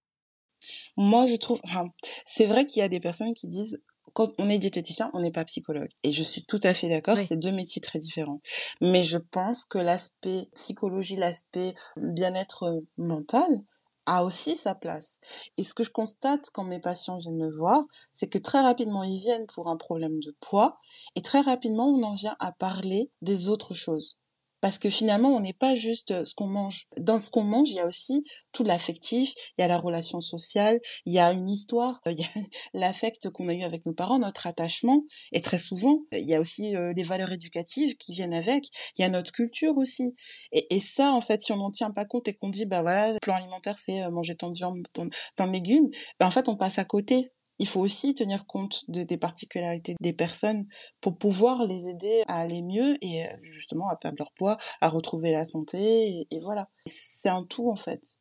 Moi, 0.98 1.26
je 1.26 1.36
trouve, 1.36 1.60
enfin, 1.64 1.92
c'est 2.26 2.46
vrai 2.46 2.66
qu'il 2.66 2.80
y 2.80 2.84
a 2.84 2.90
des 2.90 3.00
personnes 3.00 3.34
qui 3.34 3.48
disent, 3.48 3.82
quand 4.14 4.34
on 4.40 4.50
est 4.50 4.58
diététicien, 4.58 5.12
on 5.14 5.22
n'est 5.22 5.32
pas 5.32 5.46
psychologue. 5.46 5.92
Et 6.04 6.12
je 6.12 6.24
suis 6.24 6.42
tout 6.44 6.60
à 6.64 6.74
fait 6.74 6.90
d'accord, 6.90 7.20
c'est 7.22 7.38
deux 7.38 7.52
métiers 7.52 7.82
très 7.82 8.00
différents. 8.00 8.42
Mais 8.82 9.04
je 9.04 9.18
pense 9.20 9.64
que 9.64 9.78
l'aspect 9.78 10.50
psychologie, 10.56 11.18
l'aspect 11.18 11.76
bien-être 11.98 12.80
mental, 12.98 13.64
a 14.08 14.24
aussi 14.24 14.56
sa 14.56 14.74
place. 14.74 15.20
Et 15.58 15.64
ce 15.64 15.74
que 15.74 15.84
je 15.84 15.92
constate 15.92 16.50
quand 16.52 16.64
mes 16.64 16.80
patients 16.80 17.20
viennent 17.20 17.38
me 17.38 17.52
voir, 17.52 17.84
c'est 18.12 18.28
que 18.28 18.38
très 18.40 18.62
rapidement, 18.62 19.04
ils 19.04 19.20
viennent 19.20 19.46
pour 19.48 19.68
un 19.68 19.78
problème 19.78 20.20
de 20.20 20.36
poids 20.40 20.80
et 21.16 21.22
très 21.22 21.42
rapidement, 21.42 21.90
on 21.90 22.02
en 22.04 22.14
vient 22.14 22.36
à 22.40 22.54
parler 22.54 23.12
des 23.22 23.50
autres 23.50 23.74
choses. 23.74 24.18
Parce 24.62 24.80
que 24.80 24.90
finalement, 24.90 25.36
on 25.36 25.40
n'est 25.40 25.54
pas 25.54 25.76
juste 25.76 26.12
euh, 26.12 26.26
ce 26.26 26.34
qu'on 26.34 26.48
mange. 26.48 26.88
Dans 26.98 27.20
ce 27.20 27.30
qu'on 27.30 27.44
mange, 27.44 27.70
il 27.70 27.76
y 27.76 27.80
a 27.80 27.86
aussi 27.86 28.24
tout 28.52 28.64
l'affectif, 28.64 29.34
il 29.58 29.62
y 29.62 29.64
a 29.64 29.68
la 29.68 29.78
relation 29.78 30.20
sociale, 30.20 30.80
il 31.06 31.14
y 31.14 31.20
a 31.20 31.32
une 31.32 31.50
histoire, 31.50 32.02
il 32.08 32.20
y 32.20 32.24
a 32.24 32.28
l'affect 32.74 33.30
qu'on 33.30 33.50
a 33.50 33.54
eu 33.54 33.64
avec 33.64 33.86
nos 33.86 33.94
parents, 33.94 34.20
notre 34.20 34.48
attachement. 34.48 35.04
Et 35.32 35.42
très 35.42 35.60
souvent, 35.60 36.00
il 36.12 36.28
y 36.28 36.34
a 36.34 36.42
aussi 36.42 36.76
euh, 36.76 36.94
les 36.96 37.04
valeurs 37.04 37.32
éducatives 37.32 37.96
qui 37.98 38.14
viennent 38.14 38.34
avec. 38.34 38.66
Il 38.98 39.02
y 39.02 39.06
a 39.06 39.10
notre 39.10 39.32
culture 39.32 39.78
aussi. 39.78 40.16
Et, 40.52 40.80
ça, 40.80 41.12
en 41.12 41.22
fait, 41.22 41.42
si 41.42 41.52
on 41.52 41.58
n'en 41.58 41.72
tient 41.72 41.92
pas 41.92 42.06
compte 42.06 42.28
et 42.28 42.34
qu'on 42.34 42.50
dit, 42.50 42.66
bah 42.66 42.82
voilà, 42.82 43.14
le 43.14 43.20
plan 43.20 43.36
alimentaire, 43.36 43.78
c'est 43.78 44.02
euh, 44.02 44.10
manger 44.10 44.36
tant 44.36 44.50
de 44.50 44.58
viande, 44.58 44.88
tant, 44.94 45.06
de 45.06 45.52
légumes, 45.52 45.90
bah 46.20 46.28
en 46.28 46.32
fait, 46.32 46.50
on 46.50 46.56
passe 46.56 46.80
à 46.80 46.86
côté 46.86 47.32
il 47.60 47.68
faut 47.68 47.82
aussi 47.82 48.16
tenir 48.16 48.46
compte 48.46 48.84
de, 48.90 49.04
des 49.04 49.18
particularités 49.18 49.96
des 50.00 50.14
personnes 50.14 50.68
pour 51.02 51.18
pouvoir 51.18 51.66
les 51.66 51.90
aider 51.90 52.24
à 52.28 52.40
aller 52.40 52.62
mieux 52.62 52.98
et 53.02 53.26
euh, 53.26 53.30
justement 53.42 53.90
à 53.90 53.96
perdre 53.96 54.18
leur 54.20 54.32
poids, 54.34 54.58
à 54.82 54.90
retrouver 54.90 55.32
la 55.32 55.46
santé 55.46 55.78
et, 55.78 56.28
et 56.32 56.40
voilà. 56.42 56.70
C'est 56.86 57.30
un 57.30 57.44
tout 57.44 57.70
en 57.70 57.76
fait 57.76 58.20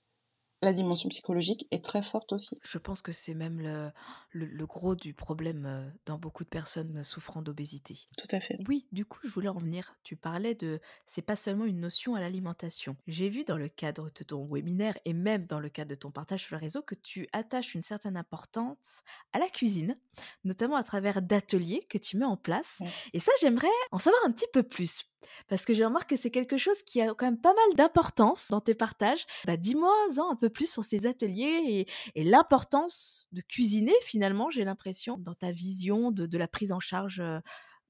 la 0.63 0.73
dimension 0.73 1.09
psychologique 1.09 1.67
est 1.71 1.85
très 1.85 2.03
forte 2.03 2.33
aussi. 2.33 2.59
Je 2.65 2.79
pense 2.79 3.03
que 3.03 3.13
c'est 3.13 3.35
même 3.35 3.61
le, 3.61 3.91
le, 4.37 4.67
gros 4.67 4.95
du 4.95 5.15
problème 5.15 5.65
euh, 5.67 5.89
dans 6.05 6.19
beaucoup 6.19 6.45
de 6.45 6.49
personnes 6.49 7.03
souffrant 7.03 7.43
d'obésité. 7.43 8.07
Tout 8.19 8.29
à 8.35 8.41
fait. 8.41 8.59
Oui, 8.69 8.87
du 8.93 9.05
coup, 9.05 9.21
je 9.25 9.29
voulais 9.29 9.49
en 9.49 9.59
venir. 9.59 9.95
Tu 10.03 10.17
parlais 10.17 10.55
de 10.55 10.81
c'est 11.07 11.23
pas 11.23 11.37
seulement 11.37 11.65
une 11.65 11.81
notion 11.81 12.15
à 12.15 12.21
l'alimentation. 12.21 12.97
J'ai 13.07 13.29
vu 13.29 13.45
dans 13.45 13.57
le 13.57 13.69
cadre 13.69 14.07
de 14.07 14.25
ton 14.25 14.47
webinaire 14.47 14.97
et 15.05 15.13
même 15.13 15.47
dans 15.47 15.61
le 15.61 15.69
cadre 15.69 15.91
de 15.91 15.95
ton 15.95 16.11
partage 16.11 16.45
sur 16.45 16.57
le 16.57 16.61
réseau 16.61 16.83
que 16.83 16.95
tu 16.95 17.29
attaches 17.33 17.75
une 17.75 17.83
certaine 17.83 18.17
importance 18.17 19.03
à 19.33 19.39
la 19.39 19.49
cuisine, 19.49 19.97
notamment 20.45 20.77
à 20.77 20.85
travers 20.85 21.23
d'ateliers 21.23 21.87
que 21.89 21.99
tu 21.99 22.17
mets 22.17 22.25
en 22.25 22.37
place. 22.37 22.81
Et 23.13 23.21
ça, 23.21 23.33
j'aimerais 23.41 23.67
en 23.93 23.99
savoir 23.99 24.23
un 24.27 24.33
petit 24.33 24.49
peu 24.53 24.63
plus 24.63 25.07
parce 25.49 25.65
que 25.65 25.75
j'ai 25.75 25.85
remarqué 25.85 26.15
que 26.15 26.21
c'est 26.21 26.31
quelque 26.31 26.57
chose 26.57 26.83
qui 26.83 27.01
a 27.01 27.15
quand 27.15 27.27
même 27.27 27.41
pas 27.41 27.55
mal 27.55 27.75
d'importance 27.75 28.49
dans 28.51 28.61
tes 28.61 28.75
partages. 28.75 29.27
Bah, 29.45 29.57
Dis-moi 29.57 29.93
un 30.31 30.37
peu 30.37 30.49
plus 30.49 30.71
sur 30.71 30.85
ces 30.85 31.07
ateliers 31.07 31.87
et, 32.15 32.25
l'importance 32.25 33.29
de 33.33 33.41
cuisiner 33.41 33.95
finalement, 34.03 34.26
j'ai 34.51 34.65
l'impression, 34.65 35.19
dans 35.19 35.35
ta 35.35 35.51
vision 35.51 36.11
de, 36.11 36.39
la 36.39 36.49
prise 36.49 36.73
en 36.73 36.81
charge 36.81 37.23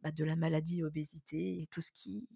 bah, 0.02 0.10
de 0.10 0.24
la 0.24 0.36
maladie, 0.36 0.80
l'obésité 0.80 1.60
et 1.60 1.66
tout 1.70 1.80
ce 1.80 1.90
qui 1.92 2.26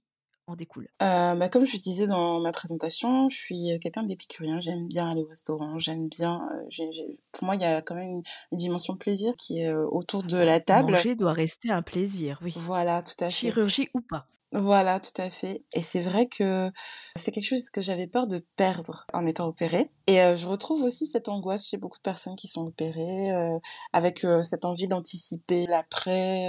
en 0.47 0.57
découle? 0.57 0.89
Euh, 1.03 1.35
bah, 1.35 1.49
comme 1.49 1.67
je 1.67 1.77
disais 1.77 2.07
dans 2.07 2.41
ma 2.41 2.53
présentation, 2.53 3.29
je 3.29 3.37
suis 3.37 3.79
quelqu'un 3.81 4.03
d'épicurien, 4.03 4.61
j'aime 4.61 4.87
bien 4.89 5.11
aller 5.11 5.23
au 5.23 5.29
restaurant, 5.29 5.79
j'aime 5.79 6.09
bien... 6.09 6.49
Euh, 6.55 6.85
pour 7.33 7.45
moi, 7.45 7.55
il 7.57 7.63
y 7.63 7.65
a 7.65 7.83
quand 7.83 7.95
même 7.95 8.11
une, 8.11 8.23
une, 8.53 8.59
dimension 8.59 8.97
plaisir 8.97 9.35
qui 9.37 9.61
est 9.61 9.73
autour 9.73 10.23
de 10.23 10.37
la 10.37 10.61
table. 10.61 10.93
Manger 10.93 11.15
doit 11.15 11.33
rester 11.33 11.71
un 11.71 11.83
plaisir, 11.83 12.39
oui. 12.43 12.55
Voilà, 12.57 13.03
tout 13.03 13.13
à 13.21 13.27
fait. 13.27 13.33
Chirurgie 13.33 13.89
ou 13.95 14.01
pas. 14.01 14.27
Voilà, 14.53 14.99
tout 14.99 15.21
à 15.23 15.31
fait. 15.31 15.63
Et 15.75 15.83
c'est 15.83 16.01
vrai 16.01 16.27
que 16.27 16.73
c'est 17.15 17.31
quelque 17.31 17.45
chose 17.45 17.71
que 17.71 17.83
j'avais 17.83 18.09
peur 18.09 18.27
de 18.27 18.45
perdre 18.57 19.07
en 19.13 19.25
étant 19.25 19.47
opérée. 19.47 19.93
Et 20.09 20.21
euh, 20.21 20.35
je 20.35 20.49
retrouve 20.49 20.83
aussi 20.83 21.07
cette 21.07 21.29
angoisse 21.29 21.69
chez 21.69 21.77
beaucoup 21.77 21.99
de 21.99 22.03
personnes 22.03 22.35
qui 22.35 22.49
sont 22.49 22.67
opérées, 22.67 23.31
euh, 23.31 23.57
avec 23.93 24.25
euh, 24.25 24.43
cette 24.43 24.65
envie 24.65 24.89
d'anticiper 24.89 25.67
l'après 25.67 26.49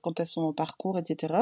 quand 0.00 0.18
elles 0.18 0.26
sont 0.26 0.42
en 0.42 0.54
parcours, 0.54 0.98
etc. 0.98 1.34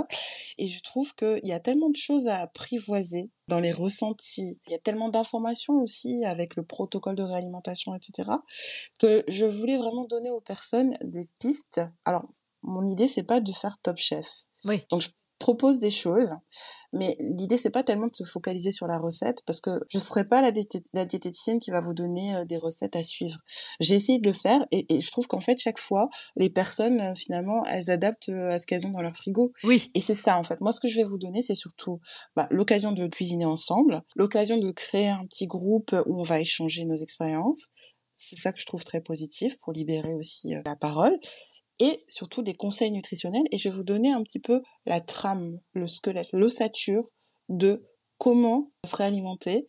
Et 0.58 0.68
je 0.68 0.82
trouve 0.82 1.14
qu'il 1.14 1.46
y 1.46 1.52
a 1.52 1.60
tellement 1.60 1.90
de 1.90 1.96
choses 1.96 2.26
à 2.26 2.40
apprivoiser 2.40 3.30
dans 3.46 3.60
les 3.60 3.72
ressentis. 3.72 4.60
Il 4.66 4.72
y 4.72 4.74
a 4.74 4.78
tellement 4.78 5.10
d'informations 5.10 5.74
aussi 5.74 6.24
avec 6.24 6.56
le 6.56 6.64
protocole 6.64 7.14
de 7.14 7.22
réalimentation, 7.22 7.94
etc. 7.94 8.30
que 8.98 9.22
je 9.28 9.46
voulais 9.46 9.78
vraiment 9.78 10.06
donner 10.06 10.30
aux 10.30 10.40
personnes 10.40 10.96
des 11.04 11.26
pistes. 11.40 11.80
Alors, 12.04 12.24
mon 12.62 12.84
idée, 12.84 13.06
c'est 13.06 13.22
pas 13.22 13.40
de 13.40 13.52
faire 13.52 13.78
top 13.78 13.96
chef. 13.96 14.26
Oui. 14.64 14.82
Donc, 14.90 15.02
je 15.02 15.08
propose 15.40 15.80
des 15.80 15.90
choses, 15.90 16.34
mais 16.92 17.16
l'idée 17.18 17.56
c'est 17.56 17.70
pas 17.70 17.82
tellement 17.82 18.06
de 18.06 18.14
se 18.14 18.24
focaliser 18.24 18.70
sur 18.70 18.86
la 18.86 18.98
recette 18.98 19.42
parce 19.46 19.60
que 19.60 19.70
je 19.88 19.98
serai 19.98 20.24
pas 20.24 20.42
la, 20.42 20.52
la 20.92 21.04
diététicienne 21.04 21.58
qui 21.58 21.70
va 21.70 21.80
vous 21.80 21.94
donner 21.94 22.36
euh, 22.36 22.44
des 22.44 22.58
recettes 22.58 22.94
à 22.94 23.02
suivre. 23.02 23.38
J'ai 23.80 23.94
essayé 23.94 24.18
de 24.18 24.28
le 24.28 24.34
faire 24.34 24.66
et, 24.70 24.94
et 24.94 25.00
je 25.00 25.10
trouve 25.10 25.26
qu'en 25.26 25.40
fait 25.40 25.58
chaque 25.58 25.78
fois 25.78 26.08
les 26.36 26.50
personnes 26.50 27.00
euh, 27.00 27.14
finalement 27.14 27.64
elles 27.64 27.90
adaptent 27.90 28.28
euh, 28.28 28.50
à 28.50 28.58
ce 28.58 28.66
qu'elles 28.66 28.86
ont 28.86 28.90
dans 28.90 29.00
leur 29.00 29.16
frigo. 29.16 29.52
Oui. 29.64 29.90
Et 29.94 30.00
c'est 30.00 30.14
ça 30.14 30.38
en 30.38 30.42
fait. 30.42 30.60
Moi 30.60 30.72
ce 30.72 30.80
que 30.80 30.88
je 30.88 30.96
vais 30.96 31.04
vous 31.04 31.18
donner 31.18 31.42
c'est 31.42 31.54
surtout 31.54 32.00
bah, 32.36 32.46
l'occasion 32.50 32.92
de 32.92 33.06
cuisiner 33.06 33.46
ensemble, 33.46 34.02
l'occasion 34.14 34.58
de 34.58 34.70
créer 34.70 35.08
un 35.08 35.24
petit 35.26 35.46
groupe 35.46 35.96
où 36.06 36.20
on 36.20 36.22
va 36.22 36.40
échanger 36.40 36.84
nos 36.84 36.96
expériences. 36.96 37.68
C'est 38.16 38.36
ça 38.36 38.52
que 38.52 38.60
je 38.60 38.66
trouve 38.66 38.84
très 38.84 39.00
positif 39.00 39.58
pour 39.60 39.72
libérer 39.72 40.14
aussi 40.14 40.52
la 40.66 40.76
parole 40.76 41.18
et 41.80 42.04
surtout 42.08 42.42
des 42.42 42.54
conseils 42.54 42.90
nutritionnels. 42.90 43.46
Et 43.50 43.58
je 43.58 43.68
vais 43.68 43.74
vous 43.74 43.82
donner 43.82 44.12
un 44.12 44.22
petit 44.22 44.38
peu 44.38 44.62
la 44.86 45.00
trame, 45.00 45.58
le 45.72 45.86
squelette, 45.86 46.32
l'ossature 46.32 47.10
de 47.48 47.84
comment 48.18 48.70
se 48.86 48.94
réalimenter, 48.96 49.66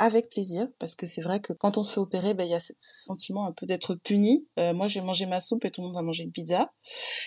avec 0.00 0.28
plaisir, 0.28 0.66
parce 0.78 0.96
que 0.96 1.06
c'est 1.06 1.20
vrai 1.20 1.40
que 1.40 1.52
quand 1.52 1.78
on 1.78 1.82
se 1.84 1.92
fait 1.94 2.00
opérer, 2.00 2.34
ben, 2.34 2.44
il 2.44 2.50
y 2.50 2.54
a 2.54 2.60
ce 2.60 2.72
sentiment 2.78 3.46
un 3.46 3.52
peu 3.52 3.64
d'être 3.64 3.94
puni. 3.94 4.46
Euh, 4.58 4.74
moi, 4.74 4.88
j'ai 4.88 5.00
mangé 5.00 5.26
ma 5.26 5.40
soupe 5.40 5.64
et 5.64 5.70
tout 5.70 5.82
le 5.82 5.86
monde 5.86 5.96
va 5.96 6.02
manger 6.02 6.24
une 6.24 6.32
pizza. 6.32 6.72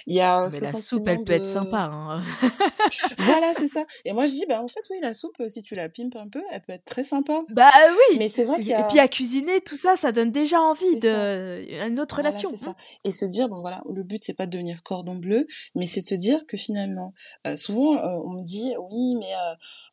Il 0.06 0.16
y 0.16 0.20
a 0.20 0.50
Mais 0.52 0.60
la 0.60 0.74
soupe, 0.74 1.08
elle 1.08 1.24
peut 1.24 1.34
être 1.34 1.48
sympa. 1.48 1.90
Hein. 1.90 2.24
voilà, 3.20 3.54
c'est 3.54 3.70
ça. 3.70 3.86
Et 4.04 4.12
moi, 4.12 4.26
je 4.28 4.34
dis, 4.34 4.46
ben, 4.48 4.60
en 4.60 4.68
fait, 4.68 4.82
oui, 4.90 4.98
la 5.02 5.14
soupe, 5.14 5.42
si 5.48 5.64
tu 5.64 5.76
la 5.76 5.88
pimpes 5.88 6.18
un 6.18 6.28
peu, 6.28 6.44
elle 6.52 6.62
peut 6.62 6.74
être 6.74 6.86
très 6.86 7.06
sympa. 7.06 7.44
Bah 7.50 7.72
oui. 8.10 8.18
Mais 8.18 8.28
c'est 8.28 8.44
vrai 8.44 8.58
qu'il 8.58 8.68
y 8.68 8.74
a... 8.74 8.82
Et 8.82 8.88
puis 8.90 9.00
à 9.00 9.08
cuisiner, 9.08 9.62
tout 9.62 9.78
ça, 9.78 9.96
ça 9.96 10.12
donne 10.12 10.32
déjà 10.32 10.60
envie 10.60 11.00
de 11.00 11.88
une 11.88 12.00
autre 12.00 12.18
relation. 12.18 12.56
Ça. 12.58 12.76
Et 13.04 13.12
se 13.12 13.26
dire, 13.26 13.48
bon 13.48 13.62
voilà, 13.62 13.82
le 13.94 14.04
but 14.04 14.24
c'est 14.24 14.34
pas 14.34 14.46
de 14.46 14.52
devenir 14.52 14.84
cordon 14.84 15.16
bleu, 15.16 15.48
mais 15.76 15.88
c'est 15.88 16.02
de 16.02 16.06
se 16.06 16.16
dire 16.16 16.46
que 16.46 16.58
finalement, 16.58 17.14
euh, 17.46 17.56
souvent 17.56 17.98
euh, 17.98 18.20
on 18.26 18.32
me 18.32 18.44
dit, 18.44 18.74
oui, 18.92 19.16
mais 19.16 19.32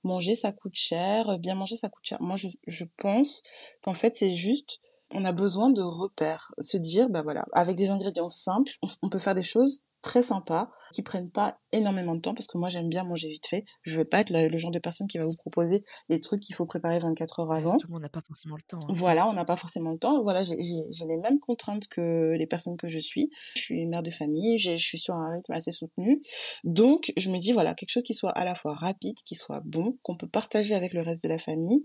manger 0.03 0.35
ça 0.35 0.53
coûte 0.53 0.75
cher, 0.75 1.39
bien 1.39 1.55
manger 1.55 1.77
ça 1.77 1.89
coûte 1.89 2.05
cher. 2.05 2.21
Moi, 2.21 2.37
je, 2.37 2.49
je 2.67 2.85
pense 2.97 3.43
qu'en 3.83 3.95
fait, 3.95 4.15
c'est 4.15 4.35
juste, 4.35 4.81
on 5.13 5.25
a 5.25 5.33
besoin 5.33 5.71
de 5.71 5.83
repères. 5.83 6.51
Se 6.59 6.77
dire, 6.77 7.09
bah 7.09 7.23
voilà, 7.23 7.45
avec 7.53 7.77
des 7.77 7.91
ingrédients 7.91 8.29
simples, 8.29 8.73
on, 9.03 9.09
peut 9.09 9.19
faire 9.19 9.35
des 9.35 9.43
choses 9.43 9.85
très 10.05 10.23
sympas 10.23 10.71
qui 10.93 11.03
prennent 11.03 11.31
pas 11.31 11.59
énormément 11.73 12.15
de 12.15 12.21
temps 12.21 12.35
parce 12.35 12.47
que 12.47 12.57
moi 12.57 12.69
j'aime 12.69 12.89
bien 12.89 13.03
manger 13.03 13.29
vite 13.29 13.47
fait. 13.49 13.65
Je 13.83 13.97
vais 13.97 14.05
pas 14.05 14.21
être 14.21 14.31
le, 14.31 14.57
genre 14.57 14.71
de 14.71 14.79
personne 14.79 15.09
qui 15.09 15.19
va 15.19 15.25
vous 15.25 15.37
proposer 15.39 15.83
des 16.09 16.21
trucs 16.21 16.41
qu'il 16.41 16.55
faut 16.55 16.67
préparer 16.67 17.01
24 17.01 17.41
heures 17.41 17.53
avant. 17.53 17.77
Tout 17.77 17.89
le 17.89 17.95
monde 17.95 18.03
n'a 18.03 18.09
pas 18.09 18.21
forcément 18.25 18.55
le 18.55 18.63
temps. 18.69 18.79
Hein. 18.81 18.93
Voilà, 18.93 19.27
on 19.29 19.33
n'a 19.33 19.45
pas 19.45 19.57
forcément 19.57 19.91
le 19.91 19.97
temps. 19.97 20.23
Voilà, 20.23 20.45
j'ai 20.45 20.55
les 20.55 21.17
mêmes 21.17 21.41
contraintes 21.41 21.89
que 21.89 22.35
les 22.39 22.47
personnes 22.47 22.77
que 22.77 22.89
je 22.89 23.01
suis. 23.01 23.31
Je 23.57 23.63
suis 23.63 23.87
mère 23.87 24.05
de 24.05 24.11
famille, 24.11 24.59
je 24.59 24.77
suis 24.77 24.99
sur 24.99 25.15
un 25.15 25.35
rythme 25.35 25.53
assez 25.53 25.73
soutenu. 25.73 26.23
Donc 26.63 27.13
je 27.17 27.31
me 27.31 27.39
dis 27.39 27.53
voilà, 27.53 27.75
quelque 27.75 27.91
chose 27.91 28.05
qui 28.05 28.15
soit 28.15 28.31
à 28.33 28.45
la 28.45 28.55
fois 28.55 28.75
rapide, 28.75 29.17
qui 29.25 29.35
soit 29.35 29.63
bon, 29.65 29.99
qu'on 30.03 30.17
peut 30.17 30.29
partager 30.29 30.75
avec 30.75 30.93
le 30.93 31.03
reste 31.03 31.25
de 31.25 31.29
la 31.29 31.39
famille. 31.39 31.85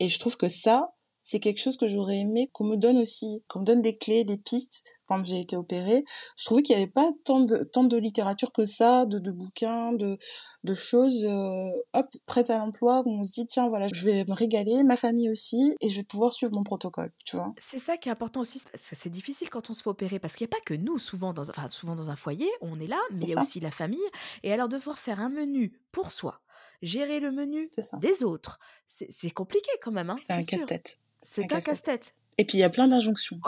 Et 0.00 0.08
je 0.08 0.18
trouve 0.18 0.36
que 0.36 0.48
ça, 0.48 0.90
c'est 1.20 1.38
quelque 1.38 1.60
chose 1.60 1.76
que 1.76 1.86
j'aurais 1.86 2.18
aimé 2.18 2.48
qu'on 2.52 2.64
me 2.64 2.76
donne 2.76 2.98
aussi, 2.98 3.44
qu'on 3.46 3.60
me 3.60 3.64
donne 3.64 3.82
des 3.82 3.94
clés, 3.94 4.24
des 4.24 4.38
pistes 4.38 4.84
quand 5.06 5.24
j'ai 5.24 5.40
été 5.40 5.54
opérée. 5.54 6.04
Je 6.36 6.44
trouvais 6.46 6.62
qu'il 6.62 6.74
n'y 6.74 6.82
avait 6.82 6.90
pas 6.90 7.10
tant 7.24 7.40
de, 7.40 7.62
tant 7.62 7.84
de 7.84 7.96
littérature 7.96 8.50
que 8.52 8.64
ça, 8.64 9.04
de, 9.04 9.18
de 9.18 9.30
bouquins, 9.30 9.92
de, 9.92 10.18
de 10.64 10.74
choses, 10.74 11.24
euh, 11.24 11.70
hop, 11.92 12.06
prêtes 12.24 12.48
à 12.48 12.58
l'emploi, 12.58 13.02
où 13.04 13.10
on 13.10 13.22
se 13.22 13.32
dit, 13.32 13.46
tiens, 13.46 13.68
voilà, 13.68 13.88
je 13.92 14.04
vais 14.04 14.24
me 14.24 14.32
régaler, 14.32 14.82
ma 14.82 14.96
famille 14.96 15.28
aussi, 15.28 15.74
et 15.80 15.90
je 15.90 15.96
vais 15.96 16.04
pouvoir 16.04 16.32
suivre 16.32 16.52
mon 16.54 16.62
protocole, 16.62 17.12
tu 17.26 17.36
vois. 17.36 17.52
C'est 17.60 17.78
ça 17.78 17.98
qui 17.98 18.08
est 18.08 18.12
important 18.12 18.40
aussi, 18.40 18.62
parce 18.72 18.88
que 18.88 18.96
c'est 18.96 19.10
difficile 19.10 19.50
quand 19.50 19.68
on 19.68 19.74
se 19.74 19.82
fait 19.82 19.90
opérer, 19.90 20.20
parce 20.20 20.36
qu'il 20.36 20.46
n'y 20.46 20.54
a 20.54 20.56
pas 20.56 20.64
que 20.64 20.74
nous, 20.74 20.98
souvent 20.98 21.34
dans, 21.34 21.50
enfin, 21.50 21.68
souvent 21.68 21.96
dans 21.96 22.08
un 22.08 22.16
foyer, 22.16 22.48
on 22.62 22.80
est 22.80 22.86
là, 22.86 23.00
mais 23.10 23.20
il 23.20 23.30
y 23.30 23.34
a 23.34 23.40
aussi 23.40 23.60
la 23.60 23.70
famille, 23.70 24.00
et 24.42 24.52
alors 24.52 24.68
devoir 24.68 24.98
faire 24.98 25.20
un 25.20 25.28
menu 25.28 25.78
pour 25.92 26.12
soi, 26.12 26.40
gérer 26.82 27.20
le 27.20 27.30
menu 27.30 27.70
des 28.00 28.24
autres, 28.24 28.58
c'est 28.86 29.30
compliqué 29.32 29.70
quand 29.82 29.92
même. 29.92 30.08
Hein, 30.08 30.16
c'est 30.18 30.32
un 30.32 30.42
casse-tête. 30.44 30.98
C'est 31.22 31.52
un 31.52 31.60
casse-tête. 31.60 32.14
Et 32.38 32.44
puis 32.44 32.56
il 32.56 32.60
y 32.60 32.64
a 32.64 32.70
plein 32.70 32.88
d'injonctions. 32.88 33.38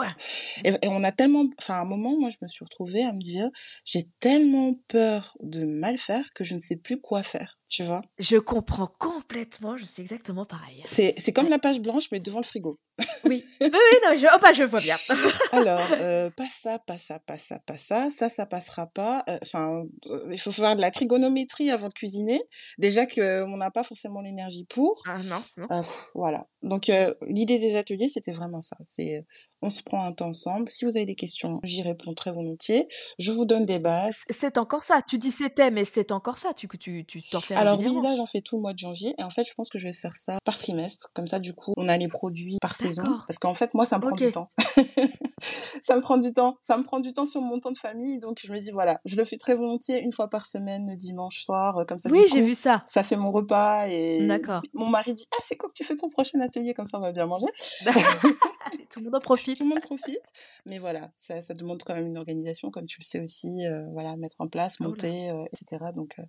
Et, 0.63 0.73
on 0.83 1.03
a 1.03 1.11
tellement, 1.11 1.45
enfin 1.57 1.75
à 1.75 1.81
un 1.81 1.85
moment, 1.85 2.15
moi 2.19 2.29
je 2.29 2.37
me 2.43 2.47
suis 2.47 2.63
retrouvée 2.63 3.03
à 3.03 3.11
me 3.11 3.19
dire, 3.19 3.49
j'ai 3.85 4.07
tellement 4.19 4.75
peur 4.87 5.35
de 5.41 5.65
mal 5.65 5.97
faire 5.97 6.31
que 6.35 6.43
je 6.43 6.53
ne 6.53 6.59
sais 6.59 6.75
plus 6.77 7.01
quoi 7.01 7.23
faire 7.23 7.57
tu 7.73 7.83
vois. 7.83 8.03
Je 8.19 8.37
comprends 8.37 8.85
complètement, 8.99 9.77
je 9.77 9.85
suis 9.85 10.01
exactement 10.01 10.45
pareil. 10.45 10.83
C'est, 10.85 11.33
comme 11.33 11.49
la 11.49 11.57
page 11.57 11.81
blanche, 11.81 12.03
mais 12.11 12.19
devant 12.19 12.39
le 12.39 12.45
frigo. 12.45 12.79
Oui, 13.25 13.43
oui, 13.61 13.69
oui, 13.71 13.97
non, 14.03 14.15
je, 14.15 14.27
oh, 14.27 14.37
bah, 14.41 14.53
je 14.53 14.63
vois 14.63 14.79
bien. 14.79 14.95
Alors, 15.51 15.81
euh, 15.99 16.29
pas 16.29 16.47
ça, 16.47 16.79
pas 16.79 16.97
ça, 16.97 17.19
pas 17.19 17.37
ça, 17.37 17.59
pas 17.59 17.77
ça, 17.77 18.09
ça, 18.09 18.29
ça 18.29 18.45
passera 18.45 18.87
pas. 18.87 19.23
Euh, 19.29 19.37
enfin, 19.41 19.83
il 20.31 20.39
faut 20.39 20.51
faire 20.51 20.75
de 20.75 20.81
la 20.81 20.91
trigonométrie 20.91 21.71
avant 21.71 21.87
de 21.87 21.93
cuisiner. 21.93 22.41
Déjà 22.77 23.07
qu'on 23.07 23.57
n'a 23.57 23.71
pas 23.71 23.83
forcément 23.83 24.21
l'énergie 24.21 24.65
pour. 24.65 25.01
Ah 25.07 25.17
non, 25.23 25.43
non. 25.57 25.67
Euh, 25.71 25.81
voilà. 26.13 26.45
Donc, 26.61 26.91
l'idée 27.27 27.59
des 27.59 27.75
ateliers, 27.75 28.09
c'était 28.09 28.31
vraiment 28.31 28.61
ça. 28.61 28.77
C'est 28.83 29.25
on 29.63 29.69
se 29.69 29.81
prend 29.81 30.03
un 30.03 30.11
temps 30.11 30.27
ensemble. 30.27 30.69
Si 30.69 30.83
vous 30.83 30.97
avez 30.97 31.05
des 31.05 31.15
questions, 31.15 31.61
j'y 31.63 31.81
réponds 31.81 32.13
très 32.13 32.33
volontiers. 32.33 32.87
Je 33.17 33.31
vous 33.31 33.45
donne 33.45 33.65
des 33.65 33.79
bases. 33.79 34.23
C'est 34.29 34.57
encore 34.57 34.83
ça. 34.83 35.01
Tu 35.07 35.17
dis 35.17 35.31
c'était, 35.31 35.71
mais 35.71 35.85
c'est 35.85 36.11
encore 36.11 36.37
ça. 36.37 36.53
Tu 36.53 36.67
tu 36.67 37.05
tu 37.05 37.23
t'en 37.23 37.39
fais. 37.39 37.55
Alors 37.55 37.79
oui, 37.79 37.97
là 38.03 38.13
j'en 38.15 38.25
fais 38.25 38.41
tout 38.41 38.57
le 38.57 38.61
mois 38.61 38.73
de 38.73 38.79
janvier 38.79 39.15
et 39.17 39.23
en 39.23 39.29
fait 39.29 39.45
je 39.47 39.53
pense 39.53 39.69
que 39.69 39.77
je 39.77 39.87
vais 39.87 39.93
faire 39.93 40.17
ça 40.17 40.37
par 40.43 40.57
trimestre. 40.57 41.11
Comme 41.13 41.27
ça 41.27 41.39
du 41.39 41.53
coup 41.53 41.71
on 41.77 41.87
a 41.87 41.97
les 41.97 42.09
produits 42.09 42.57
par 42.61 42.75
saison. 42.87 43.03
Parce 43.27 43.39
qu'en 43.39 43.53
fait 43.53 43.73
moi 43.73 43.85
ça 43.85 43.97
me 43.97 44.01
prend 44.01 44.15
du 44.15 44.31
temps. 44.31 44.51
ça 45.81 45.95
me 45.95 46.01
prend 46.01 46.17
du 46.17 46.31
temps. 46.33 46.57
Ça 46.61 46.77
me 46.77 46.83
prend 46.83 46.99
du 46.99 47.13
temps 47.13 47.25
sur 47.25 47.41
mon 47.41 47.59
temps 47.59 47.71
de 47.71 47.77
famille. 47.77 48.19
Donc 48.19 48.39
je 48.43 48.51
me 48.51 48.59
dis 48.59 48.71
voilà, 48.71 48.99
je 49.05 49.15
le 49.15 49.25
fais 49.25 49.37
très 49.37 49.53
volontiers 49.53 49.99
une 49.99 50.11
fois 50.11 50.29
par 50.29 50.45
semaine, 50.45 50.95
dimanche 50.95 51.43
soir, 51.43 51.85
comme 51.87 51.99
ça. 51.99 52.09
Oui, 52.09 52.25
j'ai 52.31 52.41
vu 52.41 52.53
ça. 52.53 52.83
Ça 52.85 53.03
fait 53.03 53.17
mon 53.17 53.31
repas 53.31 53.87
et. 53.87 54.27
Mon 54.73 54.87
mari 54.87 55.13
dit 55.13 55.27
ah 55.33 55.41
c'est 55.43 55.55
quand 55.55 55.67
que 55.67 55.73
tu 55.73 55.83
fais 55.83 55.95
ton 55.95 56.09
prochain 56.09 56.39
atelier? 56.39 56.73
Comme 56.73 56.85
ça 56.85 56.97
on 56.97 57.01
va 57.01 57.11
bien 57.11 57.25
manger. 57.25 57.47
tout 58.89 58.99
le 58.99 59.05
monde 59.05 59.15
en 59.15 59.19
profite. 59.19 59.57
Tout 59.57 59.63
le 59.63 59.69
monde 59.69 59.81
profite. 59.81 60.31
Mais 60.65 60.79
voilà, 60.79 61.11
ça, 61.15 61.41
ça 61.41 61.53
demande 61.53 61.83
quand 61.83 61.95
même 61.95 62.07
une 62.07 62.17
organisation, 62.17 62.71
comme 62.71 62.85
tu 62.85 62.99
le 62.99 63.05
sais 63.05 63.19
aussi. 63.19 63.65
Euh, 63.65 63.87
voilà, 63.91 64.15
mettre 64.17 64.37
en 64.39 64.47
place, 64.47 64.77
oh 64.79 64.85
monter, 64.85 65.29
euh, 65.29 65.45
etc. 65.51 65.85
Donc 65.95 66.15
euh, 66.19 66.23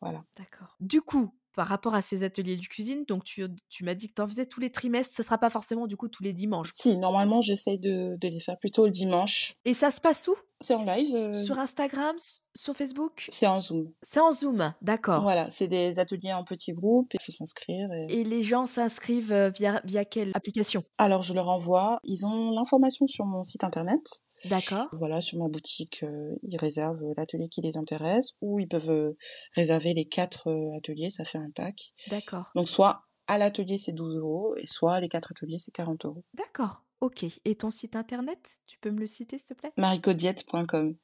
voilà. 0.00 0.24
D'accord. 0.36 0.76
Du 0.80 1.00
coup, 1.02 1.34
par 1.54 1.68
rapport 1.68 1.94
à 1.94 2.02
ces 2.02 2.24
ateliers 2.24 2.56
de 2.56 2.66
cuisine, 2.66 3.04
donc 3.06 3.24
tu, 3.24 3.46
tu 3.68 3.84
m'as 3.84 3.94
dit 3.94 4.08
que 4.08 4.14
tu 4.14 4.22
en 4.22 4.28
faisais 4.28 4.46
tous 4.46 4.60
les 4.60 4.70
trimestres, 4.70 5.14
ce 5.14 5.22
sera 5.22 5.38
pas 5.38 5.50
forcément 5.50 5.86
du 5.86 5.96
coup 5.96 6.08
tous 6.08 6.22
les 6.22 6.32
dimanches. 6.32 6.70
Si, 6.72 6.98
normalement 6.98 7.40
j'essaye 7.40 7.78
de, 7.78 8.16
de, 8.20 8.28
les 8.28 8.40
faire 8.40 8.58
plutôt 8.58 8.84
le 8.86 8.90
dimanche. 8.90 9.54
Et 9.64 9.74
ça 9.74 9.90
se 9.90 10.00
passe 10.00 10.28
où? 10.28 10.36
C'est 10.64 10.74
en 10.74 10.84
live. 10.84 11.44
Sur 11.44 11.58
Instagram, 11.58 12.16
sur 12.54 12.74
Facebook? 12.74 13.26
C'est 13.28 13.46
en 13.46 13.60
Zoom. 13.60 13.92
C'est 14.02 14.20
en 14.20 14.32
Zoom, 14.32 14.72
d'accord. 14.80 15.20
Voilà, 15.20 15.50
c'est 15.50 15.68
des 15.68 15.98
ateliers 15.98 16.32
en 16.32 16.42
petits 16.42 16.72
groupes, 16.72 17.12
il 17.12 17.20
faut 17.20 17.32
s'inscrire. 17.32 17.86
Et... 18.08 18.24
les 18.24 18.42
gens 18.42 18.64
s'inscrivent 18.64 19.52
via, 19.54 19.82
via 19.84 20.06
quelle 20.06 20.30
application? 20.32 20.82
Alors 20.96 21.20
je 21.20 21.34
leur 21.34 21.50
envoie, 21.50 21.98
ils 22.02 22.24
ont 22.24 22.50
l'information 22.52 23.06
sur 23.06 23.26
mon 23.26 23.40
site 23.42 23.62
internet. 23.62 24.00
D'accord. 24.48 24.88
Voilà, 24.92 25.20
sur 25.20 25.38
ma 25.38 25.48
boutique, 25.48 26.02
euh, 26.02 26.34
ils 26.42 26.56
réservent 26.56 27.12
l'atelier 27.18 27.48
qui 27.50 27.60
les 27.60 27.76
intéresse 27.76 28.32
ou 28.40 28.58
ils 28.58 28.68
peuvent 28.68 28.90
euh, 28.90 29.12
réserver 29.54 29.92
les 29.92 30.06
quatre 30.06 30.48
euh, 30.48 30.78
ateliers, 30.78 31.10
ça 31.10 31.26
fait 31.26 31.38
un 31.38 31.50
pack. 31.54 31.92
D'accord. 32.08 32.50
Donc 32.54 32.68
soit 32.68 33.02
à 33.26 33.36
l'atelier 33.36 33.76
c'est 33.76 33.92
12 33.92 34.16
euros 34.16 34.54
et 34.56 34.66
soit 34.66 35.00
les 35.00 35.10
quatre 35.10 35.32
ateliers 35.32 35.58
c'est 35.58 35.72
40 35.72 36.06
euros. 36.06 36.24
D'accord. 36.32 36.84
Ok. 37.04 37.26
Et 37.44 37.54
ton 37.54 37.70
site 37.70 37.96
internet, 37.96 38.62
tu 38.66 38.78
peux 38.78 38.90
me 38.90 38.98
le 38.98 39.06
citer 39.06 39.36
s'il 39.36 39.44
te 39.44 39.52
plaît? 39.52 39.74
Maricodiette.com. 39.76 40.96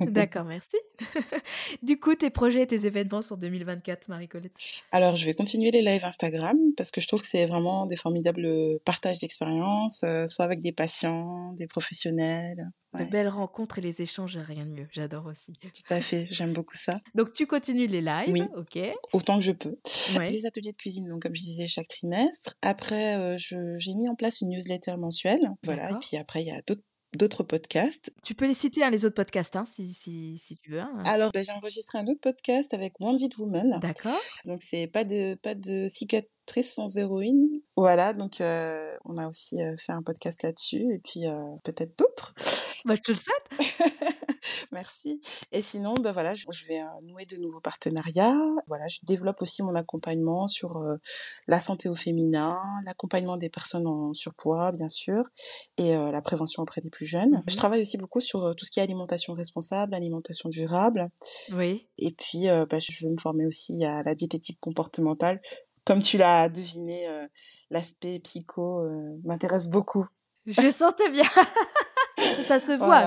D'accord, 0.00 0.44
merci. 0.44 0.76
du 1.82 1.98
coup, 1.98 2.14
tes 2.14 2.30
projets 2.30 2.62
et 2.62 2.66
tes 2.66 2.86
événements 2.86 3.22
sur 3.22 3.36
2024, 3.36 4.08
Marie-Colette? 4.08 4.52
Alors, 4.92 5.16
je 5.16 5.26
vais 5.26 5.34
continuer 5.34 5.70
les 5.70 5.82
lives 5.82 6.04
Instagram 6.04 6.56
parce 6.76 6.90
que 6.90 7.00
je 7.00 7.08
trouve 7.08 7.20
que 7.20 7.26
c'est 7.26 7.46
vraiment 7.46 7.86
des 7.86 7.96
formidables 7.96 8.48
partages 8.84 9.18
d'expériences, 9.18 10.02
euh, 10.04 10.26
soit 10.26 10.44
avec 10.44 10.60
des 10.60 10.72
patients, 10.72 11.52
des 11.54 11.66
professionnels. 11.66 12.70
De 12.94 13.04
belles 13.04 13.28
rencontres 13.28 13.78
et 13.78 13.80
les 13.82 14.00
échanges, 14.00 14.38
rien 14.38 14.64
de 14.64 14.70
mieux. 14.70 14.88
J'adore 14.92 15.26
aussi. 15.26 15.52
Tout 15.60 15.94
à 15.94 16.00
fait, 16.00 16.26
j'aime 16.30 16.52
beaucoup 16.52 16.74
ça. 16.74 17.00
Donc, 17.14 17.34
tu 17.34 17.46
continues 17.46 17.86
les 17.86 18.00
lives 18.00 18.32
Oui. 18.32 18.42
Ok. 18.56 18.78
Autant 19.12 19.38
que 19.38 19.44
je 19.44 19.52
peux. 19.52 19.76
Les 20.18 20.46
ateliers 20.46 20.72
de 20.72 20.76
cuisine, 20.76 21.08
donc, 21.08 21.22
comme 21.22 21.34
je 21.34 21.42
disais, 21.42 21.66
chaque 21.66 21.88
trimestre. 21.88 22.54
Après, 22.62 23.16
euh, 23.16 23.36
j'ai 23.36 23.94
mis 23.94 24.08
en 24.08 24.14
place 24.14 24.40
une 24.40 24.48
newsletter 24.48 24.96
mensuelle. 24.96 25.52
Voilà. 25.64 25.90
Et 25.90 25.94
puis 26.00 26.16
après, 26.16 26.42
il 26.42 26.46
y 26.46 26.50
a 26.50 26.62
d'autres 26.66 26.82
d'autres 27.16 27.42
podcasts. 27.42 28.12
Tu 28.22 28.34
peux 28.34 28.46
les 28.46 28.54
citer, 28.54 28.82
hein, 28.84 28.90
les 28.90 29.04
autres 29.04 29.14
podcasts, 29.14 29.56
hein, 29.56 29.64
si, 29.64 29.92
si, 29.94 30.38
si, 30.38 30.58
tu 30.58 30.72
veux. 30.72 30.80
Hein. 30.80 31.02
Alors, 31.04 31.32
ben, 31.32 31.44
j'ai 31.44 31.52
enregistré 31.52 31.98
un 31.98 32.06
autre 32.06 32.20
podcast 32.20 32.74
avec 32.74 33.00
Wounded 33.00 33.36
Woman. 33.38 33.78
D'accord. 33.80 34.20
Donc, 34.44 34.62
c'est 34.62 34.86
pas 34.86 35.04
de, 35.04 35.34
pas 35.36 35.54
de 35.54 35.88
cicatrice 35.88 36.30
sans 36.62 36.96
héroïne. 36.96 37.60
Voilà, 37.76 38.12
donc 38.12 38.40
euh, 38.40 38.92
on 39.04 39.16
a 39.18 39.28
aussi 39.28 39.62
euh, 39.62 39.76
fait 39.76 39.92
un 39.92 40.02
podcast 40.02 40.42
là-dessus 40.42 40.92
et 40.92 40.98
puis 40.98 41.26
euh, 41.26 41.48
peut-être 41.62 41.96
d'autres. 41.96 42.32
Bah, 42.84 42.94
je 42.96 43.02
te 43.02 43.12
le 43.12 43.18
souhaite. 43.18 44.14
Merci. 44.72 45.20
Et 45.52 45.62
sinon, 45.62 45.94
ben 45.94 46.12
voilà, 46.12 46.34
je, 46.34 46.44
vais 46.68 46.80
nouer 47.02 47.26
de 47.26 47.36
nouveaux 47.36 47.60
partenariats. 47.60 48.38
Voilà, 48.66 48.86
je 48.88 48.98
développe 49.02 49.42
aussi 49.42 49.62
mon 49.62 49.74
accompagnement 49.74 50.46
sur 50.46 50.80
la 51.48 51.60
santé 51.60 51.88
au 51.88 51.94
féminin, 51.94 52.56
l'accompagnement 52.86 53.36
des 53.36 53.48
personnes 53.48 53.86
en 53.86 54.14
surpoids, 54.14 54.72
bien 54.72 54.88
sûr, 54.88 55.24
et 55.76 55.94
la 55.94 56.22
prévention 56.22 56.62
auprès 56.62 56.80
des 56.80 56.88
plus 56.90 57.06
jeunes. 57.06 57.42
Je 57.46 57.54
mmh 57.54 57.56
travaille 57.56 57.82
aussi 57.82 57.98
beaucoup 57.98 58.20
sur 58.20 58.54
tout 58.56 58.64
ce 58.64 58.70
qui 58.70 58.78
est 58.78 58.82
alimentation 58.84 59.34
responsable, 59.34 59.94
alimentation 59.94 60.48
durable. 60.48 61.08
Oui. 61.52 61.88
Et 61.98 62.12
puis, 62.12 62.46
ben, 62.46 62.80
je 62.80 63.04
veux 63.04 63.10
me 63.10 63.18
former 63.18 63.46
aussi 63.46 63.84
à 63.84 64.02
la 64.04 64.14
diététique 64.14 64.60
comportementale 64.60 65.40
comme 65.88 66.02
tu 66.02 66.18
l'as 66.18 66.50
deviné, 66.50 67.08
l'aspect 67.70 68.18
psycho 68.20 68.86
m'intéresse 69.24 69.68
beaucoup. 69.68 70.06
Je 70.46 70.70
sentais 70.70 71.08
bien. 71.08 71.24
ça 72.42 72.58
se 72.58 72.72
voit. 72.72 73.06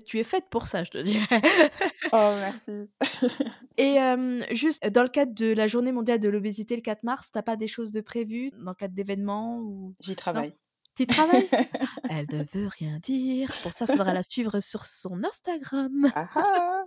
tu 0.00 0.18
es 0.18 0.22
faite 0.24 0.46
pour 0.50 0.66
ça, 0.66 0.82
je 0.82 0.90
te 0.90 0.98
dirais. 0.98 1.40
oh, 2.12 2.32
merci. 2.40 2.88
Et 3.78 3.98
juste, 4.50 4.84
dans 4.88 5.04
le 5.04 5.08
cadre 5.08 5.32
de 5.34 5.54
la 5.54 5.68
journée 5.68 5.92
mondiale 5.92 6.18
de 6.18 6.28
l'obésité 6.28 6.74
le 6.74 6.82
4 6.82 7.04
mars, 7.04 7.30
t'as 7.32 7.42
pas 7.42 7.54
des 7.54 7.68
choses 7.68 7.92
de 7.92 8.00
prévues 8.00 8.50
dans 8.58 8.70
le 8.70 8.76
cadre 8.76 8.94
d'événements 8.94 9.58
ou... 9.60 9.94
J'y 10.00 10.16
travaille. 10.16 10.52
Tu 10.96 11.06
travailles 11.06 11.48
Elle 12.10 12.26
ne 12.30 12.44
veut 12.52 12.68
rien 12.78 12.98
dire. 12.98 13.50
Pour 13.62 13.72
ça, 13.72 13.86
il 13.88 13.92
faudra 13.92 14.12
la 14.12 14.22
suivre 14.22 14.60
sur 14.60 14.86
son 14.86 15.22
Instagram. 15.24 16.06
Ah 16.14 16.28
ah. 16.34 16.84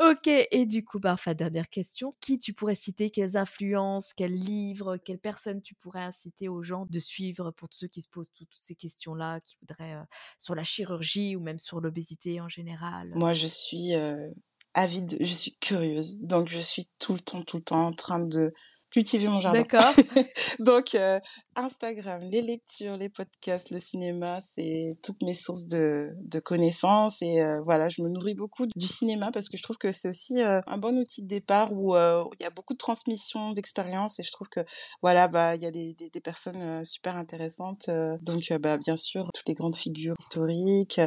ok, 0.10 0.28
et 0.28 0.66
du 0.66 0.84
coup, 0.84 0.98
bah, 0.98 1.16
dernière 1.34 1.68
question. 1.68 2.14
Qui 2.20 2.38
tu 2.38 2.52
pourrais 2.52 2.74
citer? 2.74 3.10
Quelles 3.10 3.36
influences? 3.36 4.12
Quels 4.14 4.34
livres? 4.34 4.96
Quelles 4.96 5.18
personnes 5.18 5.62
tu 5.62 5.74
pourrais 5.74 6.02
inciter 6.02 6.48
aux 6.48 6.62
gens 6.62 6.86
de 6.88 6.98
suivre 6.98 7.50
pour 7.50 7.68
ceux 7.72 7.88
qui 7.88 8.00
se 8.00 8.08
posent 8.08 8.32
toutes 8.32 8.54
ces 8.60 8.74
questions-là, 8.74 9.40
qui 9.40 9.56
voudraient 9.60 9.94
euh, 9.94 10.04
sur 10.38 10.54
la 10.54 10.64
chirurgie 10.64 11.36
ou 11.36 11.40
même 11.40 11.58
sur 11.58 11.80
l'obésité 11.80 12.40
en 12.40 12.48
général? 12.48 13.12
Moi, 13.14 13.34
je 13.34 13.46
suis 13.46 13.94
euh, 13.94 14.28
avide, 14.74 15.16
je 15.20 15.32
suis 15.32 15.56
curieuse. 15.58 16.20
Donc, 16.22 16.48
je 16.48 16.60
suis 16.60 16.88
tout 16.98 17.12
le 17.12 17.20
temps, 17.20 17.42
tout 17.42 17.58
le 17.58 17.62
temps 17.62 17.86
en 17.86 17.92
train 17.92 18.20
de 18.20 18.52
cultiver 18.92 19.26
mon 19.26 19.40
jardin. 19.40 19.62
D'accord. 19.62 19.94
Donc, 20.58 20.94
euh, 20.94 21.18
Instagram, 21.56 22.22
les 22.30 22.42
lectures, 22.42 22.96
les 22.96 23.08
podcasts, 23.08 23.70
le 23.70 23.78
cinéma, 23.78 24.38
c'est 24.40 24.90
toutes 25.02 25.22
mes 25.22 25.34
sources 25.34 25.66
de, 25.66 26.10
de 26.20 26.38
connaissances. 26.38 27.22
Et 27.22 27.40
euh, 27.40 27.60
voilà, 27.64 27.88
je 27.88 28.02
me 28.02 28.08
nourris 28.08 28.34
beaucoup 28.34 28.66
du 28.66 28.86
cinéma 28.86 29.30
parce 29.32 29.48
que 29.48 29.56
je 29.56 29.62
trouve 29.62 29.78
que 29.78 29.92
c'est 29.92 30.08
aussi 30.08 30.40
euh, 30.42 30.60
un 30.66 30.76
bon 30.76 30.98
outil 30.98 31.22
de 31.22 31.28
départ 31.28 31.72
où 31.72 31.96
il 31.96 32.42
y 32.42 32.44
a 32.44 32.50
beaucoup 32.54 32.74
de 32.74 32.78
transmission 32.78 33.52
d'expériences. 33.52 34.20
Et 34.20 34.22
je 34.22 34.30
trouve 34.30 34.48
que, 34.48 34.60
voilà, 35.00 35.26
bah, 35.26 35.56
il 35.56 35.62
y 35.62 35.66
a 35.66 35.70
des, 35.70 35.94
des, 35.94 36.10
des 36.10 36.20
personnes 36.20 36.84
super 36.84 37.16
intéressantes. 37.16 37.88
donc, 38.20 38.52
bah, 38.60 38.76
bien 38.76 38.96
sûr, 38.96 39.30
toutes 39.32 39.48
les 39.48 39.54
grandes 39.54 39.76
figures 39.76 40.16
historiques. 40.20 41.00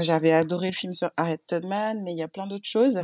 J'avais 0.00 0.32
adoré 0.32 0.66
le 0.66 0.72
film 0.72 0.92
sur 0.92 1.10
Harriet 1.16 1.38
Tubman, 1.48 2.02
mais 2.02 2.12
il 2.12 2.18
y 2.18 2.22
a 2.22 2.28
plein 2.28 2.48
d'autres 2.48 2.68
choses. 2.68 3.00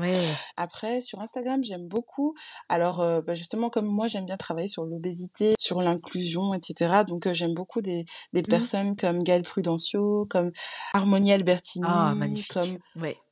Après, 0.56 1.00
sur 1.00 1.20
Instagram, 1.20 1.62
j'aime 1.62 1.86
beaucoup. 1.86 2.34
Alors, 2.68 2.98
bah, 3.22 3.36
justement, 3.36 3.70
comme 3.70 3.86
moi, 3.86 4.08
j'aime 4.08 4.23
bien 4.24 4.36
travailler 4.36 4.68
sur 4.68 4.84
l'obésité, 4.84 5.54
sur 5.58 5.80
l'inclusion, 5.82 6.54
etc. 6.54 7.02
Donc 7.06 7.26
euh, 7.26 7.34
j'aime 7.34 7.54
beaucoup 7.54 7.80
des, 7.80 8.04
des 8.32 8.40
mmh. 8.42 8.46
personnes 8.46 8.96
comme 8.96 9.22
Gaëlle 9.22 9.42
Prudencio, 9.42 10.22
comme 10.30 10.50
Harmonie 10.92 11.32
Albertini, 11.32 11.84
ah, 11.88 12.14
comme 12.50 12.78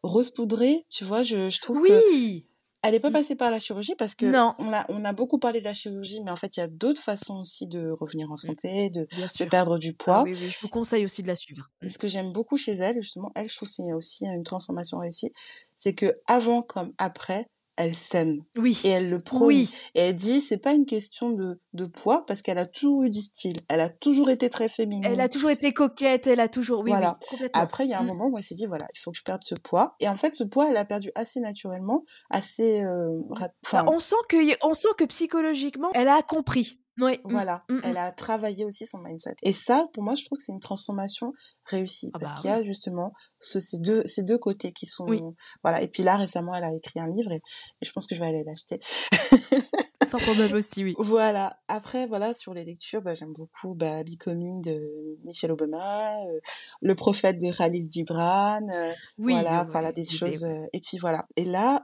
Rose 0.03 0.31
Poudré. 0.31 0.85
Tu 0.91 1.05
vois, 1.05 1.23
je, 1.23 1.49
je 1.49 1.61
trouve 1.61 1.81
oui 1.83 2.47
Elle 2.85 2.93
n'est 2.95 3.01
pas 3.01 3.11
Mmh. 3.11 3.13
passée 3.13 3.37
par 3.37 3.51
la 3.53 3.61
chirurgie 3.61 3.95
parce 3.97 4.17
que 4.17 4.27
Non. 4.27 4.55
on 4.59 4.73
a, 4.73 4.85
on 4.89 5.05
a 5.05 5.13
beaucoup 5.13 5.39
parlé 5.39 5.61
de 5.61 5.65
la 5.67 5.75
chirurgie, 5.75 6.21
mais 6.25 6.33
en 6.33 6.37
fait, 6.37 6.57
il 6.57 6.61
y 6.61 6.63
a 6.65 6.67
d'autres 6.67 7.01
façons 7.01 7.39
aussi 7.41 7.69
de 7.69 7.81
revenir 8.01 8.29
en 8.29 8.33
Mmh. 8.35 8.37
santé, 8.37 8.91
de, 8.91 9.07
perdre 9.49 9.79
du 9.79 9.91
Ah 9.91 10.03
poids. 10.05 10.23
oui, 10.25 10.33
oui, 10.33 10.49
je 10.53 10.59
vous 10.61 10.69
conseille 10.69 11.05
aussi 11.05 11.23
de 11.23 11.29
la 11.29 11.37
suivre. 11.37 11.71
Et 11.83 11.89
ce 11.89 11.97
que 11.99 12.09
j'aime 12.09 12.33
beaucoup 12.33 12.57
chez 12.57 12.73
elle, 12.73 13.01
justement, 13.01 13.31
elle, 13.37 13.49
je 13.49 13.55
trouve 13.55 13.69
que 13.69 13.75
c'est 13.75 13.93
aussi 13.93 14.27
une 14.27 14.43
transformation 14.43 14.99
réussie, 14.99 15.31
c'est 15.77 15.95
que 15.95 16.13
avant 16.27 16.63
comme 16.63 16.93
après, 16.99 17.47
elle 17.77 17.95
s'aime 17.95 18.43
Oui. 18.57 18.79
et 18.85 18.89
elle 18.91 19.09
le 19.11 19.19
prône. 19.19 19.43
Oui. 19.45 19.73
Et 19.95 20.01
elle 20.01 20.17
dit, 20.17 20.41
c'est 20.41 20.59
pas 20.59 20.73
une 20.73 20.85
question 20.87 21.31
de, 21.31 21.61
de 21.73 21.87
poids 21.87 22.25
parce 22.27 22.43
qu'elle 22.43 22.59
a 22.59 22.67
toujours 22.67 23.03
eu 23.05 23.11
du 23.11 23.21
style. 23.21 23.57
Elle 23.69 23.81
a 23.81 23.89
toujours 23.89 24.29
été 24.31 24.51
très 24.51 24.65
Elle 24.65 24.71
féminine. 24.71 25.21
a 25.21 25.29
toujours 25.29 25.51
été 25.51 25.73
coquette, 25.73 26.27
elle 26.27 26.41
a 26.41 26.49
toujours 26.49 26.81
oui, 26.81 26.91
Voilà. 26.91 27.19
Après, 27.55 27.85
il 27.85 27.91
y 27.91 27.95
a 27.95 27.99
un 28.01 28.03
Mmh. 28.03 28.07
moment 28.09 28.27
où 28.29 28.37
elle 28.37 28.43
s'est 28.45 28.55
dit, 28.55 28.67
voilà, 28.67 28.87
il 28.95 28.99
faut 28.99 29.11
que 29.11 29.17
je 29.19 29.23
perde 29.25 29.43
ce 29.45 29.55
poids. 29.55 29.95
Et 30.01 30.09
en 30.09 30.17
fait, 30.17 30.35
ce 30.35 30.45
poids, 30.45 30.67
elle 30.69 30.75
l'a 30.75 30.85
perdu 30.85 31.11
assez 31.15 31.41
naturellement, 31.41 32.03
assez, 32.31 32.83
euh, 32.83 33.19
Bah, 33.31 33.49
enfin, 33.65 33.87
on 33.89 33.99
sent 33.99 34.17
que 34.29 34.37
on 34.67 34.75
sent 34.75 34.89
que 34.99 35.05
psychologiquement, 35.05 35.91
elle 35.95 36.09
a 36.09 36.23
compris. 36.23 36.79
Oui. 37.01 37.19
Mmh. 37.25 37.31
voilà. 37.33 37.65
Mmh, 37.71 37.79
Elle 37.85 37.97
a 37.97 38.13
travaillé 38.13 38.67
aussi 38.67 38.87
son 38.87 38.99
mindset. 38.99 39.35
Et 39.43 39.55
ça, 39.55 39.89
pour 39.95 40.03
moi, 40.03 40.13
je 40.15 40.27
trouve 40.27 40.37
que 40.37 40.45
c'est 40.45 40.53
une 40.53 40.61
transformation 40.61 41.33
réussie 41.65 42.11
Ah 42.15 42.19
parce 42.19 42.33
bah 42.35 42.41
qu'il 42.41 42.51
y 42.51 42.53
a 42.53 42.63
justement 42.63 43.13
ce- 43.39 43.61
ces 43.61 43.79
deux, 43.79 44.03
ces 44.07 44.23
deux 44.25 44.39
côtés 44.39 44.73
qui 44.73 44.87
Oui. 45.01 45.19
sont, 45.19 45.35
voilà. 45.63 45.83
Et 45.83 45.89
puis 45.89 46.03
là, 46.03 46.17
récemment, 46.17 46.55
elle 46.55 46.65
a 46.65 46.75
écrit 46.75 47.01
un 47.01 47.09
livre 47.09 47.33
et, 47.33 47.43
et 47.81 47.85
je 47.87 47.93
pense 47.93 48.07
que 48.07 48.15
je 48.15 48.21
vais 48.21 48.27
aller 48.27 48.45
l'acheter. 48.47 48.81
Fort 50.11 50.21
probable 50.21 50.57
aussi, 50.57 50.85
oui. 50.85 50.95
Voilà. 50.99 51.57
Après, 51.69 52.07
voilà, 52.07 52.35
sur 52.35 52.53
les 52.53 52.65
lectures, 52.65 53.01
bah, 53.01 53.15
j'aime 53.15 53.33
beaucoup 53.33 53.75
bah, 53.75 54.03
Becoming 54.05 54.61
de 54.63 55.19
Michelle 55.25 55.53
Obama, 55.53 56.17
euh, 56.27 56.41
Le 56.83 56.95
prophète 56.95 57.41
de 57.41 57.51
Khalil 57.57 57.89
Gibran, 57.91 58.61
euh, 58.71 58.93
Oui, 59.19 59.33
voilà, 59.33 59.65
ouais, 59.65 59.71
voilà, 59.71 59.93
des 59.93 60.05
choses. 60.05 60.45
euh, 60.45 60.67
et 60.75 60.81
puis 60.81 60.99
voilà. 60.99 61.27
Et 61.37 61.45
là, 61.45 61.83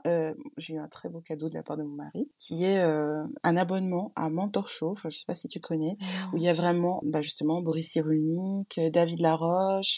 j'ai 0.57 0.73
eu 0.75 0.77
un 0.77 0.87
très 0.87 1.09
beau 1.09 1.21
cadeau 1.21 1.49
de 1.49 1.55
la 1.55 1.63
part 1.63 1.77
de 1.77 1.83
mon 1.83 1.95
mari, 1.95 2.29
qui 2.37 2.63
est 2.65 2.79
un 2.81 3.57
abonnement 3.57 4.11
à 4.15 4.29
Mentor 4.29 4.67
Show. 4.67 4.91
Enfin, 4.91 5.09
je 5.09 5.17
sais 5.17 5.25
pas 5.27 5.35
si 5.35 5.47
tu 5.47 5.59
connais, 5.59 5.97
où 6.33 6.37
il 6.37 6.43
y 6.43 6.49
a 6.49 6.53
vraiment, 6.53 7.01
bah, 7.03 7.21
justement, 7.21 7.61
Boris 7.61 7.89
Cyrulnik, 7.91 8.79
David 8.91 9.21
Laroche, 9.21 9.49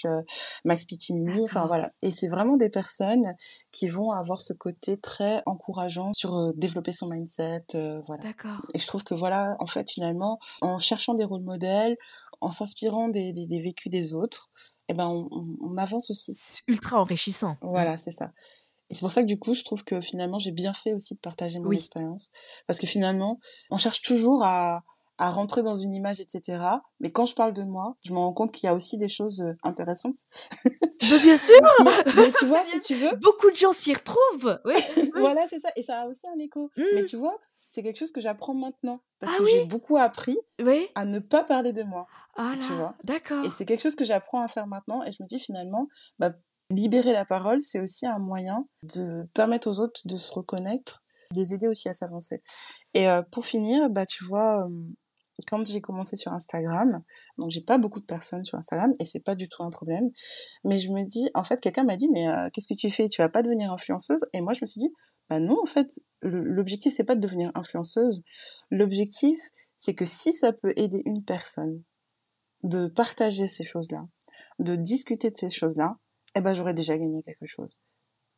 euh, 0.06 0.22
Max 0.66 0.86
Piccinini, 0.86 1.44
enfin 1.46 1.66
voilà. 1.68 1.92
Et 2.02 2.12
c'est 2.12 2.28
vraiment 2.28 2.58
des 2.58 2.70
personnes 2.70 3.36
qui 3.72 3.88
vont 3.88 4.12
avoir 4.12 4.42
ce 4.42 4.54
côté 4.54 4.98
très 4.98 5.42
encourageant 5.46 6.14
sur 6.14 6.36
euh, 6.36 6.52
développer 6.56 6.92
son 6.92 7.08
mindset, 7.08 7.64
euh, 7.76 8.02
voilà. 8.08 8.24
D'accord. 8.24 8.62
Et 8.74 8.80
je 8.80 8.88
trouve 8.88 9.04
que 9.04 9.14
voilà, 9.14 9.56
en 9.60 9.68
fait, 9.68 9.90
finalement, 9.92 10.40
en 10.62 10.78
cherchant 10.78 11.14
des 11.14 11.24
rôles 11.24 11.44
modèles, 11.44 11.98
en 12.42 12.52
s'inspirant 12.52 13.08
des, 13.10 13.34
des, 13.34 13.48
des 13.48 13.62
vécus 13.62 13.92
des 13.92 14.14
autres, 14.14 14.50
eh 14.88 14.94
ben, 14.94 15.08
on, 15.08 15.28
on- 15.32 15.58
on 15.62 15.78
avance 15.78 16.10
aussi. 16.12 16.38
C'est 16.42 16.62
ultra 16.68 17.00
enrichissant. 17.00 17.56
Voilà, 17.62 17.98
c'est 17.98 18.12
ça. 18.12 18.32
Et 18.90 18.94
c'est 18.94 19.02
pour 19.02 19.12
ça 19.12 19.22
que 19.22 19.28
du 19.28 19.40
coup, 19.40 19.54
je 19.54 19.64
trouve 19.64 19.84
que 19.86 20.02
finalement, 20.02 20.38
j'ai 20.38 20.52
bien 20.52 20.74
fait 20.74 20.94
aussi 20.94 21.14
de 21.16 21.20
partager 21.20 21.60
mon 21.60 21.68
Oui. 21.70 21.78
expérience. 21.78 22.30
Parce 22.68 22.78
que 22.80 22.88
finalement, 22.88 23.40
on 23.70 23.78
cherche 23.78 24.02
toujours 24.02 24.44
à, 24.44 24.84
à 25.22 25.30
rentrer 25.32 25.62
dans 25.62 25.76
une 25.76 25.94
image, 25.94 26.20
etc. 26.20 26.64
Mais 27.00 27.12
quand 27.12 27.26
je 27.26 27.36
parle 27.36 27.54
de 27.54 27.64
moi, 27.64 27.96
je 28.04 28.12
me 28.12 28.18
rends 28.18 28.34
compte 28.34 28.52
qu'il 28.52 28.66
y 28.66 28.70
a 28.70 28.74
aussi 28.74 28.98
des 28.98 29.08
choses 29.08 29.42
euh, 29.42 29.54
intéressantes. 29.64 30.18
Bah, 31.10 31.18
bien 31.24 31.36
sûr, 31.38 31.56
mais, 31.84 32.14
mais 32.16 32.32
tu 32.32 32.46
vois, 32.46 32.64
si 32.64 32.80
tu 32.80 32.94
veux, 32.96 33.16
beaucoup 33.22 33.50
de 33.50 33.56
gens 33.56 33.74
s'y 33.74 33.92
retrouvent. 33.94 34.60
Oui, 34.66 34.74
voilà, 35.16 35.48
c'est 35.50 35.60
ça. 35.60 35.70
Et 35.76 35.82
ça 35.84 36.02
a 36.02 36.08
aussi 36.08 36.28
un 36.28 36.38
écho. 36.40 36.70
Mais 36.78 37.02
Mmh. 37.02 37.06
tu 37.06 37.16
vois, 37.18 37.36
c'est 37.68 37.82
quelque 37.82 37.98
chose 37.98 38.12
que 38.12 38.22
j'apprends 38.22 38.54
maintenant. 38.54 38.98
Parce 39.20 39.34
Ah 39.36 39.40
que 39.40 39.46
j'ai 39.50 39.66
beaucoup 39.66 39.98
appris 39.98 40.38
Oui. 40.62 40.88
à 40.96 41.06
ne 41.06 41.18
pas 41.20 41.44
parler 41.44 41.74
de 41.74 41.82
moi. 41.84 42.06
Ah 42.38 42.54
tu 42.60 42.72
vois. 42.74 42.96
Et 43.04 43.08
d'accord. 43.08 43.44
c'est 43.58 43.66
quelque 43.66 43.82
chose 43.82 43.96
que 43.96 44.06
j'apprends 44.06 44.42
à 44.42 44.48
faire 44.48 44.68
maintenant. 44.68 45.04
Et 45.04 45.12
je 45.12 45.22
me 45.24 45.28
dis 45.28 45.40
finalement, 45.40 45.88
bah, 46.20 46.32
libérer 46.70 47.14
la 47.14 47.26
parole, 47.26 47.62
c'est 47.62 47.80
aussi 47.80 48.06
un 48.06 48.20
moyen 48.20 48.66
de 48.84 49.28
permettre 49.34 49.68
aux 49.70 49.80
autres 49.80 50.02
de 50.06 50.18
se 50.18 50.32
reconnaître, 50.34 51.04
de 51.32 51.38
les 51.40 51.54
aider 51.56 51.68
aussi 51.68 51.90
à 51.90 51.94
s'avancer. 51.96 52.42
Et 52.94 53.10
euh, 53.10 53.24
pour 53.24 53.46
finir, 53.48 53.90
bah, 53.90 54.06
tu 54.06 54.24
vois, 54.26 54.66
euh, 54.68 54.70
quand 55.48 55.66
j'ai 55.66 55.82
commencé 55.82 56.16
sur 56.16 56.34
Instagram, 56.34 57.04
donc 57.38 57.52
j'ai 57.52 57.62
pas 57.62 57.78
beaucoup 57.78 58.00
de 58.00 58.06
personnes 58.06 58.44
sur 58.44 58.58
Instagram 58.58 58.94
et 59.00 59.06
c'est 59.06 59.20
pas 59.20 59.36
du 59.36 59.48
tout 59.48 59.64
un 59.64 59.70
problème. 59.70 60.10
Mais 60.64 60.78
je 60.78 60.92
me 60.92 61.04
dis, 61.04 61.30
en 61.34 61.44
fait, 61.44 61.60
quelqu'un 61.62 61.84
m'a 61.84 61.98
dit, 61.98 62.10
mais 62.10 62.28
euh, 62.28 62.50
qu'est-ce 62.54 62.68
que 62.68 62.78
tu 62.78 62.92
fais? 62.92 63.10
Tu 63.10 63.22
vas 63.22 63.30
pas 63.30 63.42
devenir 63.42 63.72
influenceuse? 63.72 64.26
Et 64.34 64.42
moi, 64.42 64.54
je 64.54 64.60
me 64.62 64.68
suis 64.68 64.80
dit, 64.80 64.94
bah 65.30 65.40
non, 65.40 65.58
en 65.62 65.66
fait, 65.66 66.00
l'objectif 66.22 66.94
c'est 66.94 67.04
pas 67.04 67.16
de 67.16 67.22
devenir 67.22 67.52
influenceuse. 67.56 68.24
L'objectif, 68.70 69.40
c'est 69.78 69.96
que 69.96 70.06
si 70.06 70.34
ça 70.34 70.54
peut 70.54 70.74
aider 70.76 71.02
une 71.06 71.24
personne 71.24 71.84
de 72.64 72.88
partager 72.88 73.48
ces 73.48 73.66
choses-là, 73.66 74.08
de 74.60 74.76
discuter 74.76 75.32
de 75.32 75.38
ces 75.38 75.50
choses-là, 75.50 75.98
eh 76.36 76.42
ben 76.42 76.54
j'aurais 76.54 76.74
déjà 76.74 76.98
gagné 76.98 77.24
quelque 77.24 77.46
chose. 77.46 77.82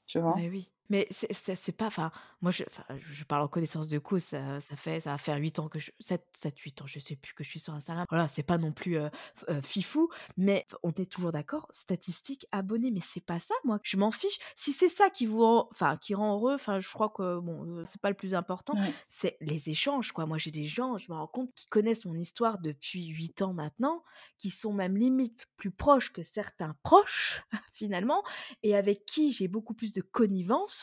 Tu 0.05 0.19
vois? 0.19 0.35
Mais 0.35 0.49
oui. 0.49 0.72
Mais 0.93 1.07
c'est 1.11 1.71
pas 1.75 1.87
enfin, 1.87 2.11
moi 2.41 2.51
je 2.51 2.63
je 3.09 3.23
parle 3.23 3.41
en 3.41 3.47
connaissance 3.47 3.87
de 3.87 3.97
cause, 3.99 4.23
ça 4.23 4.59
ça 4.59 4.75
fait 4.75 4.99
ça 5.01 5.11
va 5.11 5.17
faire 5.17 5.37
8 5.37 5.57
ans 5.59 5.67
que 5.67 5.79
je 5.79 5.91
7 5.99 6.27
7 6.35 6.59
8 6.59 6.81
ans, 6.81 6.87
je 6.87 6.99
sais 6.99 7.15
plus 7.15 7.33
que 7.33 7.43
je 7.43 7.49
suis 7.49 7.59
sur 7.59 7.73
Instagram. 7.73 8.05
Voilà, 8.09 8.27
c'est 8.27 8.43
pas 8.43 8.57
non 8.59 8.71
plus, 8.71 8.97
heu 8.97 9.09
f 9.35 9.45
heu, 9.49 9.61
fifou, 9.61 10.09
mais 10.37 10.67
on 10.83 10.91
est 10.91 11.11
toujours 11.11 11.31
d'accord, 11.31 11.67
statistiques, 11.71 12.45
abonnés, 12.51 12.91
mais 12.91 12.99
c'est 13.01 13.25
pas 13.25 13.39
ça 13.39 13.55
moi, 13.63 13.79
je 13.83 13.97
m'en 13.97 14.11
fiche. 14.11 14.37
Si 14.55 14.71
c'est 14.71 14.89
ça 14.89 15.09
qui 15.09 15.25
vous 15.25 15.39
rend 15.41 15.67
enfin 15.71 15.97
qui 15.97 16.13
rend 16.15 16.35
heureux, 16.35 16.53
enfin 16.55 16.79
je 16.79 16.89
crois 16.91 17.09
que 17.09 17.39
bon, 17.39 17.65
heu, 17.79 17.83
c'est 17.85 18.01
pas 18.01 18.09
le 18.09 18.15
plus 18.15 18.35
important, 18.35 18.75
Ouais. 18.75 18.97
c'est 19.09 19.37
les 19.41 19.69
échanges 19.69 20.11
quoi. 20.11 20.25
Moi 20.25 20.37
j'ai 20.37 20.51
des 20.51 20.65
gens, 20.65 20.97
je 20.97 21.11
me 21.11 21.15
rends 21.17 21.27
compte, 21.27 21.53
qui 21.55 21.67
connaissent 21.67 22.05
mon 22.05 22.15
histoire 22.15 22.59
depuis 22.59 23.07
8 23.07 23.41
ans 23.41 23.53
maintenant, 23.53 24.03
qui 24.37 24.49
sont 24.51 24.73
même 24.73 24.97
limite 24.97 25.47
plus 25.57 25.71
proches 25.71 26.11
que 26.13 26.21
certains 26.23 26.75
proches 26.83 27.41
finalement 27.71 28.23
et 28.63 28.75
avec 28.75 29.05
qui 29.05 29.31
j'ai 29.31 29.47
beaucoup 29.47 29.73
plus 29.73 29.93
de 29.93 30.01
connivence 30.01 30.82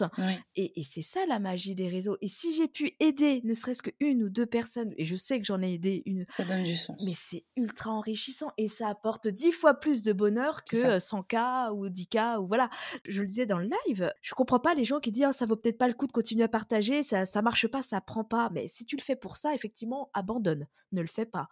Et 0.57 0.81
et 0.81 0.85
c'est 0.85 1.03
ça 1.03 1.27
la 1.27 1.39
magie 1.39 1.75
des 1.75 1.89
réseaux 1.89 2.17
et 2.21 2.29
si 2.29 2.53
j'ai 2.55 2.69
pu 2.69 2.93
aider 3.01 3.41
ne 3.45 3.55
serait-ce 3.55 3.83
qu'une 3.83 4.23
ou 4.25 4.29
2 4.31 4.47
personnes 4.47 4.93
et 4.97 5.05
je 5.05 5.17
sais 5.17 5.39
que 5.41 5.47
j'en 5.47 5.63
ai 5.63 5.73
aidé 5.75 6.03
une, 6.07 6.27
Ça 6.37 6.45
donne 6.45 6.65
du 6.65 6.77
mais 6.99 7.15
sens. 7.15 7.17
c'est 7.17 7.47
ultra 7.57 7.91
enrichissant 7.93 8.53
et 8.59 8.69
ça 8.69 8.89
apporte 8.89 9.29
10 9.29 9.53
fois 9.53 9.75
plus 9.75 10.03
de 10.03 10.13
bonheur 10.13 10.67
que, 10.67 10.77
ça. 10.77 10.89
heu, 10.97 11.01
100 11.01 11.23
K 11.23 11.37
ou 11.75 11.89
10 11.89 12.09
K 12.09 12.19
ou 12.41 12.47
voilà. 12.47 12.71
Je 13.09 13.21
le 13.23 13.27
disais 13.29 13.47
dans 13.47 13.59
le 13.59 13.69
live, 13.87 14.13
je 14.23 14.35
comprends 14.35 14.61
pas 14.61 14.75
les 14.75 14.85
gens 14.85 15.01
qui 15.01 15.13
disent: 15.13 15.25
«Ah 15.29 15.33
ça 15.33 15.47
vaut 15.47 15.57
peut-être 15.57 15.79
pas 15.79 15.89
le 15.89 15.95
coup 15.95 16.07
de 16.07 16.13
continuer 16.13 16.45
à 16.45 16.49
partager, 16.49 17.03
ça 17.03 17.25
ça 17.27 17.43
marche 17.43 17.69
pas, 17.69 17.83
ça 17.83 18.01
prend 18.01 18.25
pas». 18.25 18.51
Mais 18.53 18.69
si 18.69 18.85
tu 18.87 18.97
le 18.97 19.03
fais 19.03 19.17
pour 19.17 19.37
ça, 19.37 19.55
effectivement, 19.55 20.11
abandonne, 20.15 20.67
ne 20.93 21.01
le 21.03 21.07
fais 21.09 21.27
pas. 21.27 21.49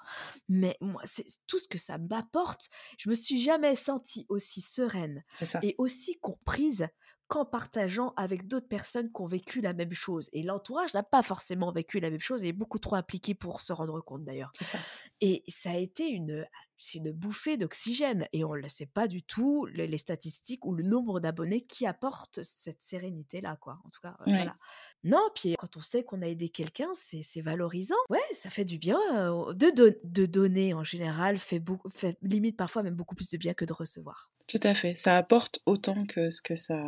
Mais 0.48 0.76
moi, 0.80 1.00
c'est 1.04 1.26
tout 1.46 1.58
ce 1.58 1.68
que 1.68 1.78
ça 1.78 1.98
m'apporte, 1.98 2.68
je 2.98 3.08
me 3.10 3.14
suis 3.14 3.40
jamais 3.40 3.74
sentie 3.74 4.26
aussi 4.28 4.60
sereine 4.60 5.24
et 5.62 5.74
aussi 5.78 6.18
comprise 6.20 6.88
qu'en 7.28 7.44
partageant 7.44 8.12
avec 8.16 8.48
d'autres 8.48 8.68
personnes 8.68 9.12
qui 9.12 9.20
ont 9.22 9.26
vécu 9.26 9.60
la 9.60 9.74
même 9.74 9.92
chose 9.92 10.28
et 10.32 10.42
l'entourage 10.42 10.94
n'a 10.94 11.02
pas 11.02 11.22
forcément 11.22 11.72
vécu 11.72 12.00
la 12.00 12.10
même 12.10 12.20
chose 12.20 12.44
et 12.44 12.48
est 12.48 12.52
beaucoup 12.52 12.78
trop 12.78 12.96
impliqué 12.96 13.34
pour 13.34 13.60
se 13.60 13.72
rendre 13.72 14.00
compte 14.00 14.24
d'ailleurs. 14.24 14.52
C'est 14.52 14.64
ça. 14.64 14.86
Et 15.20 15.42
ça 15.48 15.70
a 15.72 15.76
été 15.76 16.08
une 16.08 16.46
c'est 16.80 16.98
une 16.98 17.10
bouffée 17.12 17.56
d'oxygène 17.56 18.28
et 18.32 18.44
on 18.44 18.54
ne 18.54 18.60
le 18.60 18.68
sait 18.68 18.86
pas 18.86 19.08
du 19.08 19.22
tout 19.22 19.66
les 19.66 19.86
les 19.86 19.98
statistiques 19.98 20.64
ou 20.64 20.72
le 20.74 20.84
nombre 20.84 21.20
d'abonnés 21.20 21.62
qui 21.62 21.86
apportent 21.86 22.42
cette 22.42 22.82
sérénité-là, 22.82 23.56
quoi. 23.60 23.80
En 23.84 23.90
tout 23.90 24.00
cas, 24.00 24.16
voilà. 24.36 24.56
Non, 25.04 25.28
puis 25.34 25.54
quand 25.56 25.76
on 25.76 25.80
sait 25.80 26.04
qu'on 26.04 26.22
a 26.22 26.26
aidé 26.28 26.48
quelqu'un, 26.50 26.90
c'est 26.94 27.22
c'est 27.22 27.40
valorisant. 27.40 27.96
Ouais, 28.10 28.20
ça 28.32 28.48
fait 28.50 28.64
du 28.64 28.78
bien, 28.78 28.98
heu, 29.30 29.54
de 29.54 29.70
don 29.70 29.94
de 30.04 30.26
donner 30.26 30.72
en 30.74 30.82
général 30.84 31.38
fait 31.38 31.58
beaucoup 31.58 31.88
fait 31.90 32.16
limite 32.22 32.56
parfois 32.56 32.82
même 32.82 32.94
beaucoup 32.94 33.14
plus 33.14 33.28
de 33.30 33.36
bien 33.36 33.52
que 33.54 33.64
de 33.66 33.72
recevoir. 33.72 34.30
Tout 34.48 34.60
à 34.62 34.74
fait. 34.74 34.94
Ça 34.96 35.16
apporte 35.16 35.60
autant 35.66 36.04
que 36.06 36.30
ce 36.30 36.40
que 36.40 36.54
ça, 36.54 36.82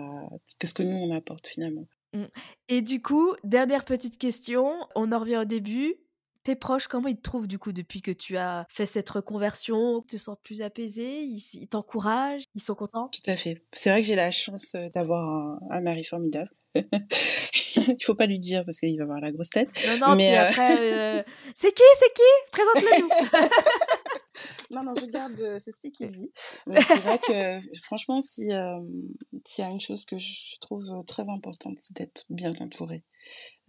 que 0.58 0.66
ce 0.66 0.74
que 0.74 0.82
nous 0.82 0.96
on 0.96 1.14
apporte 1.14 1.46
finalement. 1.46 1.86
Mmh 2.14 2.24
et 2.72 2.82
du 2.82 3.02
coup, 3.02 3.34
dernière 3.42 3.84
petite 3.84 4.16
question, 4.16 4.72
on 4.94 5.11
en 5.12 5.18
revient 5.18 5.38
au 5.38 5.44
début. 5.44 5.96
Tes 6.44 6.54
proches, 6.54 6.86
comment 6.86 7.08
ils 7.08 7.16
te 7.16 7.22
trouvent 7.22 7.48
du 7.48 7.58
coup 7.58 7.72
depuis 7.72 8.00
que 8.00 8.12
tu 8.12 8.36
as 8.36 8.64
fait 8.70 8.86
cette 8.86 9.11
reconversion? 9.11 10.02
Tu 10.08 10.16
te 10.16 10.22
sens 10.22 10.36
plus 10.42 10.62
apaisé? 10.62 11.22
Ils 11.24 11.66
t'encouragent? 11.68 12.44
Ils 12.54 12.62
sont 12.62 12.74
contents? 12.76 13.08
Tout 13.08 13.28
à 13.30 13.36
fait. 13.36 13.62
C'est 13.72 13.90
vrai 13.90 14.00
que 14.00 14.06
j'ai 14.06 14.14
la 14.14 14.30
chance, 14.30 14.74
heu, 14.76 14.88
d'avoir 14.94 15.28
un 15.28 15.58
un 15.70 15.80
mari 15.82 16.04
formidable. 16.04 16.48
Il 17.76 18.04
faut 18.04 18.14
pas 18.14 18.26
lui 18.26 18.38
dire 18.38 18.64
parce 18.64 18.78
qu'il 18.80 18.96
va 18.98 19.04
avoir 19.04 19.20
la 19.20 19.32
grosse 19.32 19.50
tête. 19.50 19.70
Non, 20.00 20.08
non, 20.08 20.16
puis 20.16 20.26
Mais, 20.28 20.36
heu 20.36 20.38
après, 20.38 21.18
heu: 21.18 21.24
«C'est 21.54 21.72
qui? 21.72 21.82
C'est 21.98 22.12
qui? 22.14 22.22
Présente-le 22.52 23.00
nous!» 23.00 23.08
Non, 24.70 24.82
non, 24.82 24.94
je 24.94 25.06
garde, 25.06 25.38
heu, 25.40 25.58
c'est 25.58 25.72
speakeasy. 25.72 26.30
Mais 26.66 26.80
c'est 26.82 27.00
vrai 27.00 27.18
que 27.18 27.60
franchement 27.82 28.20
si, 28.20 28.48
hem, 28.50 28.88
s'il 29.44 29.64
y 29.64 29.66
a 29.66 29.70
une 29.70 29.80
chose 29.80 30.04
que 30.04 30.18
je 30.18 30.58
trouve, 30.60 30.84
très 31.06 31.28
importante, 31.28 31.78
c'est 31.78 31.94
d'être 31.94 32.26
bien 32.30 32.52
entouré. 32.60 33.04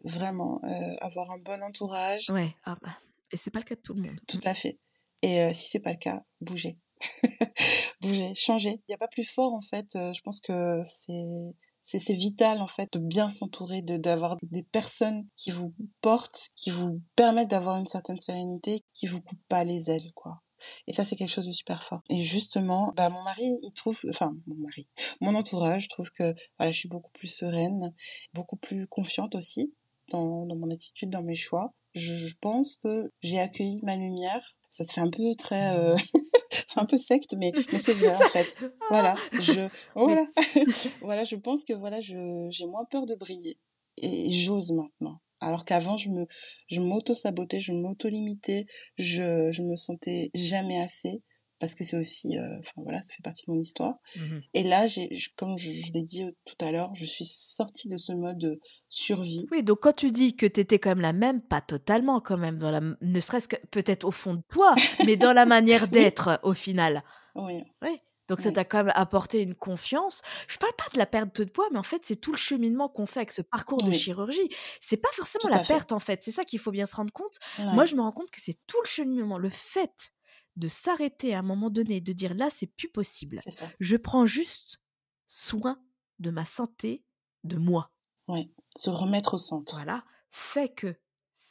Vraiment, 0.03 0.61
avoir 1.01 1.31
un 1.31 1.37
bon 1.37 1.61
entourage. 1.63 2.29
Ouais, 2.29 2.55
ah 2.63 2.77
bah 2.81 2.97
et 3.31 3.37
c'est 3.37 3.51
pas 3.51 3.59
le 3.59 3.65
cas 3.65 3.75
de 3.75 3.81
tout 3.81 3.93
le 3.93 4.01
monde. 4.01 4.19
Tout 4.27 4.39
à 4.43 4.53
fait. 4.53 4.79
Et 5.21 5.53
si 5.53 5.69
c'est 5.69 5.79
pas 5.79 5.91
le 5.91 5.97
cas, 5.97 6.23
bougez. 6.41 6.77
Bougez, 8.01 8.33
changez. 8.35 8.81
Il 8.87 8.91
y 8.91 8.93
a 8.93 8.97
pas 8.97 9.07
plus 9.07 9.23
fort 9.23 9.53
en 9.53 9.61
fait, 9.61 9.89
je 9.93 10.21
pense 10.21 10.39
que 10.39 10.81
c'est 10.83 11.53
c'est 11.81 12.13
vital 12.13 12.61
en 12.61 12.67
fait 12.67 12.93
de 12.93 12.99
bien 12.99 13.29
s'entourer, 13.29 13.81
de 13.81 13.97
d'avoir 13.97 14.37
des 14.43 14.63
personnes 14.63 15.27
qui 15.35 15.51
vous 15.51 15.73
portent, 16.01 16.49
qui 16.55 16.69
vous 16.69 17.01
permettent 17.15 17.49
d'avoir 17.49 17.77
une 17.77 17.85
certaine 17.85 18.19
sérénité, 18.19 18.81
qui 18.93 19.07
vous 19.07 19.21
coupent 19.21 19.47
pas 19.47 19.63
les 19.63 19.89
ailes 19.89 20.11
quoi. 20.15 20.41
Et 20.87 20.93
ça, 20.93 21.05
c'est 21.05 21.15
quelque 21.15 21.31
chose 21.31 21.47
de 21.47 21.51
super 21.51 21.83
fort. 21.83 22.01
Et 22.09 22.21
justement, 22.21 22.93
bah, 22.95 23.09
mon 23.09 23.23
mari, 23.23 23.57
il 23.61 23.73
trouve, 23.73 23.99
enfin, 24.09 24.35
mon 24.47 24.55
mari, 24.55 24.87
mon 25.19 25.35
entourage 25.35 25.87
trouve 25.87 26.11
que, 26.11 26.33
voilà, 26.57 26.71
je 26.71 26.79
suis 26.79 26.89
beaucoup 26.89 27.11
plus 27.11 27.27
sereine, 27.27 27.93
beaucoup 28.33 28.57
plus 28.57 28.87
confiante 28.87 29.35
aussi 29.35 29.73
dans, 30.09 30.45
dans 30.45 30.55
mon 30.55 30.69
attitude, 30.69 31.09
dans 31.09 31.23
mes 31.23 31.35
choix. 31.35 31.73
Je 31.93 32.33
pense 32.39 32.77
que 32.77 33.11
j'ai 33.21 33.39
accueilli 33.39 33.79
ma 33.83 33.95
lumière. 33.95 34.55
Ça 34.71 34.85
fait 34.85 35.01
un 35.01 35.09
peu 35.09 35.23
très, 35.37 35.77
euh, 35.77 35.95
c'est 36.49 36.77
un 36.79 36.85
peu 36.85 36.97
secte, 36.97 37.35
mais, 37.37 37.51
mais 37.71 37.79
c'est 37.79 37.93
vrai 37.93 38.15
en 38.15 38.19
fait. 38.27 38.57
Voilà, 38.89 39.15
je, 39.33 39.69
voilà, 39.95 40.25
voilà, 41.01 41.23
je 41.23 41.35
pense 41.37 41.63
que 41.63 41.73
voilà, 41.73 42.01
je, 42.01 42.47
j'ai 42.49 42.65
moins 42.67 42.85
peur 42.85 43.05
de 43.05 43.15
briller. 43.15 43.57
Et 43.97 44.31
j'ose 44.31 44.71
maintenant. 44.71 45.21
Alors 45.39 45.65
qu'avant, 45.65 45.97
je 45.97 46.09
me, 46.09 46.25
je 46.67 46.81
m'auto-sabotais, 46.81 47.59
je 47.59 47.71
m'auto-limitais, 47.71 48.65
je, 48.97 49.49
je 49.51 49.61
me 49.61 49.75
sentais 49.75 50.29
jamais 50.33 50.79
assez 50.81 51.23
parce 51.61 51.75
que 51.75 51.83
c'est 51.85 51.97
aussi, 51.97 52.37
euh, 52.37 52.57
enfin 52.59 52.73
voilà, 52.83 53.01
ça 53.01 53.13
fait 53.13 53.21
partie 53.23 53.45
de 53.47 53.51
mon 53.53 53.59
histoire. 53.61 53.95
Mmh 54.17 54.39
Et 54.55 54.63
là, 54.63 54.87
j'ai, 54.87 55.09
comme 55.37 55.57
je, 55.57 55.71
je 55.71 55.93
l'ai 55.93 56.03
dit 56.03 56.25
tout 56.45 56.55
à 56.65 56.71
l'heure, 56.71 56.91
je 56.95 57.05
suis 57.05 57.23
sortie 57.25 57.87
de 57.87 57.95
ce 57.95 58.11
mode 58.11 58.37
de 58.39 58.59
survie. 58.89 59.45
Oui, 59.51 59.63
donc 59.63 59.79
quand 59.81 59.93
tu 59.95 60.11
dis 60.11 60.35
que 60.35 60.45
tu 60.45 60.59
étais 60.59 60.79
quand 60.79 60.89
même 60.89 61.01
la 61.01 61.13
même, 61.13 61.41
pas 61.41 61.61
totalement 61.61 62.19
quand 62.19 62.37
même, 62.37 62.57
dans 62.57 62.71
la, 62.71 62.81
ne 62.81 63.19
serait-ce 63.21 63.47
que 63.47 63.55
peut-être 63.67 64.03
au 64.03 64.11
fond 64.11 64.33
de 64.33 64.41
toi, 64.51 64.73
mais 65.05 65.15
dans 65.15 65.31
la 65.33 65.45
manière 65.45 65.83
Oui, 65.83 65.89
d'être 65.89 66.39
au 66.43 66.53
final. 66.53 67.03
oui, 67.35 67.63
Oui. 67.81 67.97
Donc 68.27 68.39
ça 68.39 68.49
t'a 68.53 68.63
quand 68.63 68.85
même 68.85 68.93
apporté 68.95 69.41
une 69.41 69.55
confiance. 69.55 70.21
Je 70.47 70.57
parle 70.57 70.71
pas 70.77 70.85
de 70.93 70.97
la 70.97 71.05
perte 71.05 71.41
de 71.41 71.49
poids, 71.49 71.67
mais 71.73 71.77
en 71.79 71.83
fait 71.83 72.05
c'est 72.05 72.15
tout 72.15 72.31
le 72.31 72.37
cheminement 72.37 72.87
qu'on 72.87 73.05
fait 73.05 73.19
avec 73.19 73.31
ce 73.33 73.41
parcours 73.41 73.79
de 73.83 73.89
oui, 73.89 73.93
chirurgie. 73.93 74.49
C'est 74.79 74.95
pas 74.95 75.09
forcément 75.11 75.49
la 75.51 75.57
fait. 75.61 75.73
perte 75.73 75.91
en 75.91 75.99
fait. 75.99 76.23
C'est 76.23 76.31
ça 76.31 76.45
qu'il 76.45 76.57
faut 76.59 76.71
bien 76.71 76.85
se 76.85 76.95
rendre 76.95 77.11
compte. 77.11 77.39
Moi 77.57 77.83
je 77.83 77.93
me 77.95 78.01
rends 78.01 78.13
compte 78.13 78.31
que 78.31 78.39
c'est 78.39 78.57
tout 78.67 78.79
le 78.81 78.87
cheminement, 78.87 79.37
le 79.37 79.49
fait 79.49 80.13
de 80.55 80.67
s'arrêter 80.67 81.33
à 81.33 81.39
un 81.39 81.43
moment 81.43 81.69
donné, 81.69 82.01
de 82.01 82.13
dire 82.13 82.33
là 82.33 82.49
c'est 82.49 82.67
plus 82.67 82.89
possible. 82.89 83.39
Je 83.79 83.95
prends 83.97 84.25
juste 84.25 84.79
soin 85.27 85.81
de 86.19 86.29
ma 86.31 86.45
santé, 86.45 87.03
de 87.43 87.57
moi. 87.57 87.91
Ouais, 88.27 88.49
se 88.75 88.89
remettre 88.89 89.35
au 89.35 89.37
centre. 89.37 89.75
Voilà, 89.75 90.03
fait 90.29 90.69
que 90.69 90.95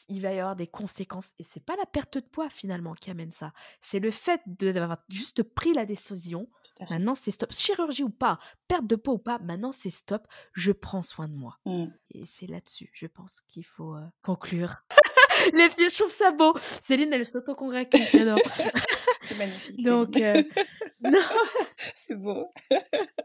il 0.09 0.23
va 0.23 0.33
y 0.33 0.39
avoir 0.39 0.55
des 0.55 0.69
conséquences 0.69 1.31
et 1.41 1.45
c'est 1.45 1.65
pas 1.65 1.75
la 1.77 1.85
perte 1.85 2.19
de 2.19 2.25
poids 2.25 2.49
finalement 2.49 2.95
qui 2.95 3.11
amène 3.11 3.33
ça. 3.33 3.53
C'est 3.83 3.99
le 3.99 4.13
fait 4.13 4.41
de- 4.47 4.71
d'avoir 4.71 4.99
juste 5.09 5.43
pris 5.43 5.73
la 5.73 5.85
décision. 5.85 6.49
Maintenant 6.91 7.17
c'est 7.17 7.33
stop, 7.33 7.53
chirurgie 7.53 8.05
ou 8.05 8.11
pas, 8.11 8.39
perte 8.69 8.87
de 8.87 8.95
poids 8.97 9.15
ou 9.15 9.19
pas, 9.19 9.39
maintenant 9.41 9.73
c'est 9.73 9.91
stop. 9.91 10.27
Je 10.53 10.71
prends 10.73 11.03
soin 11.03 11.27
de 11.29 11.35
moi. 11.35 11.59
Mm. 11.67 11.87
Et 12.13 12.25
c'est 12.27 12.47
là-dessus, 12.47 12.91
je 12.93 13.07
pense 13.07 13.41
qu'il 13.49 13.65
faut 13.65 13.97
euh, 13.97 14.07
conclure. 14.23 14.77
Les 15.55 15.71
filles, 15.71 15.89
je 15.91 15.99
trouve 15.99 16.13
ça 16.13 16.33
beau. 16.33 16.55
Céline, 16.81 17.13
elle 17.13 17.27
s'auto-congrègue, 17.27 17.89
j'adore. 18.13 18.39
C'est 19.31 19.39
magnifique, 19.39 19.85
Donc, 19.85 20.17
euh, 20.17 20.43
non, 21.03 21.21
C'est 21.77 22.17
beau. 22.17 22.51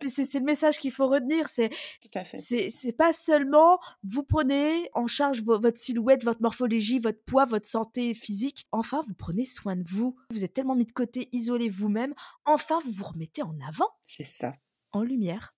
c'est 0.08 0.34
le 0.36 0.46
message 0.46 0.78
qu'il 0.78 0.92
faut 0.92 1.08
retenir. 1.08 1.48
C'est 1.48 1.70
Tout 1.70 2.10
à 2.14 2.24
fait. 2.24 2.38
c'est 2.38 2.70
c'est 2.70 2.94
pas 2.94 3.12
seulement 3.12 3.80
vous 4.04 4.24
prenez 4.24 4.90
en 4.94 5.08
charge 5.08 5.42
vo- 5.42 5.60
votre 5.60 5.80
silhouette, 5.80 6.24
votre 6.24 6.42
morphologie, 6.42 7.00
votre 7.00 7.22
poids, 7.26 7.46
votre 7.46 7.68
santé 7.68 8.14
physique. 8.14 8.66
Enfin, 8.72 9.02
vous 9.08 9.16
prenez 9.16 9.46
soin 9.46 9.76
de 9.76 9.84
vous. 9.90 10.16
Vous 10.30 10.46
êtes 10.46 10.54
tellement 10.54 10.76
mis 10.76 10.86
de 10.86 10.92
côté, 10.92 11.28
isolé 11.32 11.68
vous-même. 11.68 12.14
Enfin, 12.46 12.80
vous 12.86 12.92
vous 12.92 13.06
remettez 13.06 13.42
en 13.42 13.56
avant, 13.68 13.90
C'est 14.06 14.24
ça. 14.24 14.54
en 14.92 15.02
lumière. 15.02 15.56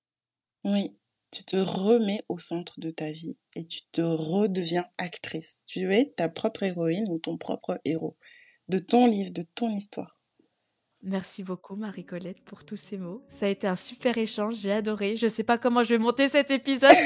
Oui. 0.63 0.95
Tu 1.29 1.43
te 1.43 1.57
remets 1.57 2.23
au 2.29 2.39
centre 2.39 2.79
de 2.79 2.89
ta 2.89 3.11
vie 3.11 3.37
et 3.57 3.67
tu 3.67 3.81
te 3.91 3.99
redeviens 3.99 4.85
actrice. 4.97 5.63
Tu 5.67 5.93
es 5.93 6.05
ta 6.15 6.29
propre 6.29 6.63
héroïne 6.63 7.03
ou 7.09 7.19
ton 7.19 7.37
propre 7.37 7.81
héros 7.83 8.15
de 8.69 8.79
ton 8.79 9.07
livre, 9.07 9.31
de 9.31 9.41
ton 9.41 9.75
histoire. 9.75 10.16
Merci 11.03 11.43
beaucoup, 11.43 11.75
Marie-Colette, 11.75 12.41
pour 12.43 12.63
tous 12.65 12.77
ces 12.77 12.97
mots. 12.97 13.23
Ça 13.29 13.45
a 13.45 13.49
été 13.49 13.67
un 13.67 13.75
super 13.75 14.17
échange. 14.17 14.55
J'ai 14.55 14.71
adoré. 14.71 15.15
Je 15.15 15.27
sais 15.27 15.43
pas 15.43 15.57
comment 15.57 15.83
je 15.83 15.89
vais 15.89 15.99
monter 15.99 16.27
cet 16.27 16.51
épisode. 16.51 16.91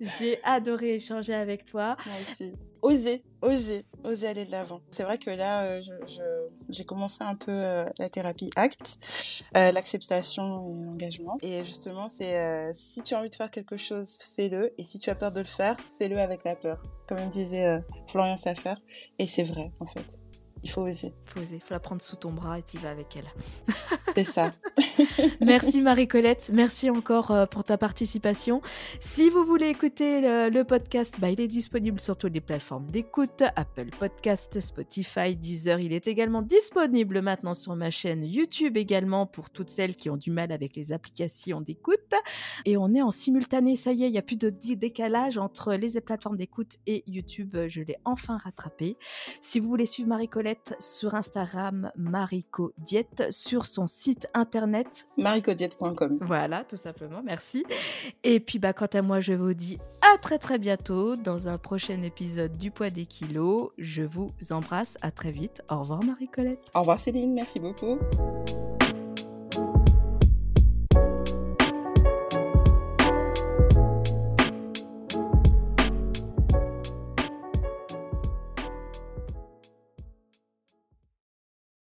J'ai 0.00 0.38
adoré 0.44 0.96
échanger 0.96 1.34
avec 1.34 1.64
toi. 1.64 1.96
Moi 2.06 2.14
aussi. 2.20 2.52
Oser, 2.82 3.24
oser, 3.42 3.84
oser 4.04 4.26
aller 4.28 4.44
de 4.44 4.50
l'avant. 4.50 4.80
C'est 4.90 5.02
vrai 5.02 5.18
que 5.18 5.30
là, 5.30 5.62
euh, 5.64 5.82
j'ai 6.68 6.84
commencé 6.84 7.24
un 7.24 7.34
peu 7.34 7.50
euh, 7.50 7.84
la 7.98 8.08
thérapie 8.08 8.50
ACT, 8.54 9.00
euh, 9.56 9.72
l'acceptation 9.72 10.44
et 10.44 10.84
l'engagement. 10.84 11.38
Et 11.42 11.64
justement, 11.64 12.06
c'est 12.08 12.70
si 12.74 13.02
tu 13.02 13.14
as 13.14 13.18
envie 13.18 13.30
de 13.30 13.34
faire 13.34 13.50
quelque 13.50 13.76
chose, 13.76 14.18
fais-le. 14.36 14.72
Et 14.78 14.84
si 14.84 15.00
tu 15.00 15.10
as 15.10 15.14
peur 15.14 15.32
de 15.32 15.40
le 15.40 15.46
faire, 15.46 15.76
fais-le 15.80 16.18
avec 16.18 16.44
la 16.44 16.54
peur. 16.54 16.82
Comme 17.08 17.18
me 17.18 17.30
disait 17.30 17.80
Florian 18.08 18.36
Safer. 18.36 18.74
Et 19.18 19.26
c'est 19.26 19.44
vrai, 19.44 19.72
en 19.80 19.86
fait. 19.86 20.20
Il 20.62 20.70
faut 20.70 20.82
oser. 20.82 21.14
Faut 21.26 21.40
oser, 21.40 21.60
faut 21.60 21.74
la 21.74 21.80
prendre 21.80 22.02
sous 22.02 22.16
ton 22.16 22.32
bras 22.32 22.58
et 22.58 22.62
tu 22.62 22.78
vas 22.78 22.90
avec 22.90 23.16
elle. 23.16 23.26
C'est 24.16 24.24
ça. 24.24 24.50
Merci 25.40 25.80
Marie-Colette, 25.80 26.50
merci 26.52 26.90
encore 26.90 27.30
euh, 27.30 27.46
pour 27.46 27.62
ta 27.64 27.78
participation. 27.78 28.60
Si 28.98 29.28
vous 29.30 29.44
voulez 29.44 29.68
écouter 29.68 30.20
le, 30.20 30.48
le 30.50 30.64
podcast, 30.64 31.16
bah, 31.20 31.30
il 31.30 31.40
est 31.40 31.46
disponible 31.48 32.00
sur 32.00 32.16
toutes 32.16 32.32
les 32.32 32.40
plateformes 32.40 32.86
d'écoute, 32.90 33.42
Apple 33.54 33.90
Podcast, 33.98 34.58
Spotify, 34.58 35.36
Deezer. 35.36 35.78
Il 35.80 35.92
est 35.92 36.08
également 36.08 36.42
disponible 36.42 37.20
maintenant 37.22 37.54
sur 37.54 37.76
ma 37.76 37.90
chaîne 37.90 38.24
YouTube 38.24 38.76
également 38.76 39.26
pour 39.26 39.50
toutes 39.50 39.70
celles 39.70 39.94
qui 39.96 40.10
ont 40.10 40.16
du 40.16 40.30
mal 40.30 40.50
avec 40.52 40.74
les 40.74 40.92
applications 40.92 41.60
d'écoute. 41.60 42.12
Et 42.64 42.76
on 42.76 42.92
est 42.94 43.02
en 43.02 43.10
simultané, 43.10 43.76
ça 43.76 43.92
y 43.92 44.04
est, 44.04 44.08
il 44.08 44.12
n'y 44.12 44.18
a 44.18 44.22
plus 44.22 44.36
de 44.36 44.50
dé- 44.50 44.76
décalage 44.76 45.38
entre 45.38 45.74
les 45.74 46.00
plateformes 46.00 46.36
d'écoute 46.36 46.76
et 46.86 47.04
YouTube. 47.06 47.56
Je 47.68 47.82
l'ai 47.82 47.96
enfin 48.04 48.38
rattrapé. 48.38 48.96
Si 49.40 49.60
vous 49.60 49.68
voulez 49.68 49.86
suivre 49.86 50.08
Marie-Colette 50.08 50.45
sur 50.78 51.14
Instagram, 51.14 51.90
Marico 51.96 52.72
Diète, 52.78 53.26
sur 53.30 53.66
son 53.66 53.86
site 53.86 54.28
internet 54.34 55.06
maricodiette.com. 55.16 56.18
voilà, 56.22 56.64
tout 56.64 56.76
simplement, 56.76 57.22
merci. 57.24 57.64
Et 58.22 58.40
puis, 58.40 58.58
bah, 58.58 58.72
quant 58.72 58.86
à 58.86 59.02
moi, 59.02 59.20
je 59.20 59.32
vous 59.32 59.54
dis 59.54 59.78
à 60.02 60.18
très 60.18 60.38
très 60.38 60.58
bientôt 60.58 61.16
dans 61.16 61.48
un 61.48 61.58
prochain 61.58 62.02
épisode 62.02 62.56
du 62.56 62.70
poids 62.70 62.90
des 62.90 63.06
kilos. 63.06 63.70
Je 63.78 64.02
vous 64.02 64.30
embrasse, 64.50 64.96
à 65.02 65.10
très 65.10 65.32
vite. 65.32 65.62
Au 65.70 65.80
revoir 65.80 66.02
Marie-Colette. 66.02 66.70
Au 66.74 66.80
revoir 66.80 67.00
Céline, 67.00 67.34
merci 67.34 67.60
beaucoup. 67.60 67.98